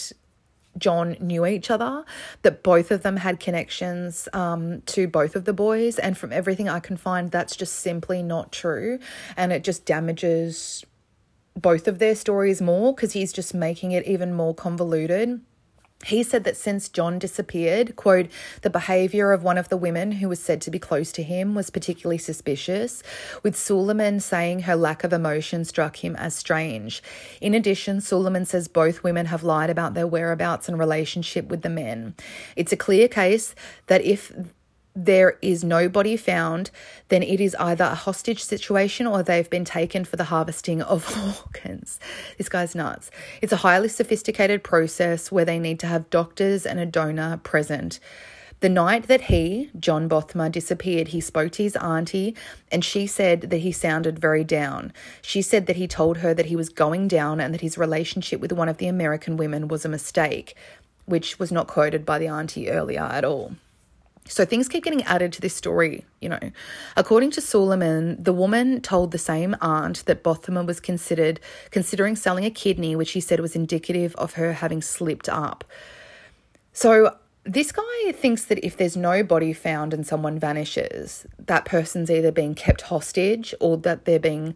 John 0.77 1.15
knew 1.19 1.45
each 1.45 1.71
other, 1.71 2.03
that 2.41 2.61
both 2.61 2.91
of 2.91 3.03
them 3.03 3.17
had 3.17 3.39
connections 3.39 4.27
um, 4.33 4.81
to 4.87 5.07
both 5.07 5.35
of 5.35 5.45
the 5.45 5.53
boys. 5.53 5.97
And 5.97 6.17
from 6.17 6.33
everything 6.33 6.67
I 6.67 6.79
can 6.79 6.97
find, 6.97 7.31
that's 7.31 7.55
just 7.55 7.75
simply 7.75 8.21
not 8.21 8.51
true. 8.51 8.99
And 9.37 9.51
it 9.51 9.63
just 9.63 9.85
damages 9.85 10.83
both 11.55 11.87
of 11.87 11.99
their 11.99 12.15
stories 12.15 12.61
more 12.61 12.93
because 12.93 13.13
he's 13.13 13.31
just 13.31 13.53
making 13.53 13.91
it 13.91 14.05
even 14.05 14.33
more 14.33 14.53
convoluted. 14.53 15.41
He 16.05 16.23
said 16.23 16.43
that 16.43 16.57
since 16.57 16.89
John 16.89 17.19
disappeared, 17.19 17.95
quote, 17.95 18.27
the 18.61 18.69
behavior 18.69 19.31
of 19.31 19.43
one 19.43 19.57
of 19.57 19.69
the 19.69 19.77
women 19.77 20.13
who 20.13 20.29
was 20.29 20.39
said 20.39 20.61
to 20.61 20.71
be 20.71 20.79
close 20.79 21.11
to 21.13 21.23
him 21.23 21.55
was 21.55 21.69
particularly 21.69 22.17
suspicious, 22.17 23.03
with 23.41 23.55
Sooliman 23.55 24.21
saying 24.21 24.61
her 24.61 24.75
lack 24.75 25.03
of 25.03 25.13
emotion 25.13 25.65
struck 25.65 26.03
him 26.03 26.15
as 26.15 26.35
strange. 26.35 27.01
In 27.41 27.53
addition, 27.53 27.97
Sooliman 27.97 28.45
says 28.45 28.67
both 28.67 29.03
women 29.03 29.27
have 29.27 29.43
lied 29.43 29.69
about 29.69 29.93
their 29.93 30.07
whereabouts 30.07 30.67
and 30.67 30.77
relationship 30.77 31.47
with 31.47 31.61
the 31.61 31.69
men. 31.69 32.15
It's 32.55 32.73
a 32.73 32.77
clear 32.77 33.07
case 33.07 33.55
that 33.87 34.01
if 34.01 34.31
there 34.95 35.37
is 35.41 35.63
nobody 35.63 36.15
found, 36.15 36.69
then 37.09 37.23
it 37.23 37.41
is 37.41 37.55
either 37.55 37.85
a 37.85 37.95
hostage 37.95 38.43
situation 38.43 39.07
or 39.07 39.23
they've 39.23 39.49
been 39.49 39.65
taken 39.65 40.05
for 40.05 40.17
the 40.17 40.25
harvesting 40.25 40.81
of 40.81 41.45
organs. 41.45 41.99
This 42.37 42.49
guy's 42.49 42.75
nuts. 42.75 43.09
It's 43.41 43.53
a 43.53 43.57
highly 43.57 43.89
sophisticated 43.89 44.63
process 44.63 45.31
where 45.31 45.45
they 45.45 45.59
need 45.59 45.79
to 45.79 45.87
have 45.87 46.09
doctors 46.09 46.65
and 46.65 46.79
a 46.79 46.85
donor 46.85 47.37
present. 47.37 47.99
The 48.59 48.69
night 48.69 49.07
that 49.07 49.21
he, 49.21 49.69
John 49.77 50.07
Bothma, 50.07 50.49
disappeared, 50.49 51.09
he 51.09 51.19
spoke 51.19 51.51
to 51.53 51.63
his 51.63 51.75
auntie 51.75 52.33
and 52.71 52.85
she 52.85 53.07
said 53.07 53.41
that 53.49 53.57
he 53.57 53.73
sounded 53.73 54.19
very 54.19 54.45
down. 54.45 54.93
She 55.21 55.41
said 55.41 55.65
that 55.65 55.75
he 55.75 55.85
told 55.85 56.19
her 56.19 56.33
that 56.33 56.45
he 56.45 56.55
was 56.55 56.69
going 56.69 57.09
down 57.09 57.41
and 57.41 57.53
that 57.53 57.59
his 57.59 57.77
relationship 57.77 58.39
with 58.39 58.53
one 58.53 58.69
of 58.69 58.77
the 58.77 58.87
American 58.87 59.35
women 59.35 59.67
was 59.67 59.83
a 59.83 59.89
mistake, 59.89 60.55
which 61.05 61.39
was 61.39 61.51
not 61.51 61.67
quoted 61.67 62.05
by 62.05 62.19
the 62.19 62.29
auntie 62.29 62.69
earlier 62.69 63.01
at 63.01 63.25
all. 63.25 63.53
So 64.27 64.45
things 64.45 64.69
keep 64.69 64.83
getting 64.83 65.03
added 65.03 65.33
to 65.33 65.41
this 65.41 65.53
story, 65.53 66.05
you 66.21 66.29
know. 66.29 66.39
According 66.95 67.31
to 67.31 67.41
Sooliman, 67.41 68.23
the 68.23 68.33
woman 68.33 68.81
told 68.81 69.11
the 69.11 69.17
same 69.17 69.55
aunt 69.61 70.05
that 70.05 70.23
Bothma 70.23 70.65
was 70.65 70.79
considered 70.79 71.39
considering 71.71 72.15
selling 72.15 72.45
a 72.45 72.49
kidney, 72.49 72.95
which 72.95 73.11
he 73.11 73.19
said 73.19 73.41
was 73.41 73.55
indicative 73.55 74.15
of 74.15 74.33
her 74.33 74.53
having 74.53 74.81
slipped 74.81 75.27
up. 75.27 75.65
So 76.71 77.15
this 77.43 77.71
guy 77.71 78.11
thinks 78.13 78.45
that 78.45 78.65
if 78.65 78.77
there's 78.77 78.95
no 78.95 79.23
body 79.23 79.51
found 79.51 79.93
and 79.93 80.07
someone 80.07 80.39
vanishes, 80.39 81.27
that 81.37 81.65
person's 81.65 82.09
either 82.09 82.31
being 82.31 82.55
kept 82.55 82.83
hostage 82.83 83.53
or 83.59 83.77
that 83.77 84.05
they're 84.05 84.19
being 84.19 84.55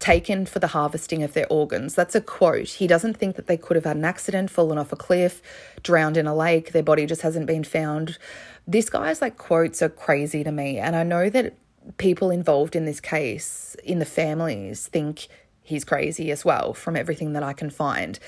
taken 0.00 0.46
for 0.46 0.58
the 0.58 0.68
harvesting 0.68 1.22
of 1.22 1.34
their 1.34 1.46
organs. 1.48 1.94
That's 1.94 2.14
a 2.14 2.20
quote. 2.20 2.68
He 2.68 2.86
doesn't 2.86 3.18
think 3.18 3.36
that 3.36 3.46
they 3.46 3.56
could 3.56 3.76
have 3.76 3.84
had 3.84 3.96
an 3.96 4.04
accident, 4.04 4.50
fallen 4.50 4.78
off 4.78 4.92
a 4.92 4.96
cliff, 4.96 5.42
drowned 5.82 6.16
in 6.16 6.26
a 6.26 6.34
lake, 6.34 6.72
their 6.72 6.82
body 6.82 7.06
just 7.06 7.22
hasn't 7.22 7.46
been 7.46 7.64
found. 7.64 8.18
This 8.66 8.88
guy's 8.90 9.20
like 9.20 9.36
quotes 9.36 9.82
are 9.82 9.90
crazy 9.90 10.42
to 10.42 10.50
me. 10.50 10.78
And 10.78 10.96
I 10.96 11.02
know 11.02 11.28
that 11.30 11.54
people 11.98 12.30
involved 12.30 12.74
in 12.74 12.86
this 12.86 13.00
case, 13.00 13.76
in 13.84 13.98
the 13.98 14.04
families, 14.04 14.86
think 14.88 15.28
he's 15.62 15.84
crazy 15.84 16.30
as 16.30 16.44
well, 16.44 16.72
from 16.72 16.96
everything 16.96 17.34
that 17.34 17.42
I 17.42 17.52
can 17.52 17.70
find. 17.70 18.18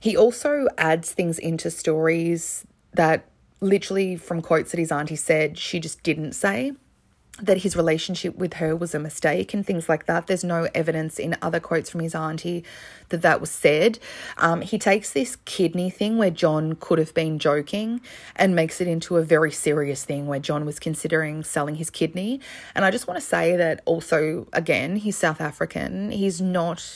He 0.00 0.16
also 0.16 0.66
adds 0.76 1.12
things 1.12 1.38
into 1.38 1.70
stories 1.70 2.66
that 2.94 3.24
literally 3.60 4.16
from 4.16 4.42
quotes 4.42 4.72
that 4.72 4.78
his 4.78 4.90
auntie 4.90 5.14
said 5.14 5.56
she 5.56 5.78
just 5.78 6.02
didn't 6.02 6.32
say. 6.32 6.72
That 7.40 7.58
his 7.58 7.74
relationship 7.74 8.36
with 8.36 8.54
her 8.54 8.76
was 8.76 8.94
a 8.94 8.98
mistake 8.98 9.54
and 9.54 9.66
things 9.66 9.88
like 9.88 10.04
that. 10.04 10.26
There's 10.26 10.44
no 10.44 10.68
evidence 10.74 11.18
in 11.18 11.36
other 11.40 11.60
quotes 11.60 11.88
from 11.88 12.00
his 12.00 12.14
auntie 12.14 12.62
that 13.08 13.22
that 13.22 13.40
was 13.40 13.50
said. 13.50 13.98
Um, 14.36 14.60
he 14.60 14.78
takes 14.78 15.12
this 15.12 15.36
kidney 15.44 15.88
thing 15.88 16.18
where 16.18 16.30
John 16.30 16.76
could 16.78 16.98
have 16.98 17.14
been 17.14 17.38
joking 17.38 18.02
and 18.36 18.54
makes 18.54 18.82
it 18.82 18.86
into 18.86 19.16
a 19.16 19.22
very 19.22 19.50
serious 19.50 20.04
thing 20.04 20.26
where 20.26 20.40
John 20.40 20.66
was 20.66 20.78
considering 20.78 21.42
selling 21.42 21.76
his 21.76 21.88
kidney. 21.88 22.40
And 22.74 22.84
I 22.84 22.90
just 22.90 23.06
want 23.06 23.18
to 23.18 23.26
say 23.26 23.56
that 23.56 23.80
also, 23.86 24.46
again, 24.52 24.96
he's 24.96 25.16
South 25.16 25.40
African. 25.40 26.10
He's 26.10 26.40
not 26.40 26.86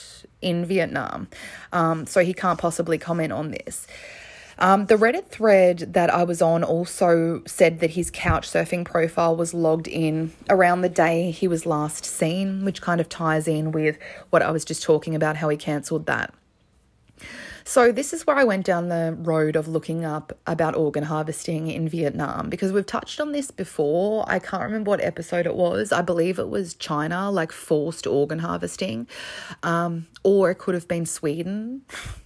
in 0.42 0.66
Vietnam. 0.66 1.28
Um, 1.72 2.06
so 2.06 2.22
he 2.22 2.34
can't 2.34 2.58
possibly 2.58 2.98
comment 2.98 3.32
on 3.32 3.52
this. 3.52 3.86
Um, 4.58 4.86
the 4.86 4.96
Reddit 4.96 5.26
thread 5.26 5.92
that 5.92 6.12
I 6.12 6.24
was 6.24 6.40
on 6.40 6.64
also 6.64 7.42
said 7.46 7.80
that 7.80 7.90
his 7.90 8.10
couch 8.10 8.48
surfing 8.48 8.84
profile 8.84 9.36
was 9.36 9.52
logged 9.52 9.86
in 9.86 10.32
around 10.48 10.80
the 10.80 10.88
day 10.88 11.30
he 11.30 11.46
was 11.46 11.66
last 11.66 12.04
seen, 12.04 12.64
which 12.64 12.80
kind 12.80 13.00
of 13.00 13.08
ties 13.08 13.46
in 13.46 13.70
with 13.70 13.98
what 14.30 14.42
I 14.42 14.50
was 14.50 14.64
just 14.64 14.82
talking 14.82 15.14
about, 15.14 15.36
how 15.36 15.48
he 15.50 15.56
cancelled 15.56 16.06
that. 16.06 16.32
So, 17.68 17.90
this 17.90 18.12
is 18.12 18.24
where 18.24 18.36
I 18.36 18.44
went 18.44 18.64
down 18.64 18.88
the 18.88 19.16
road 19.18 19.56
of 19.56 19.66
looking 19.66 20.04
up 20.04 20.38
about 20.46 20.76
organ 20.76 21.02
harvesting 21.02 21.66
in 21.66 21.88
Vietnam 21.88 22.48
because 22.48 22.70
we've 22.70 22.86
touched 22.86 23.20
on 23.20 23.32
this 23.32 23.50
before. 23.50 24.24
I 24.28 24.38
can't 24.38 24.62
remember 24.62 24.90
what 24.90 25.00
episode 25.00 25.46
it 25.46 25.56
was. 25.56 25.90
I 25.90 26.00
believe 26.00 26.38
it 26.38 26.48
was 26.48 26.74
China, 26.74 27.28
like 27.28 27.50
forced 27.50 28.06
organ 28.06 28.38
harvesting, 28.38 29.08
um, 29.64 30.06
or 30.22 30.52
it 30.52 30.58
could 30.58 30.74
have 30.74 30.86
been 30.86 31.06
Sweden. 31.06 31.82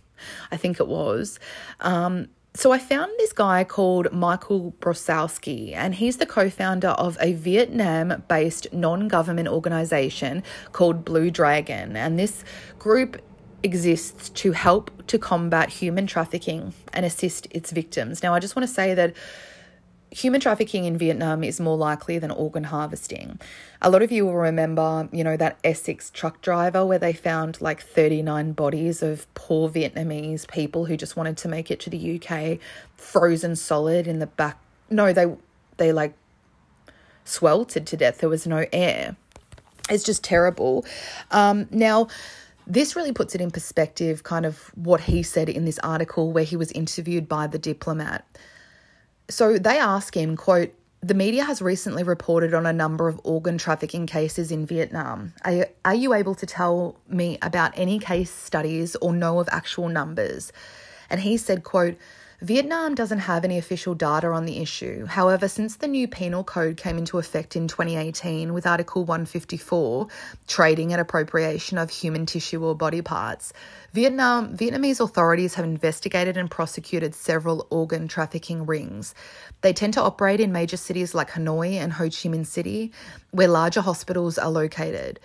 I 0.50 0.56
think 0.56 0.80
it 0.80 0.88
was. 0.88 1.38
Um, 1.80 2.28
so 2.52 2.72
I 2.72 2.78
found 2.78 3.12
this 3.18 3.32
guy 3.32 3.62
called 3.62 4.12
Michael 4.12 4.74
Brosowski, 4.80 5.72
and 5.74 5.94
he's 5.94 6.16
the 6.16 6.26
co-founder 6.26 6.88
of 6.88 7.16
a 7.20 7.32
Vietnam-based 7.32 8.72
non-government 8.72 9.46
organization 9.46 10.42
called 10.72 11.04
Blue 11.04 11.30
Dragon, 11.30 11.96
and 11.96 12.18
this 12.18 12.44
group 12.78 13.22
exists 13.62 14.30
to 14.30 14.52
help 14.52 14.90
to 15.06 15.18
combat 15.18 15.68
human 15.68 16.06
trafficking 16.06 16.72
and 16.92 17.06
assist 17.06 17.46
its 17.50 17.70
victims. 17.70 18.22
Now, 18.22 18.34
I 18.34 18.40
just 18.40 18.56
want 18.56 18.66
to 18.66 18.74
say 18.74 18.94
that 18.94 19.14
human 20.10 20.40
trafficking 20.40 20.84
in 20.84 20.98
Vietnam 20.98 21.44
is 21.44 21.60
more 21.60 21.76
likely 21.76 22.18
than 22.18 22.30
organ 22.30 22.64
harvesting. 22.64 23.38
A 23.80 23.90
lot 23.90 24.02
of 24.02 24.10
you 24.10 24.26
will 24.26 24.36
remember, 24.36 25.08
you 25.12 25.22
know, 25.22 25.36
that 25.36 25.58
Essex 25.62 26.10
truck 26.10 26.42
driver 26.42 26.84
where 26.84 26.98
they 26.98 27.12
found 27.12 27.60
like 27.60 27.80
39 27.80 28.52
bodies 28.52 29.02
of 29.02 29.32
poor 29.34 29.68
Vietnamese 29.68 30.48
people 30.48 30.86
who 30.86 30.96
just 30.96 31.16
wanted 31.16 31.36
to 31.38 31.48
make 31.48 31.70
it 31.70 31.80
to 31.80 31.90
the 31.90 32.20
UK 32.20 32.58
frozen 32.96 33.54
solid 33.54 34.06
in 34.06 34.18
the 34.18 34.26
back. 34.26 34.58
No, 34.90 35.12
they 35.12 35.32
they 35.76 35.92
like 35.92 36.14
sweltered 37.24 37.86
to 37.86 37.96
death. 37.96 38.18
There 38.18 38.28
was 38.28 38.46
no 38.46 38.66
air. 38.72 39.16
It's 39.88 40.04
just 40.04 40.22
terrible. 40.22 40.84
Um, 41.30 41.68
now, 41.70 42.08
this 42.66 42.94
really 42.94 43.12
puts 43.12 43.34
it 43.34 43.40
in 43.40 43.50
perspective, 43.50 44.22
kind 44.22 44.46
of 44.46 44.70
what 44.76 45.00
he 45.00 45.22
said 45.22 45.48
in 45.48 45.64
this 45.64 45.78
article 45.80 46.32
where 46.32 46.44
he 46.44 46.56
was 46.56 46.70
interviewed 46.72 47.28
by 47.28 47.46
the 47.46 47.58
diplomat. 47.58 48.24
So 49.30 49.58
they 49.58 49.78
ask 49.78 50.16
him, 50.16 50.36
quote, 50.36 50.74
the 51.02 51.14
media 51.14 51.44
has 51.44 51.62
recently 51.62 52.02
reported 52.02 52.52
on 52.52 52.66
a 52.66 52.72
number 52.72 53.08
of 53.08 53.18
organ 53.24 53.56
trafficking 53.56 54.06
cases 54.06 54.52
in 54.52 54.66
Vietnam. 54.66 55.32
Are, 55.44 55.66
are 55.84 55.94
you 55.94 56.12
able 56.12 56.34
to 56.34 56.44
tell 56.44 56.96
me 57.08 57.38
about 57.40 57.72
any 57.74 57.98
case 57.98 58.30
studies 58.30 58.96
or 58.96 59.14
know 59.14 59.40
of 59.40 59.48
actual 59.50 59.88
numbers? 59.88 60.52
And 61.08 61.20
he 61.20 61.38
said, 61.38 61.64
quote, 61.64 61.96
Vietnam 62.42 62.94
doesn't 62.94 63.18
have 63.18 63.44
any 63.44 63.58
official 63.58 63.94
data 63.94 64.28
on 64.28 64.46
the 64.46 64.62
issue. 64.62 65.04
However, 65.04 65.46
since 65.46 65.76
the 65.76 65.86
new 65.86 66.08
penal 66.08 66.42
code 66.42 66.78
came 66.78 66.96
into 66.96 67.18
effect 67.18 67.54
in 67.54 67.68
2018 67.68 68.54
with 68.54 68.66
Article 68.66 69.04
154, 69.04 70.08
trading 70.46 70.90
and 70.90 71.02
appropriation 71.02 71.76
of 71.76 71.90
human 71.90 72.24
tissue 72.24 72.64
or 72.64 72.74
body 72.74 73.02
parts, 73.02 73.52
Vietnam 73.92 74.56
Vietnamese 74.56 75.00
authorities 75.00 75.54
have 75.54 75.66
investigated 75.66 76.38
and 76.38 76.50
prosecuted 76.50 77.14
several 77.14 77.66
organ 77.68 78.08
trafficking 78.08 78.64
rings. 78.64 79.14
They 79.60 79.74
tend 79.74 79.92
to 79.94 80.02
operate 80.02 80.40
in 80.40 80.50
major 80.50 80.78
cities 80.78 81.14
like 81.14 81.32
Hanoi 81.32 81.74
and 81.74 81.92
Ho 81.92 82.04
Chi 82.04 82.30
Minh 82.30 82.46
City, 82.46 82.90
where 83.32 83.48
larger 83.48 83.82
hospitals 83.82 84.38
are 84.38 84.50
located. 84.50 85.20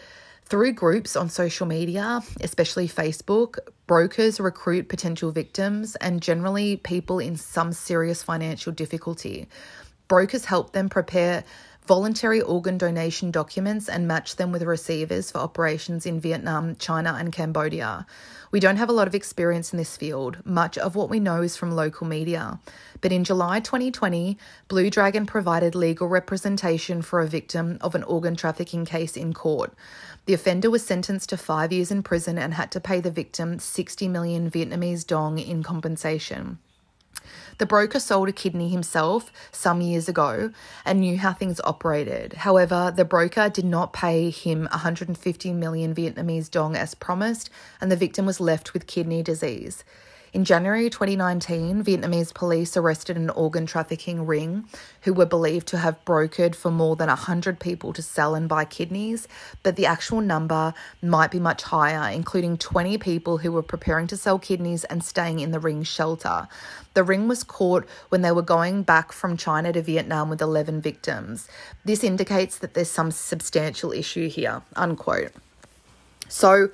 Through 0.47 0.73
groups 0.73 1.15
on 1.15 1.29
social 1.29 1.65
media, 1.65 2.21
especially 2.39 2.87
Facebook, 2.87 3.57
brokers 3.87 4.39
recruit 4.39 4.89
potential 4.89 5.31
victims 5.31 5.95
and 5.95 6.21
generally 6.21 6.77
people 6.77 7.17
in 7.17 7.35
some 7.35 7.73
serious 7.73 8.21
financial 8.21 8.71
difficulty. 8.71 9.49
Brokers 10.07 10.45
help 10.45 10.71
them 10.71 10.87
prepare 10.87 11.43
voluntary 11.87 12.41
organ 12.41 12.77
donation 12.77 13.29
documents 13.29 13.87
and 13.87 14.07
match 14.07 14.37
them 14.37 14.51
with 14.51 14.63
receivers 14.63 15.29
for 15.29 15.37
operations 15.37 16.05
in 16.05 16.19
Vietnam, 16.19 16.75
China, 16.77 17.15
and 17.19 17.31
Cambodia. 17.31 18.07
We 18.51 18.59
don't 18.59 18.77
have 18.77 18.89
a 18.89 18.93
lot 18.93 19.07
of 19.07 19.13
experience 19.13 19.71
in 19.71 19.77
this 19.77 19.97
field. 19.97 20.37
Much 20.45 20.77
of 20.77 20.95
what 20.95 21.09
we 21.09 21.19
know 21.19 21.41
is 21.41 21.57
from 21.57 21.71
local 21.71 22.07
media. 22.07 22.59
But 23.01 23.11
in 23.11 23.23
July 23.23 23.59
2020, 23.59 24.37
Blue 24.67 24.89
Dragon 24.89 25.25
provided 25.25 25.75
legal 25.75 26.07
representation 26.07 27.01
for 27.01 27.21
a 27.21 27.27
victim 27.27 27.77
of 27.81 27.93
an 27.93 28.03
organ 28.03 28.35
trafficking 28.35 28.85
case 28.85 29.15
in 29.15 29.33
court. 29.33 29.73
The 30.25 30.33
offender 30.33 30.71
was 30.71 30.85
sentenced 30.85 31.29
to 31.29 31.37
five 31.37 31.71
years 31.71 31.91
in 31.91 32.01
prison 32.01 32.37
and 32.37 32.53
had 32.53 32.71
to 32.71 32.79
pay 32.79 32.99
the 32.99 33.11
victim 33.11 33.59
60 33.59 34.07
million 34.07 34.49
Vietnamese 34.49 35.05
dong 35.05 35.37
in 35.37 35.61
compensation. 35.61 36.57
The 37.57 37.65
broker 37.65 37.99
sold 37.99 38.29
a 38.29 38.31
kidney 38.31 38.69
himself 38.69 39.31
some 39.51 39.81
years 39.81 40.09
ago 40.09 40.51
and 40.83 40.99
knew 40.99 41.17
how 41.17 41.33
things 41.33 41.61
operated. 41.63 42.33
However, 42.33 42.93
the 42.95 43.05
broker 43.05 43.49
did 43.49 43.65
not 43.65 43.93
pay 43.93 44.29
him 44.29 44.67
150 44.71 45.53
million 45.53 45.95
Vietnamese 45.95 46.49
dong 46.49 46.75
as 46.75 46.95
promised, 46.95 47.49
and 47.79 47.91
the 47.91 47.95
victim 47.95 48.25
was 48.25 48.39
left 48.39 48.73
with 48.73 48.87
kidney 48.87 49.23
disease. 49.23 49.83
In 50.35 50.43
January 50.43 50.89
2019, 50.89 51.81
Vietnamese 51.85 52.33
police 52.33 52.75
arrested 52.75 53.15
an 53.15 53.29
organ 53.29 53.65
trafficking 53.65 54.25
ring 54.25 54.65
who 55.03 55.13
were 55.13 55.25
believed 55.25 55.65
to 55.67 55.77
have 55.77 56.03
brokered 56.03 56.55
for 56.55 56.69
more 56.69 56.97
than 56.97 57.07
100 57.07 57.57
people 57.57 57.93
to 57.93 58.01
sell 58.01 58.35
and 58.35 58.49
buy 58.49 58.65
kidneys, 58.65 59.29
but 59.63 59.77
the 59.77 59.85
actual 59.85 60.19
number 60.19 60.73
might 61.01 61.31
be 61.31 61.39
much 61.39 61.63
higher, 61.63 62.11
including 62.11 62.57
20 62.57 62.97
people 62.97 63.37
who 63.37 63.49
were 63.49 63.63
preparing 63.63 64.07
to 64.07 64.17
sell 64.17 64.37
kidneys 64.37 64.83
and 64.83 65.05
staying 65.05 65.39
in 65.39 65.51
the 65.51 65.59
ring's 65.59 65.87
shelter. 65.87 66.49
The 66.95 67.03
ring 67.05 67.29
was 67.29 67.45
caught 67.45 67.87
when 68.09 68.21
they 68.21 68.33
were 68.33 68.41
going 68.41 68.83
back 68.83 69.13
from 69.13 69.37
China 69.37 69.71
to 69.71 69.81
Vietnam 69.81 70.29
with 70.29 70.41
11 70.41 70.81
victims. 70.81 71.47
This 71.85 72.03
indicates 72.03 72.57
that 72.57 72.73
there's 72.73 72.91
some 72.91 73.11
substantial 73.11 73.93
issue 73.93 74.27
here, 74.27 74.63
unquote. 74.75 75.31
So, 76.27 76.71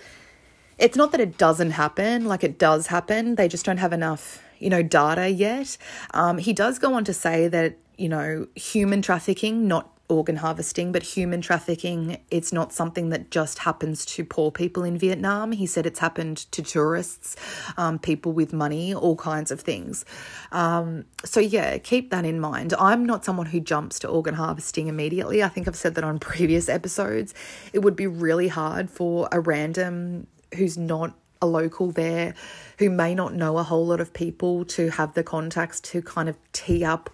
it's 0.81 0.97
not 0.97 1.11
that 1.11 1.21
it 1.21 1.37
doesn't 1.37 1.71
happen, 1.71 2.25
like 2.25 2.43
it 2.43 2.57
does 2.57 2.87
happen. 2.87 3.35
They 3.35 3.47
just 3.47 3.65
don't 3.65 3.77
have 3.77 3.93
enough, 3.93 4.43
you 4.57 4.69
know, 4.69 4.81
data 4.81 5.29
yet. 5.29 5.77
Um, 6.13 6.39
he 6.39 6.53
does 6.53 6.79
go 6.79 6.95
on 6.95 7.03
to 7.05 7.13
say 7.13 7.47
that, 7.47 7.77
you 7.97 8.09
know, 8.09 8.47
human 8.55 9.03
trafficking, 9.03 9.67
not 9.67 9.91
organ 10.09 10.37
harvesting, 10.37 10.91
but 10.91 11.03
human 11.03 11.39
trafficking, 11.39 12.17
it's 12.31 12.51
not 12.51 12.73
something 12.73 13.09
that 13.09 13.29
just 13.29 13.59
happens 13.59 14.05
to 14.05 14.25
poor 14.25 14.51
people 14.51 14.83
in 14.83 14.97
Vietnam. 14.97 15.51
He 15.51 15.67
said 15.67 15.85
it's 15.85 15.99
happened 15.99 16.37
to 16.51 16.63
tourists, 16.63 17.35
um, 17.77 17.99
people 17.99 18.33
with 18.33 18.51
money, 18.51 18.93
all 18.93 19.15
kinds 19.15 19.51
of 19.51 19.61
things. 19.61 20.03
Um, 20.51 21.05
so, 21.23 21.39
yeah, 21.39 21.77
keep 21.77 22.09
that 22.09 22.25
in 22.25 22.39
mind. 22.39 22.73
I'm 22.79 23.05
not 23.05 23.23
someone 23.23 23.45
who 23.45 23.59
jumps 23.59 23.99
to 23.99 24.07
organ 24.07 24.33
harvesting 24.33 24.87
immediately. 24.87 25.43
I 25.43 25.47
think 25.47 25.67
I've 25.67 25.75
said 25.75 25.93
that 25.95 26.03
on 26.03 26.19
previous 26.31 26.69
episodes. 26.69 27.35
It 27.71 27.79
would 27.79 27.95
be 27.95 28.07
really 28.07 28.47
hard 28.47 28.89
for 28.89 29.29
a 29.31 29.39
random 29.39 30.25
who's 30.55 30.77
not 30.77 31.13
a 31.41 31.47
local 31.47 31.91
there, 31.91 32.35
who 32.77 32.89
may 32.89 33.15
not 33.15 33.33
know 33.33 33.57
a 33.57 33.63
whole 33.63 33.87
lot 33.87 33.99
of 33.99 34.13
people, 34.13 34.63
to 34.65 34.89
have 34.91 35.13
the 35.13 35.23
contacts 35.23 35.79
to 35.79 36.01
kind 36.01 36.29
of 36.29 36.37
tee 36.53 36.85
up 36.85 37.09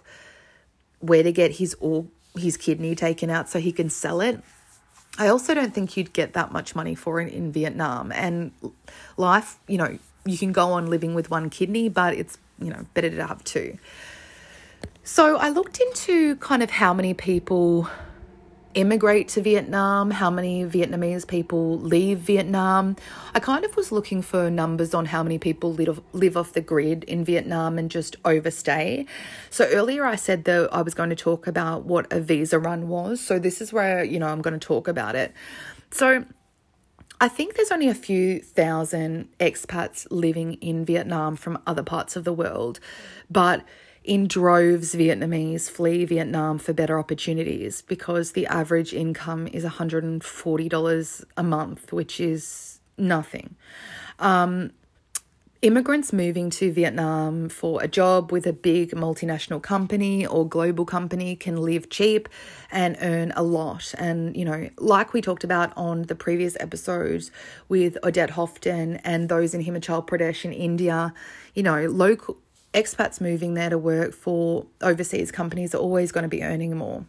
where 1.00 1.22
to 1.22 1.32
get 1.32 1.52
his 1.52 1.74
or 1.80 2.06
his 2.36 2.56
kidney 2.56 2.94
taken 2.94 3.30
out 3.30 3.48
so 3.48 3.58
he 3.58 3.72
can 3.72 3.88
sell 3.88 4.20
it. 4.20 4.42
I 5.18 5.28
also 5.28 5.54
don't 5.54 5.74
think 5.74 5.96
you'd 5.96 6.12
get 6.12 6.34
that 6.34 6.52
much 6.52 6.76
money 6.76 6.94
for 6.94 7.20
it 7.20 7.32
in 7.32 7.50
Vietnam. 7.50 8.12
And 8.12 8.52
life, 9.16 9.58
you 9.66 9.78
know, 9.78 9.98
you 10.24 10.38
can 10.38 10.52
go 10.52 10.72
on 10.72 10.86
living 10.86 11.14
with 11.14 11.30
one 11.30 11.50
kidney, 11.50 11.88
but 11.88 12.14
it's, 12.14 12.38
you 12.60 12.70
know, 12.70 12.86
better 12.94 13.10
to 13.10 13.26
have 13.26 13.42
two. 13.44 13.78
So 15.02 15.38
I 15.38 15.48
looked 15.48 15.80
into 15.80 16.36
kind 16.36 16.62
of 16.62 16.70
how 16.70 16.92
many 16.92 17.14
people 17.14 17.88
immigrate 18.74 19.28
to 19.28 19.40
Vietnam, 19.40 20.10
how 20.10 20.30
many 20.30 20.64
Vietnamese 20.64 21.26
people 21.26 21.78
leave 21.78 22.18
Vietnam. 22.18 22.96
I 23.34 23.40
kind 23.40 23.64
of 23.64 23.74
was 23.76 23.90
looking 23.90 24.22
for 24.22 24.50
numbers 24.50 24.94
on 24.94 25.06
how 25.06 25.22
many 25.22 25.38
people 25.38 25.72
live, 25.72 26.00
live 26.12 26.36
off 26.36 26.52
the 26.52 26.60
grid 26.60 27.04
in 27.04 27.24
Vietnam 27.24 27.78
and 27.78 27.90
just 27.90 28.16
overstay. 28.24 29.06
So 29.50 29.66
earlier 29.66 30.04
I 30.04 30.16
said 30.16 30.44
that 30.44 30.68
I 30.72 30.82
was 30.82 30.94
going 30.94 31.10
to 31.10 31.16
talk 31.16 31.46
about 31.46 31.84
what 31.84 32.12
a 32.12 32.20
visa 32.20 32.58
run 32.58 32.88
was. 32.88 33.20
So 33.20 33.38
this 33.38 33.60
is 33.60 33.72
where, 33.72 34.04
you 34.04 34.18
know, 34.18 34.28
I'm 34.28 34.42
going 34.42 34.58
to 34.58 34.64
talk 34.64 34.86
about 34.86 35.16
it. 35.16 35.32
So 35.90 36.24
I 37.20 37.28
think 37.28 37.56
there's 37.56 37.72
only 37.72 37.88
a 37.88 37.94
few 37.94 38.38
thousand 38.38 39.28
expats 39.40 40.06
living 40.10 40.54
in 40.54 40.84
Vietnam 40.84 41.34
from 41.34 41.58
other 41.66 41.82
parts 41.82 42.14
of 42.14 42.24
the 42.24 42.32
world, 42.32 42.78
but 43.28 43.64
in 44.08 44.26
droves, 44.26 44.94
Vietnamese 44.94 45.70
flee 45.70 46.06
Vietnam 46.06 46.58
for 46.58 46.72
better 46.72 46.98
opportunities 46.98 47.82
because 47.82 48.32
the 48.32 48.46
average 48.46 48.94
income 48.94 49.46
is 49.48 49.64
$140 49.64 51.24
a 51.36 51.42
month, 51.42 51.92
which 51.92 52.18
is 52.18 52.80
nothing. 52.96 53.54
Um, 54.18 54.70
immigrants 55.60 56.10
moving 56.10 56.48
to 56.48 56.72
Vietnam 56.72 57.50
for 57.50 57.82
a 57.82 57.88
job 57.88 58.32
with 58.32 58.46
a 58.46 58.52
big 58.54 58.92
multinational 58.92 59.60
company 59.60 60.24
or 60.24 60.48
global 60.48 60.86
company 60.86 61.36
can 61.36 61.58
live 61.58 61.90
cheap 61.90 62.30
and 62.70 62.96
earn 63.02 63.34
a 63.36 63.42
lot. 63.42 63.94
And, 63.98 64.34
you 64.34 64.46
know, 64.46 64.70
like 64.78 65.12
we 65.12 65.20
talked 65.20 65.44
about 65.44 65.70
on 65.76 66.04
the 66.04 66.14
previous 66.14 66.56
episodes 66.60 67.30
with 67.68 67.98
Odette 68.02 68.30
Houghton 68.30 68.96
and 69.04 69.28
those 69.28 69.52
in 69.52 69.62
Himachal 69.62 70.06
Pradesh 70.08 70.46
in 70.46 70.52
India, 70.54 71.12
you 71.54 71.62
know, 71.62 71.84
local 71.88 72.38
expats 72.78 73.20
moving 73.20 73.54
there 73.54 73.70
to 73.70 73.78
work 73.78 74.12
for 74.12 74.66
overseas 74.80 75.32
companies 75.32 75.74
are 75.74 75.78
always 75.78 76.12
going 76.12 76.22
to 76.22 76.28
be 76.28 76.42
earning 76.42 76.76
more. 76.76 77.04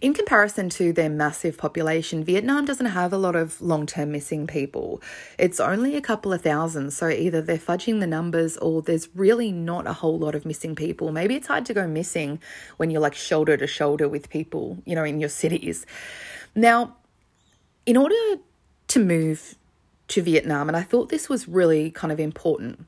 In 0.00 0.12
comparison 0.12 0.68
to 0.70 0.92
their 0.92 1.08
massive 1.08 1.56
population, 1.56 2.22
Vietnam 2.22 2.66
doesn't 2.66 2.86
have 2.86 3.14
a 3.14 3.18
lot 3.18 3.34
of 3.34 3.60
long 3.62 3.86
term 3.86 4.12
missing 4.12 4.46
people. 4.46 5.00
It's 5.38 5.58
only 5.58 5.96
a 5.96 6.02
couple 6.02 6.34
of 6.34 6.42
thousand, 6.42 6.92
so 6.92 7.08
either 7.08 7.40
they're 7.40 7.56
fudging 7.56 8.00
the 8.00 8.06
numbers 8.06 8.58
or 8.58 8.82
there's 8.82 9.08
really 9.14 9.52
not 9.52 9.86
a 9.86 9.94
whole 9.94 10.18
lot 10.18 10.34
of 10.34 10.44
missing 10.44 10.74
people. 10.74 11.12
Maybe 11.12 11.34
it's 11.34 11.46
hard 11.46 11.64
to 11.66 11.74
go 11.74 11.86
missing 11.86 12.40
when 12.76 12.90
you're 12.90 13.00
like 13.00 13.14
shoulder 13.14 13.56
to 13.56 13.66
shoulder 13.66 14.06
with 14.08 14.28
people, 14.28 14.78
you 14.84 14.94
know, 14.94 15.04
in 15.04 15.18
your 15.18 15.30
cities. 15.30 15.86
Now, 16.54 16.96
in 17.86 17.96
order 17.96 18.42
to 18.88 18.98
move 18.98 19.54
to 20.08 20.22
Vietnam, 20.22 20.68
and 20.68 20.76
I 20.76 20.82
thought 20.82 21.08
this 21.08 21.28
was 21.28 21.48
really 21.48 21.90
kind 21.90 22.12
of 22.12 22.20
important 22.20 22.84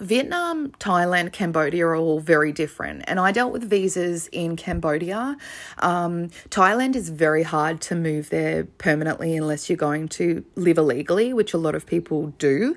Vietnam, 0.00 0.70
Thailand, 0.72 1.32
Cambodia 1.32 1.86
are 1.86 1.94
all 1.94 2.20
very 2.20 2.52
different. 2.52 3.04
And 3.06 3.20
I 3.20 3.32
dealt 3.32 3.52
with 3.52 3.68
visas 3.68 4.28
in 4.28 4.56
Cambodia. 4.56 5.36
Um, 5.78 6.28
Thailand 6.48 6.96
is 6.96 7.10
very 7.10 7.42
hard 7.42 7.80
to 7.82 7.94
move 7.94 8.30
there 8.30 8.64
permanently 8.78 9.36
unless 9.36 9.68
you're 9.68 9.76
going 9.76 10.08
to 10.08 10.44
live 10.56 10.78
illegally, 10.78 11.34
which 11.34 11.52
a 11.52 11.58
lot 11.58 11.74
of 11.74 11.84
people 11.86 12.28
do. 12.38 12.76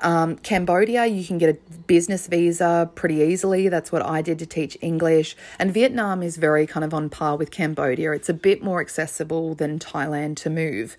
Um, 0.00 0.36
Cambodia, 0.36 1.06
you 1.06 1.24
can 1.24 1.38
get 1.38 1.50
a 1.50 1.78
business 1.86 2.26
visa 2.26 2.90
pretty 2.94 3.16
easily. 3.16 3.68
That's 3.68 3.92
what 3.92 4.02
I 4.02 4.20
did 4.20 4.40
to 4.40 4.46
teach 4.46 4.76
English. 4.80 5.36
And 5.58 5.72
Vietnam 5.72 6.22
is 6.22 6.36
very 6.36 6.66
kind 6.66 6.84
of 6.84 6.92
on 6.92 7.08
par 7.08 7.36
with 7.36 7.50
Cambodia. 7.50 8.12
It's 8.12 8.28
a 8.28 8.34
bit 8.34 8.62
more 8.62 8.80
accessible 8.80 9.54
than 9.54 9.78
Thailand 9.78 10.36
to 10.36 10.50
move. 10.50 10.96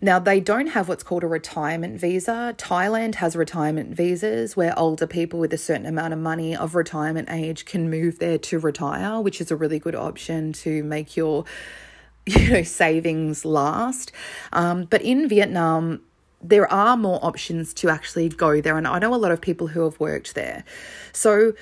Now, 0.00 0.18
they 0.18 0.40
don't 0.40 0.68
have 0.68 0.88
what's 0.88 1.02
called 1.02 1.24
a 1.24 1.26
retirement 1.26 1.98
visa. 1.98 2.54
Thailand 2.58 3.16
has 3.16 3.34
retirement 3.34 3.94
visas 3.94 4.56
where 4.56 4.78
older 4.78 5.06
people 5.06 5.40
with 5.40 5.52
a 5.52 5.58
certain 5.58 5.86
amount 5.86 6.12
of 6.12 6.18
money 6.18 6.54
of 6.54 6.74
retirement 6.74 7.28
age 7.30 7.64
can 7.64 7.88
move 7.88 8.18
there 8.18 8.38
to 8.38 8.58
retire, 8.58 9.20
which 9.20 9.40
is 9.40 9.50
a 9.50 9.56
really 9.56 9.78
good 9.78 9.94
option 9.94 10.52
to 10.54 10.82
make 10.84 11.16
your 11.16 11.44
you 12.26 12.50
know 12.50 12.62
savings 12.62 13.44
last. 13.44 14.12
Um, 14.52 14.84
but 14.84 15.00
in 15.02 15.28
Vietnam, 15.28 16.02
there 16.42 16.70
are 16.70 16.96
more 16.96 17.24
options 17.24 17.72
to 17.74 17.88
actually 17.88 18.28
go 18.28 18.60
there, 18.60 18.76
and 18.76 18.86
I 18.86 18.98
know 18.98 19.14
a 19.14 19.16
lot 19.16 19.30
of 19.30 19.40
people 19.40 19.68
who 19.68 19.84
have 19.84 19.98
worked 19.98 20.34
there. 20.34 20.64
So 21.12 21.52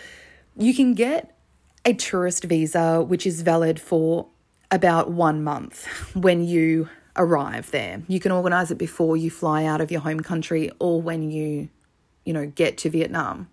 you 0.56 0.74
can 0.74 0.94
get 0.94 1.36
a 1.84 1.92
tourist 1.92 2.44
visa, 2.44 3.02
which 3.02 3.26
is 3.26 3.42
valid 3.42 3.80
for 3.80 4.26
about 4.70 5.10
one 5.10 5.44
month 5.44 5.86
when 6.14 6.44
you 6.44 6.88
arrive 7.16 7.70
there. 7.70 8.02
You 8.08 8.20
can 8.20 8.32
organize 8.32 8.70
it 8.70 8.78
before 8.78 9.16
you 9.16 9.30
fly 9.30 9.64
out 9.64 9.80
of 9.80 9.90
your 9.90 10.00
home 10.00 10.20
country 10.20 10.70
or 10.78 11.00
when 11.00 11.30
you 11.30 11.68
you 12.24 12.32
know, 12.32 12.46
get 12.46 12.78
to 12.78 12.90
Vietnam. 12.90 13.48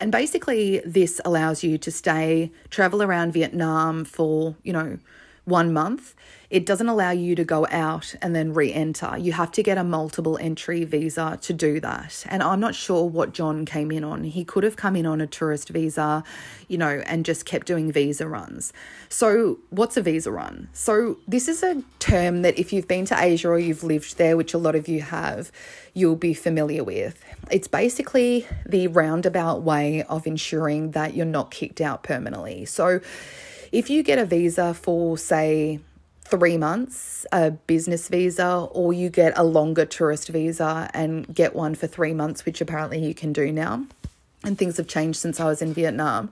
And 0.00 0.10
basically, 0.10 0.80
this 0.84 1.20
allows 1.24 1.62
you 1.62 1.78
to 1.78 1.90
stay, 1.90 2.50
travel 2.70 3.02
around 3.02 3.32
Vietnam 3.32 4.04
for, 4.04 4.56
you 4.62 4.72
know, 4.72 4.98
one 5.44 5.72
month. 5.72 6.14
It 6.50 6.66
doesn't 6.66 6.88
allow 6.88 7.10
you 7.10 7.34
to 7.34 7.44
go 7.44 7.66
out 7.70 8.14
and 8.22 8.34
then 8.34 8.54
re 8.54 8.72
enter. 8.72 9.18
You 9.18 9.32
have 9.32 9.50
to 9.52 9.62
get 9.62 9.76
a 9.76 9.84
multiple 9.84 10.38
entry 10.40 10.84
visa 10.84 11.38
to 11.42 11.52
do 11.52 11.80
that. 11.80 12.24
And 12.28 12.42
I'm 12.42 12.60
not 12.60 12.74
sure 12.74 13.04
what 13.08 13.32
John 13.32 13.64
came 13.64 13.90
in 13.90 14.04
on. 14.04 14.24
He 14.24 14.44
could 14.44 14.62
have 14.62 14.76
come 14.76 14.94
in 14.94 15.04
on 15.04 15.20
a 15.20 15.26
tourist 15.26 15.70
visa, 15.70 16.22
you 16.68 16.78
know, 16.78 17.02
and 17.06 17.24
just 17.24 17.44
kept 17.44 17.66
doing 17.66 17.90
visa 17.90 18.28
runs. 18.28 18.72
So, 19.08 19.58
what's 19.70 19.96
a 19.96 20.02
visa 20.02 20.30
run? 20.30 20.68
So, 20.72 21.18
this 21.26 21.48
is 21.48 21.62
a 21.62 21.82
term 21.98 22.42
that 22.42 22.58
if 22.58 22.72
you've 22.72 22.88
been 22.88 23.04
to 23.06 23.20
Asia 23.20 23.48
or 23.48 23.58
you've 23.58 23.82
lived 23.82 24.16
there, 24.16 24.36
which 24.36 24.54
a 24.54 24.58
lot 24.58 24.76
of 24.76 24.86
you 24.86 25.00
have, 25.00 25.50
you'll 25.92 26.16
be 26.16 26.34
familiar 26.34 26.84
with. 26.84 27.24
It's 27.50 27.68
basically 27.68 28.46
the 28.64 28.86
roundabout 28.88 29.62
way 29.62 30.02
of 30.04 30.26
ensuring 30.26 30.92
that 30.92 31.14
you're 31.14 31.26
not 31.26 31.50
kicked 31.50 31.80
out 31.80 32.02
permanently. 32.02 32.64
So, 32.64 33.00
if 33.74 33.90
you 33.90 34.04
get 34.04 34.20
a 34.20 34.24
visa 34.24 34.72
for, 34.72 35.18
say, 35.18 35.80
three 36.22 36.56
months, 36.56 37.26
a 37.32 37.50
business 37.50 38.08
visa, 38.08 38.68
or 38.70 38.92
you 38.92 39.10
get 39.10 39.32
a 39.36 39.42
longer 39.42 39.84
tourist 39.84 40.28
visa 40.28 40.88
and 40.94 41.34
get 41.34 41.56
one 41.56 41.74
for 41.74 41.88
three 41.88 42.14
months, 42.14 42.46
which 42.46 42.60
apparently 42.60 43.04
you 43.04 43.14
can 43.14 43.32
do 43.32 43.50
now, 43.50 43.84
and 44.44 44.56
things 44.56 44.76
have 44.76 44.86
changed 44.86 45.18
since 45.18 45.40
I 45.40 45.46
was 45.46 45.60
in 45.60 45.74
Vietnam. 45.74 46.30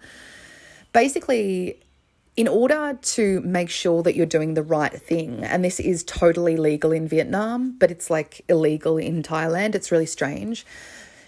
Basically, 0.93 1.79
in 2.37 2.47
order 2.47 2.97
to 3.03 3.41
make 3.41 3.71
sure 3.71 4.05
that 4.05 4.15
you're 4.15 4.25
doing 4.25 4.55
the 4.55 4.63
right 4.63 4.93
thing, 4.93 5.43
and 5.43 5.65
this 5.65 5.81
is 5.81 6.05
totally 6.05 6.57
legal 6.57 6.93
in 6.93 7.09
Vietnam, 7.09 7.77
but 7.77 7.91
it's 7.91 8.09
like 8.09 8.43
illegal 8.49 8.99
in 8.99 9.21
Thailand, 9.21 9.75
it's 9.75 9.91
really 9.91 10.07
strange. 10.07 10.65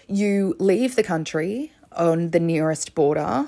You 0.07 0.55
leave 0.59 0.95
the 0.95 1.03
country 1.03 1.73
on 1.91 2.29
the 2.29 2.39
nearest 2.39 2.95
border 2.95 3.47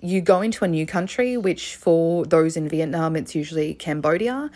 you 0.00 0.20
go 0.20 0.42
into 0.42 0.64
a 0.64 0.68
new 0.68 0.86
country, 0.86 1.36
which 1.36 1.76
for 1.76 2.26
those 2.26 2.56
in 2.56 2.68
Vietnam, 2.68 3.16
it's 3.16 3.34
usually 3.34 3.74
Cambodia, 3.74 4.50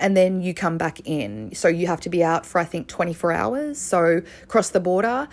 and 0.00 0.16
then 0.16 0.40
you 0.40 0.54
come 0.54 0.78
back 0.78 1.00
in. 1.04 1.54
So 1.54 1.68
you 1.68 1.86
have 1.86 2.00
to 2.02 2.08
be 2.08 2.24
out 2.24 2.46
for, 2.46 2.58
I 2.58 2.64
think, 2.64 2.88
24 2.88 3.32
hours. 3.32 3.78
So 3.78 4.22
cross 4.48 4.70
the 4.70 4.80
border. 4.80 5.28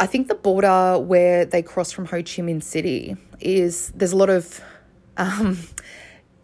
I 0.00 0.06
think 0.06 0.28
the 0.28 0.34
border 0.34 0.98
where 0.98 1.44
they 1.44 1.62
cross 1.62 1.92
from 1.92 2.06
Ho 2.06 2.16
Chi 2.18 2.42
Minh 2.42 2.62
City 2.62 3.16
is 3.40 3.92
there's 3.94 4.12
a 4.12 4.16
lot 4.16 4.30
of 4.30 4.60
um, 5.16 5.58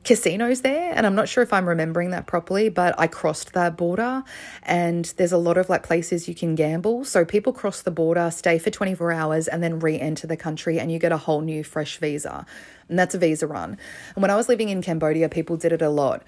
casinos 0.05 0.61
there 0.61 0.93
and 0.95 1.07
I'm 1.07 1.15
not 1.15 1.29
sure 1.29 1.43
if 1.43 1.53
I'm 1.53 1.67
remembering 1.67 2.11
that 2.11 2.27
properly 2.27 2.69
but 2.69 2.95
I 2.99 3.07
crossed 3.07 3.55
that 3.55 3.77
border 3.77 4.23
and 4.63 5.07
there's 5.17 5.33
a 5.33 5.39
lot 5.39 5.57
of 5.57 5.69
like 5.69 5.83
places 5.83 6.29
you 6.29 6.35
can 6.35 6.55
gamble 6.55 7.05
so 7.05 7.25
people 7.25 7.53
cross 7.53 7.81
the 7.83 7.91
border 7.91 8.31
stay 8.31 8.59
for 8.59 8.71
24 8.71 9.13
hours 9.13 9.49
and 9.49 9.63
then 9.63 9.81
re-enter 9.81 10.27
the 10.27 10.37
country 10.37 10.79
and 10.79 10.93
you 10.93 10.99
get 10.99 11.11
a 11.11 11.17
whole 11.17 11.41
new 11.41 11.65
fresh 11.65 11.97
visa 11.97 12.45
and 12.89 12.99
that's 12.99 13.15
a 13.15 13.19
visa 13.19 13.47
run 13.47 13.79
and 14.15 14.23
when 14.23 14.31
I 14.31 14.37
was 14.37 14.49
living 14.49 14.69
in 14.69 14.83
Cambodia 14.83 15.29
people 15.29 15.57
did 15.57 15.73
it 15.73 15.83
a 15.83 15.89
lot 15.91 16.23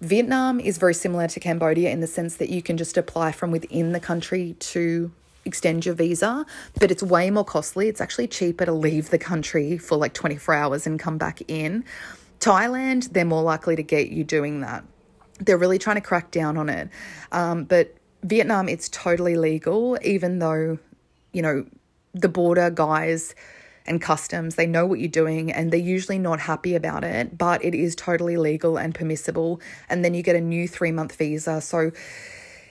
Vietnam 0.00 0.58
is 0.60 0.78
very 0.78 0.94
similar 0.94 1.28
to 1.28 1.40
Cambodia 1.40 1.90
in 1.90 2.00
the 2.00 2.06
sense 2.06 2.36
that 2.36 2.48
you 2.48 2.62
can 2.62 2.76
just 2.76 2.96
apply 2.96 3.32
from 3.32 3.50
within 3.50 3.92
the 3.92 4.00
country 4.00 4.54
to 4.60 5.10
extend 5.44 5.84
your 5.84 5.94
visa, 5.94 6.46
but 6.78 6.92
it's 6.92 7.02
way 7.02 7.30
more 7.30 7.44
costly. 7.44 7.88
It's 7.88 8.00
actually 8.00 8.28
cheaper 8.28 8.64
to 8.64 8.72
leave 8.72 9.10
the 9.10 9.18
country 9.18 9.78
for 9.78 9.96
like 9.96 10.12
24 10.12 10.54
hours 10.54 10.86
and 10.86 11.00
come 11.00 11.18
back 11.18 11.40
in. 11.48 11.84
Thailand, 12.40 13.12
they're 13.12 13.24
more 13.24 13.42
likely 13.42 13.76
to 13.76 13.82
get 13.82 14.10
you 14.10 14.24
doing 14.24 14.60
that. 14.60 14.84
They're 15.40 15.58
really 15.58 15.78
trying 15.78 15.96
to 15.96 16.02
crack 16.02 16.30
down 16.30 16.56
on 16.56 16.68
it. 16.68 16.88
Um, 17.32 17.64
but 17.64 17.94
Vietnam, 18.22 18.68
it's 18.68 18.88
totally 18.88 19.36
legal, 19.36 19.98
even 20.02 20.38
though, 20.38 20.78
you 21.32 21.42
know, 21.42 21.66
the 22.14 22.28
border 22.28 22.70
guys 22.70 23.34
and 23.86 24.02
customs, 24.02 24.56
they 24.56 24.66
know 24.66 24.84
what 24.86 24.98
you're 24.98 25.08
doing 25.08 25.52
and 25.52 25.72
they're 25.72 25.80
usually 25.80 26.18
not 26.18 26.40
happy 26.40 26.74
about 26.74 27.04
it, 27.04 27.38
but 27.38 27.64
it 27.64 27.74
is 27.74 27.94
totally 27.94 28.36
legal 28.36 28.76
and 28.76 28.94
permissible. 28.94 29.60
And 29.88 30.04
then 30.04 30.14
you 30.14 30.22
get 30.22 30.36
a 30.36 30.40
new 30.40 30.68
three 30.68 30.92
month 30.92 31.16
visa. 31.16 31.60
So 31.60 31.92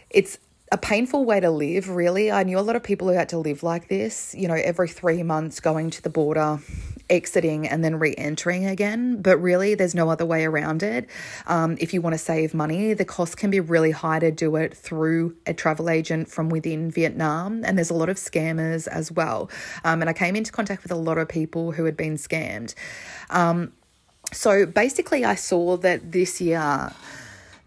it's 0.10 0.38
a 0.72 0.78
painful 0.78 1.26
way 1.26 1.40
to 1.40 1.50
live, 1.50 1.90
really. 1.90 2.32
I 2.32 2.44
knew 2.44 2.60
a 2.60 2.62
lot 2.62 2.76
of 2.76 2.84
people 2.84 3.08
who 3.08 3.14
had 3.14 3.30
to 3.30 3.38
live 3.38 3.64
like 3.64 3.88
this, 3.88 4.36
you 4.38 4.48
know, 4.48 4.54
every 4.54 4.90
three 4.90 5.24
months 5.24 5.60
going 5.60 5.90
to 5.92 6.02
the 6.02 6.10
border, 6.10 6.60
exiting, 7.10 7.68
and 7.68 7.84
then 7.84 8.00
re 8.00 8.14
entering 8.18 8.66
again. 8.66 9.22
But 9.22 9.38
really, 9.38 9.76
there's 9.76 9.96
no 9.96 10.10
other 10.10 10.26
way 10.26 10.46
around 10.46 10.84
it. 10.84 11.10
Um, 11.46 11.78
if 11.80 11.94
you 11.94 12.02
want 12.02 12.14
to 12.14 12.18
save 12.18 12.54
money, 12.54 12.94
the 12.94 13.06
cost 13.06 13.38
can 13.38 13.50
be 13.50 13.60
really 13.60 13.92
high 13.92 14.20
to 14.20 14.32
do 14.32 14.56
it 14.56 14.76
through 14.76 15.36
a 15.46 15.54
travel 15.54 15.90
agent 15.90 16.30
from 16.30 16.50
within 16.50 16.92
Vietnam. 16.92 17.64
And 17.66 17.78
there's 17.78 17.90
a 17.90 17.96
lot 17.96 18.10
of 18.10 18.18
scammers 18.18 18.88
as 18.88 19.12
well. 19.12 19.50
Um, 19.84 20.02
and 20.02 20.10
I 20.10 20.14
came 20.14 20.36
into 20.36 20.52
contact 20.52 20.84
with 20.84 20.92
a 20.92 20.96
lot 20.96 21.18
of 21.18 21.28
people 21.28 21.72
who 21.72 21.86
had 21.86 21.98
been 21.98 22.16
scammed. 22.16 22.74
Um, 23.30 23.74
so 24.34 24.66
basically, 24.66 25.24
I 25.24 25.36
saw 25.36 25.78
that 25.78 26.12
this 26.12 26.42
year, 26.42 26.92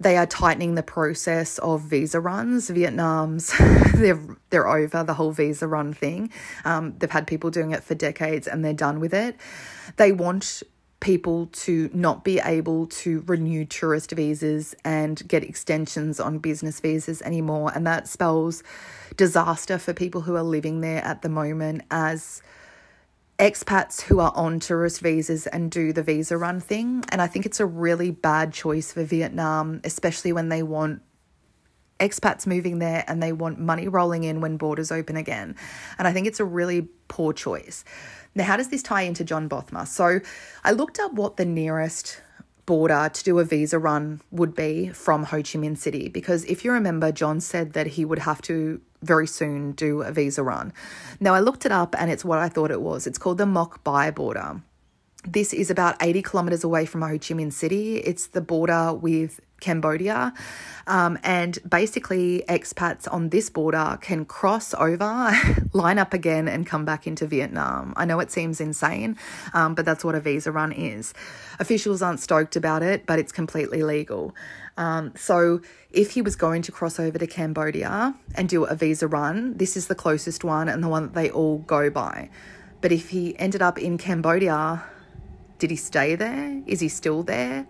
they 0.01 0.16
are 0.16 0.27
tightening 0.27 0.74
the 0.74 0.82
process 0.82 1.59
of 1.59 1.82
visa 1.82 2.18
runs. 2.18 2.70
Vietnam's 2.70 3.52
they're 3.94 4.20
they're 4.48 4.68
over 4.68 5.05
the 5.05 5.14
whole 5.14 5.31
visa 5.31 5.68
run 5.68 5.93
thing. 5.93 6.32
Um, 6.64 6.94
they've 6.98 7.10
had 7.10 7.27
people 7.27 7.51
doing 7.51 7.72
it 7.72 7.85
for 7.85 7.94
decades 7.94 8.48
and 8.48 8.64
they're 8.64 8.72
done 8.72 8.98
with 8.98 9.12
it. 9.12 9.36
They 9.97 10.10
want 10.10 10.62
people 11.01 11.47
to 11.47 11.90
not 11.94 12.24
be 12.24 12.39
able 12.40 12.86
to 12.86 13.22
renew 13.27 13.64
tourist 13.64 14.10
visas 14.12 14.74
and 14.85 15.27
get 15.27 15.43
extensions 15.43 16.20
on 16.20 16.39
business 16.39 16.81
visas 16.81 17.22
anymore, 17.22 17.72
and 17.74 17.86
that 17.86 18.09
spells 18.09 18.62
disaster 19.16 19.78
for 19.78 19.93
people 19.93 20.22
who 20.22 20.36
are 20.36 20.43
living 20.43 20.81
there 20.81 21.02
at 21.05 21.22
the 21.22 21.28
moment 21.28 21.82
as 21.90 22.43
expats 23.40 24.02
who 24.02 24.20
are 24.20 24.32
on 24.36 24.60
tourist 24.60 25.00
visas 25.00 25.46
and 25.46 25.70
do 25.70 25.94
the 25.94 26.02
visa 26.02 26.36
run 26.36 26.60
thing. 26.60 27.02
And 27.08 27.22
I 27.22 27.26
think 27.26 27.46
it's 27.46 27.58
a 27.58 27.64
really 27.64 28.10
bad 28.10 28.52
choice 28.52 28.92
for 28.92 29.02
Vietnam, 29.02 29.80
especially 29.82 30.32
when 30.34 30.50
they 30.50 30.62
want 30.62 31.00
expats 31.98 32.46
moving 32.46 32.80
there 32.80 33.02
and 33.08 33.22
they 33.22 33.32
want 33.32 33.58
money 33.58 33.88
rolling 33.88 34.24
in 34.24 34.42
when 34.42 34.58
borders 34.58 34.92
open 34.92 35.16
again. 35.16 35.56
And 35.98 36.06
I 36.06 36.12
think 36.12 36.26
it's 36.26 36.38
a 36.38 36.44
really 36.44 36.88
poor 37.08 37.32
choice. 37.32 37.82
Now, 38.34 38.44
how 38.44 38.58
does 38.58 38.68
this 38.68 38.82
tie 38.82 39.02
into 39.02 39.24
John 39.24 39.48
Bothma? 39.48 39.88
So 39.88 40.20
I 40.62 40.72
looked 40.72 40.98
up 41.00 41.14
what 41.14 41.38
the 41.38 41.46
nearest 41.46 42.20
border 42.70 43.10
to 43.12 43.24
do 43.24 43.40
a 43.40 43.44
visa 43.44 43.80
run 43.80 44.20
would 44.30 44.55
be 44.55 44.90
from 44.90 45.24
Ho 45.24 45.38
Chi 45.38 45.59
Minh 45.59 45.76
City 45.76 46.09
because 46.09 46.44
if 46.44 46.64
you 46.64 46.70
remember, 46.70 47.10
John 47.10 47.40
said 47.40 47.72
that 47.72 47.88
he 47.98 48.05
would 48.05 48.20
have 48.20 48.40
to 48.42 48.80
very 49.02 49.26
soon 49.26 49.72
do 49.72 50.02
a 50.02 50.12
visa 50.12 50.44
run. 50.44 50.72
Now, 51.18 51.34
I 51.34 51.40
looked 51.40 51.66
it 51.66 51.72
up 51.72 51.97
and 51.98 52.12
it's 52.12 52.24
what 52.24 52.38
I 52.38 52.48
thought 52.48 52.70
it 52.70 52.80
was. 52.80 53.09
It's 53.09 53.18
called 53.18 53.38
the 53.38 53.47
Moc 53.47 53.82
Bai 53.82 54.12
border. 54.12 54.62
This 55.24 55.52
is 55.52 55.68
about 55.68 55.97
80 56.01 56.22
kilometers 56.22 56.62
away 56.62 56.86
from 56.86 57.02
Ho 57.02 57.18
Chi 57.18 57.34
Minh 57.34 57.52
City. 57.52 57.97
It's 57.97 58.28
the 58.28 58.40
border 58.40 58.94
with 58.94 59.40
Cambodia. 59.60 60.32
Um, 60.86 61.18
and 61.22 61.58
basically, 61.68 62.42
expats 62.48 63.06
on 63.12 63.28
this 63.28 63.48
border 63.48 63.98
can 64.00 64.24
cross 64.24 64.74
over, 64.74 65.32
line 65.72 65.98
up 65.98 66.12
again, 66.12 66.48
and 66.48 66.66
come 66.66 66.84
back 66.84 67.06
into 67.06 67.26
Vietnam. 67.26 67.92
I 67.96 68.04
know 68.04 68.18
it 68.20 68.30
seems 68.30 68.60
insane, 68.60 69.16
um, 69.54 69.74
but 69.74 69.84
that's 69.84 70.04
what 70.04 70.14
a 70.14 70.20
visa 70.20 70.50
run 70.50 70.72
is. 70.72 71.14
Officials 71.58 72.02
aren't 72.02 72.20
stoked 72.20 72.56
about 72.56 72.82
it, 72.82 73.06
but 73.06 73.18
it's 73.18 73.32
completely 73.32 73.82
legal. 73.82 74.34
Um, 74.76 75.12
so, 75.14 75.60
if 75.90 76.12
he 76.12 76.22
was 76.22 76.36
going 76.36 76.62
to 76.62 76.72
cross 76.72 76.98
over 76.98 77.18
to 77.18 77.26
Cambodia 77.26 78.14
and 78.34 78.48
do 78.48 78.64
a 78.64 78.74
visa 78.74 79.06
run, 79.06 79.56
this 79.58 79.76
is 79.76 79.86
the 79.86 79.94
closest 79.94 80.42
one 80.42 80.68
and 80.68 80.82
the 80.82 80.88
one 80.88 81.04
that 81.04 81.14
they 81.14 81.30
all 81.30 81.58
go 81.58 81.90
by. 81.90 82.30
But 82.80 82.92
if 82.92 83.10
he 83.10 83.38
ended 83.38 83.62
up 83.62 83.78
in 83.78 83.98
Cambodia, 83.98 84.82
did 85.58 85.70
he 85.70 85.76
stay 85.76 86.14
there? 86.14 86.62
Is 86.66 86.80
he 86.80 86.88
still 86.88 87.22
there? 87.22 87.66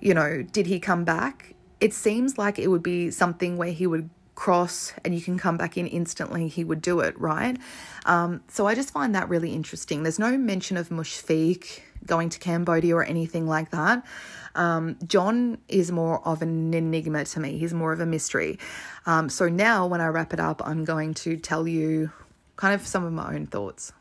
You 0.00 0.14
know, 0.14 0.42
did 0.42 0.66
he 0.66 0.80
come 0.80 1.04
back? 1.04 1.54
It 1.80 1.94
seems 1.94 2.38
like 2.38 2.58
it 2.58 2.68
would 2.68 2.82
be 2.82 3.10
something 3.10 3.56
where 3.56 3.72
he 3.72 3.86
would 3.86 4.10
cross 4.38 4.92
and 5.04 5.12
you 5.12 5.20
can 5.20 5.36
come 5.36 5.56
back 5.56 5.76
in 5.76 5.88
instantly, 5.88 6.46
he 6.46 6.62
would 6.62 6.80
do 6.80 7.00
it, 7.00 7.18
right? 7.18 7.58
Um, 8.06 8.40
so 8.46 8.68
I 8.68 8.76
just 8.76 8.92
find 8.92 9.12
that 9.16 9.28
really 9.28 9.52
interesting. 9.52 10.04
There's 10.04 10.18
no 10.18 10.38
mention 10.38 10.76
of 10.76 10.90
Mushfiq 10.90 11.80
going 12.06 12.28
to 12.28 12.38
Cambodia 12.38 12.94
or 12.94 13.02
anything 13.02 13.48
like 13.48 13.70
that. 13.70 14.06
Um, 14.54 14.96
John 15.04 15.58
is 15.66 15.90
more 15.90 16.26
of 16.26 16.40
an 16.40 16.72
enigma 16.72 17.24
to 17.24 17.40
me, 17.40 17.58
he's 17.58 17.74
more 17.74 17.92
of 17.92 17.98
a 17.98 18.06
mystery. 18.06 18.60
Um, 19.06 19.28
so 19.28 19.48
now, 19.48 19.86
when 19.86 20.00
I 20.00 20.06
wrap 20.06 20.32
it 20.32 20.40
up, 20.40 20.62
I'm 20.64 20.84
going 20.84 21.14
to 21.14 21.36
tell 21.36 21.66
you 21.66 22.12
kind 22.54 22.74
of 22.74 22.86
some 22.86 23.04
of 23.04 23.12
my 23.12 23.34
own 23.34 23.46
thoughts. 23.46 23.92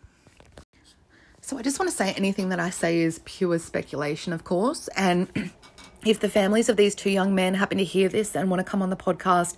So 1.41 1.57
I 1.57 1.63
just 1.63 1.79
want 1.79 1.89
to 1.89 1.97
say 1.97 2.13
anything 2.13 2.49
that 2.49 2.59
I 2.59 2.69
say 2.69 2.99
is 2.99 3.21
pure 3.25 3.57
speculation, 3.57 4.33
of 4.33 4.43
course, 4.43 4.87
and 4.89 5.51
if 6.05 6.19
the 6.19 6.29
families 6.29 6.69
of 6.69 6.77
these 6.77 6.95
two 6.95 7.09
young 7.09 7.35
men 7.35 7.55
happen 7.55 7.77
to 7.77 7.83
hear 7.83 8.09
this 8.09 8.35
and 8.35 8.49
want 8.49 8.59
to 8.59 8.69
come 8.69 8.81
on 8.81 8.89
the 8.89 8.95
podcast, 8.95 9.55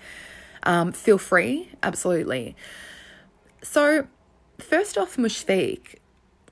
um, 0.63 0.91
feel 0.91 1.17
free, 1.17 1.69
absolutely. 1.83 2.55
So, 3.61 4.07
first 4.57 4.97
off, 4.97 5.17
Mushfiq, 5.17 5.95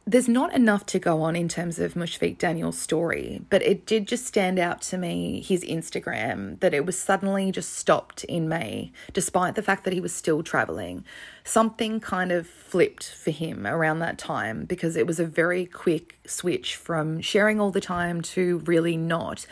there's 0.07 0.29
not 0.29 0.53
enough 0.53 0.85
to 0.85 0.99
go 0.99 1.21
on 1.21 1.35
in 1.35 1.49
terms 1.49 1.79
of 1.79 1.95
Mushfiq 1.95 2.37
Daniel's 2.37 2.77
story, 2.77 3.41
but 3.49 3.61
it 3.61 3.85
did 3.85 4.07
just 4.07 4.25
stand 4.25 4.57
out 4.57 4.81
to 4.83 4.97
me, 4.97 5.41
his 5.41 5.65
Instagram, 5.65 6.57
that 6.61 6.73
it 6.73 6.85
was 6.85 6.97
suddenly 6.97 7.51
just 7.51 7.73
stopped 7.73 8.23
in 8.23 8.47
May, 8.47 8.93
despite 9.11 9.55
the 9.55 9.61
fact 9.61 9.83
that 9.83 9.91
he 9.91 9.99
was 9.99 10.13
still 10.13 10.43
traveling. 10.43 11.03
Something 11.43 11.99
kind 11.99 12.31
of 12.31 12.47
flipped 12.47 13.11
for 13.11 13.31
him 13.31 13.67
around 13.67 13.99
that 13.99 14.17
time 14.17 14.63
because 14.63 14.95
it 14.95 15.05
was 15.05 15.19
a 15.19 15.25
very 15.25 15.65
quick 15.65 16.17
switch 16.25 16.77
from 16.77 17.19
sharing 17.19 17.59
all 17.59 17.71
the 17.71 17.81
time 17.81 18.21
to 18.21 18.59
really 18.59 18.95
not. 18.95 19.45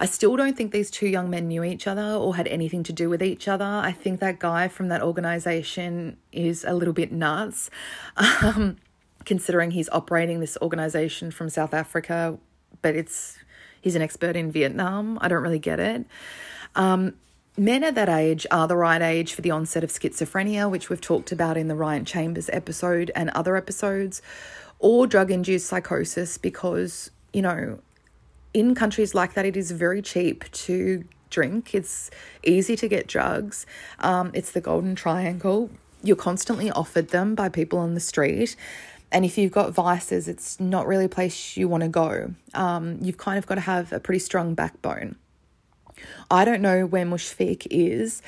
I 0.00 0.04
still 0.04 0.36
don't 0.36 0.54
think 0.54 0.72
these 0.72 0.90
two 0.90 1.06
young 1.06 1.30
men 1.30 1.48
knew 1.48 1.64
each 1.64 1.86
other 1.86 2.02
or 2.02 2.36
had 2.36 2.48
anything 2.48 2.82
to 2.82 2.92
do 2.92 3.08
with 3.08 3.22
each 3.22 3.48
other. 3.48 3.64
I 3.64 3.92
think 3.92 4.20
that 4.20 4.38
guy 4.38 4.68
from 4.68 4.88
that 4.88 5.00
organization 5.00 6.18
is 6.30 6.62
a 6.64 6.74
little 6.74 6.94
bit 6.94 7.10
nuts. 7.10 7.70
Um, 8.42 8.76
considering 9.24 9.70
he's 9.72 9.88
operating 9.90 10.40
this 10.40 10.56
organization 10.60 11.30
from 11.30 11.48
South 11.48 11.74
Africa, 11.74 12.38
but 12.82 12.94
it's 12.94 13.38
he's 13.80 13.94
an 13.94 14.02
expert 14.02 14.36
in 14.36 14.50
Vietnam. 14.50 15.18
I 15.20 15.28
don't 15.28 15.42
really 15.42 15.58
get 15.58 15.80
it. 15.80 16.06
Um, 16.74 17.14
men 17.56 17.84
at 17.84 17.94
that 17.94 18.08
age 18.08 18.46
are 18.50 18.66
the 18.66 18.76
right 18.76 19.02
age 19.02 19.34
for 19.34 19.42
the 19.42 19.50
onset 19.50 19.84
of 19.84 19.90
schizophrenia, 19.90 20.70
which 20.70 20.90
we've 20.90 21.00
talked 21.00 21.32
about 21.32 21.56
in 21.56 21.68
the 21.68 21.74
Ryan 21.74 22.04
Chambers 22.04 22.50
episode 22.52 23.10
and 23.14 23.30
other 23.30 23.56
episodes, 23.56 24.22
or 24.78 25.06
drug 25.06 25.30
induced 25.30 25.66
psychosis, 25.66 26.36
because, 26.36 27.10
you 27.32 27.42
know, 27.42 27.78
in 28.52 28.74
countries 28.74 29.14
like 29.14 29.34
that, 29.34 29.44
it 29.44 29.56
is 29.56 29.70
very 29.70 30.02
cheap 30.02 30.50
to 30.52 31.04
drink. 31.30 31.74
It's 31.74 32.10
easy 32.42 32.76
to 32.76 32.88
get 32.88 33.06
drugs. 33.06 33.66
Um, 34.00 34.30
it's 34.34 34.52
the 34.52 34.60
golden 34.60 34.94
triangle. 34.94 35.70
You're 36.02 36.16
constantly 36.16 36.70
offered 36.70 37.08
them 37.08 37.34
by 37.34 37.48
people 37.48 37.78
on 37.78 37.94
the 37.94 38.00
street. 38.00 38.56
And 39.14 39.24
if 39.24 39.38
you've 39.38 39.52
got 39.52 39.72
vices, 39.72 40.26
it's 40.26 40.58
not 40.58 40.88
really 40.88 41.04
a 41.04 41.08
place 41.08 41.56
you 41.56 41.68
want 41.68 41.84
to 41.84 41.88
go. 41.88 42.34
Um, 42.52 42.98
you've 43.00 43.16
kind 43.16 43.38
of 43.38 43.46
got 43.46 43.54
to 43.54 43.60
have 43.60 43.92
a 43.92 44.00
pretty 44.00 44.18
strong 44.18 44.54
backbone. 44.54 45.14
I 46.32 46.44
don't 46.44 46.60
know 46.60 46.84
where 46.84 47.06
Mushfiq 47.06 47.68
is. 47.70 48.22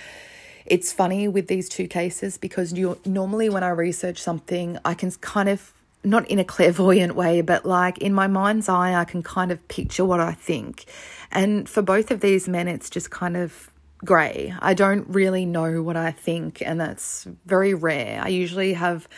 It's 0.64 0.92
funny 0.92 1.26
with 1.26 1.48
these 1.48 1.68
two 1.68 1.88
cases 1.88 2.38
because 2.38 2.72
you 2.72 3.00
normally 3.04 3.48
when 3.48 3.64
I 3.64 3.70
research 3.70 4.22
something, 4.22 4.78
I 4.84 4.94
can 4.94 5.10
kind 5.10 5.48
of 5.48 5.72
not 6.04 6.30
in 6.30 6.38
a 6.38 6.44
clairvoyant 6.44 7.16
way, 7.16 7.40
but 7.40 7.66
like 7.66 7.98
in 7.98 8.14
my 8.14 8.28
mind's 8.28 8.68
eye, 8.68 8.94
I 8.94 9.04
can 9.04 9.24
kind 9.24 9.50
of 9.50 9.66
picture 9.66 10.04
what 10.04 10.20
I 10.20 10.34
think. 10.34 10.84
And 11.32 11.68
for 11.68 11.82
both 11.82 12.12
of 12.12 12.20
these 12.20 12.48
men, 12.48 12.68
it's 12.68 12.88
just 12.88 13.10
kind 13.10 13.36
of 13.36 13.70
grey. 14.04 14.54
I 14.60 14.74
don't 14.74 15.08
really 15.08 15.46
know 15.46 15.82
what 15.82 15.96
I 15.96 16.12
think, 16.12 16.62
and 16.62 16.80
that's 16.80 17.26
very 17.44 17.74
rare. 17.74 18.20
I 18.22 18.28
usually 18.28 18.74
have 18.74 19.08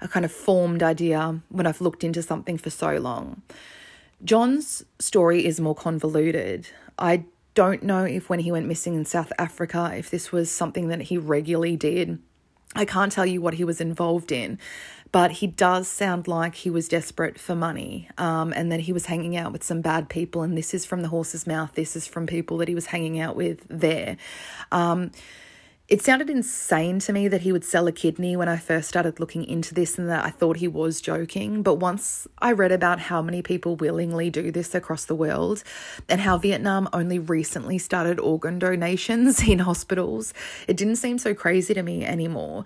a 0.00 0.08
kind 0.08 0.24
of 0.24 0.32
formed 0.32 0.82
idea 0.82 1.40
when 1.48 1.66
I've 1.66 1.80
looked 1.80 2.04
into 2.04 2.22
something 2.22 2.58
for 2.58 2.70
so 2.70 2.96
long. 2.96 3.42
John's 4.24 4.84
story 4.98 5.44
is 5.44 5.60
more 5.60 5.74
convoluted. 5.74 6.68
I 6.98 7.24
don't 7.54 7.82
know 7.82 8.04
if 8.04 8.28
when 8.28 8.40
he 8.40 8.52
went 8.52 8.66
missing 8.66 8.94
in 8.94 9.04
South 9.04 9.32
Africa, 9.38 9.92
if 9.96 10.10
this 10.10 10.32
was 10.32 10.50
something 10.50 10.88
that 10.88 11.02
he 11.02 11.18
regularly 11.18 11.76
did. 11.76 12.18
I 12.74 12.84
can't 12.84 13.10
tell 13.10 13.24
you 13.24 13.40
what 13.40 13.54
he 13.54 13.64
was 13.64 13.80
involved 13.80 14.30
in, 14.30 14.58
but 15.12 15.32
he 15.32 15.46
does 15.46 15.88
sound 15.88 16.28
like 16.28 16.54
he 16.54 16.68
was 16.68 16.88
desperate 16.88 17.38
for 17.38 17.54
money 17.54 18.08
um, 18.18 18.52
and 18.54 18.70
that 18.70 18.80
he 18.80 18.92
was 18.92 19.06
hanging 19.06 19.36
out 19.36 19.52
with 19.52 19.64
some 19.64 19.80
bad 19.80 20.10
people. 20.10 20.42
And 20.42 20.58
this 20.58 20.74
is 20.74 20.84
from 20.84 21.00
the 21.00 21.08
horse's 21.08 21.46
mouth, 21.46 21.72
this 21.74 21.96
is 21.96 22.06
from 22.06 22.26
people 22.26 22.58
that 22.58 22.68
he 22.68 22.74
was 22.74 22.86
hanging 22.86 23.18
out 23.18 23.34
with 23.36 23.66
there. 23.68 24.18
Um, 24.70 25.10
it 25.88 26.02
sounded 26.02 26.28
insane 26.28 26.98
to 26.98 27.12
me 27.12 27.28
that 27.28 27.42
he 27.42 27.52
would 27.52 27.64
sell 27.64 27.86
a 27.86 27.92
kidney 27.92 28.36
when 28.36 28.48
I 28.48 28.56
first 28.56 28.88
started 28.88 29.20
looking 29.20 29.44
into 29.44 29.72
this 29.72 29.98
and 29.98 30.08
that 30.08 30.24
I 30.24 30.30
thought 30.30 30.56
he 30.56 30.66
was 30.66 31.00
joking. 31.00 31.62
But 31.62 31.76
once 31.76 32.26
I 32.40 32.50
read 32.50 32.72
about 32.72 32.98
how 32.98 33.22
many 33.22 33.40
people 33.40 33.76
willingly 33.76 34.28
do 34.28 34.50
this 34.50 34.74
across 34.74 35.04
the 35.04 35.14
world 35.14 35.62
and 36.08 36.20
how 36.20 36.38
Vietnam 36.38 36.88
only 36.92 37.20
recently 37.20 37.78
started 37.78 38.18
organ 38.18 38.58
donations 38.58 39.42
in 39.48 39.60
hospitals, 39.60 40.34
it 40.66 40.76
didn't 40.76 40.96
seem 40.96 41.18
so 41.18 41.34
crazy 41.34 41.72
to 41.74 41.84
me 41.84 42.04
anymore. 42.04 42.64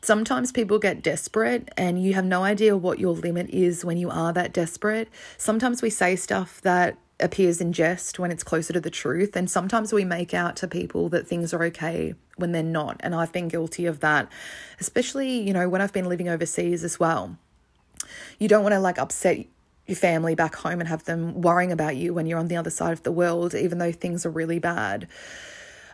Sometimes 0.00 0.50
people 0.50 0.78
get 0.78 1.02
desperate 1.02 1.68
and 1.76 2.02
you 2.02 2.14
have 2.14 2.24
no 2.24 2.42
idea 2.42 2.74
what 2.74 2.98
your 2.98 3.14
limit 3.14 3.50
is 3.50 3.84
when 3.84 3.98
you 3.98 4.08
are 4.08 4.32
that 4.32 4.54
desperate. 4.54 5.08
Sometimes 5.36 5.82
we 5.82 5.90
say 5.90 6.16
stuff 6.16 6.60
that 6.62 6.96
appears 7.22 7.60
in 7.60 7.72
jest 7.72 8.18
when 8.18 8.30
it's 8.30 8.42
closer 8.42 8.72
to 8.72 8.80
the 8.80 8.90
truth. 8.90 9.36
And 9.36 9.50
sometimes 9.50 9.92
we 9.92 10.04
make 10.04 10.34
out 10.34 10.56
to 10.56 10.68
people 10.68 11.08
that 11.10 11.26
things 11.26 11.54
are 11.54 11.62
okay 11.64 12.14
when 12.36 12.52
they're 12.52 12.62
not. 12.62 12.98
And 13.00 13.14
I've 13.14 13.32
been 13.32 13.48
guilty 13.48 13.86
of 13.86 14.00
that, 14.00 14.30
especially, 14.80 15.40
you 15.40 15.52
know, 15.52 15.68
when 15.68 15.80
I've 15.80 15.92
been 15.92 16.08
living 16.08 16.28
overseas 16.28 16.84
as 16.84 16.98
well. 16.98 17.36
You 18.38 18.48
don't 18.48 18.62
want 18.62 18.74
to 18.74 18.80
like 18.80 18.98
upset 18.98 19.46
your 19.86 19.96
family 19.96 20.34
back 20.34 20.54
home 20.54 20.80
and 20.80 20.88
have 20.88 21.04
them 21.04 21.40
worrying 21.40 21.72
about 21.72 21.96
you 21.96 22.14
when 22.14 22.26
you're 22.26 22.38
on 22.38 22.48
the 22.48 22.56
other 22.56 22.70
side 22.70 22.92
of 22.92 23.02
the 23.02 23.12
world, 23.12 23.54
even 23.54 23.78
though 23.78 23.92
things 23.92 24.24
are 24.24 24.30
really 24.30 24.58
bad. 24.58 25.08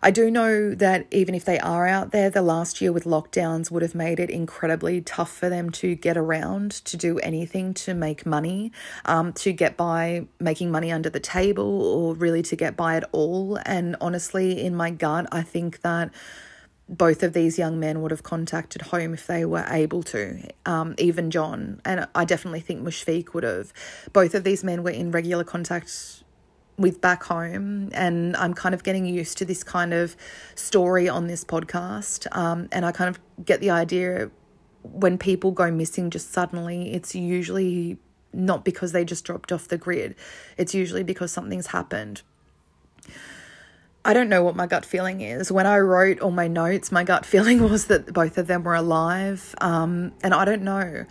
I 0.02 0.10
do 0.10 0.30
know 0.30 0.74
that 0.74 1.06
even 1.10 1.34
if 1.34 1.44
they 1.44 1.58
are 1.58 1.86
out 1.86 2.12
there, 2.12 2.30
the 2.30 2.42
last 2.42 2.80
year 2.80 2.92
with 2.92 3.04
lockdowns 3.04 3.70
would 3.70 3.82
have 3.82 3.94
made 3.94 4.20
it 4.20 4.30
incredibly 4.30 5.00
tough 5.00 5.32
for 5.32 5.48
them 5.48 5.70
to 5.70 5.94
get 5.94 6.16
around, 6.16 6.70
to 6.86 6.96
do 6.96 7.18
anything 7.18 7.74
to 7.74 7.94
make 7.94 8.24
money, 8.24 8.72
um, 9.04 9.32
to 9.34 9.52
get 9.52 9.76
by 9.76 10.26
making 10.38 10.70
money 10.70 10.92
under 10.92 11.10
the 11.10 11.20
table, 11.20 11.82
or 11.82 12.14
really 12.14 12.42
to 12.42 12.56
get 12.56 12.76
by 12.76 12.96
at 12.96 13.04
all. 13.12 13.58
And 13.64 13.96
honestly, 14.00 14.64
in 14.64 14.74
my 14.74 14.90
gut, 14.90 15.26
I 15.32 15.42
think 15.42 15.80
that 15.82 16.10
both 16.88 17.22
of 17.22 17.34
these 17.34 17.58
young 17.58 17.78
men 17.78 18.00
would 18.00 18.10
have 18.10 18.22
contacted 18.22 18.82
home 18.82 19.12
if 19.12 19.26
they 19.26 19.44
were 19.44 19.66
able 19.68 20.02
to, 20.02 20.40
um, 20.64 20.94
even 20.96 21.30
John. 21.30 21.80
And 21.84 22.08
I 22.14 22.24
definitely 22.24 22.60
think 22.60 22.82
Mushfiq 22.82 23.34
would 23.34 23.44
have. 23.44 23.72
Both 24.12 24.34
of 24.34 24.44
these 24.44 24.64
men 24.64 24.82
were 24.82 24.90
in 24.90 25.10
regular 25.10 25.44
contact 25.44 26.22
with 26.78 27.00
back 27.00 27.24
home 27.24 27.90
and 27.92 28.36
I'm 28.36 28.54
kind 28.54 28.74
of 28.74 28.84
getting 28.84 29.04
used 29.04 29.36
to 29.38 29.44
this 29.44 29.64
kind 29.64 29.92
of 29.92 30.16
story 30.54 31.08
on 31.08 31.26
this 31.26 31.44
podcast 31.44 32.26
um, 32.36 32.68
and 32.70 32.86
I 32.86 32.92
kind 32.92 33.08
of 33.08 33.44
get 33.44 33.60
the 33.60 33.70
idea 33.70 34.30
when 34.82 35.18
people 35.18 35.50
go 35.50 35.70
missing 35.70 36.10
just 36.10 36.32
suddenly, 36.32 36.92
it's 36.92 37.14
usually 37.14 37.98
not 38.32 38.64
because 38.64 38.92
they 38.92 39.04
just 39.04 39.24
dropped 39.24 39.52
off 39.52 39.68
the 39.68 39.78
grid. 39.78 40.14
It's 40.56 40.74
usually 40.74 41.02
because 41.02 41.32
something's 41.32 41.68
happened. 41.68 42.22
I 44.04 44.14
don't 44.14 44.28
know 44.28 44.42
what 44.42 44.56
my 44.56 44.66
gut 44.66 44.84
feeling 44.84 45.20
is. 45.20 45.50
When 45.52 45.66
I 45.66 45.78
wrote 45.78 46.20
all 46.20 46.30
my 46.30 46.48
notes, 46.48 46.92
my 46.92 47.04
gut 47.04 47.26
feeling 47.32 47.62
was 47.62 47.86
that 47.86 48.12
both 48.12 48.38
of 48.38 48.46
them 48.46 48.62
were 48.62 48.74
alive. 48.74 49.54
Um, 49.60 50.12
and 50.22 50.34
I 50.34 50.44
don't 50.44 50.62
know. 50.62 51.04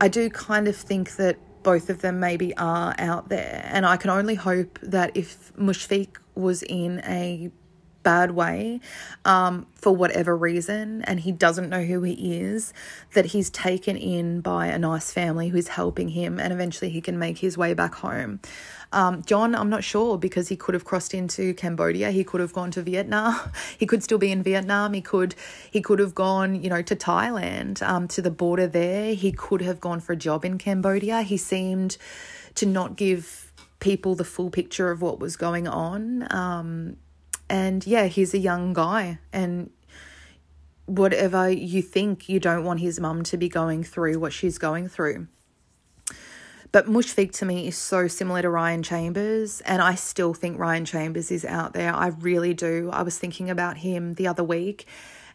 I 0.00 0.08
do 0.08 0.28
kind 0.30 0.68
of 0.68 0.76
think 0.76 1.16
that 1.16 1.36
both 1.66 1.90
of 1.90 2.00
them 2.00 2.20
maybe 2.20 2.56
are 2.56 2.94
out 2.96 3.28
there. 3.28 3.68
And 3.72 3.84
I 3.84 3.96
can 3.96 4.08
only 4.08 4.36
hope 4.36 4.78
that 4.82 5.16
if 5.16 5.52
Mushfiq 5.56 6.10
was 6.36 6.62
in 6.62 7.00
a 7.04 7.50
bad 8.06 8.30
way 8.30 8.80
um, 9.24 9.66
for 9.74 9.90
whatever 9.90 10.36
reason 10.36 11.02
and 11.02 11.18
he 11.18 11.32
doesn't 11.32 11.68
know 11.68 11.82
who 11.82 12.02
he 12.02 12.38
is, 12.38 12.72
that 13.14 13.26
he's 13.26 13.50
taken 13.50 13.96
in 13.96 14.40
by 14.40 14.68
a 14.68 14.78
nice 14.78 15.12
family 15.12 15.48
who's 15.48 15.66
helping 15.66 16.10
him 16.10 16.38
and 16.38 16.52
eventually 16.52 16.88
he 16.88 17.00
can 17.00 17.18
make 17.18 17.38
his 17.38 17.58
way 17.58 17.74
back 17.74 17.96
home. 17.96 18.38
Um, 18.92 19.24
John, 19.26 19.56
I'm 19.56 19.68
not 19.68 19.82
sure 19.82 20.16
because 20.16 20.46
he 20.46 20.54
could 20.54 20.74
have 20.74 20.84
crossed 20.84 21.14
into 21.14 21.52
Cambodia. 21.54 22.12
He 22.12 22.22
could 22.22 22.40
have 22.40 22.52
gone 22.52 22.70
to 22.70 22.82
Vietnam. 22.82 23.34
He 23.78 23.86
could 23.86 24.02
still 24.04 24.18
be 24.18 24.30
in 24.30 24.42
Vietnam. 24.42 24.92
He 24.92 25.00
could 25.00 25.34
he 25.70 25.80
could 25.80 25.98
have 25.98 26.14
gone, 26.14 26.54
you 26.62 26.70
know, 26.70 26.82
to 26.82 26.94
Thailand, 26.94 27.82
um, 27.82 28.06
to 28.08 28.22
the 28.22 28.30
border 28.30 28.68
there. 28.68 29.14
He 29.14 29.32
could 29.32 29.62
have 29.62 29.80
gone 29.80 30.00
for 30.00 30.12
a 30.12 30.16
job 30.16 30.44
in 30.44 30.58
Cambodia. 30.58 31.22
He 31.22 31.36
seemed 31.36 31.96
to 32.54 32.66
not 32.66 32.96
give 32.96 33.52
people 33.80 34.14
the 34.14 34.24
full 34.24 34.50
picture 34.50 34.90
of 34.90 35.02
what 35.02 35.18
was 35.18 35.36
going 35.36 35.66
on. 35.66 36.26
Um, 36.32 36.96
and 37.48 37.86
yeah, 37.86 38.06
he's 38.06 38.34
a 38.34 38.38
young 38.38 38.72
guy. 38.72 39.18
And 39.32 39.70
whatever 40.86 41.50
you 41.50 41.82
think, 41.82 42.28
you 42.28 42.40
don't 42.40 42.64
want 42.64 42.80
his 42.80 43.00
mum 43.00 43.22
to 43.24 43.36
be 43.36 43.48
going 43.48 43.84
through 43.84 44.18
what 44.18 44.32
she's 44.32 44.58
going 44.58 44.88
through. 44.88 45.28
But 46.72 46.86
Mushfiq 46.86 47.32
to 47.38 47.46
me 47.46 47.68
is 47.68 47.76
so 47.76 48.06
similar 48.08 48.42
to 48.42 48.50
Ryan 48.50 48.82
Chambers, 48.82 49.62
and 49.62 49.80
I 49.80 49.94
still 49.94 50.34
think 50.34 50.58
Ryan 50.58 50.84
Chambers 50.84 51.30
is 51.30 51.44
out 51.44 51.72
there. 51.72 51.94
I 51.94 52.08
really 52.08 52.54
do. 52.54 52.90
I 52.92 53.02
was 53.02 53.18
thinking 53.18 53.48
about 53.48 53.78
him 53.78 54.14
the 54.14 54.26
other 54.26 54.44
week 54.44 54.86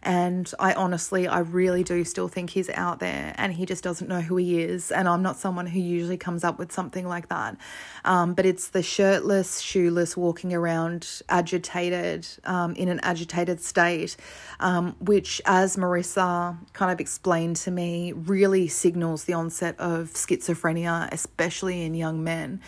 and 0.04 0.52
I 0.60 0.74
honestly, 0.74 1.28
I 1.28 1.40
really 1.40 1.84
do 1.84 2.04
still 2.04 2.28
think 2.28 2.50
he's 2.52 2.70
out 2.72 3.00
there 3.00 3.36
and 3.38 3.54
he 3.54 3.66
just 3.66 3.84
doesn't 3.84 4.08
know 4.08 4.22
who 4.22 4.38
he 4.38 4.62
is. 4.62 4.92
And 4.92 5.08
I'm 5.08 5.22
not 5.22 5.38
someone 5.38 5.68
who 5.68 5.80
usually 5.80 6.18
comes 6.18 6.44
up 6.44 6.58
with 6.58 6.72
something 6.72 7.08
like 7.08 7.30
that. 7.30 7.56
Um, 8.04 8.34
but 8.34 8.46
it's 8.46 8.70
the 8.70 8.82
shirtless, 8.82 9.60
shoeless, 9.60 10.18
walking 10.18 10.54
around 10.54 11.22
agitated, 11.30 12.28
um, 12.46 12.74
in 12.76 12.88
an 12.88 13.00
agitated 13.04 13.62
state, 13.62 14.18
um, 14.60 14.96
which, 15.00 15.40
as 15.46 15.78
Marissa 15.78 16.58
kind 16.74 16.92
of 16.92 17.00
explained 17.00 17.58
to 17.58 17.72
me, 17.72 18.12
really 18.12 18.68
signals 18.68 19.26
the 19.26 19.34
onset 19.34 19.80
of 19.80 20.12
schizophrenia, 20.14 21.10
especially 21.12 21.84
in 21.84 21.94
young 21.94 22.24
men. 22.24 22.60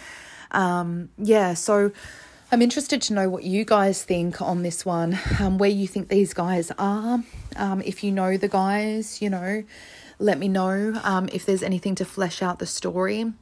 Um, 0.51 1.09
yeah, 1.17 1.55
so 1.55 1.91
I'm 2.53 2.61
interested 2.61 3.01
to 3.03 3.13
know 3.15 3.29
what 3.29 3.41
you 3.41 3.65
guys 3.65 4.03
think 4.03 4.39
on 4.39 4.61
this 4.61 4.85
one, 4.85 5.17
um, 5.39 5.57
where 5.57 5.71
you 5.71 5.87
think 5.87 6.09
these 6.09 6.35
guys 6.35 6.71
are. 6.77 7.23
Um, 7.55 7.81
if 7.83 8.03
you 8.03 8.11
know 8.11 8.37
the 8.37 8.47
guys, 8.47 9.23
you 9.23 9.31
know, 9.31 9.63
let 10.19 10.37
me 10.37 10.49
know 10.49 10.93
um, 11.03 11.29
if 11.33 11.47
there's 11.47 11.63
anything 11.63 11.95
to 11.95 12.05
flesh 12.05 12.43
out 12.43 12.59
the 12.59 12.67
story. 12.67 13.33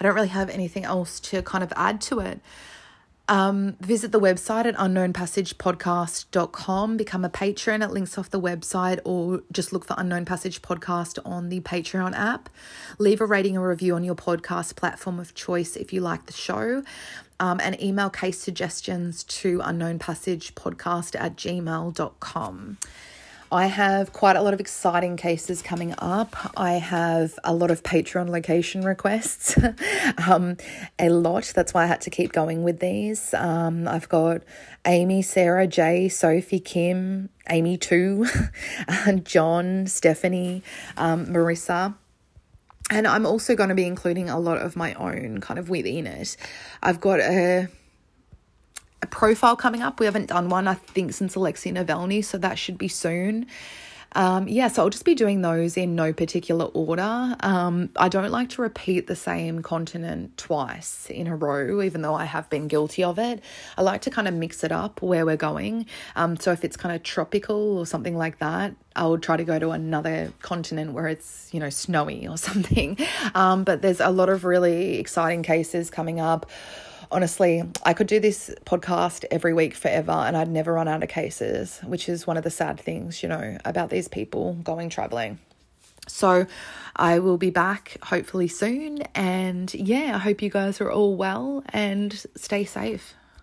I 0.00 0.02
don't 0.02 0.16
really 0.16 0.26
have 0.26 0.50
anything 0.50 0.84
else 0.84 1.20
to 1.20 1.40
kind 1.42 1.62
of 1.62 1.72
add 1.76 2.00
to 2.00 2.18
it. 2.18 2.40
Um, 3.26 3.76
visit 3.80 4.12
the 4.12 4.20
website 4.20 4.66
at 4.66 4.74
unknownpassagepodcast.com, 4.74 6.96
become 6.98 7.24
a 7.24 7.30
patron. 7.30 7.80
It 7.80 7.90
links 7.90 8.18
off 8.18 8.28
the 8.28 8.40
website, 8.40 9.00
or 9.04 9.40
just 9.50 9.72
look 9.72 9.86
for 9.86 9.94
Unknown 9.96 10.26
Passage 10.26 10.60
Podcast 10.60 11.18
on 11.24 11.48
the 11.48 11.60
Patreon 11.60 12.14
app. 12.14 12.50
Leave 12.98 13.22
a 13.22 13.26
rating 13.26 13.56
or 13.56 13.66
review 13.68 13.94
on 13.94 14.04
your 14.04 14.14
podcast 14.14 14.76
platform 14.76 15.18
of 15.18 15.34
choice 15.34 15.74
if 15.74 15.90
you 15.90 16.02
like 16.02 16.26
the 16.26 16.34
show. 16.34 16.82
Um, 17.40 17.60
and 17.60 17.80
email 17.82 18.10
case 18.10 18.38
suggestions 18.38 19.24
to 19.24 19.58
unknownpassagepodcast 19.58 21.20
at 21.20 21.36
gmail.com. 21.36 22.78
I 23.54 23.66
have 23.66 24.12
quite 24.12 24.34
a 24.34 24.42
lot 24.42 24.52
of 24.52 24.58
exciting 24.58 25.16
cases 25.16 25.62
coming 25.62 25.94
up. 25.98 26.34
I 26.56 26.72
have 26.72 27.38
a 27.44 27.54
lot 27.54 27.70
of 27.70 27.84
Patreon 27.84 28.28
location 28.28 28.82
requests, 28.82 29.56
um, 30.28 30.56
a 30.98 31.08
lot. 31.08 31.52
That's 31.54 31.72
why 31.72 31.84
I 31.84 31.86
had 31.86 32.00
to 32.00 32.10
keep 32.10 32.32
going 32.32 32.64
with 32.64 32.80
these. 32.80 33.32
Um, 33.32 33.86
I've 33.86 34.08
got 34.08 34.42
Amy, 34.84 35.22
Sarah, 35.22 35.68
Jay, 35.68 36.08
Sophie, 36.08 36.58
Kim, 36.58 37.28
Amy 37.48 37.76
too, 37.76 38.26
John, 39.22 39.86
Stephanie, 39.86 40.64
um, 40.96 41.26
Marissa. 41.26 41.94
And 42.90 43.06
I'm 43.06 43.24
also 43.24 43.54
going 43.54 43.70
to 43.70 43.74
be 43.74 43.86
including 43.86 44.28
a 44.28 44.38
lot 44.38 44.58
of 44.58 44.76
my 44.76 44.94
own 44.94 45.40
kind 45.40 45.58
of 45.58 45.70
within 45.70 46.06
it. 46.06 46.36
I've 46.82 47.00
got 47.00 47.20
a 47.20 47.68
a 49.02 49.06
profile 49.06 49.54
coming 49.54 49.82
up. 49.82 50.00
We 50.00 50.06
haven't 50.06 50.26
done 50.26 50.48
one, 50.48 50.66
I 50.66 50.74
think, 50.74 51.12
since 51.12 51.34
Alexei 51.34 51.70
Navalny, 51.70 52.24
so 52.24 52.38
that 52.38 52.58
should 52.58 52.78
be 52.78 52.88
soon. 52.88 53.46
Um, 54.14 54.46
yeah, 54.48 54.68
so 54.68 54.82
I'll 54.82 54.90
just 54.90 55.04
be 55.04 55.14
doing 55.14 55.42
those 55.42 55.76
in 55.76 55.94
no 55.94 56.12
particular 56.12 56.66
order. 56.66 57.36
Um, 57.40 57.90
I 57.96 58.08
don't 58.08 58.30
like 58.30 58.50
to 58.50 58.62
repeat 58.62 59.06
the 59.06 59.16
same 59.16 59.62
continent 59.62 60.36
twice 60.36 61.08
in 61.10 61.26
a 61.26 61.36
row, 61.36 61.82
even 61.82 62.02
though 62.02 62.14
I 62.14 62.24
have 62.24 62.48
been 62.48 62.68
guilty 62.68 63.02
of 63.02 63.18
it. 63.18 63.42
I 63.76 63.82
like 63.82 64.02
to 64.02 64.10
kind 64.10 64.28
of 64.28 64.34
mix 64.34 64.62
it 64.62 64.72
up 64.72 65.02
where 65.02 65.26
we're 65.26 65.36
going. 65.36 65.86
Um, 66.16 66.36
so 66.36 66.52
if 66.52 66.64
it's 66.64 66.76
kind 66.76 66.94
of 66.94 67.02
tropical 67.02 67.78
or 67.78 67.86
something 67.86 68.16
like 68.16 68.38
that, 68.38 68.74
I'll 68.96 69.18
try 69.18 69.36
to 69.36 69.44
go 69.44 69.58
to 69.58 69.70
another 69.70 70.32
continent 70.40 70.92
where 70.92 71.08
it's, 71.08 71.48
you 71.52 71.58
know, 71.58 71.70
snowy 71.70 72.28
or 72.28 72.36
something. 72.48 72.96
Um, 73.34 73.64
but 73.64 73.82
there's 73.82 74.00
a 74.00 74.10
lot 74.10 74.28
of 74.28 74.44
really 74.44 74.98
exciting 74.98 75.42
cases 75.42 75.90
coming 75.90 76.20
up 76.20 76.46
honestly, 77.10 77.62
I 77.84 77.94
could 77.94 78.06
do 78.06 78.20
this 78.20 78.50
podcast 78.64 79.24
every 79.30 79.54
week 79.54 79.74
forever 79.74 80.12
and 80.12 80.36
I'd 80.36 80.48
never 80.48 80.72
run 80.72 80.88
out 80.88 81.02
of 81.02 81.08
cases, 81.08 81.80
which 81.84 82.08
is 82.08 82.26
one 82.26 82.36
of 82.36 82.44
the 82.44 82.50
sad 82.50 82.78
things, 82.80 83.22
you 83.22 83.28
know, 83.28 83.58
about 83.64 83.90
these 83.90 84.08
people 84.08 84.54
going 84.62 84.88
traveling. 84.88 85.38
So 86.06 86.46
I 86.96 87.18
will 87.18 87.38
be 87.38 87.50
back 87.50 87.96
hopefully 88.02 88.48
soon. 88.48 89.02
And 89.14 89.72
yeah, 89.74 90.12
I 90.14 90.18
hope 90.18 90.42
you 90.42 90.50
guys 90.50 90.80
are 90.80 90.90
all 90.90 91.16
well 91.16 91.64
and 91.70 92.12
stay 92.36 92.64
safe. 92.64 93.14